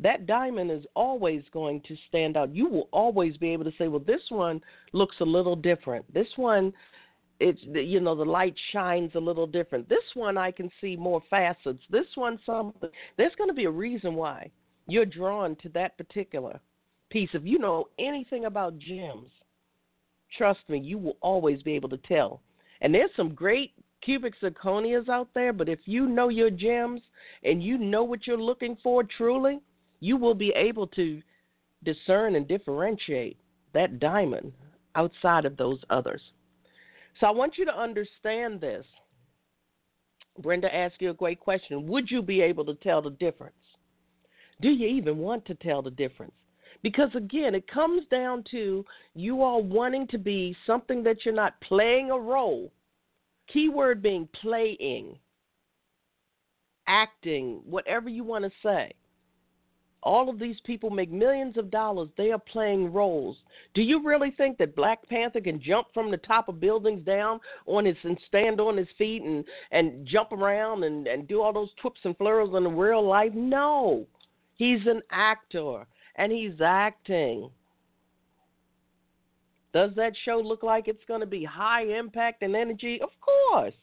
That 0.00 0.26
diamond 0.26 0.70
is 0.70 0.84
always 0.94 1.42
going 1.52 1.80
to 1.82 1.96
stand 2.08 2.36
out. 2.36 2.54
You 2.54 2.68
will 2.68 2.88
always 2.92 3.36
be 3.36 3.50
able 3.52 3.64
to 3.64 3.72
say, 3.78 3.88
well, 3.88 4.02
this 4.04 4.22
one 4.28 4.60
looks 4.92 5.16
a 5.20 5.24
little 5.24 5.56
different. 5.56 6.12
This 6.12 6.28
one 6.36 6.72
it's 7.40 7.60
you 7.64 8.00
know 8.00 8.14
the 8.14 8.24
light 8.24 8.54
shines 8.72 9.12
a 9.14 9.20
little 9.20 9.46
different. 9.46 9.88
This 9.88 10.04
one 10.14 10.38
I 10.38 10.50
can 10.50 10.70
see 10.80 10.96
more 10.96 11.22
facets. 11.28 11.82
This 11.90 12.06
one 12.14 12.38
something. 12.46 12.90
There's 13.16 13.34
going 13.36 13.50
to 13.50 13.54
be 13.54 13.64
a 13.64 13.70
reason 13.70 14.14
why. 14.14 14.50
you're 14.86 15.04
drawn 15.06 15.56
to 15.56 15.68
that 15.70 15.96
particular 15.96 16.60
piece. 17.10 17.30
If 17.32 17.42
you 17.44 17.58
know 17.58 17.88
anything 17.98 18.44
about 18.44 18.78
gems, 18.78 19.28
trust 20.36 20.60
me, 20.68 20.78
you 20.78 20.98
will 20.98 21.16
always 21.22 21.62
be 21.62 21.72
able 21.72 21.88
to 21.88 21.96
tell. 21.98 22.40
And 22.80 22.94
there's 22.94 23.10
some 23.16 23.34
great 23.34 23.72
cubic 24.02 24.34
zirconias 24.40 25.08
out 25.08 25.28
there, 25.34 25.52
but 25.52 25.68
if 25.68 25.80
you 25.86 26.06
know 26.06 26.28
your 26.28 26.50
gems 26.50 27.00
and 27.42 27.62
you 27.62 27.78
know 27.78 28.04
what 28.04 28.26
you're 28.26 28.36
looking 28.36 28.76
for 28.82 29.02
truly, 29.04 29.60
you 30.04 30.18
will 30.18 30.34
be 30.34 30.52
able 30.54 30.86
to 30.86 31.22
discern 31.82 32.34
and 32.34 32.46
differentiate 32.46 33.38
that 33.72 33.98
diamond 33.98 34.52
outside 34.96 35.46
of 35.46 35.56
those 35.56 35.78
others. 35.88 36.20
So 37.18 37.26
I 37.26 37.30
want 37.30 37.56
you 37.56 37.64
to 37.64 37.74
understand 37.74 38.60
this. 38.60 38.84
Brenda 40.42 40.72
asked 40.74 41.00
you 41.00 41.08
a 41.08 41.14
great 41.14 41.40
question. 41.40 41.86
Would 41.86 42.10
you 42.10 42.20
be 42.20 42.42
able 42.42 42.66
to 42.66 42.74
tell 42.74 43.00
the 43.00 43.12
difference? 43.12 43.56
Do 44.60 44.68
you 44.68 44.86
even 44.88 45.16
want 45.16 45.46
to 45.46 45.54
tell 45.54 45.80
the 45.80 45.90
difference? 45.90 46.34
Because 46.82 47.08
again, 47.14 47.54
it 47.54 47.66
comes 47.66 48.02
down 48.10 48.44
to 48.50 48.84
you 49.14 49.42
all 49.42 49.62
wanting 49.62 50.06
to 50.08 50.18
be 50.18 50.54
something 50.66 51.02
that 51.04 51.24
you're 51.24 51.32
not 51.32 51.58
playing 51.62 52.10
a 52.10 52.18
role. 52.18 52.70
Keyword 53.50 54.02
being 54.02 54.28
playing, 54.42 55.18
acting, 56.86 57.62
whatever 57.64 58.10
you 58.10 58.22
want 58.22 58.44
to 58.44 58.50
say. 58.62 58.92
All 60.04 60.28
of 60.28 60.38
these 60.38 60.60
people 60.64 60.90
make 60.90 61.10
millions 61.10 61.56
of 61.56 61.70
dollars. 61.70 62.10
They 62.16 62.30
are 62.30 62.38
playing 62.38 62.92
roles. 62.92 63.38
Do 63.74 63.80
you 63.80 64.02
really 64.04 64.30
think 64.30 64.58
that 64.58 64.76
Black 64.76 65.08
Panther 65.08 65.40
can 65.40 65.60
jump 65.62 65.88
from 65.94 66.10
the 66.10 66.18
top 66.18 66.48
of 66.48 66.60
buildings 66.60 67.04
down 67.06 67.40
on 67.66 67.86
his 67.86 67.96
and 68.04 68.18
stand 68.28 68.60
on 68.60 68.76
his 68.76 68.88
feet 68.98 69.22
and 69.22 69.44
and 69.72 70.06
jump 70.06 70.32
around 70.32 70.84
and 70.84 71.06
and 71.06 71.26
do 71.26 71.40
all 71.40 71.54
those 71.54 71.70
twips 71.80 72.00
and 72.04 72.16
flurries 72.18 72.54
in 72.54 72.76
real 72.76 73.06
life? 73.06 73.32
No. 73.34 74.06
He's 74.56 74.86
an 74.86 75.00
actor 75.10 75.86
and 76.16 76.30
he's 76.30 76.60
acting. 76.60 77.50
Does 79.72 79.90
that 79.96 80.12
show 80.24 80.38
look 80.38 80.62
like 80.62 80.86
it's 80.86 81.04
going 81.08 81.20
to 81.20 81.26
be 81.26 81.44
high 81.44 81.84
impact 81.84 82.42
and 82.42 82.54
energy? 82.54 83.00
Of 83.02 83.10
course. 83.20 83.74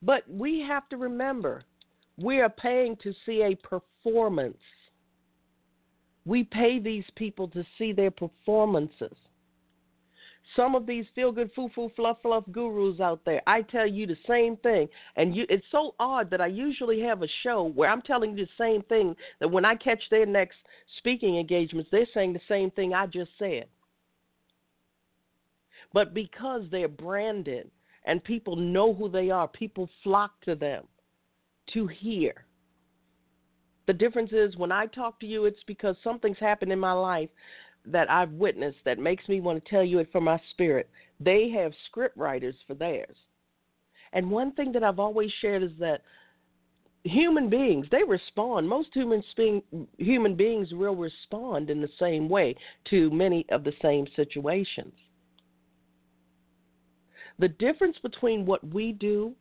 But 0.00 0.28
we 0.28 0.64
have 0.66 0.88
to 0.88 0.96
remember 0.96 1.62
we 2.22 2.40
are 2.40 2.48
paying 2.48 2.96
to 3.02 3.12
see 3.26 3.42
a 3.42 3.56
performance. 3.56 4.56
We 6.24 6.44
pay 6.44 6.78
these 6.78 7.04
people 7.16 7.48
to 7.48 7.64
see 7.78 7.92
their 7.92 8.10
performances. 8.10 9.16
Some 10.54 10.74
of 10.74 10.86
these 10.86 11.06
feel 11.14 11.32
good 11.32 11.50
foo 11.54 11.70
foo 11.74 11.90
fluff 11.96 12.18
fluff 12.22 12.44
gurus 12.52 13.00
out 13.00 13.24
there, 13.24 13.40
I 13.46 13.62
tell 13.62 13.86
you 13.86 14.06
the 14.06 14.16
same 14.28 14.56
thing. 14.58 14.88
And 15.16 15.34
you, 15.34 15.46
it's 15.48 15.64
so 15.70 15.94
odd 15.98 16.30
that 16.30 16.40
I 16.40 16.48
usually 16.48 17.00
have 17.00 17.22
a 17.22 17.28
show 17.42 17.70
where 17.74 17.90
I'm 17.90 18.02
telling 18.02 18.36
you 18.36 18.44
the 18.44 18.50
same 18.58 18.82
thing 18.82 19.16
that 19.40 19.50
when 19.50 19.64
I 19.64 19.74
catch 19.76 20.02
their 20.10 20.26
next 20.26 20.56
speaking 20.98 21.38
engagements, 21.38 21.88
they're 21.90 22.06
saying 22.12 22.34
the 22.34 22.40
same 22.48 22.70
thing 22.72 22.92
I 22.92 23.06
just 23.06 23.30
said. 23.38 23.66
But 25.92 26.12
because 26.12 26.62
they're 26.70 26.88
branded 26.88 27.70
and 28.04 28.22
people 28.22 28.56
know 28.56 28.92
who 28.92 29.08
they 29.08 29.30
are, 29.30 29.48
people 29.48 29.88
flock 30.02 30.32
to 30.42 30.54
them 30.54 30.84
to 31.74 31.86
hear. 31.86 32.46
The 33.86 33.92
difference 33.92 34.32
is 34.32 34.56
when 34.56 34.72
I 34.72 34.86
talk 34.86 35.18
to 35.20 35.26
you, 35.26 35.44
it's 35.44 35.62
because 35.66 35.96
something's 36.04 36.38
happened 36.38 36.72
in 36.72 36.78
my 36.78 36.92
life 36.92 37.30
that 37.84 38.10
I've 38.10 38.30
witnessed 38.32 38.78
that 38.84 38.98
makes 38.98 39.28
me 39.28 39.40
want 39.40 39.62
to 39.62 39.70
tell 39.70 39.82
you 39.82 39.98
it 39.98 40.12
from 40.12 40.24
my 40.24 40.40
spirit. 40.50 40.88
They 41.18 41.50
have 41.50 41.72
script 41.86 42.16
writers 42.16 42.54
for 42.66 42.74
theirs. 42.74 43.16
And 44.12 44.30
one 44.30 44.52
thing 44.52 44.72
that 44.72 44.84
I've 44.84 45.00
always 45.00 45.30
shared 45.40 45.62
is 45.62 45.72
that 45.80 46.02
human 47.04 47.48
beings, 47.48 47.86
they 47.90 48.04
respond. 48.04 48.68
Most 48.68 48.90
human, 48.92 49.22
being, 49.36 49.62
human 49.98 50.36
beings 50.36 50.72
will 50.72 50.94
respond 50.94 51.70
in 51.70 51.80
the 51.80 51.88
same 51.98 52.28
way 52.28 52.54
to 52.90 53.10
many 53.10 53.46
of 53.50 53.64
the 53.64 53.72
same 53.82 54.06
situations. 54.14 54.94
The 57.38 57.48
difference 57.48 57.96
between 58.02 58.46
what 58.46 58.64
we 58.72 58.92
do 58.92 59.34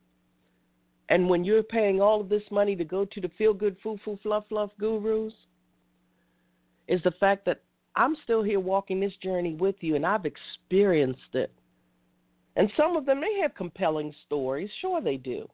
and 1.11 1.27
when 1.27 1.43
you're 1.43 1.61
paying 1.61 2.01
all 2.01 2.21
of 2.21 2.29
this 2.29 2.41
money 2.51 2.73
to 2.73 2.85
go 2.85 3.03
to 3.03 3.19
the 3.19 3.29
feel 3.37 3.53
good, 3.53 3.75
foo 3.83 3.99
foo, 4.05 4.17
fluff, 4.23 4.45
fluff 4.47 4.71
gurus 4.79 5.33
is 6.87 7.03
the 7.03 7.11
fact 7.19 7.45
that 7.45 7.61
I'm 7.97 8.15
still 8.23 8.41
here 8.41 8.61
walking 8.61 9.01
this 9.01 9.11
journey 9.21 9.55
with 9.55 9.75
you, 9.81 9.97
and 9.97 10.05
I've 10.05 10.23
experienced 10.25 11.33
it. 11.33 11.51
And 12.55 12.71
some 12.77 12.95
of 12.95 13.05
them 13.05 13.19
may 13.19 13.39
have 13.41 13.53
compelling 13.55 14.13
stories, 14.25 14.69
sure 14.79 15.01
they 15.01 15.17
do. 15.17 15.49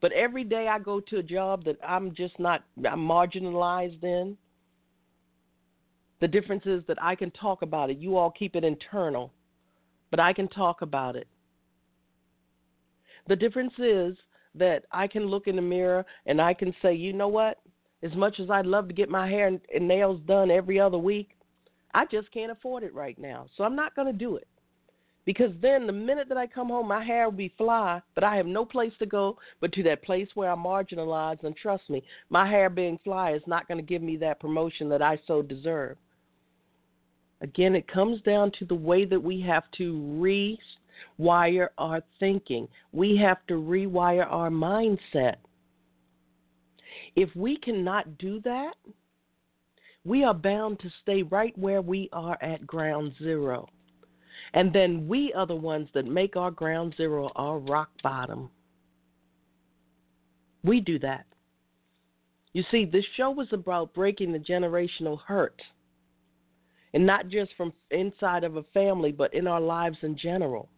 But 0.00 0.12
every 0.12 0.42
day 0.42 0.68
I 0.68 0.78
go 0.78 1.00
to 1.00 1.18
a 1.18 1.22
job 1.22 1.66
that 1.66 1.76
I'm 1.86 2.14
just 2.14 2.38
not 2.40 2.64
I'm 2.78 3.06
marginalized 3.06 4.02
in. 4.02 4.38
The 6.22 6.28
difference 6.28 6.64
is 6.64 6.82
that 6.88 7.02
I 7.02 7.14
can 7.14 7.30
talk 7.32 7.60
about 7.60 7.90
it. 7.90 7.98
You 7.98 8.16
all 8.16 8.30
keep 8.30 8.56
it 8.56 8.64
internal, 8.64 9.34
but 10.10 10.18
I 10.18 10.32
can 10.32 10.48
talk 10.48 10.80
about 10.80 11.14
it. 11.14 11.28
The 13.28 13.36
difference 13.36 13.74
is 13.78 14.16
that 14.54 14.84
I 14.92 15.06
can 15.06 15.26
look 15.26 15.46
in 15.46 15.56
the 15.56 15.62
mirror 15.62 16.04
and 16.26 16.40
I 16.40 16.54
can 16.54 16.74
say, 16.82 16.94
you 16.94 17.12
know 17.12 17.28
what? 17.28 17.58
As 18.02 18.14
much 18.14 18.40
as 18.40 18.50
I'd 18.50 18.66
love 18.66 18.88
to 18.88 18.94
get 18.94 19.08
my 19.08 19.28
hair 19.28 19.46
and 19.46 19.88
nails 19.88 20.20
done 20.26 20.50
every 20.50 20.80
other 20.80 20.98
week, 20.98 21.36
I 21.94 22.04
just 22.06 22.30
can't 22.32 22.52
afford 22.52 22.82
it 22.82 22.94
right 22.94 23.18
now. 23.18 23.46
So 23.56 23.64
I'm 23.64 23.76
not 23.76 23.94
going 23.94 24.10
to 24.10 24.18
do 24.18 24.36
it. 24.36 24.48
Because 25.24 25.52
then 25.60 25.86
the 25.86 25.92
minute 25.92 26.28
that 26.28 26.36
I 26.36 26.48
come 26.48 26.68
home, 26.68 26.88
my 26.88 27.04
hair 27.04 27.26
will 27.26 27.36
be 27.36 27.54
fly, 27.56 28.02
but 28.16 28.24
I 28.24 28.36
have 28.36 28.46
no 28.46 28.64
place 28.64 28.92
to 28.98 29.06
go 29.06 29.38
but 29.60 29.72
to 29.74 29.82
that 29.84 30.02
place 30.02 30.26
where 30.34 30.50
I'm 30.50 30.64
marginalized. 30.64 31.44
And 31.44 31.56
trust 31.56 31.88
me, 31.88 32.02
my 32.28 32.48
hair 32.48 32.68
being 32.68 32.98
fly 33.04 33.32
is 33.32 33.42
not 33.46 33.68
going 33.68 33.78
to 33.78 33.86
give 33.86 34.02
me 34.02 34.16
that 34.16 34.40
promotion 34.40 34.88
that 34.88 35.00
I 35.00 35.20
so 35.28 35.40
deserve. 35.40 35.96
Again, 37.40 37.76
it 37.76 37.86
comes 37.86 38.20
down 38.22 38.50
to 38.58 38.64
the 38.64 38.74
way 38.74 39.04
that 39.04 39.22
we 39.22 39.40
have 39.42 39.64
to 39.78 40.00
rewire 41.18 41.68
our 41.78 42.02
thinking. 42.20 42.68
We 42.92 43.16
have 43.18 43.46
to 43.48 43.54
rewire 43.54 44.26
our 44.30 44.50
mindset. 44.50 45.36
If 47.14 47.34
we 47.36 47.56
cannot 47.58 48.18
do 48.18 48.40
that, 48.40 48.74
we 50.04 50.24
are 50.24 50.34
bound 50.34 50.80
to 50.80 50.90
stay 51.02 51.22
right 51.22 51.56
where 51.56 51.82
we 51.82 52.08
are 52.12 52.38
at 52.42 52.66
ground 52.66 53.12
zero. 53.22 53.68
And 54.54 54.72
then 54.72 55.06
we 55.06 55.32
are 55.34 55.46
the 55.46 55.54
ones 55.54 55.88
that 55.94 56.06
make 56.06 56.36
our 56.36 56.50
ground 56.50 56.94
zero 56.96 57.30
our 57.36 57.58
rock 57.58 57.90
bottom. 58.02 58.50
We 60.64 60.80
do 60.80 60.98
that. 61.00 61.26
You 62.52 62.64
see, 62.70 62.84
this 62.84 63.04
show 63.16 63.30
was 63.30 63.48
about 63.52 63.94
breaking 63.94 64.32
the 64.32 64.38
generational 64.38 65.18
hurt. 65.26 65.60
And 66.94 67.06
not 67.06 67.28
just 67.28 67.52
from 67.56 67.72
inside 67.90 68.44
of 68.44 68.56
a 68.56 68.64
family, 68.74 69.12
but 69.12 69.32
in 69.32 69.46
our 69.46 69.60
lives 69.60 69.96
in 70.02 70.16
general. 70.16 70.68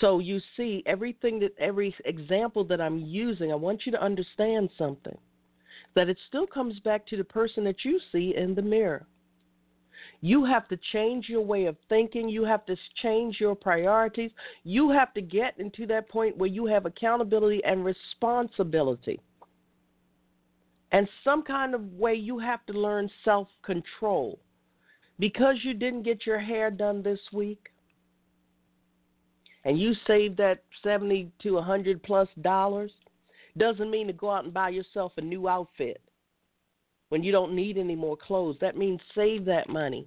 So 0.00 0.18
you 0.18 0.40
see, 0.56 0.82
everything 0.86 1.38
that 1.40 1.54
every 1.58 1.94
example 2.04 2.64
that 2.64 2.80
I'm 2.80 2.98
using, 2.98 3.52
I 3.52 3.54
want 3.54 3.86
you 3.86 3.92
to 3.92 4.02
understand 4.02 4.70
something 4.76 5.16
that 5.94 6.08
it 6.08 6.18
still 6.28 6.46
comes 6.46 6.78
back 6.80 7.06
to 7.06 7.16
the 7.16 7.24
person 7.24 7.64
that 7.64 7.84
you 7.84 7.98
see 8.12 8.34
in 8.36 8.54
the 8.54 8.62
mirror. 8.62 9.06
You 10.20 10.44
have 10.44 10.68
to 10.68 10.78
change 10.92 11.28
your 11.28 11.42
way 11.42 11.66
of 11.66 11.76
thinking. 11.88 12.28
You 12.28 12.44
have 12.44 12.66
to 12.66 12.76
change 13.02 13.38
your 13.40 13.54
priorities. 13.54 14.30
You 14.64 14.90
have 14.90 15.12
to 15.14 15.20
get 15.20 15.58
into 15.58 15.86
that 15.86 16.08
point 16.08 16.36
where 16.36 16.48
you 16.48 16.66
have 16.66 16.86
accountability 16.86 17.62
and 17.64 17.84
responsibility. 17.84 19.20
And 20.92 21.08
some 21.24 21.42
kind 21.42 21.74
of 21.74 21.92
way 21.94 22.14
you 22.14 22.38
have 22.38 22.64
to 22.66 22.72
learn 22.72 23.10
self 23.24 23.48
control. 23.64 24.38
Because 25.18 25.56
you 25.62 25.74
didn't 25.74 26.02
get 26.02 26.26
your 26.26 26.38
hair 26.38 26.70
done 26.70 27.02
this 27.02 27.20
week 27.32 27.68
and 29.66 29.80
you 29.80 29.94
save 30.06 30.36
that 30.36 30.62
70 30.84 31.28
to 31.42 31.50
a 31.50 31.54
100 31.54 32.00
plus 32.04 32.28
dollars, 32.40 32.92
doesn't 33.58 33.90
mean 33.90 34.06
to 34.06 34.12
go 34.12 34.30
out 34.30 34.44
and 34.44 34.54
buy 34.54 34.68
yourself 34.68 35.12
a 35.16 35.20
new 35.20 35.48
outfit 35.48 36.00
when 37.08 37.24
you 37.24 37.32
don't 37.32 37.54
need 37.54 37.76
any 37.76 37.96
more 37.96 38.16
clothes. 38.16 38.56
That 38.60 38.76
means 38.76 39.00
save 39.14 39.44
that 39.46 39.68
money. 39.68 40.06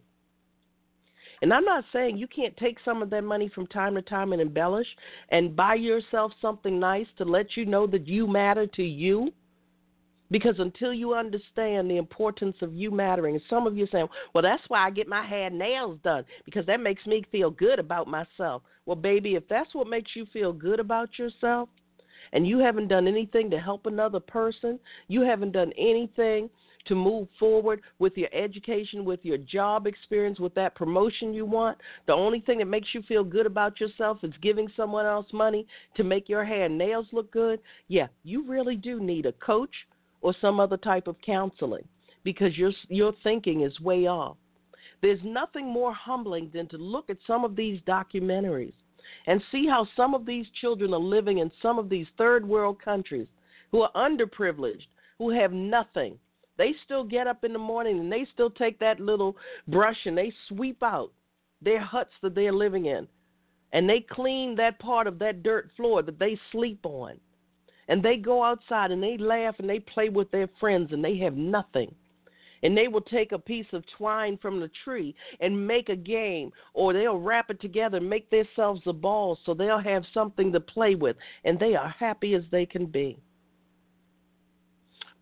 And 1.41 1.53
I'm 1.53 1.65
not 1.65 1.83
saying 1.91 2.17
you 2.17 2.27
can't 2.27 2.55
take 2.55 2.77
some 2.85 3.01
of 3.01 3.09
that 3.09 3.23
money 3.23 3.51
from 3.53 3.67
time 3.67 3.95
to 3.95 4.01
time 4.01 4.31
and 4.31 4.41
embellish 4.41 4.87
and 5.27 5.55
buy 5.55 5.75
yourself 5.75 6.31
something 6.41 6.79
nice 6.79 7.07
to 7.17 7.25
let 7.25 7.57
you 7.57 7.65
know 7.65 7.85
that 7.87 8.07
you 8.07 8.27
matter 8.27 8.65
to 8.65 8.83
you. 8.83 9.33
Because 10.31 10.55
until 10.59 10.93
you 10.93 11.13
understand 11.13 11.89
the 11.89 11.97
importance 11.97 12.55
of 12.61 12.73
you 12.73 12.91
mattering, 12.91 13.35
and 13.35 13.43
some 13.49 13.65
of 13.65 13.75
you 13.75 13.87
saying, 13.91 14.07
well, 14.33 14.43
that's 14.43 14.63
why 14.67 14.85
I 14.85 14.91
get 14.91 15.07
my 15.07 15.25
hair 15.25 15.49
nails 15.49 15.99
done, 16.03 16.23
because 16.45 16.65
that 16.67 16.79
makes 16.79 17.05
me 17.05 17.23
feel 17.31 17.49
good 17.49 17.79
about 17.79 18.07
myself. 18.07 18.61
Well, 18.85 18.95
baby, 18.95 19.35
if 19.35 19.47
that's 19.47 19.73
what 19.73 19.87
makes 19.87 20.15
you 20.15 20.25
feel 20.31 20.53
good 20.53 20.79
about 20.79 21.17
yourself, 21.17 21.69
and 22.31 22.47
you 22.47 22.59
haven't 22.59 22.89
done 22.89 23.07
anything 23.07 23.49
to 23.49 23.59
help 23.59 23.85
another 23.85 24.19
person, 24.19 24.79
you 25.07 25.21
haven't 25.21 25.51
done 25.51 25.71
anything 25.77 26.49
to 26.85 26.95
move 26.95 27.27
forward 27.37 27.81
with 27.99 28.15
your 28.15 28.29
education, 28.33 29.05
with 29.05 29.19
your 29.23 29.37
job 29.37 29.85
experience, 29.85 30.39
with 30.39 30.53
that 30.55 30.75
promotion 30.75 31.33
you 31.33 31.45
want, 31.45 31.77
the 32.07 32.13
only 32.13 32.39
thing 32.41 32.59
that 32.59 32.65
makes 32.65 32.89
you 32.93 33.01
feel 33.03 33.23
good 33.23 33.45
about 33.45 33.79
yourself 33.79 34.17
is 34.23 34.33
giving 34.41 34.67
someone 34.75 35.05
else 35.05 35.27
money 35.33 35.65
to 35.95 36.03
make 36.03 36.29
your 36.29 36.43
hair 36.43 36.65
and 36.65 36.77
nails 36.77 37.07
look 37.11 37.31
good, 37.31 37.59
yeah, 37.87 38.07
you 38.23 38.47
really 38.47 38.75
do 38.75 38.99
need 38.99 39.25
a 39.25 39.33
coach 39.33 39.73
or 40.21 40.33
some 40.41 40.59
other 40.59 40.77
type 40.77 41.07
of 41.07 41.15
counseling 41.25 41.87
because 42.23 42.57
your 42.57 42.71
your 42.87 43.13
thinking 43.23 43.61
is 43.61 43.79
way 43.79 44.07
off. 44.07 44.37
There's 45.01 45.19
nothing 45.23 45.67
more 45.67 45.93
humbling 45.93 46.51
than 46.53 46.67
to 46.69 46.77
look 46.77 47.09
at 47.09 47.17
some 47.25 47.45
of 47.45 47.55
these 47.55 47.79
documentaries 47.87 48.73
and 49.27 49.41
see 49.51 49.65
how 49.67 49.87
some 49.95 50.13
of 50.13 50.25
these 50.25 50.45
children 50.59 50.93
are 50.93 50.99
living 50.99 51.39
in 51.39 51.51
some 51.61 51.79
of 51.79 51.89
these 51.89 52.07
third 52.17 52.47
world 52.47 52.81
countries 52.83 53.27
who 53.71 53.81
are 53.81 53.91
underprivileged, 53.95 54.87
who 55.17 55.29
have 55.29 55.53
nothing. 55.53 56.17
They 56.57 56.73
still 56.83 57.03
get 57.03 57.27
up 57.27 57.43
in 57.43 57.53
the 57.53 57.59
morning 57.59 57.99
and 57.99 58.11
they 58.11 58.27
still 58.33 58.49
take 58.49 58.79
that 58.79 58.99
little 58.99 59.37
brush 59.67 59.97
and 60.05 60.17
they 60.17 60.33
sweep 60.49 60.83
out 60.83 61.11
their 61.61 61.79
huts 61.79 62.11
that 62.21 62.35
they're 62.35 62.53
living 62.53 62.85
in. 62.85 63.07
And 63.71 63.87
they 63.87 64.05
clean 64.09 64.55
that 64.55 64.79
part 64.79 65.07
of 65.07 65.19
that 65.19 65.43
dirt 65.43 65.69
floor 65.77 66.01
that 66.01 66.19
they 66.19 66.37
sleep 66.51 66.79
on. 66.83 67.19
And 67.89 68.01
they 68.01 68.15
go 68.15 68.43
outside 68.43 68.91
and 68.91 69.03
they 69.03 69.17
laugh 69.17 69.55
and 69.59 69.69
they 69.69 69.79
play 69.79 70.07
with 70.07 70.31
their 70.31 70.47
friends 70.59 70.93
and 70.93 71.03
they 71.03 71.17
have 71.17 71.35
nothing 71.35 71.93
and 72.63 72.77
they 72.77 72.87
will 72.87 73.01
take 73.01 73.31
a 73.31 73.39
piece 73.39 73.65
of 73.73 73.83
twine 73.97 74.37
from 74.41 74.59
the 74.59 74.69
tree 74.83 75.15
and 75.39 75.67
make 75.67 75.89
a 75.89 75.95
game, 75.95 76.51
or 76.73 76.93
they'll 76.93 77.17
wrap 77.17 77.49
it 77.49 77.61
together 77.61 77.97
and 77.97 78.09
make 78.09 78.29
themselves 78.29 78.81
a 78.85 78.93
ball 78.93 79.37
so 79.45 79.53
they'll 79.53 79.79
have 79.79 80.03
something 80.13 80.51
to 80.51 80.59
play 80.59 80.95
with, 80.95 81.15
and 81.45 81.59
they 81.59 81.75
are 81.75 81.89
happy 81.99 82.33
as 82.33 82.43
they 82.51 82.65
can 82.65 82.85
be. 82.85 83.17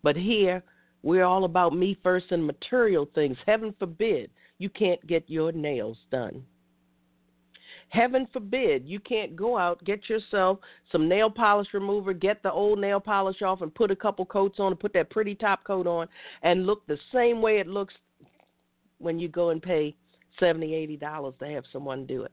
But 0.02 0.16
here, 0.16 0.62
we're 1.02 1.24
all 1.24 1.44
about 1.44 1.76
me 1.76 1.96
first 2.02 2.26
and 2.30 2.44
material 2.44 3.08
things. 3.14 3.36
Heaven 3.46 3.74
forbid 3.78 4.30
you 4.58 4.68
can't 4.68 5.04
get 5.06 5.24
your 5.28 5.52
nails 5.52 5.98
done. 6.10 6.44
Heaven 7.90 8.28
forbid 8.32 8.86
you 8.86 9.00
can't 9.00 9.34
go 9.34 9.56
out, 9.56 9.82
get 9.84 10.08
yourself 10.08 10.58
some 10.92 11.08
nail 11.08 11.30
polish 11.30 11.68
remover, 11.72 12.12
get 12.12 12.42
the 12.42 12.52
old 12.52 12.78
nail 12.78 13.00
polish 13.00 13.40
off, 13.40 13.62
and 13.62 13.74
put 13.74 13.90
a 13.90 13.96
couple 13.96 14.26
coats 14.26 14.60
on 14.60 14.72
and 14.72 14.80
put 14.80 14.92
that 14.92 15.10
pretty 15.10 15.34
top 15.34 15.64
coat 15.64 15.86
on 15.86 16.06
and 16.42 16.66
look 16.66 16.86
the 16.86 16.98
same 17.12 17.40
way 17.40 17.58
it 17.58 17.66
looks 17.66 17.94
when 18.98 19.18
you 19.18 19.28
go 19.28 19.50
and 19.50 19.62
pay 19.62 19.94
seventy, 20.38 20.74
eighty 20.74 20.96
dollars 20.96 21.34
to 21.38 21.46
have 21.46 21.64
someone 21.72 22.04
do 22.04 22.24
it. 22.24 22.32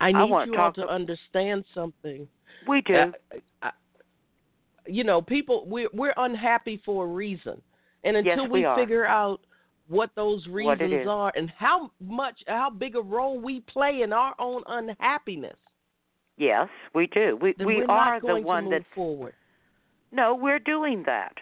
I 0.00 0.12
need 0.12 0.32
I 0.32 0.44
you 0.44 0.56
all 0.56 0.72
to 0.72 0.86
understand 0.86 1.64
something. 1.74 2.26
We 2.66 2.82
do. 2.82 3.12
Uh, 3.62 3.70
you 4.86 5.04
know, 5.04 5.20
people 5.20 5.66
we're 5.66 5.88
we're 5.92 6.14
unhappy 6.16 6.80
for 6.84 7.04
a 7.04 7.08
reason, 7.08 7.60
and 8.04 8.16
until 8.16 8.42
yes, 8.44 8.50
we, 8.50 8.66
we 8.66 8.74
figure 8.76 9.06
out 9.06 9.40
what 9.88 10.10
those 10.16 10.46
reasons 10.46 11.06
what 11.06 11.12
are 11.12 11.32
and 11.34 11.50
how 11.56 11.90
much 12.00 12.38
how 12.46 12.70
big 12.70 12.96
a 12.96 13.00
role 13.00 13.40
we 13.40 13.60
play 13.60 14.02
in 14.02 14.12
our 14.12 14.34
own 14.38 14.62
unhappiness. 14.66 15.56
Yes, 16.36 16.68
we 16.94 17.06
do. 17.08 17.38
We 17.40 17.54
then 17.58 17.66
we 17.66 17.84
are 17.88 18.20
the 18.20 18.40
one 18.40 18.70
that 18.70 18.82
forward. 18.94 19.34
No, 20.12 20.34
we're 20.34 20.60
doing 20.60 21.02
that. 21.06 21.32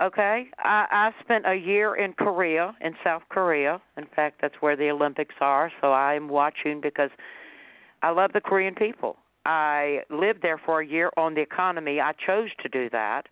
Okay, 0.00 0.46
I, 0.58 0.86
I 0.90 1.10
spent 1.24 1.44
a 1.46 1.56
year 1.56 1.96
in 1.96 2.12
Korea, 2.12 2.74
in 2.80 2.94
South 3.02 3.22
Korea. 3.30 3.82
In 3.96 4.06
fact, 4.14 4.38
that's 4.40 4.54
where 4.60 4.76
the 4.76 4.90
Olympics 4.90 5.34
are. 5.40 5.72
So 5.80 5.92
I'm 5.92 6.28
watching 6.28 6.80
because 6.80 7.10
I 8.02 8.10
love 8.10 8.32
the 8.32 8.40
Korean 8.40 8.76
people. 8.76 9.16
I 9.44 10.00
lived 10.08 10.40
there 10.42 10.60
for 10.64 10.80
a 10.80 10.86
year 10.86 11.10
on 11.16 11.34
the 11.34 11.40
economy. 11.40 12.00
I 12.00 12.12
chose 12.26 12.50
to 12.62 12.68
do 12.68 12.88
that. 12.90 13.22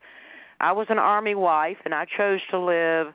I 0.60 0.72
was 0.72 0.86
an 0.90 0.98
army 0.98 1.36
wife, 1.36 1.76
and 1.84 1.94
I 1.94 2.04
chose 2.16 2.40
to 2.50 2.58
live 2.58 3.08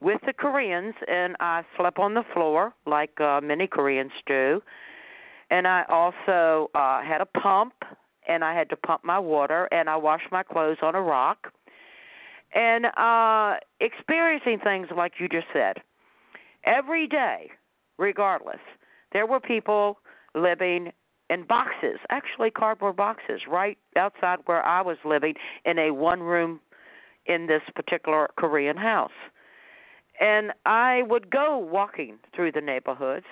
with 0.00 0.20
the 0.26 0.32
Koreans, 0.32 0.94
and 1.08 1.36
I 1.40 1.62
slept 1.76 1.98
on 1.98 2.14
the 2.14 2.24
floor 2.32 2.72
like 2.86 3.20
uh, 3.20 3.40
many 3.42 3.66
Koreans 3.66 4.12
do. 4.26 4.60
And 5.50 5.66
I 5.66 5.84
also 5.88 6.70
uh, 6.74 7.02
had 7.02 7.20
a 7.20 7.26
pump, 7.26 7.72
and 8.28 8.44
I 8.44 8.54
had 8.54 8.68
to 8.70 8.76
pump 8.76 9.04
my 9.04 9.18
water, 9.18 9.68
and 9.72 9.88
I 9.88 9.96
washed 9.96 10.30
my 10.30 10.42
clothes 10.42 10.78
on 10.82 10.94
a 10.94 11.00
rock. 11.00 11.52
And 12.54 12.86
uh, 12.96 13.56
experiencing 13.80 14.58
things 14.62 14.88
like 14.96 15.14
you 15.18 15.28
just 15.28 15.46
said, 15.52 15.76
every 16.64 17.06
day, 17.06 17.50
regardless, 17.98 18.60
there 19.12 19.26
were 19.26 19.40
people 19.40 19.98
living 20.34 20.92
in 21.30 21.44
boxes, 21.44 21.98
actually 22.10 22.50
cardboard 22.50 22.96
boxes, 22.96 23.42
right 23.48 23.76
outside 23.96 24.38
where 24.46 24.62
I 24.62 24.80
was 24.80 24.96
living 25.04 25.34
in 25.64 25.78
a 25.78 25.90
one 25.90 26.20
room 26.20 26.60
in 27.26 27.46
this 27.46 27.62
particular 27.74 28.28
Korean 28.38 28.76
house 28.76 29.10
and 30.20 30.52
I 30.66 31.02
would 31.02 31.30
go 31.30 31.58
walking 31.58 32.18
through 32.34 32.52
the 32.52 32.60
neighborhoods. 32.60 33.26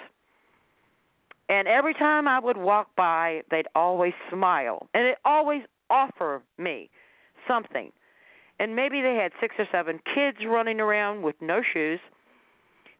And 1.49 1.69
every 1.69 1.95
time 1.95 2.27
I 2.27 2.41
would 2.41 2.57
walk 2.57 2.89
by, 2.97 3.43
they'd 3.51 3.69
always 3.75 4.15
smile, 4.31 4.89
and 4.95 5.07
it 5.07 5.19
always 5.25 5.63
offer 5.91 6.43
me 6.59 6.91
something. 7.47 7.93
And 8.59 8.75
maybe 8.75 9.03
they 9.03 9.15
had 9.15 9.33
six 9.41 9.55
or 9.59 9.67
seven 9.71 10.01
kids 10.15 10.39
running 10.47 10.81
around 10.81 11.23
with 11.23 11.37
no 11.41 11.61
shoes. 11.73 12.01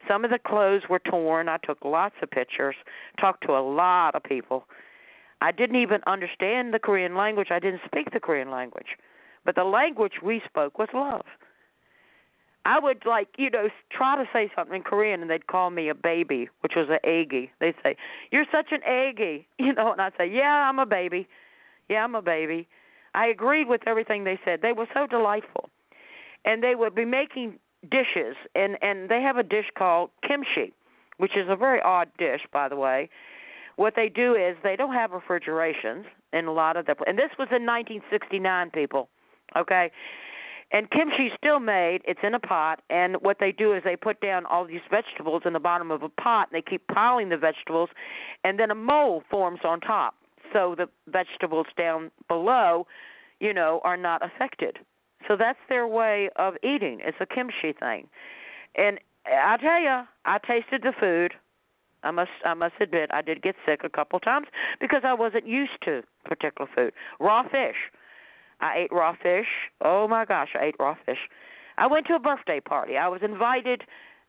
Some 0.07 0.23
of 0.23 0.31
the 0.31 0.39
clothes 0.39 0.83
were 0.89 0.99
torn. 0.99 1.49
I 1.49 1.57
took 1.57 1.83
lots 1.83 2.15
of 2.21 2.29
pictures, 2.29 2.75
talked 3.19 3.45
to 3.47 3.53
a 3.53 3.59
lot 3.59 4.15
of 4.15 4.23
people. 4.23 4.65
I 5.41 5.51
didn't 5.51 5.81
even 5.81 6.01
understand 6.07 6.73
the 6.73 6.79
Korean 6.79 7.15
language. 7.15 7.47
I 7.51 7.59
didn't 7.59 7.81
speak 7.85 8.11
the 8.11 8.19
Korean 8.19 8.49
language. 8.49 8.95
But 9.45 9.55
the 9.55 9.63
language 9.63 10.13
we 10.23 10.41
spoke 10.47 10.79
was 10.79 10.89
love. 10.93 11.25
I 12.67 12.79
would 12.79 13.05
like, 13.05 13.29
you 13.37 13.49
know, 13.49 13.69
try 13.89 14.17
to 14.21 14.29
say 14.33 14.51
something 14.53 14.75
in 14.75 14.83
Korean 14.83 15.21
and 15.21 15.31
they'd 15.31 15.47
call 15.47 15.69
me 15.69 15.87
a 15.87 15.95
baby, 15.95 16.49
which 16.59 16.73
was 16.75 16.87
an 16.89 16.99
eggy. 17.05 17.49
They'd 17.61 17.75
say, 17.81 17.95
You're 18.29 18.45
such 18.51 18.67
an 18.71 18.81
eggy 18.85 19.47
you 19.57 19.73
know, 19.73 19.93
and 19.93 20.01
I'd 20.01 20.11
say, 20.17 20.29
Yeah, 20.29 20.67
I'm 20.67 20.77
a 20.77 20.85
baby. 20.85 21.29
Yeah, 21.89 22.03
I'm 22.03 22.13
a 22.13 22.21
baby. 22.21 22.67
I 23.15 23.27
agreed 23.27 23.69
with 23.69 23.87
everything 23.87 24.25
they 24.25 24.37
said. 24.43 24.59
They 24.61 24.73
were 24.73 24.87
so 24.93 25.07
delightful. 25.07 25.69
And 26.43 26.61
they 26.61 26.75
would 26.75 26.93
be 26.93 27.05
making 27.05 27.57
dishes 27.89 28.35
and 28.53 28.77
and 28.81 29.07
they 29.07 29.21
have 29.21 29.37
a 29.37 29.43
dish 29.43 29.67
called 29.77 30.09
kimchi, 30.27 30.73
which 31.19 31.37
is 31.37 31.47
a 31.47 31.55
very 31.55 31.81
odd 31.81 32.09
dish, 32.17 32.41
by 32.51 32.67
the 32.67 32.75
way. 32.75 33.09
What 33.77 33.93
they 33.95 34.09
do 34.09 34.35
is 34.35 34.57
they 34.61 34.75
don't 34.75 34.93
have 34.93 35.11
refrigerations 35.11 36.05
in 36.33 36.45
a 36.45 36.51
lot 36.51 36.75
of 36.75 36.85
the 36.85 36.95
and 37.07 37.17
this 37.17 37.31
was 37.39 37.47
in 37.49 37.65
1969 37.65 38.71
people. 38.71 39.07
Okay? 39.55 39.89
And 40.71 40.89
kimchi's 40.89 41.31
still 41.37 41.59
made. 41.59 42.01
It's 42.05 42.19
in 42.23 42.33
a 42.33 42.39
pot, 42.39 42.81
and 42.89 43.15
what 43.21 43.37
they 43.39 43.53
do 43.53 43.73
is 43.73 43.83
they 43.85 43.95
put 43.95 44.19
down 44.19 44.45
all 44.45 44.65
these 44.65 44.81
vegetables 44.91 45.43
in 45.45 45.53
the 45.53 45.59
bottom 45.59 45.91
of 45.91 46.03
a 46.03 46.09
pot, 46.09 46.49
and 46.51 46.57
they 46.57 46.69
keep 46.69 46.85
piling 46.87 47.29
the 47.29 47.37
vegetables, 47.37 47.89
and 48.43 48.59
then 48.59 48.69
a 48.69 48.75
mold 48.75 49.23
forms 49.29 49.61
on 49.63 49.79
top, 49.79 50.15
so 50.51 50.75
the 50.77 50.89
vegetables 51.07 51.67
down 51.77 52.11
below, 52.27 52.85
you 53.39 53.53
know, 53.53 53.79
are 53.85 53.95
not 53.95 54.21
affected. 54.25 54.79
So 55.27 55.37
that's 55.37 55.59
their 55.69 55.87
way 55.87 56.29
of 56.35 56.55
eating. 56.63 56.99
It's 57.01 57.17
a 57.21 57.25
kimchi 57.25 57.71
thing, 57.71 58.09
and 58.75 58.99
I 59.25 59.57
tell 59.57 59.79
you, 59.79 60.01
I 60.25 60.37
tasted 60.45 60.83
the 60.83 60.93
food. 60.99 61.33
I 62.03 62.11
must 62.11 62.31
I 62.45 62.53
must 62.53 62.75
admit 62.79 63.09
I 63.11 63.21
did 63.21 63.41
get 63.41 63.55
sick 63.65 63.81
a 63.83 63.89
couple 63.89 64.19
times 64.19 64.47
because 64.79 65.01
I 65.03 65.13
wasn't 65.13 65.47
used 65.47 65.81
to 65.85 66.03
particular 66.25 66.69
food. 66.75 66.93
Raw 67.19 67.43
fish. 67.43 67.75
I 68.59 68.77
ate 68.79 68.91
raw 68.91 69.15
fish. 69.21 69.47
Oh 69.81 70.07
my 70.07 70.25
gosh, 70.25 70.49
I 70.59 70.65
ate 70.65 70.75
raw 70.79 70.95
fish. 71.05 71.19
I 71.77 71.87
went 71.87 72.07
to 72.07 72.15
a 72.15 72.19
birthday 72.19 72.59
party. 72.59 72.97
I 72.97 73.07
was 73.07 73.21
invited 73.23 73.83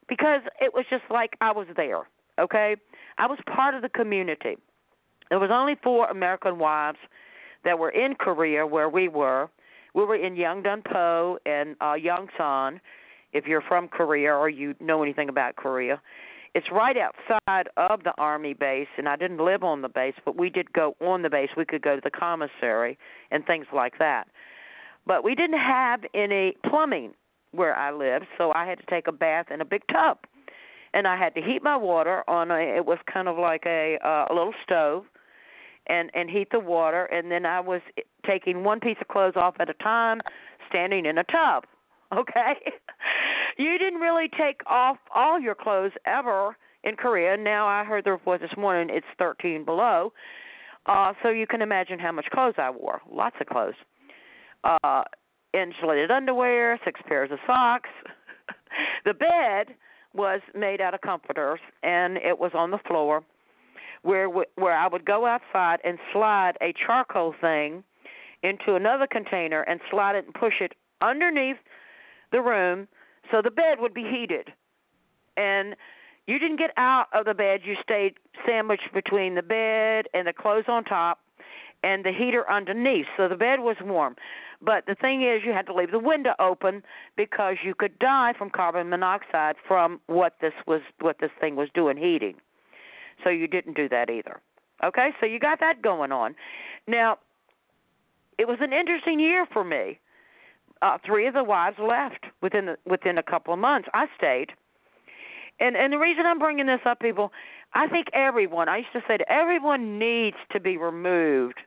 because 0.08 0.42
it 0.60 0.74
was 0.74 0.84
just 0.90 1.04
like 1.10 1.34
I 1.40 1.52
was 1.52 1.66
there. 1.76 2.08
Okay? 2.38 2.76
I 3.16 3.26
was 3.26 3.38
part 3.46 3.74
of 3.74 3.82
the 3.82 3.88
community. 3.88 4.56
There 5.30 5.38
was 5.38 5.50
only 5.52 5.76
four 5.82 6.08
American 6.08 6.58
wives 6.58 6.98
that 7.64 7.78
were 7.78 7.90
in 7.90 8.14
Korea 8.14 8.66
where 8.66 8.88
we 8.88 9.08
were. 9.08 9.48
We 9.94 10.04
were 10.04 10.16
in 10.16 10.36
Yeongdeungpo 10.36 11.38
and 11.46 11.76
uh 11.80 11.94
Yongsan. 11.94 12.80
If 13.32 13.46
you're 13.46 13.62
from 13.62 13.88
Korea 13.88 14.32
or 14.32 14.48
you 14.48 14.74
know 14.80 15.02
anything 15.02 15.28
about 15.28 15.56
Korea, 15.56 16.00
it's 16.58 16.72
right 16.72 16.96
outside 16.96 17.68
of 17.76 18.02
the 18.02 18.12
army 18.18 18.52
base, 18.52 18.88
and 18.96 19.08
I 19.08 19.14
didn't 19.14 19.38
live 19.38 19.62
on 19.62 19.80
the 19.80 19.88
base, 19.88 20.14
but 20.24 20.36
we 20.36 20.50
did 20.50 20.72
go 20.72 20.96
on 21.00 21.22
the 21.22 21.30
base. 21.30 21.50
We 21.56 21.64
could 21.64 21.82
go 21.82 21.94
to 21.94 22.00
the 22.02 22.10
commissary 22.10 22.98
and 23.30 23.46
things 23.46 23.66
like 23.72 24.00
that. 24.00 24.26
But 25.06 25.22
we 25.22 25.36
didn't 25.36 25.60
have 25.60 26.00
any 26.14 26.56
plumbing 26.68 27.12
where 27.52 27.76
I 27.76 27.92
lived, 27.92 28.26
so 28.36 28.52
I 28.56 28.66
had 28.66 28.78
to 28.80 28.86
take 28.90 29.06
a 29.06 29.12
bath 29.12 29.46
in 29.54 29.60
a 29.60 29.64
big 29.64 29.82
tub. 29.92 30.18
And 30.92 31.06
I 31.06 31.16
had 31.16 31.32
to 31.36 31.40
heat 31.40 31.62
my 31.62 31.76
water 31.76 32.28
on 32.28 32.50
a 32.50 32.56
it 32.56 32.84
was 32.84 32.98
kind 33.12 33.28
of 33.28 33.38
like 33.38 33.62
a 33.64 33.96
uh, 34.04 34.24
a 34.28 34.34
little 34.34 34.54
stove 34.64 35.04
and 35.86 36.10
and 36.12 36.28
heat 36.28 36.48
the 36.50 36.58
water 36.58 37.04
and 37.04 37.30
then 37.30 37.46
I 37.46 37.60
was 37.60 37.82
taking 38.26 38.64
one 38.64 38.80
piece 38.80 38.96
of 39.00 39.06
clothes 39.06 39.34
off 39.36 39.54
at 39.60 39.70
a 39.70 39.74
time 39.74 40.22
standing 40.68 41.06
in 41.06 41.18
a 41.18 41.24
tub. 41.24 41.64
Okay? 42.10 42.54
You 43.58 43.76
didn't 43.78 44.00
really 44.00 44.28
take 44.38 44.60
off 44.66 44.96
all 45.14 45.38
your 45.40 45.54
clothes 45.54 45.92
ever 46.06 46.56
in 46.84 46.96
Korea. 46.96 47.36
Now 47.36 47.66
I 47.66 47.84
heard 47.84 48.04
the 48.04 48.12
report 48.12 48.40
this 48.40 48.56
morning 48.56 48.88
it's 48.90 49.06
13 49.18 49.64
below. 49.64 50.12
Uh 50.86 51.12
so 51.22 51.28
you 51.28 51.46
can 51.46 51.60
imagine 51.60 51.98
how 51.98 52.12
much 52.12 52.26
clothes 52.32 52.54
I 52.56 52.70
wore. 52.70 53.02
Lots 53.10 53.36
of 53.40 53.46
clothes. 53.48 53.74
Uh 54.64 55.02
insulated 55.52 56.10
underwear, 56.10 56.78
six 56.84 57.00
pairs 57.06 57.30
of 57.32 57.38
socks. 57.46 57.90
the 59.04 59.14
bed 59.14 59.74
was 60.14 60.40
made 60.54 60.80
out 60.80 60.94
of 60.94 61.00
comforters 61.00 61.60
and 61.82 62.16
it 62.16 62.38
was 62.38 62.52
on 62.54 62.70
the 62.70 62.78
floor 62.86 63.22
where 64.02 64.28
where 64.28 64.76
I 64.76 64.86
would 64.88 65.04
go 65.04 65.26
outside 65.26 65.80
and 65.84 65.98
slide 66.12 66.52
a 66.62 66.72
charcoal 66.86 67.34
thing 67.40 67.82
into 68.42 68.76
another 68.76 69.08
container 69.10 69.62
and 69.62 69.80
slide 69.90 70.14
it 70.14 70.26
and 70.26 70.34
push 70.34 70.54
it 70.60 70.74
underneath 71.00 71.56
the 72.30 72.40
room 72.40 72.86
so 73.30 73.42
the 73.42 73.50
bed 73.50 73.78
would 73.80 73.94
be 73.94 74.04
heated. 74.04 74.52
And 75.36 75.76
you 76.26 76.38
didn't 76.38 76.58
get 76.58 76.70
out 76.76 77.06
of 77.12 77.24
the 77.24 77.34
bed, 77.34 77.60
you 77.64 77.74
stayed 77.82 78.14
sandwiched 78.46 78.92
between 78.92 79.34
the 79.34 79.42
bed 79.42 80.06
and 80.12 80.26
the 80.26 80.32
clothes 80.32 80.64
on 80.68 80.84
top 80.84 81.20
and 81.82 82.04
the 82.04 82.12
heater 82.12 82.48
underneath. 82.50 83.06
So 83.16 83.28
the 83.28 83.36
bed 83.36 83.60
was 83.60 83.76
warm. 83.82 84.16
But 84.60 84.86
the 84.86 84.96
thing 84.96 85.22
is, 85.22 85.42
you 85.44 85.52
had 85.52 85.66
to 85.66 85.74
leave 85.74 85.92
the 85.92 85.98
window 85.98 86.34
open 86.40 86.82
because 87.16 87.56
you 87.64 87.74
could 87.74 87.98
die 87.98 88.34
from 88.36 88.50
carbon 88.50 88.88
monoxide 88.88 89.54
from 89.66 90.00
what 90.06 90.34
this 90.40 90.52
was, 90.66 90.80
what 91.00 91.16
this 91.20 91.30
thing 91.40 91.54
was 91.54 91.68
doing, 91.74 91.96
heating. 91.96 92.34
So 93.22 93.30
you 93.30 93.46
didn't 93.46 93.76
do 93.76 93.88
that 93.88 94.10
either. 94.10 94.40
Okay, 94.82 95.10
so 95.20 95.26
you 95.26 95.38
got 95.38 95.60
that 95.60 95.82
going 95.82 96.12
on. 96.12 96.34
Now, 96.86 97.18
it 98.38 98.46
was 98.46 98.58
an 98.60 98.72
interesting 98.72 99.20
year 99.20 99.46
for 99.52 99.64
me. 99.64 99.98
Uh, 100.80 100.98
three 101.04 101.26
of 101.26 101.34
the 101.34 101.44
wives 101.44 101.76
left 101.78 102.26
within 102.40 102.66
the, 102.66 102.76
within 102.86 103.18
a 103.18 103.22
couple 103.22 103.52
of 103.52 103.58
months. 103.58 103.88
I 103.94 104.06
stayed, 104.16 104.50
and 105.60 105.76
and 105.76 105.92
the 105.92 105.98
reason 105.98 106.24
I'm 106.26 106.38
bringing 106.38 106.66
this 106.66 106.80
up, 106.86 107.00
people, 107.00 107.32
I 107.74 107.88
think 107.88 108.08
everyone. 108.12 108.68
I 108.68 108.78
used 108.78 108.92
to 108.92 109.00
say 109.08 109.16
that 109.18 109.30
everyone 109.30 109.98
needs 109.98 110.36
to 110.52 110.60
be 110.60 110.76
removed 110.76 111.58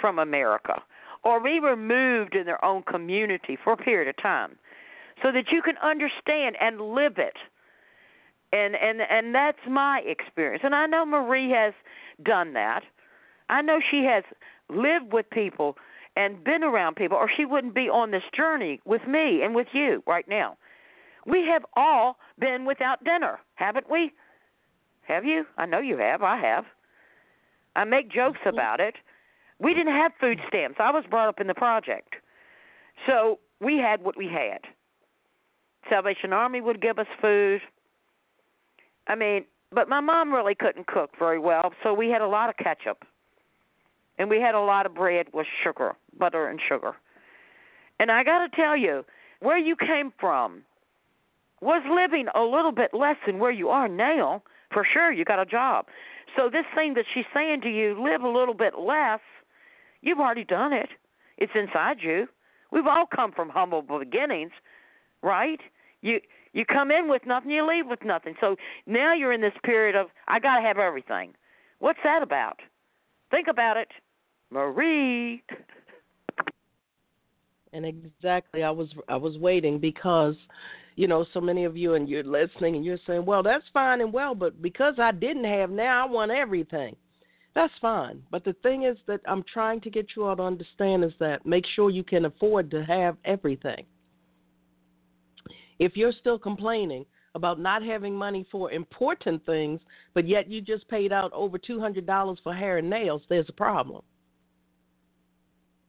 from 0.00 0.18
America 0.18 0.82
or 1.24 1.40
be 1.40 1.60
removed 1.60 2.34
in 2.34 2.46
their 2.46 2.64
own 2.64 2.82
community 2.82 3.56
for 3.62 3.72
a 3.72 3.76
period 3.76 4.08
of 4.08 4.22
time 4.22 4.56
so 5.22 5.30
that 5.32 5.52
you 5.52 5.62
can 5.62 5.76
understand 5.78 6.56
and 6.60 6.80
live 6.80 7.18
it 7.18 7.36
and 8.52 8.74
and 8.76 9.00
and 9.00 9.34
that's 9.34 9.58
my 9.68 10.00
experience 10.06 10.62
and 10.64 10.74
i 10.74 10.86
know 10.86 11.04
marie 11.04 11.50
has 11.50 11.72
done 12.24 12.52
that 12.52 12.82
i 13.48 13.62
know 13.62 13.78
she 13.90 14.04
has 14.04 14.24
lived 14.68 15.12
with 15.12 15.28
people 15.30 15.76
and 16.16 16.44
been 16.44 16.62
around 16.62 16.96
people 16.96 17.16
or 17.16 17.30
she 17.34 17.44
wouldn't 17.44 17.74
be 17.74 17.88
on 17.88 18.10
this 18.10 18.22
journey 18.36 18.80
with 18.84 19.06
me 19.06 19.42
and 19.42 19.54
with 19.54 19.68
you 19.72 20.02
right 20.06 20.28
now 20.28 20.56
we 21.26 21.46
have 21.46 21.64
all 21.76 22.16
been 22.38 22.64
without 22.64 23.02
dinner 23.04 23.38
haven't 23.54 23.90
we 23.90 24.12
have 25.02 25.24
you 25.24 25.44
i 25.56 25.66
know 25.66 25.78
you 25.78 25.96
have 25.96 26.22
i 26.22 26.36
have 26.36 26.64
i 27.76 27.84
make 27.84 28.10
jokes 28.10 28.38
mm-hmm. 28.40 28.56
about 28.56 28.80
it 28.80 28.94
we 29.62 29.74
didn't 29.74 29.94
have 29.94 30.12
food 30.20 30.40
stamps. 30.48 30.78
I 30.80 30.90
was 30.90 31.04
brought 31.08 31.28
up 31.28 31.40
in 31.40 31.46
the 31.46 31.54
project. 31.54 32.14
So 33.06 33.38
we 33.60 33.78
had 33.78 34.02
what 34.02 34.16
we 34.16 34.26
had. 34.26 34.58
Salvation 35.88 36.32
Army 36.32 36.60
would 36.60 36.82
give 36.82 36.98
us 36.98 37.06
food. 37.20 37.60
I 39.06 39.14
mean, 39.14 39.44
but 39.70 39.88
my 39.88 40.00
mom 40.00 40.32
really 40.32 40.56
couldn't 40.56 40.88
cook 40.88 41.10
very 41.18 41.38
well, 41.38 41.72
so 41.82 41.94
we 41.94 42.08
had 42.08 42.20
a 42.20 42.26
lot 42.26 42.48
of 42.48 42.56
ketchup. 42.56 43.04
And 44.18 44.28
we 44.28 44.40
had 44.40 44.54
a 44.54 44.60
lot 44.60 44.86
of 44.86 44.94
bread 44.94 45.26
with 45.32 45.46
sugar, 45.64 45.94
butter 46.18 46.48
and 46.48 46.60
sugar. 46.66 46.92
And 47.98 48.10
I 48.10 48.24
got 48.24 48.46
to 48.46 48.56
tell 48.56 48.76
you, 48.76 49.04
where 49.40 49.58
you 49.58 49.74
came 49.74 50.12
from 50.20 50.62
was 51.60 51.82
living 51.90 52.26
a 52.34 52.42
little 52.42 52.72
bit 52.72 52.94
less 52.94 53.16
than 53.26 53.38
where 53.38 53.50
you 53.50 53.68
are 53.68 53.88
now. 53.88 54.42
For 54.72 54.86
sure, 54.90 55.12
you 55.12 55.24
got 55.24 55.40
a 55.40 55.46
job. 55.46 55.86
So 56.36 56.48
this 56.48 56.64
thing 56.74 56.94
that 56.94 57.04
she's 57.12 57.24
saying 57.34 57.60
to 57.62 57.68
you, 57.68 58.00
live 58.02 58.22
a 58.22 58.28
little 58.28 58.54
bit 58.54 58.78
less, 58.78 59.20
You've 60.02 60.18
already 60.18 60.44
done 60.44 60.72
it. 60.72 60.90
It's 61.38 61.52
inside 61.54 61.98
you. 62.00 62.26
We've 62.70 62.86
all 62.86 63.06
come 63.06 63.32
from 63.32 63.48
humble 63.48 63.82
beginnings, 63.82 64.52
right? 65.22 65.60
You 66.02 66.20
you 66.52 66.66
come 66.66 66.90
in 66.90 67.08
with 67.08 67.22
nothing, 67.24 67.50
you 67.50 67.66
leave 67.66 67.86
with 67.86 68.04
nothing. 68.04 68.34
So 68.40 68.56
now 68.86 69.14
you're 69.14 69.32
in 69.32 69.40
this 69.40 69.54
period 69.64 69.96
of 69.96 70.08
I 70.28 70.38
got 70.40 70.56
to 70.56 70.62
have 70.62 70.78
everything. 70.78 71.34
What's 71.78 72.00
that 72.04 72.22
about? 72.22 72.60
Think 73.32 73.48
about 73.48 73.78
it, 73.78 73.88
Marie. 74.50 75.42
And 77.72 77.86
exactly, 77.86 78.62
I 78.62 78.70
was 78.70 78.90
I 79.08 79.16
was 79.16 79.38
waiting 79.38 79.78
because, 79.78 80.34
you 80.96 81.08
know, 81.08 81.24
so 81.32 81.40
many 81.40 81.64
of 81.64 81.74
you 81.74 81.94
and 81.94 82.06
you're 82.06 82.22
listening 82.22 82.76
and 82.76 82.84
you're 82.84 82.98
saying, 83.06 83.24
well, 83.24 83.42
that's 83.42 83.64
fine 83.72 84.02
and 84.02 84.12
well, 84.12 84.34
but 84.34 84.60
because 84.60 84.96
I 84.98 85.12
didn't 85.12 85.44
have 85.44 85.70
now, 85.70 86.06
I 86.06 86.10
want 86.10 86.30
everything. 86.30 86.94
That's 87.54 87.72
fine. 87.80 88.22
But 88.30 88.44
the 88.44 88.54
thing 88.62 88.84
is 88.84 88.98
that 89.06 89.20
I'm 89.26 89.44
trying 89.52 89.80
to 89.82 89.90
get 89.90 90.08
you 90.14 90.24
all 90.24 90.36
to 90.36 90.42
understand 90.42 91.02
is 91.02 91.12
that 91.18 91.46
make 91.46 91.64
sure 91.74 91.88
you 91.88 92.04
can 92.04 92.26
afford 92.26 92.70
to 92.72 92.84
have 92.84 93.16
everything. 93.24 93.86
If 95.78 95.96
you're 95.96 96.12
still 96.12 96.38
complaining 96.38 97.06
about 97.34 97.58
not 97.58 97.82
having 97.82 98.14
money 98.14 98.46
for 98.50 98.70
important 98.70 99.44
things, 99.46 99.80
but 100.14 100.28
yet 100.28 100.50
you 100.50 100.60
just 100.60 100.86
paid 100.88 101.12
out 101.12 101.32
over 101.32 101.58
$200 101.58 102.36
for 102.42 102.54
hair 102.54 102.78
and 102.78 102.90
nails, 102.90 103.22
there's 103.28 103.48
a 103.48 103.54
problem. 103.54 104.02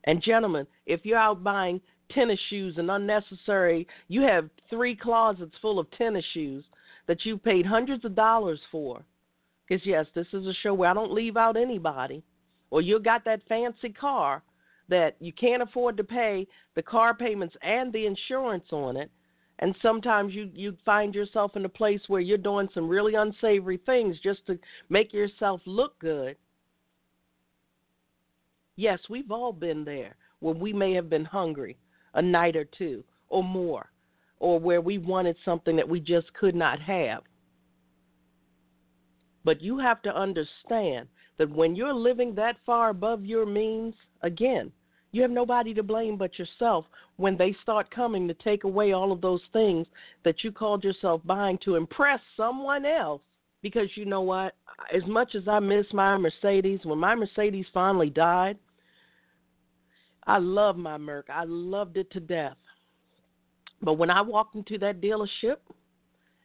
And 0.06 0.22
gentlemen, 0.22 0.68
if 0.86 1.02
you're 1.03 1.18
out 1.18 1.44
buying 1.44 1.82
tennis 2.11 2.40
shoes 2.49 2.76
and 2.78 2.91
unnecessary, 2.91 3.88
you 4.07 4.22
have 4.22 4.49
three 4.70 4.95
closets 4.95 5.56
full 5.61 5.80
of 5.80 5.90
tennis 5.91 6.26
shoes 6.34 6.64
that 7.07 7.26
you 7.26 7.38
paid 7.38 7.65
hundreds 7.65 8.06
of 8.06 8.15
dollars 8.15 8.60
for 8.72 9.03
because, 9.68 9.86
yes, 9.86 10.06
this 10.14 10.28
is 10.34 10.45
a 10.45 10.53
show 10.61 10.74
where 10.74 10.90
I 10.90 10.94
don't 10.94 11.14
leave 11.14 11.38
out 11.38 11.57
anybody. 11.57 12.24
Or 12.70 12.82
you 12.82 12.99
got 12.99 13.24
that 13.26 13.41
fancy 13.48 13.90
car 13.90 14.41
that 14.90 15.15
you 15.20 15.32
can't 15.32 15.61
afford 15.61 15.95
to 15.98 16.03
pay 16.03 16.48
the 16.76 16.82
car 16.82 17.14
payments 17.14 17.56
and 17.61 17.94
the 17.94 18.06
insurance 18.06 18.65
on 18.72 18.98
it. 18.98 19.11
And 19.60 19.76
sometimes 19.82 20.34
you 20.34 20.50
you 20.54 20.76
find 20.84 21.14
yourself 21.14 21.56
in 21.56 21.66
a 21.66 21.70
place 21.70 22.02
where 22.08 22.22
you're 22.22 22.38
doing 22.38 22.68
some 22.74 22.90
really 22.90 23.16
unsavory 23.16 23.78
things 23.78 24.18
just 24.24 24.46
to 24.48 24.58
make 24.90 25.14
yourself 25.14 25.62
look 25.66 25.98
good. 26.00 26.36
Yes, 28.76 29.00
we've 29.10 29.32
all 29.32 29.54
been 29.54 29.86
there 29.86 30.16
where 30.40 30.56
we 30.56 30.74
may 30.74 30.94
have 30.94 31.10
been 31.10 31.26
hungry 31.26 31.78
a 32.16 32.22
night 32.22 32.56
or 32.56 32.66
two 32.66 33.04
or 33.30 33.44
more, 33.44 33.90
or 34.40 34.60
where 34.60 34.82
we 34.82 34.98
wanted 34.98 35.36
something 35.46 35.76
that 35.76 35.88
we 35.88 36.00
just 36.00 36.34
could 36.34 36.56
not 36.56 36.80
have. 36.80 37.22
But 39.46 39.62
you 39.62 39.78
have 39.80 40.02
to 40.04 40.16
understand 40.16 41.08
that 41.38 41.50
when 41.50 41.76
you're 41.76 41.94
living 41.94 42.36
that 42.36 42.58
far 42.66 42.90
above 42.90 43.26
your 43.26 43.46
means, 43.46 43.96
again, 44.22 44.72
you 45.14 45.22
have 45.22 45.31
nobody 45.31 45.73
to 45.76 45.84
blame 45.84 46.18
but 46.18 46.38
yourself 46.38 46.85
when 47.15 47.38
they 47.38 47.56
start 47.61 47.94
coming 47.94 48.27
to 48.27 48.34
take 48.34 48.65
away 48.65 48.91
all 48.91 49.11
of 49.11 49.22
those 49.22 49.41
things 49.53 49.88
that 50.26 50.44
you 50.44 50.52
called 50.52 50.84
yourself 50.84 51.22
buying 51.23 51.60
to 51.64 51.76
impress 51.76 52.19
someone 52.35 52.85
else. 52.85 53.22
Because 53.61 53.88
you 53.95 54.03
know 54.03 54.22
what? 54.22 54.56
As 54.94 55.03
much 55.07 55.35
as 55.35 55.48
I 55.48 55.60
miss 55.60 55.85
my 55.94 56.18
Mercedes, 56.18 56.80
when 56.84 56.98
my 56.98 57.15
Mercedes 57.15 57.68
finally 57.73 58.10
died, 58.10 58.57
I 60.26 60.40
love 60.40 60.76
my 60.77 60.98
Merc. 60.98 61.27
I 61.30 61.44
loved 61.45 61.95
it 61.95 62.11
to 62.11 62.19
death. 62.19 62.57
But 63.81 63.94
when 63.94 64.10
I 64.10 64.22
walked 64.22 64.56
into 64.56 64.77
that 64.80 64.99
dealership 64.99 65.57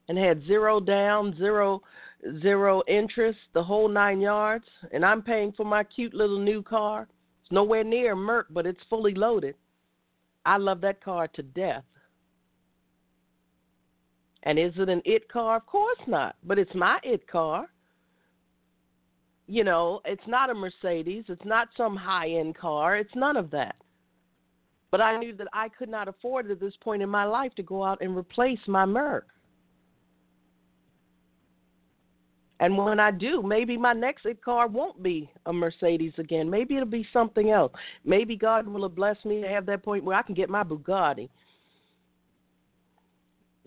and 0.09 0.19
had 0.19 0.47
zero 0.47 0.79
down, 0.79 1.35
zero 1.39 1.83
zero 2.43 2.83
interest, 2.87 3.39
the 3.55 3.63
whole 3.63 3.89
nine 3.89 4.21
yards, 4.21 4.67
and 4.93 5.05
I'm 5.05 5.23
paying 5.23 5.53
for 5.53 5.65
my 5.65 5.85
cute 5.85 6.15
little 6.15 6.39
new 6.39 6.63
car. 6.63 7.09
It's 7.49 7.55
nowhere 7.55 7.83
near 7.83 8.15
Merc, 8.15 8.49
but 8.51 8.67
it's 8.67 8.83
fully 8.91 9.15
loaded. 9.15 9.55
I 10.45 10.59
love 10.59 10.83
that 10.83 11.03
car 11.03 11.29
to 11.29 11.43
death. 11.43 11.85
And 14.43 14.59
is 14.59 14.75
it 14.77 14.91
an 14.91 15.01
it 15.07 15.33
car? 15.33 15.57
Of 15.57 15.65
course 15.65 15.99
not, 16.07 16.37
but 16.45 16.59
it's 16.59 16.75
my 16.75 16.99
it 17.03 17.27
car. 17.27 17.71
You 19.47 19.65
know, 19.65 20.03
it's 20.05 20.27
not 20.27 20.51
a 20.51 20.55
Mercedes, 20.55 21.25
it's 21.29 21.45
not 21.47 21.69
some 21.75 21.97
high 21.97 22.29
end 22.29 22.55
car, 22.55 22.99
it's 22.99 23.15
none 23.15 23.39
of 23.39 23.51
that. 23.53 23.77
But 24.91 25.01
I 25.01 25.17
knew 25.17 25.35
that 25.37 25.49
I 25.55 25.71
could 25.71 25.89
not 25.89 26.07
afford 26.07 26.51
at 26.51 26.61
this 26.61 26.77
point 26.83 27.01
in 27.01 27.09
my 27.09 27.25
life 27.25 27.55
to 27.55 27.63
go 27.63 27.83
out 27.83 28.03
and 28.03 28.15
replace 28.15 28.61
my 28.67 28.85
Merc. 28.85 29.27
And 32.61 32.77
when 32.77 32.99
I 32.99 33.11
do, 33.13 33.43
maybe 33.43 33.77
my 33.77 33.93
next 33.93 34.27
car 34.45 34.67
won't 34.67 35.03
be 35.03 35.31
a 35.47 35.53
Mercedes 35.53 36.13
again. 36.19 36.51
Maybe 36.51 36.75
it'll 36.75 36.87
be 36.87 37.07
something 37.13 37.51
else. 37.51 37.73
Maybe 38.05 38.37
God 38.37 38.67
will 38.67 38.83
have 38.83 38.97
blessed 38.97 39.25
me 39.25 39.41
to 39.41 39.49
have 39.49 39.65
that 39.67 39.85
point 39.85 40.05
where 40.05 40.17
I 40.17 40.23
can 40.23 40.35
get 40.35 40.51
my 40.51 40.65
Bugatti. 40.65 41.29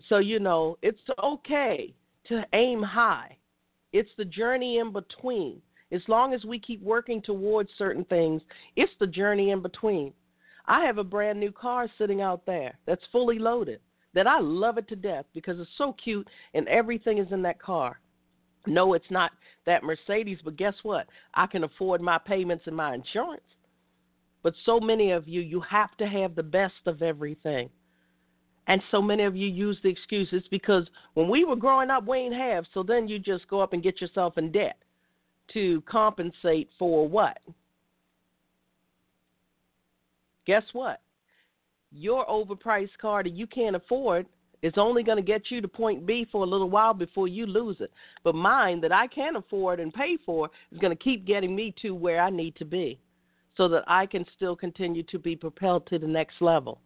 So, 0.08 0.18
you 0.18 0.40
know, 0.40 0.76
it's 0.82 1.00
okay 1.22 1.94
to 2.28 2.44
aim 2.52 2.82
high. 2.82 3.36
It's 3.92 4.10
the 4.18 4.24
journey 4.24 4.78
in 4.78 4.92
between. 4.92 5.62
As 5.90 6.02
long 6.08 6.34
as 6.34 6.44
we 6.44 6.58
keep 6.58 6.82
working 6.82 7.22
towards 7.22 7.70
certain 7.78 8.04
things, 8.04 8.42
it's 8.76 8.92
the 8.98 9.06
journey 9.06 9.50
in 9.50 9.62
between. 9.62 10.12
I 10.66 10.84
have 10.84 10.98
a 10.98 11.04
brand 11.04 11.40
new 11.40 11.52
car 11.52 11.88
sitting 11.98 12.20
out 12.20 12.44
there 12.46 12.78
that's 12.86 13.02
fully 13.10 13.38
loaded 13.38 13.80
that 14.14 14.26
I 14.26 14.40
love 14.40 14.78
it 14.78 14.88
to 14.88 14.96
death 14.96 15.24
because 15.34 15.58
it's 15.58 15.70
so 15.78 15.94
cute 16.02 16.28
and 16.54 16.68
everything 16.68 17.18
is 17.18 17.32
in 17.32 17.42
that 17.42 17.60
car. 17.60 17.98
No, 18.66 18.94
it's 18.94 19.10
not 19.10 19.32
that 19.66 19.82
Mercedes, 19.82 20.38
but 20.44 20.56
guess 20.56 20.74
what? 20.82 21.06
I 21.34 21.46
can 21.46 21.64
afford 21.64 22.00
my 22.00 22.18
payments 22.18 22.64
and 22.66 22.76
my 22.76 22.94
insurance. 22.94 23.42
But 24.42 24.54
so 24.64 24.80
many 24.80 25.12
of 25.12 25.28
you, 25.28 25.40
you 25.40 25.60
have 25.60 25.96
to 25.98 26.06
have 26.06 26.34
the 26.34 26.42
best 26.42 26.74
of 26.86 27.02
everything. 27.02 27.70
And 28.68 28.80
so 28.90 29.02
many 29.02 29.24
of 29.24 29.36
you 29.36 29.48
use 29.48 29.78
the 29.82 29.88
excuse 29.88 30.28
it's 30.32 30.46
because 30.48 30.86
when 31.14 31.28
we 31.28 31.44
were 31.44 31.56
growing 31.56 31.90
up, 31.90 32.06
we 32.06 32.18
ain't 32.18 32.34
have. 32.34 32.64
So 32.72 32.82
then 32.82 33.08
you 33.08 33.18
just 33.18 33.48
go 33.48 33.60
up 33.60 33.72
and 33.72 33.82
get 33.82 34.00
yourself 34.00 34.38
in 34.38 34.52
debt 34.52 34.76
to 35.52 35.82
compensate 35.82 36.70
for 36.78 37.08
what? 37.08 37.38
guess 40.46 40.64
what? 40.72 41.00
Your 41.90 42.26
overpriced 42.26 42.96
car 43.00 43.22
that 43.22 43.32
you 43.32 43.46
can't 43.46 43.76
afford 43.76 44.26
is 44.62 44.74
only 44.76 45.02
going 45.02 45.16
to 45.16 45.22
get 45.22 45.50
you 45.50 45.60
to 45.60 45.68
point 45.68 46.06
B 46.06 46.26
for 46.30 46.44
a 46.44 46.48
little 46.48 46.70
while 46.70 46.94
before 46.94 47.28
you 47.28 47.46
lose 47.46 47.76
it. 47.80 47.92
But 48.24 48.34
mine 48.34 48.80
that 48.82 48.92
I 48.92 49.06
can 49.08 49.36
afford 49.36 49.80
and 49.80 49.92
pay 49.92 50.16
for 50.24 50.48
is 50.70 50.78
going 50.78 50.96
to 50.96 51.02
keep 51.02 51.26
getting 51.26 51.54
me 51.54 51.74
to 51.82 51.94
where 51.94 52.20
I 52.20 52.30
need 52.30 52.56
to 52.56 52.64
be 52.64 52.98
so 53.56 53.68
that 53.68 53.84
I 53.86 54.06
can 54.06 54.24
still 54.36 54.56
continue 54.56 55.02
to 55.04 55.18
be 55.18 55.36
propelled 55.36 55.86
to 55.88 55.98
the 55.98 56.06
next 56.06 56.40
level. 56.40 56.80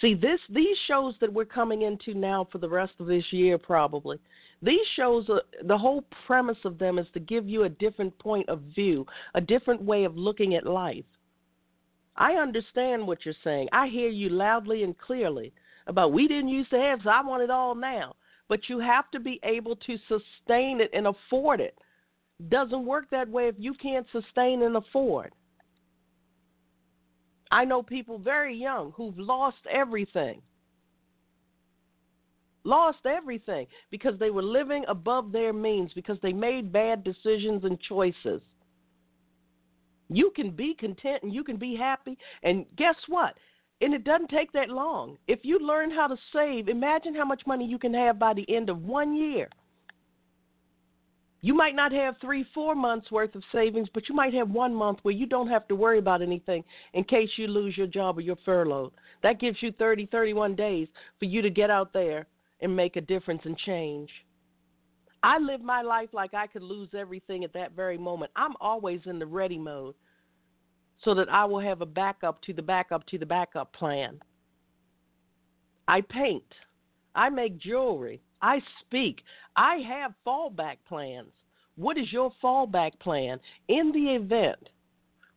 See, 0.00 0.14
this 0.14 0.40
these 0.48 0.76
shows 0.88 1.14
that 1.20 1.32
we're 1.32 1.44
coming 1.44 1.82
into 1.82 2.14
now 2.14 2.48
for 2.50 2.58
the 2.58 2.68
rest 2.68 2.94
of 2.98 3.06
this 3.06 3.24
year 3.30 3.58
probably. 3.58 4.18
These 4.62 4.86
shows 4.96 5.28
are, 5.28 5.42
the 5.64 5.76
whole 5.76 6.04
premise 6.26 6.58
of 6.64 6.78
them 6.78 6.98
is 6.98 7.06
to 7.14 7.20
give 7.20 7.48
you 7.48 7.64
a 7.64 7.68
different 7.68 8.16
point 8.18 8.48
of 8.48 8.60
view, 8.74 9.04
a 9.34 9.40
different 9.40 9.82
way 9.82 10.04
of 10.04 10.16
looking 10.16 10.54
at 10.54 10.66
life. 10.66 11.04
I 12.16 12.34
understand 12.34 13.06
what 13.06 13.24
you're 13.24 13.34
saying. 13.42 13.68
I 13.72 13.88
hear 13.88 14.08
you 14.08 14.28
loudly 14.28 14.82
and 14.82 14.96
clearly 14.96 15.52
about 15.86 16.12
we 16.12 16.28
didn't 16.28 16.48
used 16.48 16.70
to 16.70 16.78
have, 16.78 17.00
so 17.02 17.10
I 17.10 17.22
want 17.22 17.42
it 17.42 17.50
all 17.50 17.74
now. 17.74 18.14
But 18.48 18.68
you 18.68 18.78
have 18.80 19.10
to 19.12 19.20
be 19.20 19.40
able 19.42 19.76
to 19.76 19.96
sustain 20.08 20.80
it 20.80 20.90
and 20.92 21.06
afford 21.06 21.60
it. 21.60 21.76
Doesn't 22.48 22.84
work 22.84 23.06
that 23.10 23.28
way 23.28 23.48
if 23.48 23.54
you 23.58 23.74
can't 23.74 24.06
sustain 24.12 24.62
and 24.62 24.76
afford. 24.76 25.32
I 27.50 27.64
know 27.64 27.82
people 27.82 28.18
very 28.18 28.56
young 28.56 28.92
who've 28.96 29.18
lost 29.18 29.58
everything. 29.70 30.40
Lost 32.64 33.04
everything 33.04 33.66
because 33.90 34.18
they 34.18 34.30
were 34.30 34.42
living 34.42 34.84
above 34.88 35.32
their 35.32 35.52
means, 35.52 35.90
because 35.94 36.16
they 36.22 36.32
made 36.32 36.72
bad 36.72 37.04
decisions 37.04 37.64
and 37.64 37.78
choices. 37.80 38.40
You 40.08 40.32
can 40.34 40.50
be 40.50 40.74
content 40.74 41.22
and 41.22 41.32
you 41.32 41.44
can 41.44 41.56
be 41.56 41.76
happy. 41.76 42.16
And 42.42 42.64
guess 42.76 42.96
what? 43.08 43.34
And 43.82 43.92
it 43.92 44.04
doesn't 44.04 44.30
take 44.30 44.52
that 44.52 44.68
long. 44.68 45.18
If 45.26 45.40
you 45.42 45.58
learn 45.58 45.90
how 45.90 46.06
to 46.06 46.16
save, 46.32 46.68
imagine 46.68 47.16
how 47.16 47.24
much 47.24 47.42
money 47.48 47.66
you 47.66 47.80
can 47.80 47.92
have 47.94 48.16
by 48.16 48.32
the 48.32 48.46
end 48.48 48.70
of 48.70 48.80
one 48.80 49.14
year. 49.16 49.48
You 51.40 51.52
might 51.52 51.74
not 51.74 51.90
have 51.90 52.14
three, 52.20 52.46
four 52.54 52.76
months 52.76 53.10
worth 53.10 53.34
of 53.34 53.42
savings, 53.50 53.88
but 53.92 54.08
you 54.08 54.14
might 54.14 54.32
have 54.34 54.48
one 54.48 54.72
month 54.72 55.00
where 55.02 55.12
you 55.12 55.26
don't 55.26 55.48
have 55.48 55.66
to 55.66 55.74
worry 55.74 55.98
about 55.98 56.22
anything 56.22 56.62
in 56.94 57.02
case 57.02 57.28
you 57.34 57.48
lose 57.48 57.76
your 57.76 57.88
job 57.88 58.18
or 58.18 58.20
your 58.20 58.36
furlough. 58.44 58.92
That 59.24 59.40
gives 59.40 59.60
you 59.60 59.72
30, 59.72 60.06
31 60.06 60.54
days 60.54 60.86
for 61.18 61.24
you 61.24 61.42
to 61.42 61.50
get 61.50 61.68
out 61.68 61.92
there 61.92 62.28
and 62.60 62.76
make 62.76 62.94
a 62.94 63.00
difference 63.00 63.42
and 63.44 63.58
change. 63.58 64.08
I 65.24 65.38
live 65.38 65.60
my 65.60 65.82
life 65.82 66.10
like 66.12 66.34
I 66.34 66.46
could 66.46 66.62
lose 66.62 66.90
everything 66.96 67.42
at 67.42 67.52
that 67.54 67.72
very 67.72 67.98
moment. 67.98 68.30
I'm 68.36 68.54
always 68.60 69.00
in 69.06 69.18
the 69.18 69.26
ready 69.26 69.58
mode 69.58 69.96
so 71.04 71.14
that 71.14 71.28
I 71.28 71.44
will 71.44 71.60
have 71.60 71.80
a 71.80 71.86
backup 71.86 72.42
to 72.42 72.52
the 72.52 72.62
backup 72.62 73.06
to 73.08 73.18
the 73.18 73.26
backup 73.26 73.72
plan. 73.72 74.20
I 75.88 76.00
paint. 76.00 76.44
I 77.14 77.28
make 77.28 77.58
jewelry. 77.58 78.20
I 78.40 78.60
speak. 78.80 79.20
I 79.56 79.76
have 79.88 80.14
fallback 80.26 80.76
plans. 80.88 81.32
What 81.76 81.98
is 81.98 82.12
your 82.12 82.32
fallback 82.42 82.98
plan 83.00 83.40
in 83.68 83.92
the 83.92 84.14
event 84.14 84.68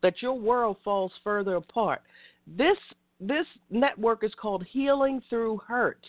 that 0.01 0.21
your 0.21 0.33
world 0.33 0.77
falls 0.83 1.11
further 1.23 1.55
apart? 1.55 2.01
This 2.47 2.77
this 3.19 3.45
network 3.69 4.23
is 4.23 4.33
called 4.39 4.65
Healing 4.69 5.21
Through 5.29 5.61
Hurt. 5.67 6.05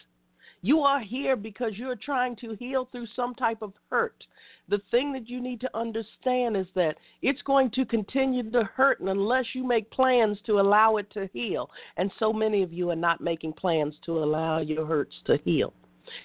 You 0.67 0.81
are 0.81 0.99
here 0.99 1.37
because 1.37 1.75
you're 1.77 1.95
trying 1.95 2.35
to 2.41 2.57
heal 2.59 2.89
through 2.91 3.07
some 3.15 3.37
type 3.37 3.63
of 3.63 3.73
hurt. 3.89 4.25
The 4.69 4.81
thing 4.91 5.13
that 5.13 5.29
you 5.29 5.41
need 5.41 5.61
to 5.61 5.71
understand 5.77 6.57
is 6.57 6.67
that 6.75 6.97
it's 7.23 7.41
going 7.43 7.71
to 7.71 7.85
continue 7.85 8.51
to 8.51 8.65
hurt 8.75 8.99
unless 8.99 9.45
you 9.53 9.65
make 9.65 9.89
plans 9.93 10.39
to 10.45 10.59
allow 10.59 10.97
it 10.97 11.09
to 11.13 11.31
heal. 11.33 11.71
And 11.99 12.11
so 12.19 12.33
many 12.33 12.65
of 12.65 12.73
you 12.73 12.91
are 12.91 12.97
not 12.97 13.21
making 13.21 13.53
plans 13.53 13.95
to 14.07 14.25
allow 14.25 14.59
your 14.59 14.85
hurts 14.85 15.15
to 15.27 15.39
heal. 15.45 15.73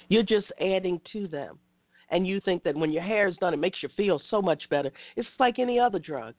You're 0.07 0.23
just 0.23 0.47
adding 0.59 0.99
to 1.13 1.27
them. 1.27 1.59
And 2.09 2.25
you 2.25 2.41
think 2.41 2.63
that 2.63 2.75
when 2.75 2.91
your 2.91 3.03
hair 3.03 3.27
is 3.27 3.37
done, 3.37 3.53
it 3.53 3.57
makes 3.57 3.83
you 3.83 3.89
feel 3.95 4.19
so 4.31 4.41
much 4.41 4.63
better. 4.71 4.89
It's 5.17 5.29
like 5.39 5.59
any 5.59 5.79
other 5.79 5.99
drug. 5.99 6.33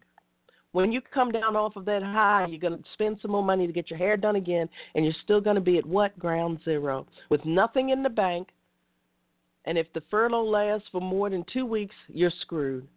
When 0.73 0.91
you 0.91 1.01
come 1.13 1.31
down 1.31 1.55
off 1.55 1.77
of 1.77 1.85
that 1.85 2.03
high, 2.03 2.47
you're 2.49 2.59
going 2.59 2.79
to 2.79 2.89
spend 2.95 3.19
some 3.21 3.31
more 3.31 3.45
money 3.45 3.67
to 3.67 3.73
get 3.73 3.91
your 3.91 3.99
hair 3.99 4.17
done 4.17 4.37
again, 4.37 4.69
and 4.95 5.05
you're 5.05 5.15
still 5.23 5.41
going 5.41 5.57
to 5.57 5.61
be 5.61 5.77
at 5.77 5.87
what? 5.87 6.19
Ground 6.19 6.61
zero. 6.65 7.07
With 7.29 7.45
nothing 7.45 7.91
in 7.91 8.03
the 8.03 8.09
bank. 8.09 8.49
And 9.65 9.79
if 9.79 9.87
the 9.93 10.03
furlough 10.11 10.45
lasts 10.45 10.89
for 10.91 11.01
more 11.01 11.31
than 11.31 11.45
two 11.53 11.67
weeks, 11.67 11.95
you're 12.09 12.33
screwed. 12.41 12.89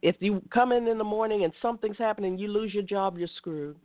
If 0.00 0.16
you 0.20 0.40
come 0.54 0.70
in 0.70 0.86
in 0.86 0.98
the 0.98 1.04
morning 1.04 1.44
and 1.44 1.52
something's 1.60 1.98
happening, 1.98 2.38
you 2.38 2.48
lose 2.48 2.72
your 2.72 2.84
job, 2.84 3.18
you're 3.18 3.28
screwed. 3.36 3.76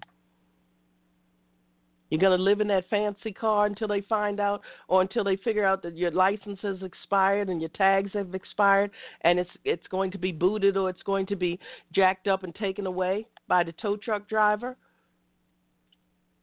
You're 2.13 2.19
going 2.19 2.37
to 2.37 2.43
live 2.43 2.61
in 2.61 2.67
that 2.67 2.87
fancy 2.91 3.31
car 3.31 3.65
until 3.65 3.87
they 3.87 4.01
find 4.01 4.39
out 4.39 4.61
or 4.87 5.01
until 5.01 5.23
they 5.23 5.35
figure 5.37 5.65
out 5.65 5.81
that 5.81 5.97
your 5.97 6.11
license 6.11 6.59
has 6.61 6.79
expired 6.83 7.49
and 7.49 7.59
your 7.59 7.71
tags 7.71 8.11
have 8.13 8.35
expired 8.35 8.91
and 9.21 9.39
it's 9.39 9.49
it's 9.65 9.87
going 9.87 10.11
to 10.11 10.19
be 10.19 10.31
booted 10.31 10.77
or 10.77 10.91
it's 10.91 11.01
going 11.01 11.25
to 11.25 11.35
be 11.35 11.59
jacked 11.91 12.27
up 12.27 12.43
and 12.43 12.53
taken 12.53 12.85
away 12.85 13.25
by 13.47 13.63
the 13.63 13.71
tow 13.81 13.97
truck 13.97 14.29
driver. 14.29 14.77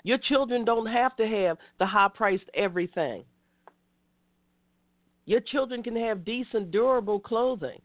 Your 0.03 0.19
children 0.19 0.65
don't 0.65 0.87
have 0.87 1.15
to 1.19 1.29
have 1.29 1.57
the 1.79 1.87
high 1.87 2.09
priced 2.13 2.51
everything. 2.55 3.23
Your 5.25 5.39
children 5.39 5.85
can 5.85 5.95
have 5.95 6.25
decent, 6.25 6.73
durable 6.73 7.21
clothing. 7.21 7.79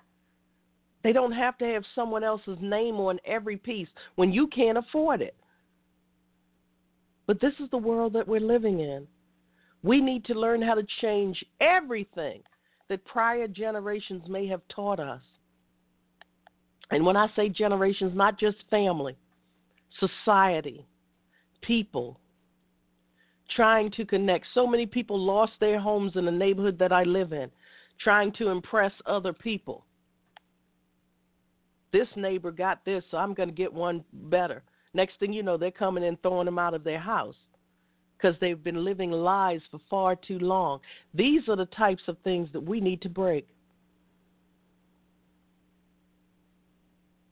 They 1.03 1.13
don't 1.13 1.33
have 1.33 1.55
to 1.59 1.65
have 1.65 1.83
someone 1.93 2.23
else's 2.23 2.57
name 2.59 2.95
on 2.95 3.19
every 3.27 3.57
piece 3.57 3.89
when 4.15 4.33
you 4.33 4.47
can't 4.47 4.79
afford 4.79 5.21
it. 5.21 5.35
But 7.27 7.41
this 7.41 7.53
is 7.59 7.69
the 7.71 7.77
world 7.77 8.13
that 8.13 8.27
we're 8.27 8.39
living 8.39 8.79
in. 8.79 9.07
We 9.83 10.01
need 10.01 10.25
to 10.25 10.33
learn 10.33 10.61
how 10.61 10.75
to 10.75 10.85
change 11.01 11.43
everything 11.59 12.41
that 12.89 13.05
prior 13.05 13.47
generations 13.47 14.23
may 14.27 14.47
have 14.47 14.61
taught 14.73 14.99
us. 14.99 15.21
And 16.91 17.05
when 17.05 17.17
I 17.17 17.27
say 17.35 17.49
generations, 17.49 18.13
not 18.15 18.39
just 18.39 18.57
family, 18.69 19.17
society, 19.99 20.85
people, 21.61 22.19
trying 23.55 23.91
to 23.91 24.05
connect. 24.05 24.45
So 24.53 24.67
many 24.67 24.85
people 24.85 25.19
lost 25.19 25.53
their 25.59 25.79
homes 25.79 26.13
in 26.15 26.25
the 26.25 26.31
neighborhood 26.31 26.77
that 26.79 26.91
I 26.91 27.03
live 27.03 27.33
in, 27.33 27.49
trying 28.03 28.31
to 28.33 28.49
impress 28.49 28.91
other 29.05 29.33
people. 29.33 29.85
This 31.91 32.07
neighbor 32.15 32.51
got 32.51 32.83
this, 32.85 33.03
so 33.09 33.17
I'm 33.17 33.33
going 33.33 33.49
to 33.49 33.55
get 33.55 33.71
one 33.71 34.03
better. 34.11 34.63
Next 34.95 35.19
thing 35.19 35.33
you 35.33 35.43
know, 35.43 35.57
they're 35.57 35.71
coming 35.71 36.05
and 36.05 36.19
throwing 36.21 36.45
them 36.45 36.57
out 36.57 36.73
of 36.73 36.85
their 36.85 36.99
house 36.99 37.35
because 38.17 38.33
they've 38.39 38.63
been 38.63 38.85
living 38.85 39.11
lies 39.11 39.59
for 39.69 39.81
far 39.89 40.15
too 40.15 40.39
long. 40.39 40.79
These 41.13 41.49
are 41.49 41.57
the 41.57 41.65
types 41.65 42.03
of 42.07 42.17
things 42.23 42.47
that 42.53 42.61
we 42.61 42.79
need 42.79 43.01
to 43.01 43.09
break. 43.09 43.45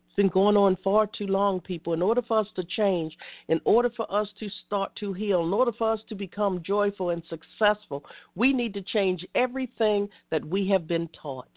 It's 0.05 0.15
been 0.17 0.27
going 0.27 0.57
on 0.57 0.77
far 0.83 1.07
too 1.07 1.25
long, 1.25 1.61
people. 1.61 1.93
In 1.93 2.01
order 2.01 2.21
for 2.21 2.37
us 2.37 2.47
to 2.57 2.65
change, 2.65 3.17
in 3.47 3.61
order 3.63 3.89
for 3.95 4.13
us 4.13 4.27
to 4.39 4.49
start 4.67 4.93
to 4.97 5.13
heal, 5.13 5.47
in 5.47 5.53
order 5.53 5.71
for 5.71 5.89
us 5.89 6.01
to 6.09 6.15
become 6.15 6.61
joyful 6.63 7.11
and 7.11 7.23
successful, 7.29 8.03
we 8.35 8.51
need 8.51 8.73
to 8.73 8.81
change 8.81 9.25
everything 9.35 10.09
that 10.31 10.43
we 10.43 10.67
have 10.67 10.85
been 10.85 11.09
taught. 11.19 11.47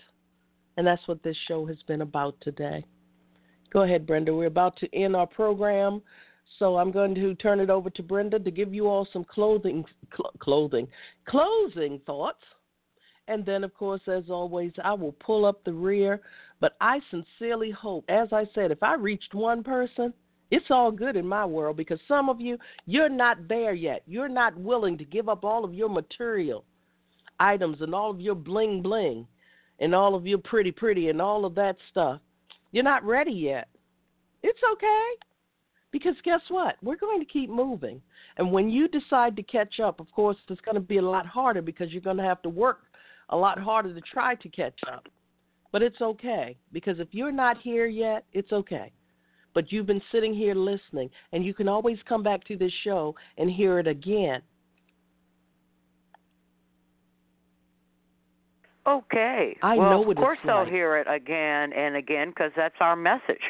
And 0.76 0.86
that's 0.86 1.06
what 1.08 1.24
this 1.24 1.36
show 1.48 1.66
has 1.66 1.78
been 1.88 2.02
about 2.02 2.36
today. 2.40 2.84
Go 3.76 3.82
ahead, 3.82 4.06
Brenda. 4.06 4.34
We're 4.34 4.46
about 4.46 4.78
to 4.78 4.94
end 4.94 5.14
our 5.14 5.26
program, 5.26 6.00
so 6.58 6.78
I'm 6.78 6.90
going 6.90 7.14
to 7.14 7.34
turn 7.34 7.60
it 7.60 7.68
over 7.68 7.90
to 7.90 8.02
Brenda 8.02 8.38
to 8.38 8.50
give 8.50 8.72
you 8.72 8.88
all 8.88 9.06
some 9.12 9.22
clothing, 9.22 9.84
cl- 10.16 10.32
clothing, 10.38 10.88
closing 11.28 12.00
thoughts, 12.06 12.40
and 13.28 13.44
then, 13.44 13.64
of 13.64 13.74
course, 13.74 14.00
as 14.06 14.30
always, 14.30 14.72
I 14.82 14.94
will 14.94 15.12
pull 15.12 15.44
up 15.44 15.62
the 15.62 15.74
rear. 15.74 16.22
But 16.58 16.78
I 16.80 17.00
sincerely 17.10 17.70
hope, 17.70 18.06
as 18.08 18.32
I 18.32 18.46
said, 18.54 18.70
if 18.70 18.82
I 18.82 18.94
reached 18.94 19.34
one 19.34 19.62
person, 19.62 20.14
it's 20.50 20.70
all 20.70 20.90
good 20.90 21.14
in 21.14 21.26
my 21.26 21.44
world 21.44 21.76
because 21.76 22.00
some 22.08 22.30
of 22.30 22.40
you, 22.40 22.56
you're 22.86 23.10
not 23.10 23.46
there 23.46 23.74
yet. 23.74 24.04
You're 24.06 24.26
not 24.26 24.56
willing 24.56 24.96
to 24.96 25.04
give 25.04 25.28
up 25.28 25.44
all 25.44 25.66
of 25.66 25.74
your 25.74 25.90
material 25.90 26.64
items 27.38 27.82
and 27.82 27.94
all 27.94 28.10
of 28.10 28.22
your 28.22 28.36
bling 28.36 28.80
bling 28.80 29.26
and 29.80 29.94
all 29.94 30.14
of 30.14 30.26
your 30.26 30.38
pretty 30.38 30.72
pretty 30.72 31.10
and 31.10 31.20
all 31.20 31.44
of 31.44 31.54
that 31.56 31.76
stuff 31.90 32.22
you're 32.76 32.84
not 32.84 33.02
ready 33.04 33.32
yet. 33.32 33.68
It's 34.42 34.60
okay. 34.74 35.06
Because 35.92 36.14
guess 36.24 36.42
what? 36.50 36.74
We're 36.82 36.98
going 36.98 37.20
to 37.20 37.24
keep 37.24 37.48
moving. 37.48 38.02
And 38.36 38.52
when 38.52 38.68
you 38.68 38.86
decide 38.86 39.34
to 39.36 39.42
catch 39.42 39.80
up, 39.80 39.98
of 39.98 40.12
course, 40.12 40.36
it's 40.50 40.60
going 40.60 40.74
to 40.74 40.80
be 40.82 40.98
a 40.98 41.02
lot 41.02 41.24
harder 41.24 41.62
because 41.62 41.90
you're 41.90 42.02
going 42.02 42.18
to 42.18 42.22
have 42.22 42.42
to 42.42 42.50
work 42.50 42.80
a 43.30 43.36
lot 43.36 43.58
harder 43.58 43.94
to 43.94 44.00
try 44.02 44.34
to 44.34 44.48
catch 44.50 44.78
up. 44.92 45.08
But 45.72 45.80
it's 45.80 46.02
okay 46.02 46.58
because 46.70 47.00
if 47.00 47.08
you're 47.12 47.32
not 47.32 47.56
here 47.62 47.86
yet, 47.86 48.26
it's 48.34 48.52
okay. 48.52 48.92
But 49.54 49.72
you've 49.72 49.86
been 49.86 50.02
sitting 50.12 50.34
here 50.34 50.54
listening, 50.54 51.08
and 51.32 51.46
you 51.46 51.54
can 51.54 51.68
always 51.68 51.96
come 52.06 52.22
back 52.22 52.44
to 52.44 52.58
this 52.58 52.72
show 52.84 53.14
and 53.38 53.50
hear 53.50 53.78
it 53.78 53.86
again 53.86 54.42
Okay. 58.86 59.56
I 59.62 59.76
well, 59.76 59.90
know 59.90 60.10
of 60.10 60.16
course 60.16 60.38
they'll 60.44 60.64
hear 60.64 60.96
it 60.96 61.06
again 61.10 61.72
and 61.72 61.96
again 61.96 62.30
because 62.30 62.52
that's 62.56 62.76
our 62.80 62.96
message. 62.96 63.42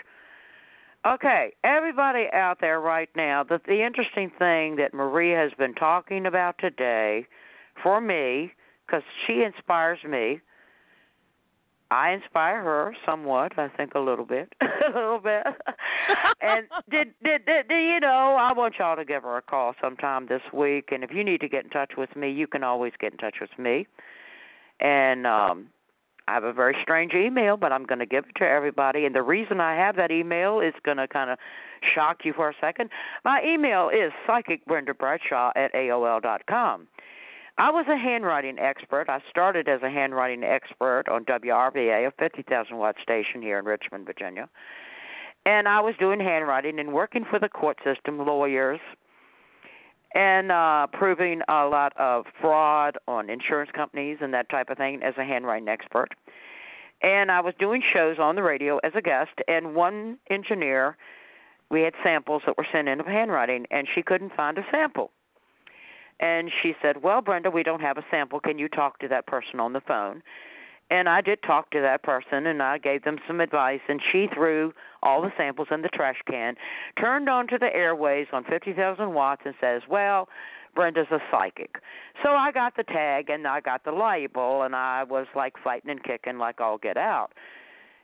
Okay, 1.07 1.53
everybody 1.63 2.25
out 2.33 2.59
there 2.61 2.81
right 2.81 3.09
now, 3.15 3.45
the, 3.45 3.61
the 3.69 3.85
interesting 3.87 4.31
thing 4.41 4.75
that 4.77 4.93
Maria 4.93 5.37
has 5.37 5.53
been 5.57 5.75
talking 5.75 6.27
about 6.27 6.57
today 6.59 7.27
for 7.81 8.01
me, 8.01 8.53
because 8.85 9.03
she 9.25 9.43
inspires 9.43 10.01
me, 10.09 10.41
I 11.93 12.11
inspire 12.11 12.61
her 12.63 12.97
somewhat, 13.07 13.57
I 13.57 13.69
think 13.69 13.95
a 13.95 14.01
little 14.01 14.25
bit, 14.25 14.53
a 14.61 14.99
little 14.99 15.21
bit. 15.21 15.45
and 16.41 16.67
did, 16.91 17.15
did 17.23 17.47
did 17.47 17.69
did 17.69 17.83
you 17.83 18.01
know? 18.01 18.37
I 18.41 18.53
want 18.53 18.75
y'all 18.81 18.97
to 18.97 19.05
give 19.05 19.23
her 19.23 19.37
a 19.37 19.43
call 19.43 19.75
sometime 19.81 20.27
this 20.27 20.43
week, 20.53 20.89
and 20.91 21.05
if 21.05 21.13
you 21.13 21.23
need 21.23 21.41
to 21.43 21.49
get 21.49 21.63
in 21.63 21.71
touch 21.71 21.93
with 21.97 22.17
me, 22.17 22.33
you 22.33 22.49
can 22.49 22.65
always 22.65 22.93
get 22.99 23.13
in 23.13 23.19
touch 23.19 23.37
with 23.41 23.57
me. 23.59 23.87
And 24.81 25.27
um 25.27 25.69
I 26.29 26.35
have 26.35 26.45
a 26.45 26.53
very 26.53 26.77
strange 26.83 27.13
email, 27.15 27.57
but 27.57 27.73
I'm 27.73 27.85
going 27.85 28.01
to 28.01 28.07
give 28.07 28.25
it 28.25 28.35
to 28.39 28.45
everybody. 28.45 29.05
And 29.07 29.15
the 29.15 29.23
reason 29.23 29.61
I 29.61 29.77
have 29.77 29.95
that 29.95 30.11
email 30.11 30.59
is 30.59 30.75
going 30.85 30.97
to 30.97 31.07
kind 31.07 31.31
of 31.31 31.39
shock 31.95 32.25
you 32.25 32.33
for 32.33 32.49
a 32.49 32.55
second. 32.61 32.91
My 33.25 33.41
email 33.45 33.91
is 33.91 34.13
psychicbrendabradshaw 34.29 35.53
at 35.55 35.73
aol 35.73 36.21
dot 36.21 36.43
com. 36.49 36.89
I 37.59 37.71
was 37.71 37.87
a 37.89 37.97
handwriting 37.97 38.59
expert. 38.59 39.09
I 39.09 39.21
started 39.31 39.69
as 39.69 39.83
a 39.83 39.89
handwriting 39.89 40.45
expert 40.45 41.05
on 41.09 41.25
WRVA, 41.25 42.07
a 42.07 42.11
50,000 42.19 42.77
watt 42.77 42.97
station 43.03 43.41
here 43.41 43.59
in 43.59 43.65
Richmond, 43.65 44.05
Virginia. 44.05 44.49
And 45.47 45.67
I 45.67 45.81
was 45.81 45.95
doing 45.99 46.21
handwriting 46.21 46.79
and 46.79 46.93
working 46.93 47.25
for 47.25 47.39
the 47.39 47.49
court 47.49 47.79
system, 47.83 48.19
lawyers, 48.19 48.81
and 50.15 50.51
uh, 50.51 50.87
proving 50.93 51.43
a 51.49 51.67
lot 51.67 51.93
of 51.99 52.25
fraud 52.41 52.97
on 53.07 53.29
insurance 53.29 53.71
companies 53.75 54.19
and 54.21 54.33
that 54.35 54.49
type 54.49 54.71
of 54.71 54.79
thing 54.79 55.03
as 55.03 55.15
a 55.19 55.25
handwriting 55.25 55.69
expert. 55.69 56.09
And 57.03 57.31
I 57.31 57.41
was 57.41 57.55
doing 57.59 57.83
shows 57.93 58.17
on 58.19 58.37
the 58.37 58.43
radio 58.43 58.79
as 58.79 58.93
a 58.95 59.03
guest, 59.03 59.33
and 59.49 59.75
one 59.75 60.19
engineer, 60.31 60.97
we 61.71 61.83
had 61.83 61.93
samples 62.03 62.43
that 62.47 62.57
were 62.57 62.67
sent 62.73 62.89
in 62.89 63.01
of 63.01 63.07
handwriting, 63.07 63.67
and 63.71 63.87
she 63.95 64.03
couldn't 64.03 64.33
find 64.35 64.57
a 64.57 64.65
sample. 64.71 65.11
And 66.21 66.51
she 66.63 66.75
said, 66.81 67.03
Well, 67.03 67.21
Brenda, 67.21 67.51
we 67.51 67.63
don't 67.63 67.83
have 67.83 67.99
a 67.99 68.05
sample. 68.11 68.41
Can 68.41 68.59
you 68.59 68.69
talk 68.69 68.99
to 69.01 69.09
that 69.09 69.27
person 69.27 69.61
on 69.61 69.75
the 69.75 69.83
phone? 69.83 70.23
And 70.91 71.09
I 71.09 71.21
did 71.21 71.43
talk 71.43 71.71
to 71.71 71.81
that 71.81 72.05
person 72.05 72.47
and 72.47 72.63
I 72.63 72.79
gave 72.79 73.03
them 73.03 73.19
some 73.27 73.41
advice 73.41 73.81
and 73.89 74.01
she 74.13 74.29
threw 74.33 74.73
all 75.03 75.21
the 75.21 75.33
samples 75.37 75.69
in 75.71 75.83
the 75.83 75.89
trash 75.89 76.21
can, 76.29 76.55
turned 77.01 77.29
onto 77.29 77.59
the 77.59 77.75
airways 77.75 78.29
on 78.33 78.45
50,000 78.45 79.13
watts 79.13 79.43
and 79.45 79.55
says, 79.61 79.83
"Well, 79.89 80.29
Brenda's 80.75 81.11
a 81.11 81.21
psychic." 81.31 81.81
So 82.23 82.31
I 82.31 82.53
got 82.53 82.77
the 82.77 82.85
tag 82.85 83.31
and 83.31 83.49
I 83.49 83.61
got 83.61 83.83
the 83.83 83.93
label 83.93 84.63
and 84.63 84.77
I 84.77 85.03
was 85.03 85.27
like 85.35 85.59
fighting 85.59 85.91
and 85.91 86.03
kicking 86.05 86.39
like 86.39 86.61
all 86.61 86.79
get 86.79 86.97
out. 86.97 87.33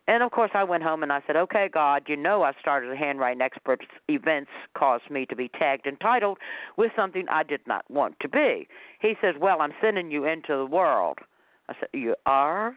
And 0.09 0.25
of 0.25 0.33
course, 0.33 0.51
I 0.53 0.65
went 0.65 0.83
home 0.83 1.05
and 1.05 1.13
I 1.13 1.23
said, 1.27 1.37
"Okay, 1.37 1.69
God, 1.69 2.09
you 2.09 2.17
know 2.17 2.43
I 2.43 2.53
started 2.61 2.91
a 2.91 2.97
handwriting 2.97 3.41
experts. 3.41 3.87
Events 4.09 4.51
caused 4.75 5.09
me 5.09 5.25
to 5.27 5.37
be 5.37 5.49
tagged 5.49 5.87
and 5.87 6.01
titled 6.01 6.39
with 6.77 6.91
something 6.97 7.29
I 7.29 7.45
did 7.45 7.65
not 7.69 7.89
want 7.89 8.19
to 8.21 8.29
be." 8.29 8.67
He 8.99 9.17
says, 9.21 9.37
"Well, 9.39 9.61
I'm 9.61 9.75
sending 9.81 10.11
you 10.11 10.25
into 10.25 10.57
the 10.57 10.67
world." 10.67 11.21
I 11.69 11.75
said, 11.79 11.89
"You 11.93 12.15
are?" 12.27 12.77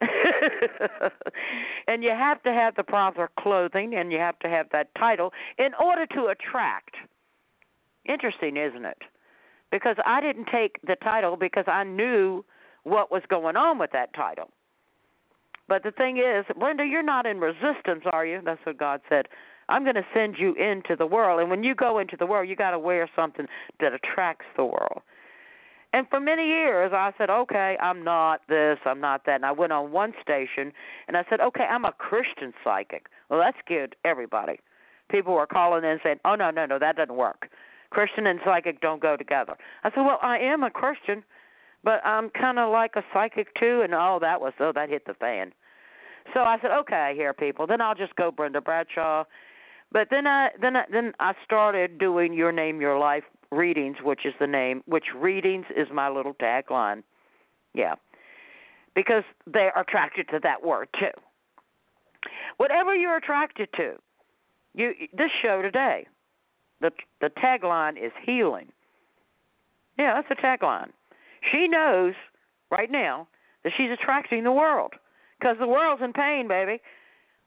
and 1.86 2.02
you 2.02 2.10
have 2.10 2.42
to 2.42 2.52
have 2.52 2.74
the 2.76 2.82
proper 2.82 3.30
clothing 3.38 3.94
and 3.94 4.12
you 4.12 4.18
have 4.18 4.38
to 4.40 4.48
have 4.48 4.66
that 4.72 4.88
title 4.98 5.32
in 5.58 5.70
order 5.82 6.06
to 6.06 6.26
attract. 6.26 6.94
Interesting, 8.06 8.56
isn't 8.56 8.84
it? 8.84 8.98
Because 9.70 9.96
I 10.04 10.20
didn't 10.20 10.48
take 10.52 10.78
the 10.86 10.96
title 10.96 11.36
because 11.36 11.64
I 11.66 11.84
knew 11.84 12.44
what 12.82 13.10
was 13.10 13.22
going 13.28 13.56
on 13.56 13.78
with 13.78 13.92
that 13.92 14.12
title. 14.14 14.50
But 15.68 15.82
the 15.82 15.90
thing 15.90 16.18
is, 16.18 16.44
Brenda, 16.58 16.84
you're 16.84 17.02
not 17.02 17.24
in 17.26 17.40
resistance, 17.40 18.04
are 18.12 18.26
you? 18.26 18.40
That's 18.44 18.60
what 18.64 18.76
God 18.76 19.00
said. 19.08 19.26
I'm 19.68 19.82
going 19.82 19.94
to 19.94 20.06
send 20.12 20.36
you 20.38 20.54
into 20.54 20.94
the 20.96 21.06
world. 21.06 21.40
And 21.40 21.48
when 21.48 21.64
you 21.64 21.74
go 21.74 21.98
into 21.98 22.16
the 22.18 22.26
world, 22.26 22.48
you 22.48 22.54
got 22.54 22.72
to 22.72 22.78
wear 22.78 23.08
something 23.16 23.46
that 23.80 23.92
attracts 23.94 24.44
the 24.56 24.64
world. 24.64 25.00
And 25.94 26.08
for 26.10 26.18
many 26.18 26.48
years, 26.48 26.90
I 26.92 27.12
said, 27.16 27.30
okay, 27.30 27.76
I'm 27.80 28.02
not 28.02 28.40
this, 28.48 28.78
I'm 28.84 29.00
not 29.00 29.26
that. 29.26 29.36
And 29.36 29.46
I 29.46 29.52
went 29.52 29.72
on 29.72 29.92
one 29.92 30.12
station 30.20 30.72
and 31.06 31.16
I 31.16 31.24
said, 31.30 31.40
okay, 31.40 31.62
I'm 31.62 31.84
a 31.84 31.92
Christian 31.92 32.52
psychic. 32.64 33.06
Well, 33.30 33.38
that 33.38 33.54
scared 33.64 33.94
everybody. 34.04 34.58
People 35.08 35.34
were 35.34 35.46
calling 35.46 35.84
in 35.84 36.00
saying, 36.02 36.16
oh, 36.24 36.34
no, 36.34 36.50
no, 36.50 36.66
no, 36.66 36.80
that 36.80 36.96
doesn't 36.96 37.14
work. 37.14 37.48
Christian 37.90 38.26
and 38.26 38.40
psychic 38.44 38.80
don't 38.80 39.00
go 39.00 39.16
together. 39.16 39.54
I 39.84 39.90
said, 39.90 40.00
well, 40.00 40.18
I 40.20 40.36
am 40.38 40.64
a 40.64 40.70
Christian, 40.70 41.22
but 41.84 42.04
I'm 42.04 42.28
kind 42.30 42.58
of 42.58 42.72
like 42.72 42.96
a 42.96 43.04
psychic 43.12 43.54
too. 43.54 43.82
And 43.84 43.94
oh, 43.94 44.18
that 44.20 44.40
was 44.40 44.52
oh, 44.58 44.72
that 44.74 44.88
hit 44.88 45.06
the 45.06 45.14
fan. 45.14 45.52
So 46.32 46.40
I 46.40 46.58
said, 46.60 46.72
okay, 46.72 46.96
I 46.96 47.14
hear 47.14 47.32
people. 47.32 47.68
Then 47.68 47.80
I'll 47.80 47.94
just 47.94 48.16
go 48.16 48.32
Brenda 48.32 48.60
Bradshaw. 48.60 49.22
But 49.92 50.08
then 50.10 50.26
I 50.26 50.48
then 50.60 50.74
I, 50.74 50.84
then 50.90 51.12
I 51.20 51.34
started 51.44 51.98
doing 51.98 52.32
Your 52.32 52.50
Name 52.50 52.80
Your 52.80 52.98
Life 52.98 53.22
readings, 53.50 53.96
which 54.02 54.24
is 54.24 54.34
the 54.40 54.46
name. 54.46 54.82
Which 54.86 55.06
readings 55.14 55.66
is 55.76 55.88
my 55.92 56.08
little 56.08 56.34
tagline. 56.34 57.02
Yeah, 57.74 57.94
because 58.94 59.24
they're 59.46 59.72
attracted 59.76 60.28
to 60.28 60.40
that 60.42 60.64
word 60.64 60.88
too. 60.98 61.10
Whatever 62.56 62.94
you're 62.94 63.16
attracted 63.16 63.68
to, 63.76 63.94
you 64.74 64.92
this 65.12 65.30
show 65.42 65.62
today, 65.62 66.06
the 66.80 66.90
the 67.20 67.30
tagline 67.30 67.96
is 68.02 68.12
healing. 68.24 68.68
Yeah, 69.98 70.14
that's 70.14 70.28
the 70.28 70.46
tagline. 70.46 70.90
She 71.52 71.68
knows 71.68 72.14
right 72.70 72.90
now 72.90 73.28
that 73.62 73.72
she's 73.76 73.90
attracting 73.90 74.44
the 74.44 74.52
world 74.52 74.94
because 75.38 75.56
the 75.58 75.66
world's 75.66 76.02
in 76.02 76.12
pain, 76.12 76.48
baby. 76.48 76.80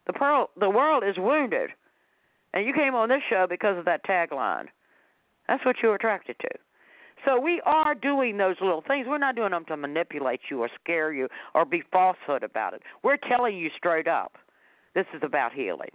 The 0.06 0.14
pearl, 0.14 0.50
the 0.58 0.70
world 0.70 1.04
is 1.08 1.16
wounded, 1.18 1.72
and 2.54 2.66
you 2.66 2.74
came 2.74 2.96
on 2.96 3.10
this 3.10 3.22
show 3.30 3.46
because 3.50 3.78
of 3.78 3.86
that 3.86 4.06
tagline. 4.06 4.68
That's 5.48 5.66
what 5.66 5.78
you're 5.82 5.96
attracted 5.96 6.38
to. 6.42 6.50
So 7.26 7.40
we 7.40 7.62
are 7.66 7.96
doing 7.96 8.38
those 8.38 8.56
little 8.62 8.84
things. 8.88 9.08
We're 9.10 9.18
not 9.18 9.36
doing 9.36 9.52
them 9.52 9.66
to 9.66 9.78
manipulate 9.78 10.42
you 10.50 10.62
or 10.62 10.70
scare 10.82 11.12
you 11.12 11.28
or 11.56 11.66
be 11.66 11.84
falsehood 11.92 12.44
about 12.44 12.74
it. 12.74 12.82
We're 13.04 13.18
telling 13.18 13.58
you 13.58 13.70
straight 13.76 14.08
up. 14.08 14.34
This 14.94 15.06
is 15.14 15.22
about 15.24 15.54
healing. 15.54 15.90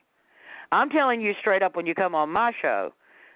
I'm 0.73 0.91
telling 0.91 1.21
you 1.21 1.33
straight 1.41 1.63
up 1.63 1.77
when 1.77 1.87
you 1.87 1.95
come 1.95 2.15
on 2.15 2.31
my 2.31 2.53
show 2.61 2.93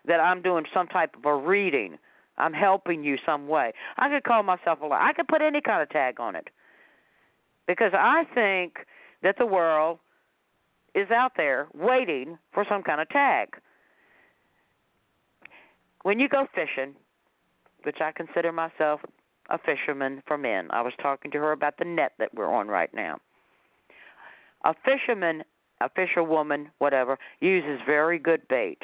that 0.07 0.21
I'm 0.21 0.43
doing 0.43 0.65
some 0.73 0.87
type 0.89 1.15
of 1.17 1.25
a 1.25 1.37
reading. 1.37 1.99
I'm 2.39 2.53
helping 2.53 3.03
you 3.03 3.17
some 3.25 3.49
way. 3.49 3.73
I 3.97 4.09
could 4.09 4.25
call 4.25 4.43
myself 4.43 4.79
a 4.83 4.89
I 4.93 5.13
could 5.15 5.29
put 5.29 5.43
any 5.43 5.61
kind 5.61 5.83
of 5.83 5.89
tag 5.91 6.21
on 6.21 6.37
it 6.37 6.49
because 7.67 7.93
I 7.95 8.25
think 8.35 8.79
that 9.23 9.37
the 9.39 9.47
world 9.47 9.99
is 10.95 11.11
out 11.11 11.33
there 11.37 11.69
waiting 11.75 12.39
for 12.53 12.65
some 12.69 12.83
kind 12.83 13.01
of 13.01 13.09
tag. 13.09 13.49
When 16.07 16.21
you 16.21 16.29
go 16.29 16.47
fishing, 16.55 16.95
which 17.83 17.97
I 18.01 18.13
consider 18.13 18.53
myself 18.53 19.01
a 19.51 19.59
fisherman 19.59 20.23
for 20.25 20.39
men, 20.39 20.69
I 20.71 20.81
was 20.81 20.93
talking 21.03 21.33
to 21.33 21.39
her 21.39 21.51
about 21.51 21.79
the 21.79 21.85
net 21.85 22.13
that 22.21 22.33
we're 22.33 22.49
on 22.49 22.69
right 22.69 22.95
now. 22.95 23.19
A 24.65 24.73
fisherman, 24.85 25.43
a 25.81 25.89
fisherwoman, 25.89 26.71
whatever, 26.79 27.19
uses 27.41 27.81
very 27.85 28.21
good 28.21 28.47
bait. 28.47 28.79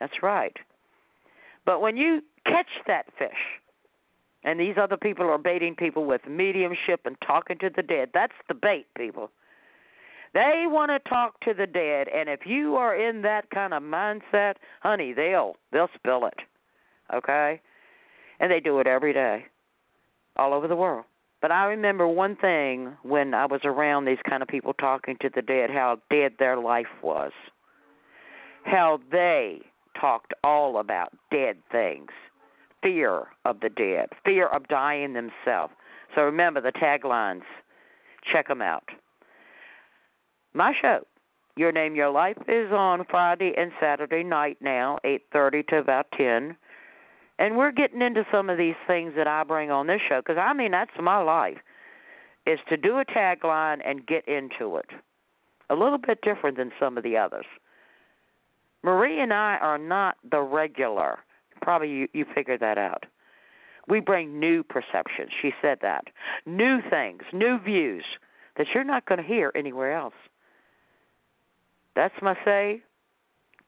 That's 0.00 0.22
right. 0.22 0.56
But 1.66 1.82
when 1.82 1.98
you 1.98 2.22
catch 2.46 2.70
that 2.86 3.12
fish, 3.18 3.60
and 4.42 4.58
these 4.58 4.76
other 4.80 4.96
people 4.96 5.26
are 5.26 5.36
baiting 5.36 5.74
people 5.74 6.06
with 6.06 6.22
mediumship 6.26 7.00
and 7.04 7.16
talking 7.26 7.58
to 7.58 7.68
the 7.68 7.82
dead. 7.82 8.08
That's 8.14 8.32
the 8.48 8.54
bait, 8.54 8.86
people. 8.96 9.30
They 10.34 10.64
want 10.66 10.90
to 10.90 11.08
talk 11.08 11.40
to 11.40 11.54
the 11.54 11.66
dead, 11.66 12.08
and 12.08 12.28
if 12.28 12.40
you 12.44 12.76
are 12.76 12.94
in 12.94 13.22
that 13.22 13.50
kind 13.50 13.72
of 13.72 13.82
mindset, 13.82 14.54
honey, 14.80 15.12
they'll 15.12 15.56
they'll 15.72 15.90
spill 15.94 16.26
it. 16.26 16.38
Okay? 17.12 17.60
And 18.40 18.50
they 18.50 18.60
do 18.60 18.78
it 18.80 18.86
every 18.86 19.12
day. 19.12 19.46
All 20.36 20.54
over 20.54 20.68
the 20.68 20.76
world. 20.76 21.04
But 21.40 21.52
I 21.52 21.66
remember 21.66 22.06
one 22.06 22.36
thing 22.36 22.96
when 23.02 23.32
I 23.32 23.46
was 23.46 23.60
around 23.64 24.04
these 24.04 24.18
kind 24.28 24.42
of 24.42 24.48
people 24.48 24.72
talking 24.74 25.16
to 25.20 25.30
the 25.34 25.42
dead, 25.42 25.70
how 25.70 25.98
dead 26.10 26.32
their 26.38 26.56
life 26.56 26.86
was. 27.02 27.32
How 28.64 29.00
they 29.10 29.60
talked 30.00 30.32
all 30.44 30.78
about 30.78 31.12
dead 31.30 31.56
things 31.70 32.10
fear 32.82 33.24
of 33.44 33.60
the 33.60 33.68
dead, 33.68 34.08
fear 34.24 34.46
of 34.46 34.68
dying 34.68 35.12
themselves. 35.12 35.72
So 36.14 36.22
remember 36.22 36.60
the 36.60 36.72
taglines. 36.72 37.42
Check 38.32 38.48
them 38.48 38.62
out. 38.62 38.84
My 40.58 40.74
show, 40.82 41.06
Your 41.54 41.70
Name, 41.70 41.94
Your 41.94 42.10
Life, 42.10 42.36
is 42.48 42.72
on 42.72 43.04
Friday 43.08 43.54
and 43.56 43.70
Saturday 43.80 44.24
night 44.24 44.58
now, 44.60 44.98
8:30 45.04 45.62
to 45.68 45.78
about 45.78 46.10
10. 46.16 46.56
And 47.38 47.56
we're 47.56 47.70
getting 47.70 48.02
into 48.02 48.26
some 48.32 48.50
of 48.50 48.58
these 48.58 48.74
things 48.88 49.14
that 49.14 49.28
I 49.28 49.44
bring 49.44 49.70
on 49.70 49.86
this 49.86 50.02
show 50.08 50.20
because 50.20 50.36
I 50.36 50.52
mean 50.54 50.72
that's 50.72 50.90
my 50.98 51.18
life 51.18 51.58
is 52.44 52.58
to 52.70 52.76
do 52.76 52.98
a 52.98 53.04
tagline 53.04 53.80
and 53.84 54.04
get 54.04 54.26
into 54.26 54.78
it. 54.78 54.90
A 55.70 55.76
little 55.76 55.96
bit 55.96 56.22
different 56.22 56.56
than 56.56 56.72
some 56.80 56.98
of 56.98 57.04
the 57.04 57.16
others. 57.16 57.46
Marie 58.82 59.20
and 59.20 59.32
I 59.32 59.58
are 59.58 59.78
not 59.78 60.16
the 60.28 60.40
regular 60.40 61.20
Probably 61.62 61.88
you, 61.88 62.08
you 62.12 62.24
figured 62.34 62.60
that 62.60 62.78
out. 62.78 63.06
We 63.86 64.00
bring 64.00 64.40
new 64.40 64.64
perceptions. 64.64 65.30
She 65.40 65.54
said 65.62 65.78
that. 65.82 66.08
New 66.46 66.80
things, 66.90 67.22
new 67.32 67.58
views 67.60 68.04
that 68.56 68.66
you're 68.74 68.82
not 68.82 69.06
going 69.06 69.22
to 69.22 69.26
hear 69.26 69.52
anywhere 69.54 69.92
else. 69.92 70.14
That's 71.94 72.14
my 72.22 72.34
say. 72.44 72.82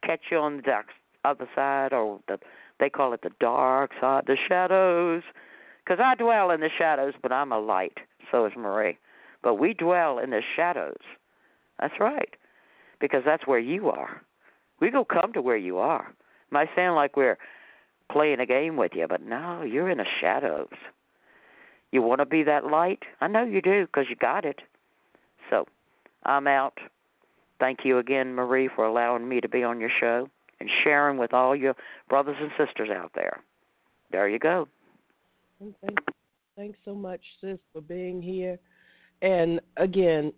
catch 0.05 0.21
you 0.31 0.39
on 0.39 0.57
the 0.57 0.63
dark 0.63 0.87
other 1.25 1.49
side, 1.55 1.93
or 1.93 2.21
the 2.29 2.39
they 2.79 2.89
call 2.89 3.13
it 3.13 3.21
the 3.23 3.31
dark 3.41 3.91
side, 4.01 4.25
the 4.27 4.37
shadows. 4.49 5.23
Because 5.85 6.03
I 6.03 6.15
dwell 6.15 6.51
in 6.51 6.61
the 6.61 6.71
shadows, 6.77 7.15
but 7.23 7.33
I'm 7.33 7.53
a 7.53 7.59
light. 7.59 7.99
So 8.31 8.47
is 8.47 8.53
Marie. 8.57 8.99
But 9.43 9.57
we 9.57 9.75
dwell 9.75 10.19
in 10.19 10.31
the 10.31 10.43
shadows. 10.57 11.01
That's 11.81 11.95
right. 12.01 12.37
Because 13.01 13.23
that's 13.25 13.47
where 13.47 13.59
you 13.59 13.91
are. 13.91 14.23
We 14.81 14.91
go 14.91 15.05
come 15.05 15.33
to 15.35 15.43
where 15.43 15.57
you 15.57 15.79
are. 15.79 16.09
It 16.09 16.53
Might 16.53 16.69
sound 16.75 16.97
like 16.97 17.17
we're 17.17 17.39
playing 18.11 18.41
a 18.41 18.47
game 18.47 18.77
with 18.77 18.93
you, 18.95 19.07
but 19.09 19.23
no, 19.23 19.63
you're 19.63 19.91
in 19.91 19.99
the 19.99 20.07
shadows. 20.21 20.69
You 21.93 22.03
want 22.03 22.21
to 22.21 22.27
be 22.27 22.43
that 22.45 22.67
light? 22.67 23.03
I 23.21 23.29
know 23.29 23.45
you 23.45 23.61
do 23.61 23.87
because 23.87 24.07
you 24.09 24.17
got 24.17 24.45
it. 24.45 24.61
So, 25.49 25.67
I'm 26.25 26.47
out. 26.47 26.79
Thank 27.61 27.81
you 27.85 27.99
again, 27.99 28.35
Marie, 28.35 28.71
for 28.75 28.87
allowing 28.87 29.29
me 29.29 29.41
to 29.41 29.49
be 29.49 29.63
on 29.63 29.79
your 29.79 29.91
show 30.01 30.29
and 30.59 30.71
sharing 30.83 31.19
with 31.19 31.35
all 31.35 31.55
your 31.55 31.77
brothers 32.09 32.37
and 32.41 32.51
sisters 32.59 32.89
out 32.91 33.13
there. 33.15 33.41
There 34.11 34.29
you 34.29 34.39
go. 34.39 34.67
Thanks, 35.61 36.03
thanks 36.57 36.79
so 36.87 36.95
much, 36.95 37.21
sis, 37.41 37.59
for 37.73 37.83
being 37.83 38.23
here. 38.23 38.59
And 39.21 39.61
again, 39.77 40.33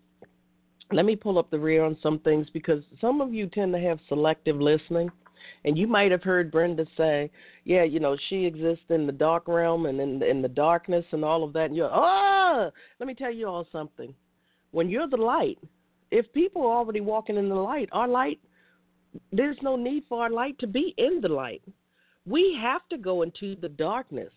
let 0.91 1.05
me 1.05 1.15
pull 1.15 1.39
up 1.39 1.51
the 1.51 1.59
rear 1.59 1.85
on 1.85 1.97
some 2.03 2.19
things 2.19 2.49
because 2.53 2.83
some 3.01 3.21
of 3.21 3.33
you 3.33 3.47
tend 3.47 3.73
to 3.73 3.81
have 3.81 4.01
selective 4.09 4.61
listening. 4.61 5.09
And 5.65 5.79
you 5.79 5.87
might 5.87 6.11
have 6.11 6.25
heard 6.25 6.51
Brenda 6.51 6.87
say, 6.97 7.31
"Yeah, 7.65 7.85
you 7.85 8.01
know, 8.01 8.17
she 8.29 8.45
exists 8.45 8.85
in 8.91 9.07
the 9.07 9.13
dark 9.13 9.47
realm 9.47 9.87
and 9.87 10.01
in 10.01 10.23
in 10.23 10.43
the 10.43 10.49
darkness 10.49 11.05
and 11.13 11.25
all 11.25 11.45
of 11.45 11.53
that." 11.53 11.67
And 11.67 11.77
you're, 11.77 11.91
"Oh, 11.93 12.71
let 12.99 13.07
me 13.07 13.15
tell 13.15 13.33
you 13.33 13.49
all 13.49 13.65
something. 13.71 14.15
When 14.73 14.89
you're 14.89 15.09
the 15.09 15.17
light, 15.17 15.59
if 16.13 16.31
people 16.33 16.63
are 16.63 16.77
already 16.77 17.01
walking 17.01 17.37
in 17.37 17.49
the 17.49 17.55
light, 17.55 17.89
our 17.91 18.07
light, 18.07 18.39
there's 19.33 19.57
no 19.63 19.77
need 19.77 20.05
for 20.09 20.23
our 20.23 20.31
light 20.31 20.59
to 20.59 20.67
be 20.67 20.95
in 20.99 21.21
the 21.21 21.29
light. 21.29 21.63
We 22.27 22.57
have 22.61 22.83
to 22.91 22.99
go 22.99 23.23
into 23.23 23.57
the 23.57 23.71
darkness. 23.71 24.31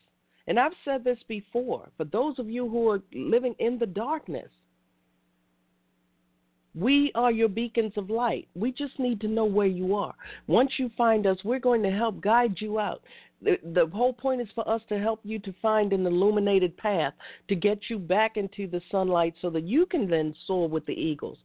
And 0.47 0.59
I've 0.59 0.71
said 0.85 1.03
this 1.03 1.19
before 1.27 1.89
for 1.97 2.05
those 2.05 2.39
of 2.39 2.49
you 2.49 2.69
who 2.69 2.89
are 2.89 3.01
living 3.13 3.55
in 3.59 3.77
the 3.77 3.85
darkness, 3.85 4.49
we 6.73 7.11
are 7.15 7.31
your 7.31 7.49
beacons 7.49 7.93
of 7.97 8.09
light. 8.09 8.47
We 8.53 8.71
just 8.71 8.97
need 8.99 9.19
to 9.21 9.27
know 9.27 9.45
where 9.45 9.67
you 9.67 9.95
are. 9.95 10.13
Once 10.47 10.71
you 10.77 10.89
find 10.97 11.27
us, 11.27 11.37
we're 11.43 11.59
going 11.59 11.83
to 11.83 11.91
help 11.91 12.21
guide 12.21 12.55
you 12.59 12.79
out. 12.79 13.01
The, 13.45 13.89
whole 13.93 14.13
point 14.13 14.41
is 14.41 14.47
for 14.55 14.67
us 14.67 14.81
to 14.89 14.99
help 14.99 15.19
you 15.23 15.37
to 15.39 15.53
find 15.61 15.93
an 15.93 16.05
illuminated 16.05 16.75
path 16.77 17.13
to 17.47 17.55
get 17.55 17.79
you 17.89 17.99
back 17.99 18.37
into 18.37 18.67
the 18.67 18.81
sunlight 18.89 19.35
so 19.41 19.49
that 19.51 19.63
you 19.63 19.85
can 19.85 20.09
then 20.09 20.33
soar 20.47 20.67
with 20.67 20.85
the 20.85 20.93
eagles. 20.93 21.37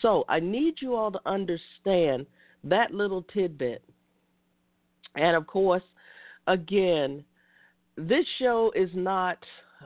So 0.00 0.24
I 0.28 0.40
need 0.40 0.76
you 0.80 0.94
all 0.94 1.12
to 1.12 1.20
understand 1.26 2.26
that 2.64 2.94
little 2.94 3.22
tidbit. 3.34 3.82
And 5.14 5.36
of 5.36 5.46
course, 5.46 5.82
again, 6.46 7.22
this 7.96 8.24
show 8.38 8.72
is 8.74 8.88
not 8.94 9.38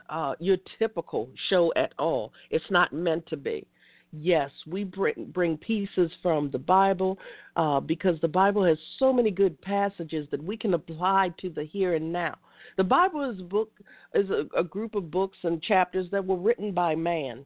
uh, 0.09 0.35
your 0.39 0.57
typical 0.79 1.29
show 1.49 1.73
at 1.75 1.93
all. 1.99 2.31
It's 2.49 2.69
not 2.69 2.93
meant 2.93 3.27
to 3.27 3.37
be 3.37 3.67
yes, 4.11 4.51
we 4.65 4.83
bring 4.83 5.31
bring 5.33 5.57
pieces 5.57 6.11
from 6.21 6.49
the 6.51 6.59
Bible 6.59 7.17
uh, 7.55 7.79
because 7.79 8.19
the 8.21 8.27
Bible 8.27 8.63
has 8.63 8.77
so 8.99 9.11
many 9.11 9.31
good 9.31 9.59
passages 9.61 10.27
that 10.31 10.43
we 10.43 10.57
can 10.57 10.73
apply 10.73 11.33
to 11.41 11.49
the 11.49 11.63
here 11.63 11.95
and 11.95 12.11
now. 12.11 12.35
The 12.77 12.83
Bible 12.83 13.29
is 13.29 13.39
a 13.39 13.43
book 13.43 13.71
is 14.13 14.29
a, 14.29 14.45
a 14.57 14.63
group 14.63 14.95
of 14.95 15.11
books 15.11 15.37
and 15.43 15.61
chapters 15.61 16.07
that 16.11 16.25
were 16.25 16.37
written 16.37 16.71
by 16.71 16.95
man, 16.95 17.45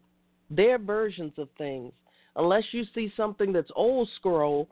their 0.49 0.77
versions 0.77 1.33
of 1.37 1.49
things 1.57 1.93
unless 2.35 2.63
you 2.71 2.83
see 2.93 3.11
something 3.15 3.51
that's 3.51 3.71
old 3.75 4.09
scroll 4.15 4.67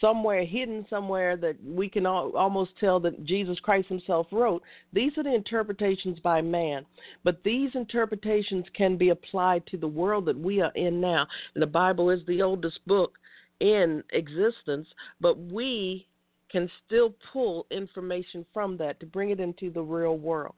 somewhere 0.00 0.44
hidden 0.44 0.84
somewhere 0.90 1.36
that 1.36 1.56
we 1.64 1.88
can 1.88 2.06
almost 2.06 2.72
tell 2.80 2.98
that 2.98 3.24
Jesus 3.24 3.58
Christ 3.60 3.88
himself 3.88 4.26
wrote 4.32 4.62
these 4.92 5.16
are 5.16 5.22
the 5.22 5.34
interpretations 5.34 6.18
by 6.20 6.40
man 6.40 6.84
but 7.22 7.42
these 7.44 7.70
interpretations 7.74 8.64
can 8.74 8.96
be 8.96 9.10
applied 9.10 9.66
to 9.66 9.76
the 9.76 9.86
world 9.86 10.24
that 10.26 10.38
we 10.38 10.60
are 10.60 10.72
in 10.74 11.00
now 11.00 11.26
and 11.54 11.62
the 11.62 11.66
bible 11.66 12.10
is 12.10 12.20
the 12.26 12.42
oldest 12.42 12.84
book 12.86 13.18
in 13.60 14.02
existence 14.12 14.88
but 15.20 15.38
we 15.38 16.06
can 16.54 16.70
still 16.86 17.12
pull 17.32 17.66
information 17.72 18.46
from 18.54 18.76
that 18.76 19.00
to 19.00 19.06
bring 19.06 19.30
it 19.30 19.40
into 19.40 19.72
the 19.72 19.82
real 19.82 20.16
world. 20.16 20.54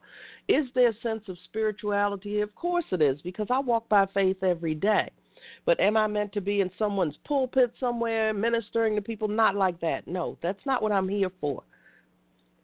Is 0.47 0.67
there 0.75 0.91
a 0.91 1.01
sense 1.03 1.23
of 1.27 1.39
spirituality? 1.45 2.43
Of 2.43 2.55
course 2.55 2.85
it 2.93 3.01
is, 3.01 3.19
because 3.23 3.47
I 3.49 3.61
walk 3.61 3.89
by 3.89 4.05
faith 4.13 4.43
every 4.43 4.75
day. 4.75 5.09
But 5.65 5.81
am 5.81 5.97
I 5.97 6.07
meant 6.07 6.33
to 6.35 6.41
be 6.41 6.61
in 6.61 6.71
someone's 6.79 7.17
pulpit 7.25 7.73
somewhere 7.79 8.33
ministering 8.33 8.95
to 8.97 9.03
people? 9.03 9.29
Not 9.29 9.55
like 9.55 9.81
that. 9.81 10.07
No, 10.07 10.39
that's 10.43 10.65
not 10.67 10.83
what 10.83 10.93
I'm 10.93 11.09
here 11.09 11.31
for. 11.41 11.63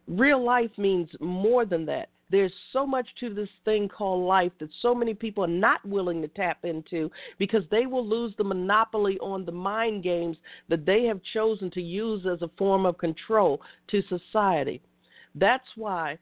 Real 0.07 0.43
life 0.43 0.71
means 0.77 1.09
more 1.19 1.65
than 1.65 1.85
that. 1.85 2.09
There's 2.29 2.53
so 2.71 2.87
much 2.87 3.07
to 3.19 3.31
this 3.31 3.49
thing 3.63 3.87
called 3.87 4.27
life 4.27 4.51
that 4.59 4.69
so 4.81 4.95
many 4.95 5.13
people 5.13 5.43
are 5.43 5.47
not 5.47 5.85
willing 5.85 6.21
to 6.23 6.27
tap 6.29 6.57
into 6.63 7.11
because 7.37 7.63
they 7.69 7.85
will 7.85 8.07
lose 8.07 8.33
the 8.37 8.43
monopoly 8.43 9.19
on 9.19 9.45
the 9.45 9.51
mind 9.51 10.03
games 10.03 10.37
that 10.67 10.85
they 10.85 11.03
have 11.03 11.21
chosen 11.33 11.69
to 11.71 11.81
use 11.81 12.25
as 12.25 12.41
a 12.41 12.49
form 12.57 12.87
of 12.87 12.97
control 12.97 13.61
to 13.89 14.01
society. 14.09 14.81
That's 15.35 15.67
why 15.75 16.17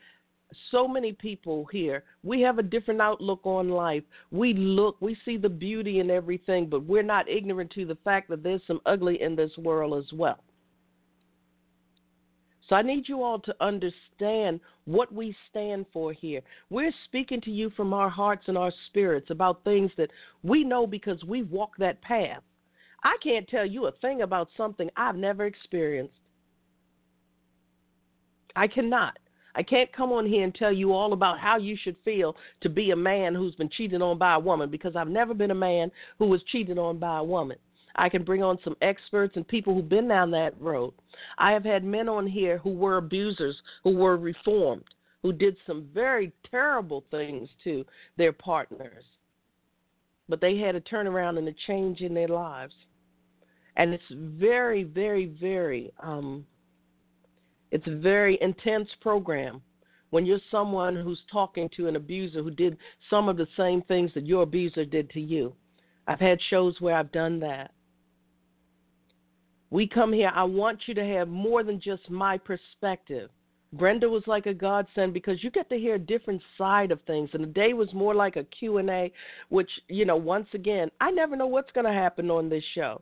so 0.71 0.87
many 0.87 1.13
people 1.13 1.65
here. 1.71 2.03
We 2.23 2.41
have 2.41 2.59
a 2.59 2.63
different 2.63 3.01
outlook 3.01 3.41
on 3.43 3.69
life. 3.69 4.03
We 4.31 4.53
look 4.53 4.97
we 4.99 5.17
see 5.25 5.37
the 5.37 5.49
beauty 5.49 5.99
in 5.99 6.09
everything 6.09 6.67
but 6.67 6.83
we're 6.83 7.03
not 7.03 7.29
ignorant 7.29 7.71
to 7.71 7.85
the 7.85 7.97
fact 8.03 8.29
that 8.29 8.43
there's 8.43 8.61
some 8.67 8.81
ugly 8.85 9.21
in 9.21 9.35
this 9.35 9.51
world 9.57 9.97
as 9.97 10.11
well. 10.13 10.43
So 12.67 12.75
i 12.75 12.81
need 12.81 13.09
you 13.09 13.21
all 13.21 13.39
to 13.39 13.55
understand 13.59 14.61
what 14.85 15.13
we 15.13 15.35
stand 15.49 15.85
for 15.91 16.13
here. 16.13 16.41
We're 16.69 16.93
speaking 17.05 17.41
to 17.41 17.51
you 17.51 17.69
from 17.71 17.93
our 17.93 18.09
hearts 18.09 18.43
and 18.47 18.57
our 18.57 18.71
spirits 18.87 19.29
about 19.29 19.63
things 19.63 19.91
that 19.97 20.09
we 20.43 20.63
know 20.63 20.87
because 20.87 21.21
we've 21.23 21.49
walked 21.51 21.79
that 21.79 22.01
path. 22.01 22.41
I 23.03 23.17
can't 23.21 23.47
tell 23.47 23.65
you 23.65 23.87
a 23.87 23.91
thing 23.93 24.21
about 24.21 24.49
something 24.55 24.89
i've 24.95 25.15
never 25.15 25.45
experienced. 25.45 26.13
I 28.55 28.67
cannot 28.67 29.17
I 29.55 29.63
can't 29.63 29.91
come 29.91 30.11
on 30.11 30.25
here 30.25 30.43
and 30.43 30.53
tell 30.53 30.71
you 30.71 30.93
all 30.93 31.13
about 31.13 31.39
how 31.39 31.57
you 31.57 31.75
should 31.81 31.97
feel 32.05 32.35
to 32.61 32.69
be 32.69 32.91
a 32.91 32.95
man 32.95 33.35
who's 33.35 33.55
been 33.55 33.69
cheated 33.69 34.01
on 34.01 34.17
by 34.17 34.35
a 34.35 34.39
woman 34.39 34.69
because 34.69 34.95
I've 34.95 35.09
never 35.09 35.33
been 35.33 35.51
a 35.51 35.55
man 35.55 35.91
who 36.19 36.27
was 36.27 36.41
cheated 36.43 36.77
on 36.77 36.99
by 36.99 37.17
a 37.19 37.23
woman. 37.23 37.57
I 37.95 38.09
can 38.09 38.23
bring 38.23 38.41
on 38.41 38.57
some 38.63 38.77
experts 38.81 39.35
and 39.35 39.47
people 39.47 39.73
who've 39.73 39.89
been 39.89 40.07
down 40.07 40.31
that 40.31 40.59
road. 40.59 40.93
I 41.37 41.51
have 41.51 41.65
had 41.65 41.83
men 41.83 42.07
on 42.07 42.25
here 42.25 42.57
who 42.59 42.71
were 42.71 42.97
abusers, 42.97 43.61
who 43.83 43.95
were 43.95 44.17
reformed, 44.17 44.85
who 45.21 45.33
did 45.33 45.57
some 45.67 45.89
very 45.93 46.31
terrible 46.49 47.03
things 47.11 47.49
to 47.63 47.85
their 48.17 48.31
partners. 48.31 49.03
But 50.29 50.39
they 50.39 50.57
had 50.57 50.75
a 50.75 50.81
turnaround 50.81 51.37
and 51.37 51.47
a 51.47 51.55
change 51.67 51.99
in 51.99 52.13
their 52.13 52.29
lives. 52.29 52.73
And 53.75 53.93
it's 53.93 54.03
very, 54.11 54.83
very, 54.83 55.25
very 55.25 55.91
um, 56.01 56.45
it's 57.71 57.87
a 57.87 57.95
very 57.95 58.37
intense 58.41 58.89
program 59.01 59.61
when 60.11 60.25
you're 60.25 60.39
someone 60.51 60.95
who's 60.95 61.21
talking 61.31 61.69
to 61.75 61.87
an 61.87 61.95
abuser 61.95 62.43
who 62.43 62.51
did 62.51 62.77
some 63.09 63.29
of 63.29 63.37
the 63.37 63.47
same 63.57 63.81
things 63.83 64.11
that 64.13 64.27
your 64.27 64.43
abuser 64.43 64.85
did 64.85 65.09
to 65.11 65.21
you. 65.21 65.53
I've 66.07 66.19
had 66.19 66.39
shows 66.49 66.75
where 66.79 66.95
I've 66.95 67.11
done 67.11 67.39
that. 67.39 67.71
We 69.69 69.87
come 69.87 70.11
here, 70.11 70.31
I 70.35 70.43
want 70.43 70.81
you 70.85 70.93
to 70.95 71.05
have 71.05 71.29
more 71.29 71.63
than 71.63 71.79
just 71.79 72.09
my 72.09 72.37
perspective. 72.37 73.29
Brenda 73.73 74.09
was 74.09 74.23
like 74.27 74.47
a 74.47 74.53
godsend 74.53 75.13
because 75.13 75.41
you 75.41 75.49
get 75.49 75.69
to 75.69 75.77
hear 75.77 75.95
a 75.95 75.99
different 75.99 76.41
side 76.57 76.91
of 76.91 76.99
things 77.03 77.29
and 77.31 77.41
the 77.41 77.47
day 77.47 77.71
was 77.71 77.93
more 77.93 78.13
like 78.13 78.35
a 78.35 78.43
Q&A 78.43 79.13
which, 79.47 79.69
you 79.87 80.03
know, 80.03 80.17
once 80.17 80.47
again, 80.53 80.91
I 80.99 81.09
never 81.11 81.37
know 81.37 81.47
what's 81.47 81.71
going 81.71 81.85
to 81.85 81.93
happen 81.93 82.29
on 82.29 82.49
this 82.49 82.63
show. 82.75 83.01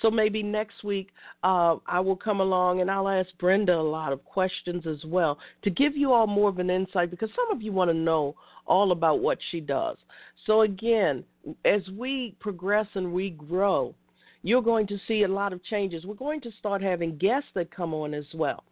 So 0.00 0.10
maybe 0.10 0.42
next 0.42 0.82
week 0.84 1.08
uh, 1.42 1.76
I 1.86 2.00
will 2.00 2.16
come 2.16 2.40
along 2.40 2.80
and 2.80 2.90
I'll 2.90 3.08
ask 3.08 3.28
Brenda 3.38 3.74
a 3.74 3.82
lot 3.82 4.12
of 4.12 4.24
questions 4.24 4.86
as 4.86 5.04
well 5.04 5.38
to 5.62 5.70
give 5.70 5.96
you 5.96 6.12
all 6.12 6.26
more 6.26 6.48
of 6.48 6.58
an 6.58 6.70
insight 6.70 7.10
because 7.10 7.30
some 7.34 7.54
of 7.54 7.62
you 7.62 7.72
want 7.72 7.90
to 7.90 7.96
know 7.96 8.34
all 8.66 8.92
about 8.92 9.20
what 9.20 9.38
she 9.50 9.60
does. 9.60 9.96
So 10.46 10.62
again, 10.62 11.24
as 11.64 11.82
we 11.96 12.34
progress 12.40 12.86
and 12.94 13.12
we 13.12 13.30
grow, 13.30 13.94
you're 14.42 14.62
going 14.62 14.86
to 14.86 14.98
see 15.06 15.24
a 15.24 15.28
lot 15.28 15.52
of 15.52 15.62
changes. 15.64 16.04
We're 16.04 16.14
going 16.14 16.40
to 16.42 16.50
start 16.58 16.82
having 16.82 17.18
guests 17.18 17.50
that 17.54 17.74
come 17.74 17.92
on 17.92 18.14
as 18.14 18.24
well. 18.32 18.64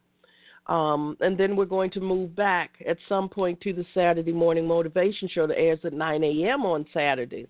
Um, 0.67 1.17
and 1.21 1.39
then 1.39 1.57
we're 1.57 1.65
going 1.65 1.91
to 1.93 2.01
move 2.01 2.37
back 2.37 2.71
at 2.87 2.99
some 3.09 3.29
point 3.29 3.61
to 3.63 3.73
the 3.73 3.87
Saturday 3.95 4.33
morning 4.33 4.67
motivation 4.67 5.29
show 5.29 5.47
that 5.47 5.59
airs 5.59 5.79
at 5.85 5.95
9 5.95 6.25
a.m. 6.25 6.67
on 6.67 6.87
Saturdays. 6.93 7.49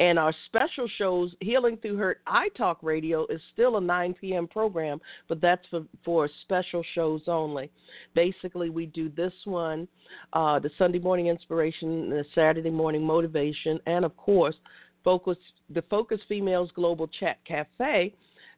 And 0.00 0.18
our 0.18 0.34
special 0.46 0.88
shows, 0.96 1.34
Healing 1.40 1.76
Through 1.76 1.98
Hurt 1.98 2.22
I 2.26 2.48
Talk 2.56 2.78
Radio, 2.82 3.26
is 3.26 3.40
still 3.52 3.76
a 3.76 3.80
9 3.80 4.14
p.m. 4.14 4.48
program, 4.48 4.98
but 5.28 5.42
that's 5.42 5.64
for, 5.70 5.82
for 6.02 6.28
special 6.42 6.82
shows 6.94 7.20
only. 7.26 7.70
Basically, 8.14 8.70
we 8.70 8.86
do 8.86 9.10
this 9.10 9.34
one, 9.44 9.86
uh, 10.32 10.58
the 10.58 10.70
Sunday 10.78 10.98
morning 10.98 11.26
inspiration, 11.26 12.08
the 12.08 12.24
Saturday 12.34 12.70
morning 12.70 13.04
motivation, 13.04 13.78
and 13.86 14.06
of 14.06 14.16
course, 14.16 14.56
focus 15.04 15.36
the 15.68 15.82
Focus 15.82 16.20
Females 16.28 16.70
Global 16.74 17.06
Chat 17.06 17.36
Cafe 17.46 18.14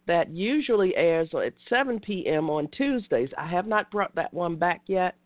that 0.06 0.31
usually 0.31 0.94
airs 0.97 1.28
at 1.35 1.55
7 1.69 2.01
p.m. 2.01 2.51
on 2.51 2.69
Tuesdays. 2.69 3.31
I 3.36 3.48
have 3.48 3.66
not 3.66 3.90
brought 3.90 4.14
that 4.14 4.32
one 4.32 4.56
back 4.56 4.82
yet, 4.86 5.16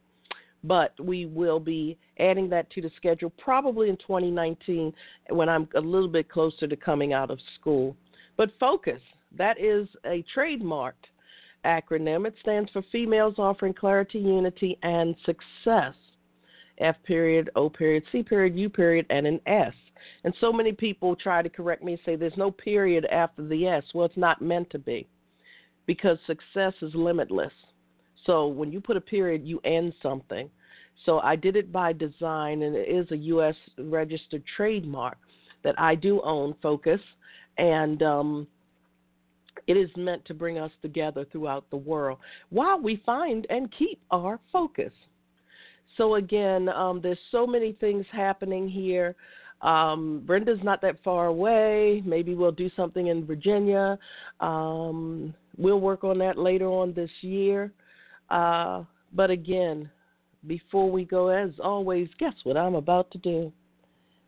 but 0.66 0.98
we 1.00 1.26
will 1.26 1.60
be 1.60 1.96
adding 2.18 2.48
that 2.50 2.70
to 2.70 2.82
the 2.82 2.90
schedule 2.96 3.30
probably 3.38 3.88
in 3.88 3.96
2019 3.96 4.92
when 5.30 5.48
I'm 5.48 5.68
a 5.74 5.80
little 5.80 6.08
bit 6.08 6.30
closer 6.30 6.66
to 6.66 6.76
coming 6.76 7.12
out 7.12 7.30
of 7.30 7.38
school. 7.58 7.96
But 8.36 8.50
focus, 8.58 9.00
that 9.36 9.60
is 9.60 9.88
a 10.04 10.24
trademarked 10.34 10.92
acronym. 11.64 12.26
It 12.26 12.34
stands 12.40 12.70
for 12.72 12.82
Females 12.92 13.34
Offering 13.38 13.74
Clarity, 13.74 14.18
Unity, 14.18 14.78
and 14.82 15.14
Success. 15.24 15.94
F 16.78 16.96
period, 17.04 17.48
O 17.56 17.70
period, 17.70 18.02
C 18.12 18.22
period, 18.22 18.54
U 18.54 18.68
period, 18.68 19.06
and 19.08 19.26
an 19.26 19.40
S. 19.46 19.72
And 20.24 20.34
so 20.40 20.52
many 20.52 20.72
people 20.72 21.16
try 21.16 21.42
to 21.42 21.48
correct 21.48 21.82
me 21.82 21.92
and 21.92 22.00
say 22.04 22.16
there's 22.16 22.36
no 22.36 22.50
period 22.50 23.06
after 23.06 23.46
the 23.46 23.66
S. 23.66 23.82
Well, 23.94 24.06
it's 24.06 24.16
not 24.16 24.42
meant 24.42 24.68
to 24.70 24.78
be 24.78 25.08
because 25.86 26.18
success 26.26 26.74
is 26.82 26.94
limitless. 26.94 27.52
So 28.24 28.46
when 28.46 28.72
you 28.72 28.80
put 28.80 28.96
a 28.96 29.00
period, 29.00 29.46
you 29.46 29.60
end 29.64 29.94
something. 30.02 30.50
So 31.04 31.20
I 31.20 31.36
did 31.36 31.56
it 31.56 31.72
by 31.72 31.92
design, 31.92 32.62
and 32.62 32.74
it 32.74 32.88
is 32.88 33.10
a 33.10 33.16
U.S. 33.16 33.54
registered 33.78 34.42
trademark 34.56 35.18
that 35.62 35.74
I 35.78 35.94
do 35.94 36.20
own, 36.22 36.54
Focus, 36.62 37.00
and 37.58 38.02
um, 38.02 38.46
it 39.66 39.76
is 39.76 39.90
meant 39.96 40.24
to 40.26 40.34
bring 40.34 40.58
us 40.58 40.70
together 40.82 41.26
throughout 41.30 41.68
the 41.70 41.76
world 41.76 42.18
while 42.50 42.80
we 42.80 43.02
find 43.04 43.46
and 43.50 43.72
keep 43.76 44.00
our 44.10 44.38
focus. 44.52 44.92
So 45.96 46.16
again, 46.16 46.68
um, 46.68 47.00
there's 47.02 47.18
so 47.30 47.46
many 47.46 47.72
things 47.72 48.04
happening 48.12 48.68
here. 48.68 49.16
Um, 49.62 50.22
Brenda's 50.26 50.58
not 50.62 50.82
that 50.82 51.02
far 51.02 51.26
away. 51.26 52.02
Maybe 52.04 52.34
we'll 52.34 52.52
do 52.52 52.70
something 52.76 53.06
in 53.06 53.24
Virginia. 53.26 53.98
Um, 54.40 55.34
we'll 55.56 55.80
work 55.80 56.04
on 56.04 56.18
that 56.18 56.36
later 56.36 56.66
on 56.66 56.92
this 56.92 57.10
year. 57.22 57.72
Uh, 58.28 58.84
but 59.14 59.30
again, 59.30 59.90
before 60.46 60.90
we 60.90 61.04
go, 61.04 61.28
as 61.28 61.50
always, 61.62 62.08
guess 62.18 62.34
what 62.44 62.56
I'm 62.56 62.74
about 62.74 63.10
to 63.12 63.18
do? 63.18 63.52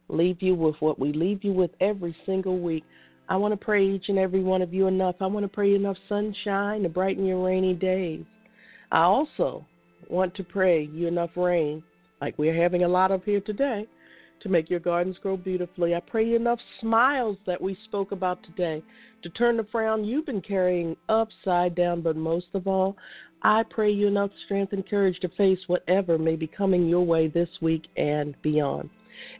Leave 0.09 0.41
you 0.41 0.55
with 0.55 0.77
what 0.81 0.99
we 0.99 1.13
leave 1.13 1.45
you 1.45 1.53
with 1.53 1.71
every 1.81 2.17
single 2.25 2.59
week. 2.59 2.85
I 3.29 3.37
want 3.37 3.53
to 3.53 3.63
pray 3.63 3.87
each 3.87 4.09
and 4.09 4.19
every 4.19 4.43
one 4.43 4.63
of 4.63 4.73
you 4.73 4.87
enough. 4.87 5.17
I 5.21 5.27
want 5.27 5.45
to 5.45 5.49
pray 5.49 5.75
enough 5.75 5.99
sunshine 6.09 6.83
to 6.83 6.89
brighten 6.89 7.27
your 7.27 7.45
rainy 7.45 7.75
days. 7.75 8.25
I 8.91 9.03
also 9.03 9.67
want 10.09 10.35
to 10.37 10.45
pray 10.45 10.85
you 10.85 11.09
enough 11.09 11.31
rain, 11.37 11.83
like 12.23 12.39
we're 12.39 12.61
having 12.61 12.85
a 12.85 12.89
lot 12.89 13.11
of 13.11 13.23
here 13.25 13.41
today, 13.41 13.87
to 14.41 14.49
make 14.49 14.71
your 14.71 14.81
gardens 14.81 15.19
grow 15.23 15.37
beautifully. 15.37 15.95
I 15.95 16.01
pray 16.01 16.25
you 16.27 16.37
enough 16.37 16.61
smiles 16.81 17.37
that 17.47 17.61
we 17.61 17.77
spoke 17.85 18.13
about 18.13 18.43
today 18.45 18.83
to 19.23 19.29
turn 19.31 19.57
the 19.57 19.67
frown 19.71 20.05
you've 20.05 20.27
been 20.27 20.41
carrying 20.41 20.97
upside 21.09 21.75
down. 21.75 22.01
But 22.01 22.17
most 22.17 22.47
of 22.55 22.67
all, 22.67 22.97
I 23.43 23.63
pray 23.71 23.91
you 23.91 24.07
enough 24.07 24.31
strength 24.45 24.73
and 24.73 24.89
courage 24.89 25.19
to 25.21 25.29
face 25.31 25.59
whatever 25.67 26.19
may 26.19 26.37
be 26.37 26.47
coming 26.47 26.89
your 26.89 27.05
way 27.05 27.29
this 27.29 27.49
week 27.61 27.85
and 27.97 28.35
beyond. 28.43 28.91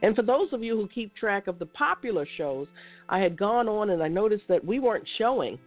And 0.03 0.15
for 0.15 0.23
those 0.23 0.53
of 0.53 0.63
you 0.63 0.77
who 0.77 0.89
keep 0.89 1.15
track 1.15 1.47
of 1.47 1.59
the 1.59 1.67
popular 1.67 2.27
shows, 2.37 2.67
I 3.09 3.19
had 3.19 3.39
gone 3.39 3.69
on 3.69 3.91
and 3.91 4.03
I 4.03 4.09
noticed 4.09 4.45
that 4.49 4.65
we 4.65 4.79
weren't 4.79 5.09
showing 5.19 5.59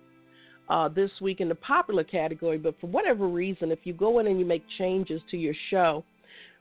uh, 0.69 0.87
this 0.87 1.11
week 1.21 1.41
in 1.41 1.49
the 1.49 1.55
popular 1.55 2.03
category, 2.03 2.57
but 2.57 2.79
for 2.79 2.87
whatever 2.87 3.27
reason, 3.27 3.71
if 3.71 3.79
you 3.83 3.93
go 3.93 4.19
in 4.19 4.27
and 4.27 4.39
you 4.39 4.45
make 4.45 4.63
changes 4.77 5.21
to 5.31 5.37
your 5.37 5.55
show, 5.69 6.03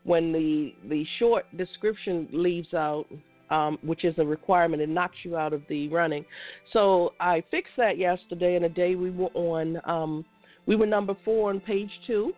when 0.05 0.33
the 0.33 0.75
the 0.89 1.05
short 1.19 1.45
description 1.57 2.27
leaves 2.33 2.73
out, 2.75 3.05
um, 3.51 3.79
which 3.83 4.05
is 4.05 4.15
a 4.19 4.25
requirement, 4.25 4.83
it 4.83 4.89
knocks 4.89 5.17
you 5.23 5.37
out 5.37 5.53
of 5.53 5.63
the 5.69 5.89
running. 5.89 6.25
So 6.73 7.13
I 7.21 7.43
fixed 7.51 7.75
that 7.77 7.99
yesterday, 7.99 8.57
and 8.57 8.65
the 8.65 8.71
day 8.71 8.95
we 8.95 9.11
were 9.11 9.31
on, 9.35 9.81
um, 9.85 10.25
we 10.67 10.77
were 10.77 10.87
number 10.87 11.15
four 11.25 11.51
on 11.51 11.61
page 11.61 11.91
two. 12.07 12.33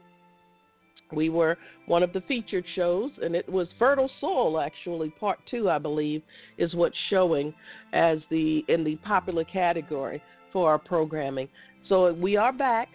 We 1.14 1.28
were 1.28 1.58
one 1.86 2.02
of 2.02 2.14
the 2.14 2.22
featured 2.22 2.64
shows, 2.74 3.10
and 3.22 3.34
it 3.34 3.46
was 3.46 3.68
Fertile 3.78 4.10
Soil, 4.18 4.58
actually, 4.58 5.10
part 5.20 5.38
two, 5.50 5.68
I 5.68 5.78
believe, 5.78 6.22
is 6.56 6.74
what's 6.74 6.96
showing 7.10 7.52
as 7.92 8.18
the 8.30 8.64
in 8.68 8.82
the 8.82 8.96
popular 8.96 9.44
category 9.44 10.22
for 10.52 10.70
our 10.70 10.78
programming. 10.78 11.48
So 11.88 12.12
we 12.14 12.36
are 12.36 12.52
back 12.52 12.88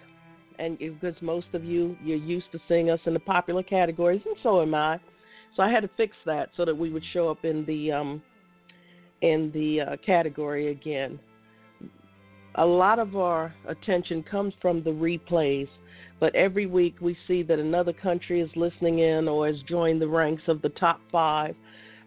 and 0.59 0.77
because 0.77 1.15
most 1.21 1.47
of 1.53 1.63
you 1.63 1.97
you're 2.03 2.17
used 2.17 2.51
to 2.51 2.59
seeing 2.67 2.89
us 2.89 2.99
in 3.05 3.13
the 3.13 3.19
popular 3.19 3.63
categories, 3.63 4.21
and 4.25 4.35
so 4.43 4.61
am 4.61 4.73
I. 4.73 4.99
So 5.55 5.63
I 5.63 5.71
had 5.71 5.81
to 5.81 5.89
fix 5.97 6.15
that 6.25 6.49
so 6.55 6.65
that 6.65 6.75
we 6.75 6.91
would 6.91 7.03
show 7.13 7.29
up 7.29 7.43
in 7.43 7.65
the 7.65 7.91
um, 7.91 8.21
in 9.21 9.51
the 9.53 9.81
uh, 9.81 9.97
category 10.05 10.71
again. 10.71 11.19
A 12.57 12.65
lot 12.65 12.99
of 12.99 13.15
our 13.15 13.53
attention 13.67 14.23
comes 14.23 14.53
from 14.61 14.84
the 14.84 14.89
replays, 14.89 15.67
but 16.19 16.34
every 16.35 16.65
week 16.65 16.95
we 17.01 17.15
see 17.27 17.43
that 17.43 17.59
another 17.59 17.93
country 17.93 18.41
is 18.41 18.49
listening 18.55 18.99
in 18.99 19.27
or 19.27 19.47
has 19.47 19.57
joined 19.67 20.01
the 20.01 20.07
ranks 20.07 20.43
of 20.47 20.61
the 20.61 20.69
top 20.69 20.99
five, 21.11 21.55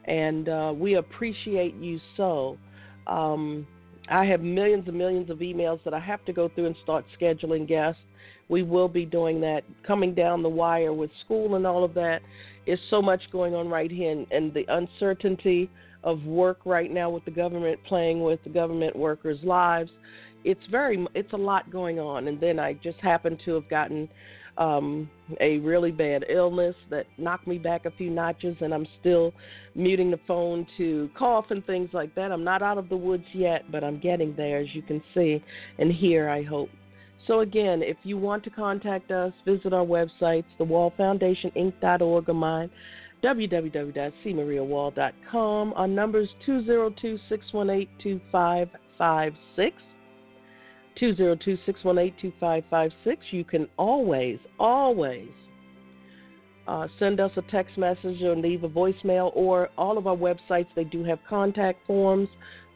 and 0.07 0.49
uh, 0.49 0.73
we 0.75 0.95
appreciate 0.95 1.75
you 1.77 2.01
so. 2.17 2.59
Um, 3.07 3.67
I 4.11 4.25
have 4.25 4.41
millions 4.41 4.89
and 4.89 4.99
millions 4.99 5.31
of 5.31 5.39
emails 5.39 5.83
that 5.85 5.95
I 5.95 6.01
have 6.01 6.25
to 6.25 6.33
go 6.33 6.49
through 6.49 6.67
and 6.67 6.77
start 6.83 7.05
scheduling 7.21 7.69
guests 7.69 8.03
we 8.51 8.65
will 8.65 8.89
be 8.89 9.07
doing 9.07 9.41
that. 9.41 9.63
Coming 9.87 10.13
down 10.13 10.43
the 10.43 10.49
wire 10.49 10.93
with 10.93 11.11
school 11.25 11.55
and 11.55 11.67
all 11.67 11.85
of 11.85 11.95
that 11.95 12.21
is 12.67 12.79
so 12.91 13.01
much 13.01 13.23
going 13.33 13.55
on 13.55 13.69
right 13.69 13.91
here, 13.91 14.11
and, 14.11 14.27
and 14.31 14.53
the 14.53 14.65
uncertainty 14.69 15.71
of 16.03 16.25
work 16.25 16.59
right 16.65 16.91
now 16.91 17.09
with 17.09 17.25
the 17.25 17.31
government 17.31 17.79
playing 17.87 18.23
with 18.23 18.43
the 18.43 18.51
government 18.51 18.97
workers' 18.97 19.39
lives. 19.45 19.91
It's 20.45 20.61
very, 20.71 21.07
it's 21.15 21.33
a 21.33 21.37
lot 21.37 21.71
going 21.71 21.99
on, 21.99 22.29
and 22.29 22.41
then 22.41 22.59
I 22.59 22.75
just 22.75 22.99
happened 23.01 23.41
to 23.45 23.55
have 23.55 23.69
gotten 23.69 24.09
um, 24.59 25.09
a 25.41 25.59
really 25.59 25.91
bad 25.91 26.25
illness 26.29 26.75
that 26.91 27.07
knocked 27.19 27.47
me 27.47 27.59
back 27.59 27.87
a 27.87 27.91
few 27.93 28.11
notches, 28.11 28.57
and 28.61 28.75
I'm 28.75 28.87
still 29.01 29.33
muting 29.75 30.11
the 30.11 30.21
phone 30.27 30.67
to 30.77 31.09
cough 31.19 31.47
and 31.51 31.65
things 31.67 31.91
like 31.93 32.15
that. 32.15 32.33
I'm 32.33 32.45
not 32.45 32.63
out 32.63 32.79
of 32.79 32.89
the 32.89 32.97
woods 32.97 33.25
yet, 33.33 33.71
but 33.73 33.83
I'm 33.83 33.99
getting 33.99 34.35
there, 34.37 34.59
as 34.59 34.75
you 34.75 34.83
can 34.83 35.03
see 35.15 35.43
and 35.79 35.93
hear, 35.93 36.29
I 36.29 36.43
hope. 36.43 36.69
So, 37.27 37.41
again, 37.41 37.83
if 37.83 37.97
you 38.03 38.19
want 38.19 38.45
to 38.45 38.51
contact 38.51 39.11
us, 39.11 39.33
visit 39.45 39.73
our 39.73 39.85
websites, 39.85 40.45
the 40.59 40.65
wall 40.65 40.93
foundation 40.97 41.51
thewallfoundationinc.org 41.51 42.29
or 42.29 42.35
mine, 42.35 42.71
www.cmariawall.com. 43.23 45.73
Our 45.77 45.89
number 45.89 46.21
is 46.21 46.29
202 46.47 47.19
618 47.29 47.89
2556. 48.03 49.77
202 50.99 51.59
618 51.67 52.33
2556. 52.33 53.23
You 53.31 53.45
can 53.45 53.69
always, 53.77 54.39
always 54.59 55.29
uh, 56.67 56.87
send 56.99 57.21
us 57.21 57.33
a 57.37 57.43
text 57.51 57.77
message 57.77 58.23
or 58.23 58.37
leave 58.37 58.65
a 58.65 58.69
voicemail, 58.69 59.33
or 59.35 59.71
all 59.77 59.99
of 59.99 60.07
our 60.07 60.17
websites, 60.17 60.69
they 60.77 60.85
do 60.85 61.03
have 61.03 61.19
contact 61.29 61.85
forms 61.87 62.29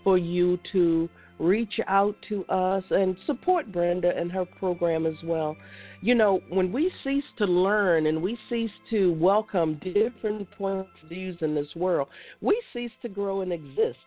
for 0.02 0.18
you 0.18 0.58
to 0.72 1.08
reach 1.38 1.80
out 1.88 2.14
to 2.28 2.44
us 2.46 2.84
and 2.90 3.16
support 3.26 3.70
Brenda 3.72 4.12
and 4.16 4.30
her 4.30 4.44
program 4.44 5.06
as 5.06 5.14
well. 5.24 5.56
You 6.00 6.14
know, 6.14 6.40
when 6.48 6.72
we 6.72 6.92
cease 7.02 7.24
to 7.38 7.44
learn 7.44 8.06
and 8.06 8.22
we 8.22 8.38
cease 8.48 8.70
to 8.90 9.12
welcome 9.14 9.80
different 9.82 10.50
points 10.52 10.90
of 11.02 11.08
views 11.08 11.36
in 11.40 11.54
this 11.54 11.74
world, 11.74 12.08
we 12.40 12.60
cease 12.72 12.92
to 13.02 13.08
grow 13.08 13.40
and 13.40 13.52
exist. 13.52 13.98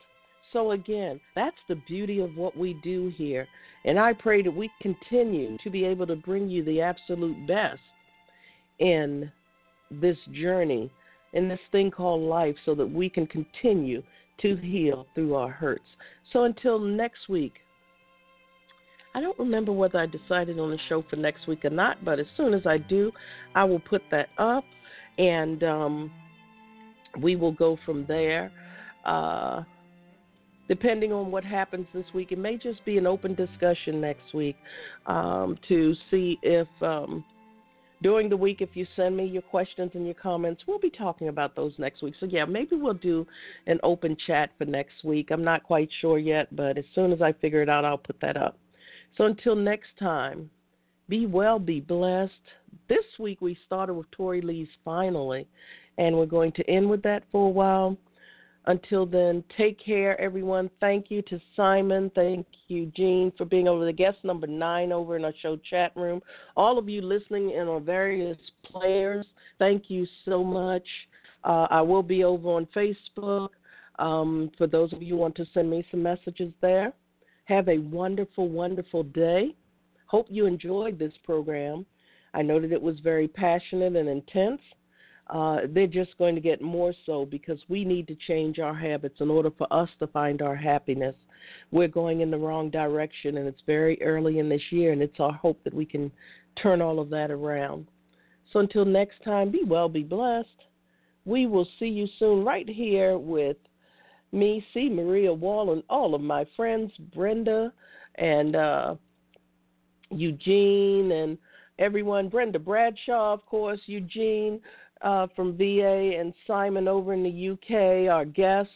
So 0.53 0.71
again, 0.71 1.19
that's 1.35 1.57
the 1.67 1.75
beauty 1.87 2.19
of 2.19 2.35
what 2.35 2.55
we 2.57 2.73
do 2.83 3.11
here. 3.15 3.47
And 3.85 3.99
I 3.99 4.13
pray 4.13 4.41
that 4.41 4.51
we 4.51 4.69
continue 4.81 5.57
to 5.63 5.69
be 5.69 5.85
able 5.85 6.07
to 6.07 6.15
bring 6.15 6.49
you 6.49 6.63
the 6.63 6.81
absolute 6.81 7.47
best 7.47 7.79
in 8.79 9.31
this 9.91 10.17
journey, 10.33 10.91
in 11.33 11.47
this 11.47 11.59
thing 11.71 11.91
called 11.91 12.21
life, 12.21 12.55
so 12.65 12.75
that 12.75 12.89
we 12.89 13.09
can 13.09 13.27
continue 13.27 14.03
to 14.41 14.55
heal 14.57 15.07
through 15.15 15.35
our 15.35 15.49
hurts. 15.49 15.85
So 16.31 16.43
until 16.43 16.79
next 16.79 17.29
week, 17.29 17.53
I 19.15 19.21
don't 19.21 19.39
remember 19.39 19.71
whether 19.71 19.99
I 19.99 20.05
decided 20.05 20.59
on 20.59 20.69
the 20.69 20.77
show 20.89 21.03
for 21.09 21.15
next 21.15 21.47
week 21.47 21.65
or 21.65 21.71
not, 21.71 22.05
but 22.05 22.19
as 22.19 22.27
soon 22.35 22.53
as 22.53 22.67
I 22.67 22.77
do, 22.77 23.11
I 23.55 23.63
will 23.63 23.79
put 23.79 24.03
that 24.11 24.29
up 24.37 24.63
and 25.17 25.63
um, 25.63 26.11
we 27.19 27.35
will 27.35 27.51
go 27.51 27.79
from 27.83 28.05
there. 28.05 28.51
Uh, 29.05 29.63
depending 30.67 31.11
on 31.13 31.31
what 31.31 31.43
happens 31.43 31.87
this 31.93 32.05
week, 32.13 32.31
it 32.31 32.37
may 32.37 32.57
just 32.57 32.83
be 32.85 32.97
an 32.97 33.07
open 33.07 33.35
discussion 33.35 34.01
next 34.01 34.33
week 34.33 34.55
um, 35.05 35.57
to 35.67 35.93
see 36.11 36.37
if. 36.41 36.67
Um, 36.81 37.23
during 38.03 38.29
the 38.29 38.37
week, 38.37 38.61
if 38.61 38.69
you 38.75 38.85
send 38.95 39.17
me 39.17 39.25
your 39.25 39.41
questions 39.41 39.91
and 39.95 40.05
your 40.05 40.13
comments, 40.13 40.61
we'll 40.67 40.79
be 40.79 40.91
talking 40.91 41.29
about 41.29 41.55
those 41.55 41.73
next 41.79 42.03
week. 42.03 42.13
So, 42.19 42.27
yeah, 42.27 42.45
maybe 42.45 42.75
we'll 42.75 42.93
do 42.93 43.25
an 43.65 43.79
open 43.81 44.15
chat 44.27 44.51
for 44.57 44.65
next 44.65 45.03
week. 45.03 45.29
I'm 45.31 45.43
not 45.43 45.63
quite 45.63 45.89
sure 45.99 46.19
yet, 46.19 46.55
but 46.55 46.77
as 46.77 46.85
soon 46.93 47.11
as 47.11 47.23
I 47.23 47.33
figure 47.33 47.63
it 47.63 47.69
out, 47.69 47.85
I'll 47.85 47.97
put 47.97 48.19
that 48.21 48.37
up. 48.37 48.59
So, 49.17 49.25
until 49.25 49.55
next 49.55 49.89
time, 49.99 50.49
be 51.09 51.25
well, 51.25 51.57
be 51.57 51.79
blessed. 51.79 52.33
This 52.87 53.05
week, 53.17 53.41
we 53.41 53.57
started 53.65 53.95
with 53.95 54.11
Tori 54.11 54.41
Lee's 54.41 54.67
Finally, 54.85 55.47
and 55.97 56.15
we're 56.15 56.27
going 56.27 56.51
to 56.53 56.69
end 56.69 56.87
with 56.87 57.01
that 57.01 57.23
for 57.31 57.47
a 57.47 57.51
while. 57.51 57.97
Until 58.67 59.05
then, 59.05 59.45
take 59.55 59.79
care, 59.83 60.19
everyone. 60.19 60.69
Thank 60.81 61.09
you 61.09 61.21
to 61.23 61.39
Simon. 61.55 62.11
Thank 62.13 62.45
you, 62.67 62.91
Gene, 62.97 63.31
for 63.37 63.45
being 63.45 63.69
over 63.69 63.85
the 63.85 63.93
guest 63.93 64.17
number 64.25 64.45
nine 64.45 64.91
over 64.91 65.15
in 65.15 65.23
our 65.23 65.33
show 65.41 65.55
chat 65.69 65.93
room. 65.95 66.21
All 66.57 66.77
of 66.77 66.89
you 66.89 67.01
listening 67.01 67.51
in 67.51 67.69
our 67.69 67.79
various 67.79 68.37
players, 68.65 69.25
thank 69.57 69.89
you 69.89 70.05
so 70.25 70.43
much. 70.43 70.83
Uh, 71.45 71.67
I 71.69 71.81
will 71.81 72.03
be 72.03 72.25
over 72.25 72.49
on 72.49 72.67
Facebook. 72.75 73.49
Um, 73.99 74.51
for 74.57 74.67
those 74.67 74.91
of 74.91 75.01
you 75.01 75.15
who 75.15 75.21
want 75.21 75.35
to 75.37 75.45
send 75.53 75.69
me 75.69 75.85
some 75.89 76.03
messages 76.03 76.51
there, 76.61 76.91
have 77.45 77.69
a 77.69 77.77
wonderful, 77.77 78.49
wonderful 78.49 79.03
day. 79.03 79.55
Hope 80.07 80.27
you 80.29 80.45
enjoyed 80.45 80.99
this 80.99 81.13
program. 81.23 81.85
I 82.33 82.41
know 82.41 82.59
that 82.59 82.73
it 82.73 82.81
was 82.81 82.99
very 82.99 83.29
passionate 83.29 83.95
and 83.95 84.09
intense. 84.09 84.61
Uh, 85.29 85.61
they're 85.69 85.87
just 85.87 86.17
going 86.17 86.35
to 86.35 86.41
get 86.41 86.61
more 86.61 86.93
so 87.05 87.25
because 87.25 87.59
we 87.67 87.83
need 87.83 88.07
to 88.07 88.15
change 88.27 88.59
our 88.59 88.73
habits 88.73 89.17
in 89.19 89.29
order 89.29 89.51
for 89.57 89.71
us 89.71 89.89
to 89.99 90.07
find 90.07 90.41
our 90.41 90.55
happiness. 90.55 91.15
We're 91.71 91.87
going 91.89 92.21
in 92.21 92.31
the 92.31 92.37
wrong 92.37 92.69
direction, 92.69 93.37
and 93.37 93.47
it's 93.47 93.61
very 93.65 94.01
early 94.01 94.39
in 94.39 94.47
this 94.47 94.61
year, 94.71 94.93
and 94.93 95.01
it's 95.01 95.19
our 95.19 95.33
hope 95.33 95.61
that 95.63 95.73
we 95.73 95.85
can 95.85 96.11
turn 96.61 96.81
all 96.81 96.99
of 96.99 97.09
that 97.09 97.29
around. 97.29 97.87
So 98.53 98.59
until 98.59 98.85
next 98.85 99.21
time, 99.23 99.51
be 99.51 99.63
well, 99.65 99.89
be 99.89 100.03
blessed. 100.03 100.47
We 101.25 101.45
will 101.45 101.67
see 101.77 101.87
you 101.87 102.07
soon 102.19 102.45
right 102.45 102.67
here 102.67 103.17
with 103.17 103.57
me, 104.31 104.65
C. 104.73 104.89
Maria 104.89 105.33
Wall, 105.33 105.73
and 105.73 105.83
all 105.89 106.15
of 106.15 106.21
my 106.21 106.45
friends, 106.55 106.91
Brenda 107.13 107.73
and 108.15 108.55
uh, 108.55 108.95
Eugene 110.09 111.11
and 111.11 111.37
everyone, 111.79 112.29
Brenda 112.29 112.59
Bradshaw, 112.59 113.33
of 113.33 113.45
course, 113.45 113.79
Eugene 113.85 114.59
uh, 115.01 115.27
from 115.35 115.57
VA, 115.57 116.17
and 116.19 116.33
Simon 116.45 116.87
over 116.87 117.13
in 117.13 117.23
the 117.23 117.49
UK, 117.49 118.11
our 118.11 118.25
guest. 118.25 118.69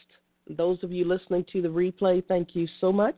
Those 0.48 0.82
of 0.82 0.92
you 0.92 1.04
listening 1.04 1.44
to 1.52 1.62
the 1.62 1.68
replay, 1.68 2.26
thank 2.26 2.54
you 2.54 2.66
so 2.80 2.92
much. 2.92 3.16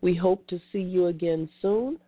We 0.00 0.14
hope 0.14 0.46
to 0.48 0.60
see 0.72 0.80
you 0.80 1.06
again 1.06 1.48
soon. 1.60 1.98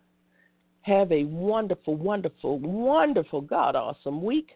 Have 0.81 1.11
a 1.11 1.25
wonderful, 1.25 1.95
wonderful, 1.95 2.59
wonderful, 2.59 3.41
God 3.41 3.75
awesome 3.75 4.23
week. 4.23 4.51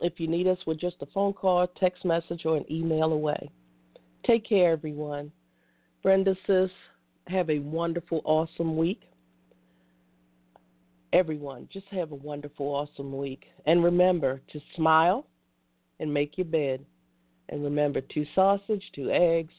If 0.00 0.18
you 0.18 0.28
need 0.28 0.46
us 0.46 0.58
with 0.66 0.80
just 0.80 0.96
a 1.02 1.06
phone 1.06 1.34
call, 1.34 1.66
text 1.78 2.04
message, 2.04 2.46
or 2.46 2.56
an 2.56 2.64
email 2.70 3.12
away. 3.12 3.50
Take 4.26 4.48
care, 4.48 4.72
everyone. 4.72 5.30
Brenda 6.02 6.34
says, 6.46 6.70
have 7.26 7.50
a 7.50 7.58
wonderful, 7.58 8.22
awesome 8.24 8.76
week. 8.76 9.02
Everyone, 11.12 11.68
just 11.72 11.86
have 11.88 12.12
a 12.12 12.16
wonderful, 12.16 12.66
awesome 12.66 13.16
week. 13.16 13.44
And 13.66 13.82
remember 13.82 14.40
to 14.52 14.60
smile 14.76 15.26
and 15.98 16.12
make 16.12 16.38
your 16.38 16.44
bed. 16.44 16.84
And 17.48 17.64
remember 17.64 18.00
two 18.00 18.24
sausage, 18.34 18.84
two 18.94 19.10
eggs, 19.10 19.54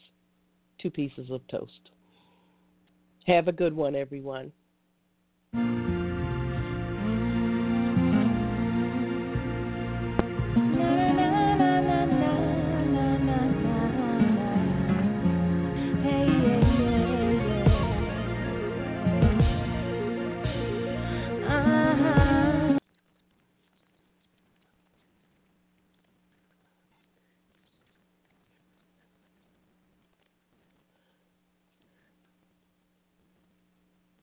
two 0.80 0.90
pieces 0.90 1.30
of 1.30 1.46
toast. 1.48 1.90
Have 3.26 3.48
a 3.48 3.52
good 3.52 3.74
one, 3.74 3.94
everyone. 3.94 4.50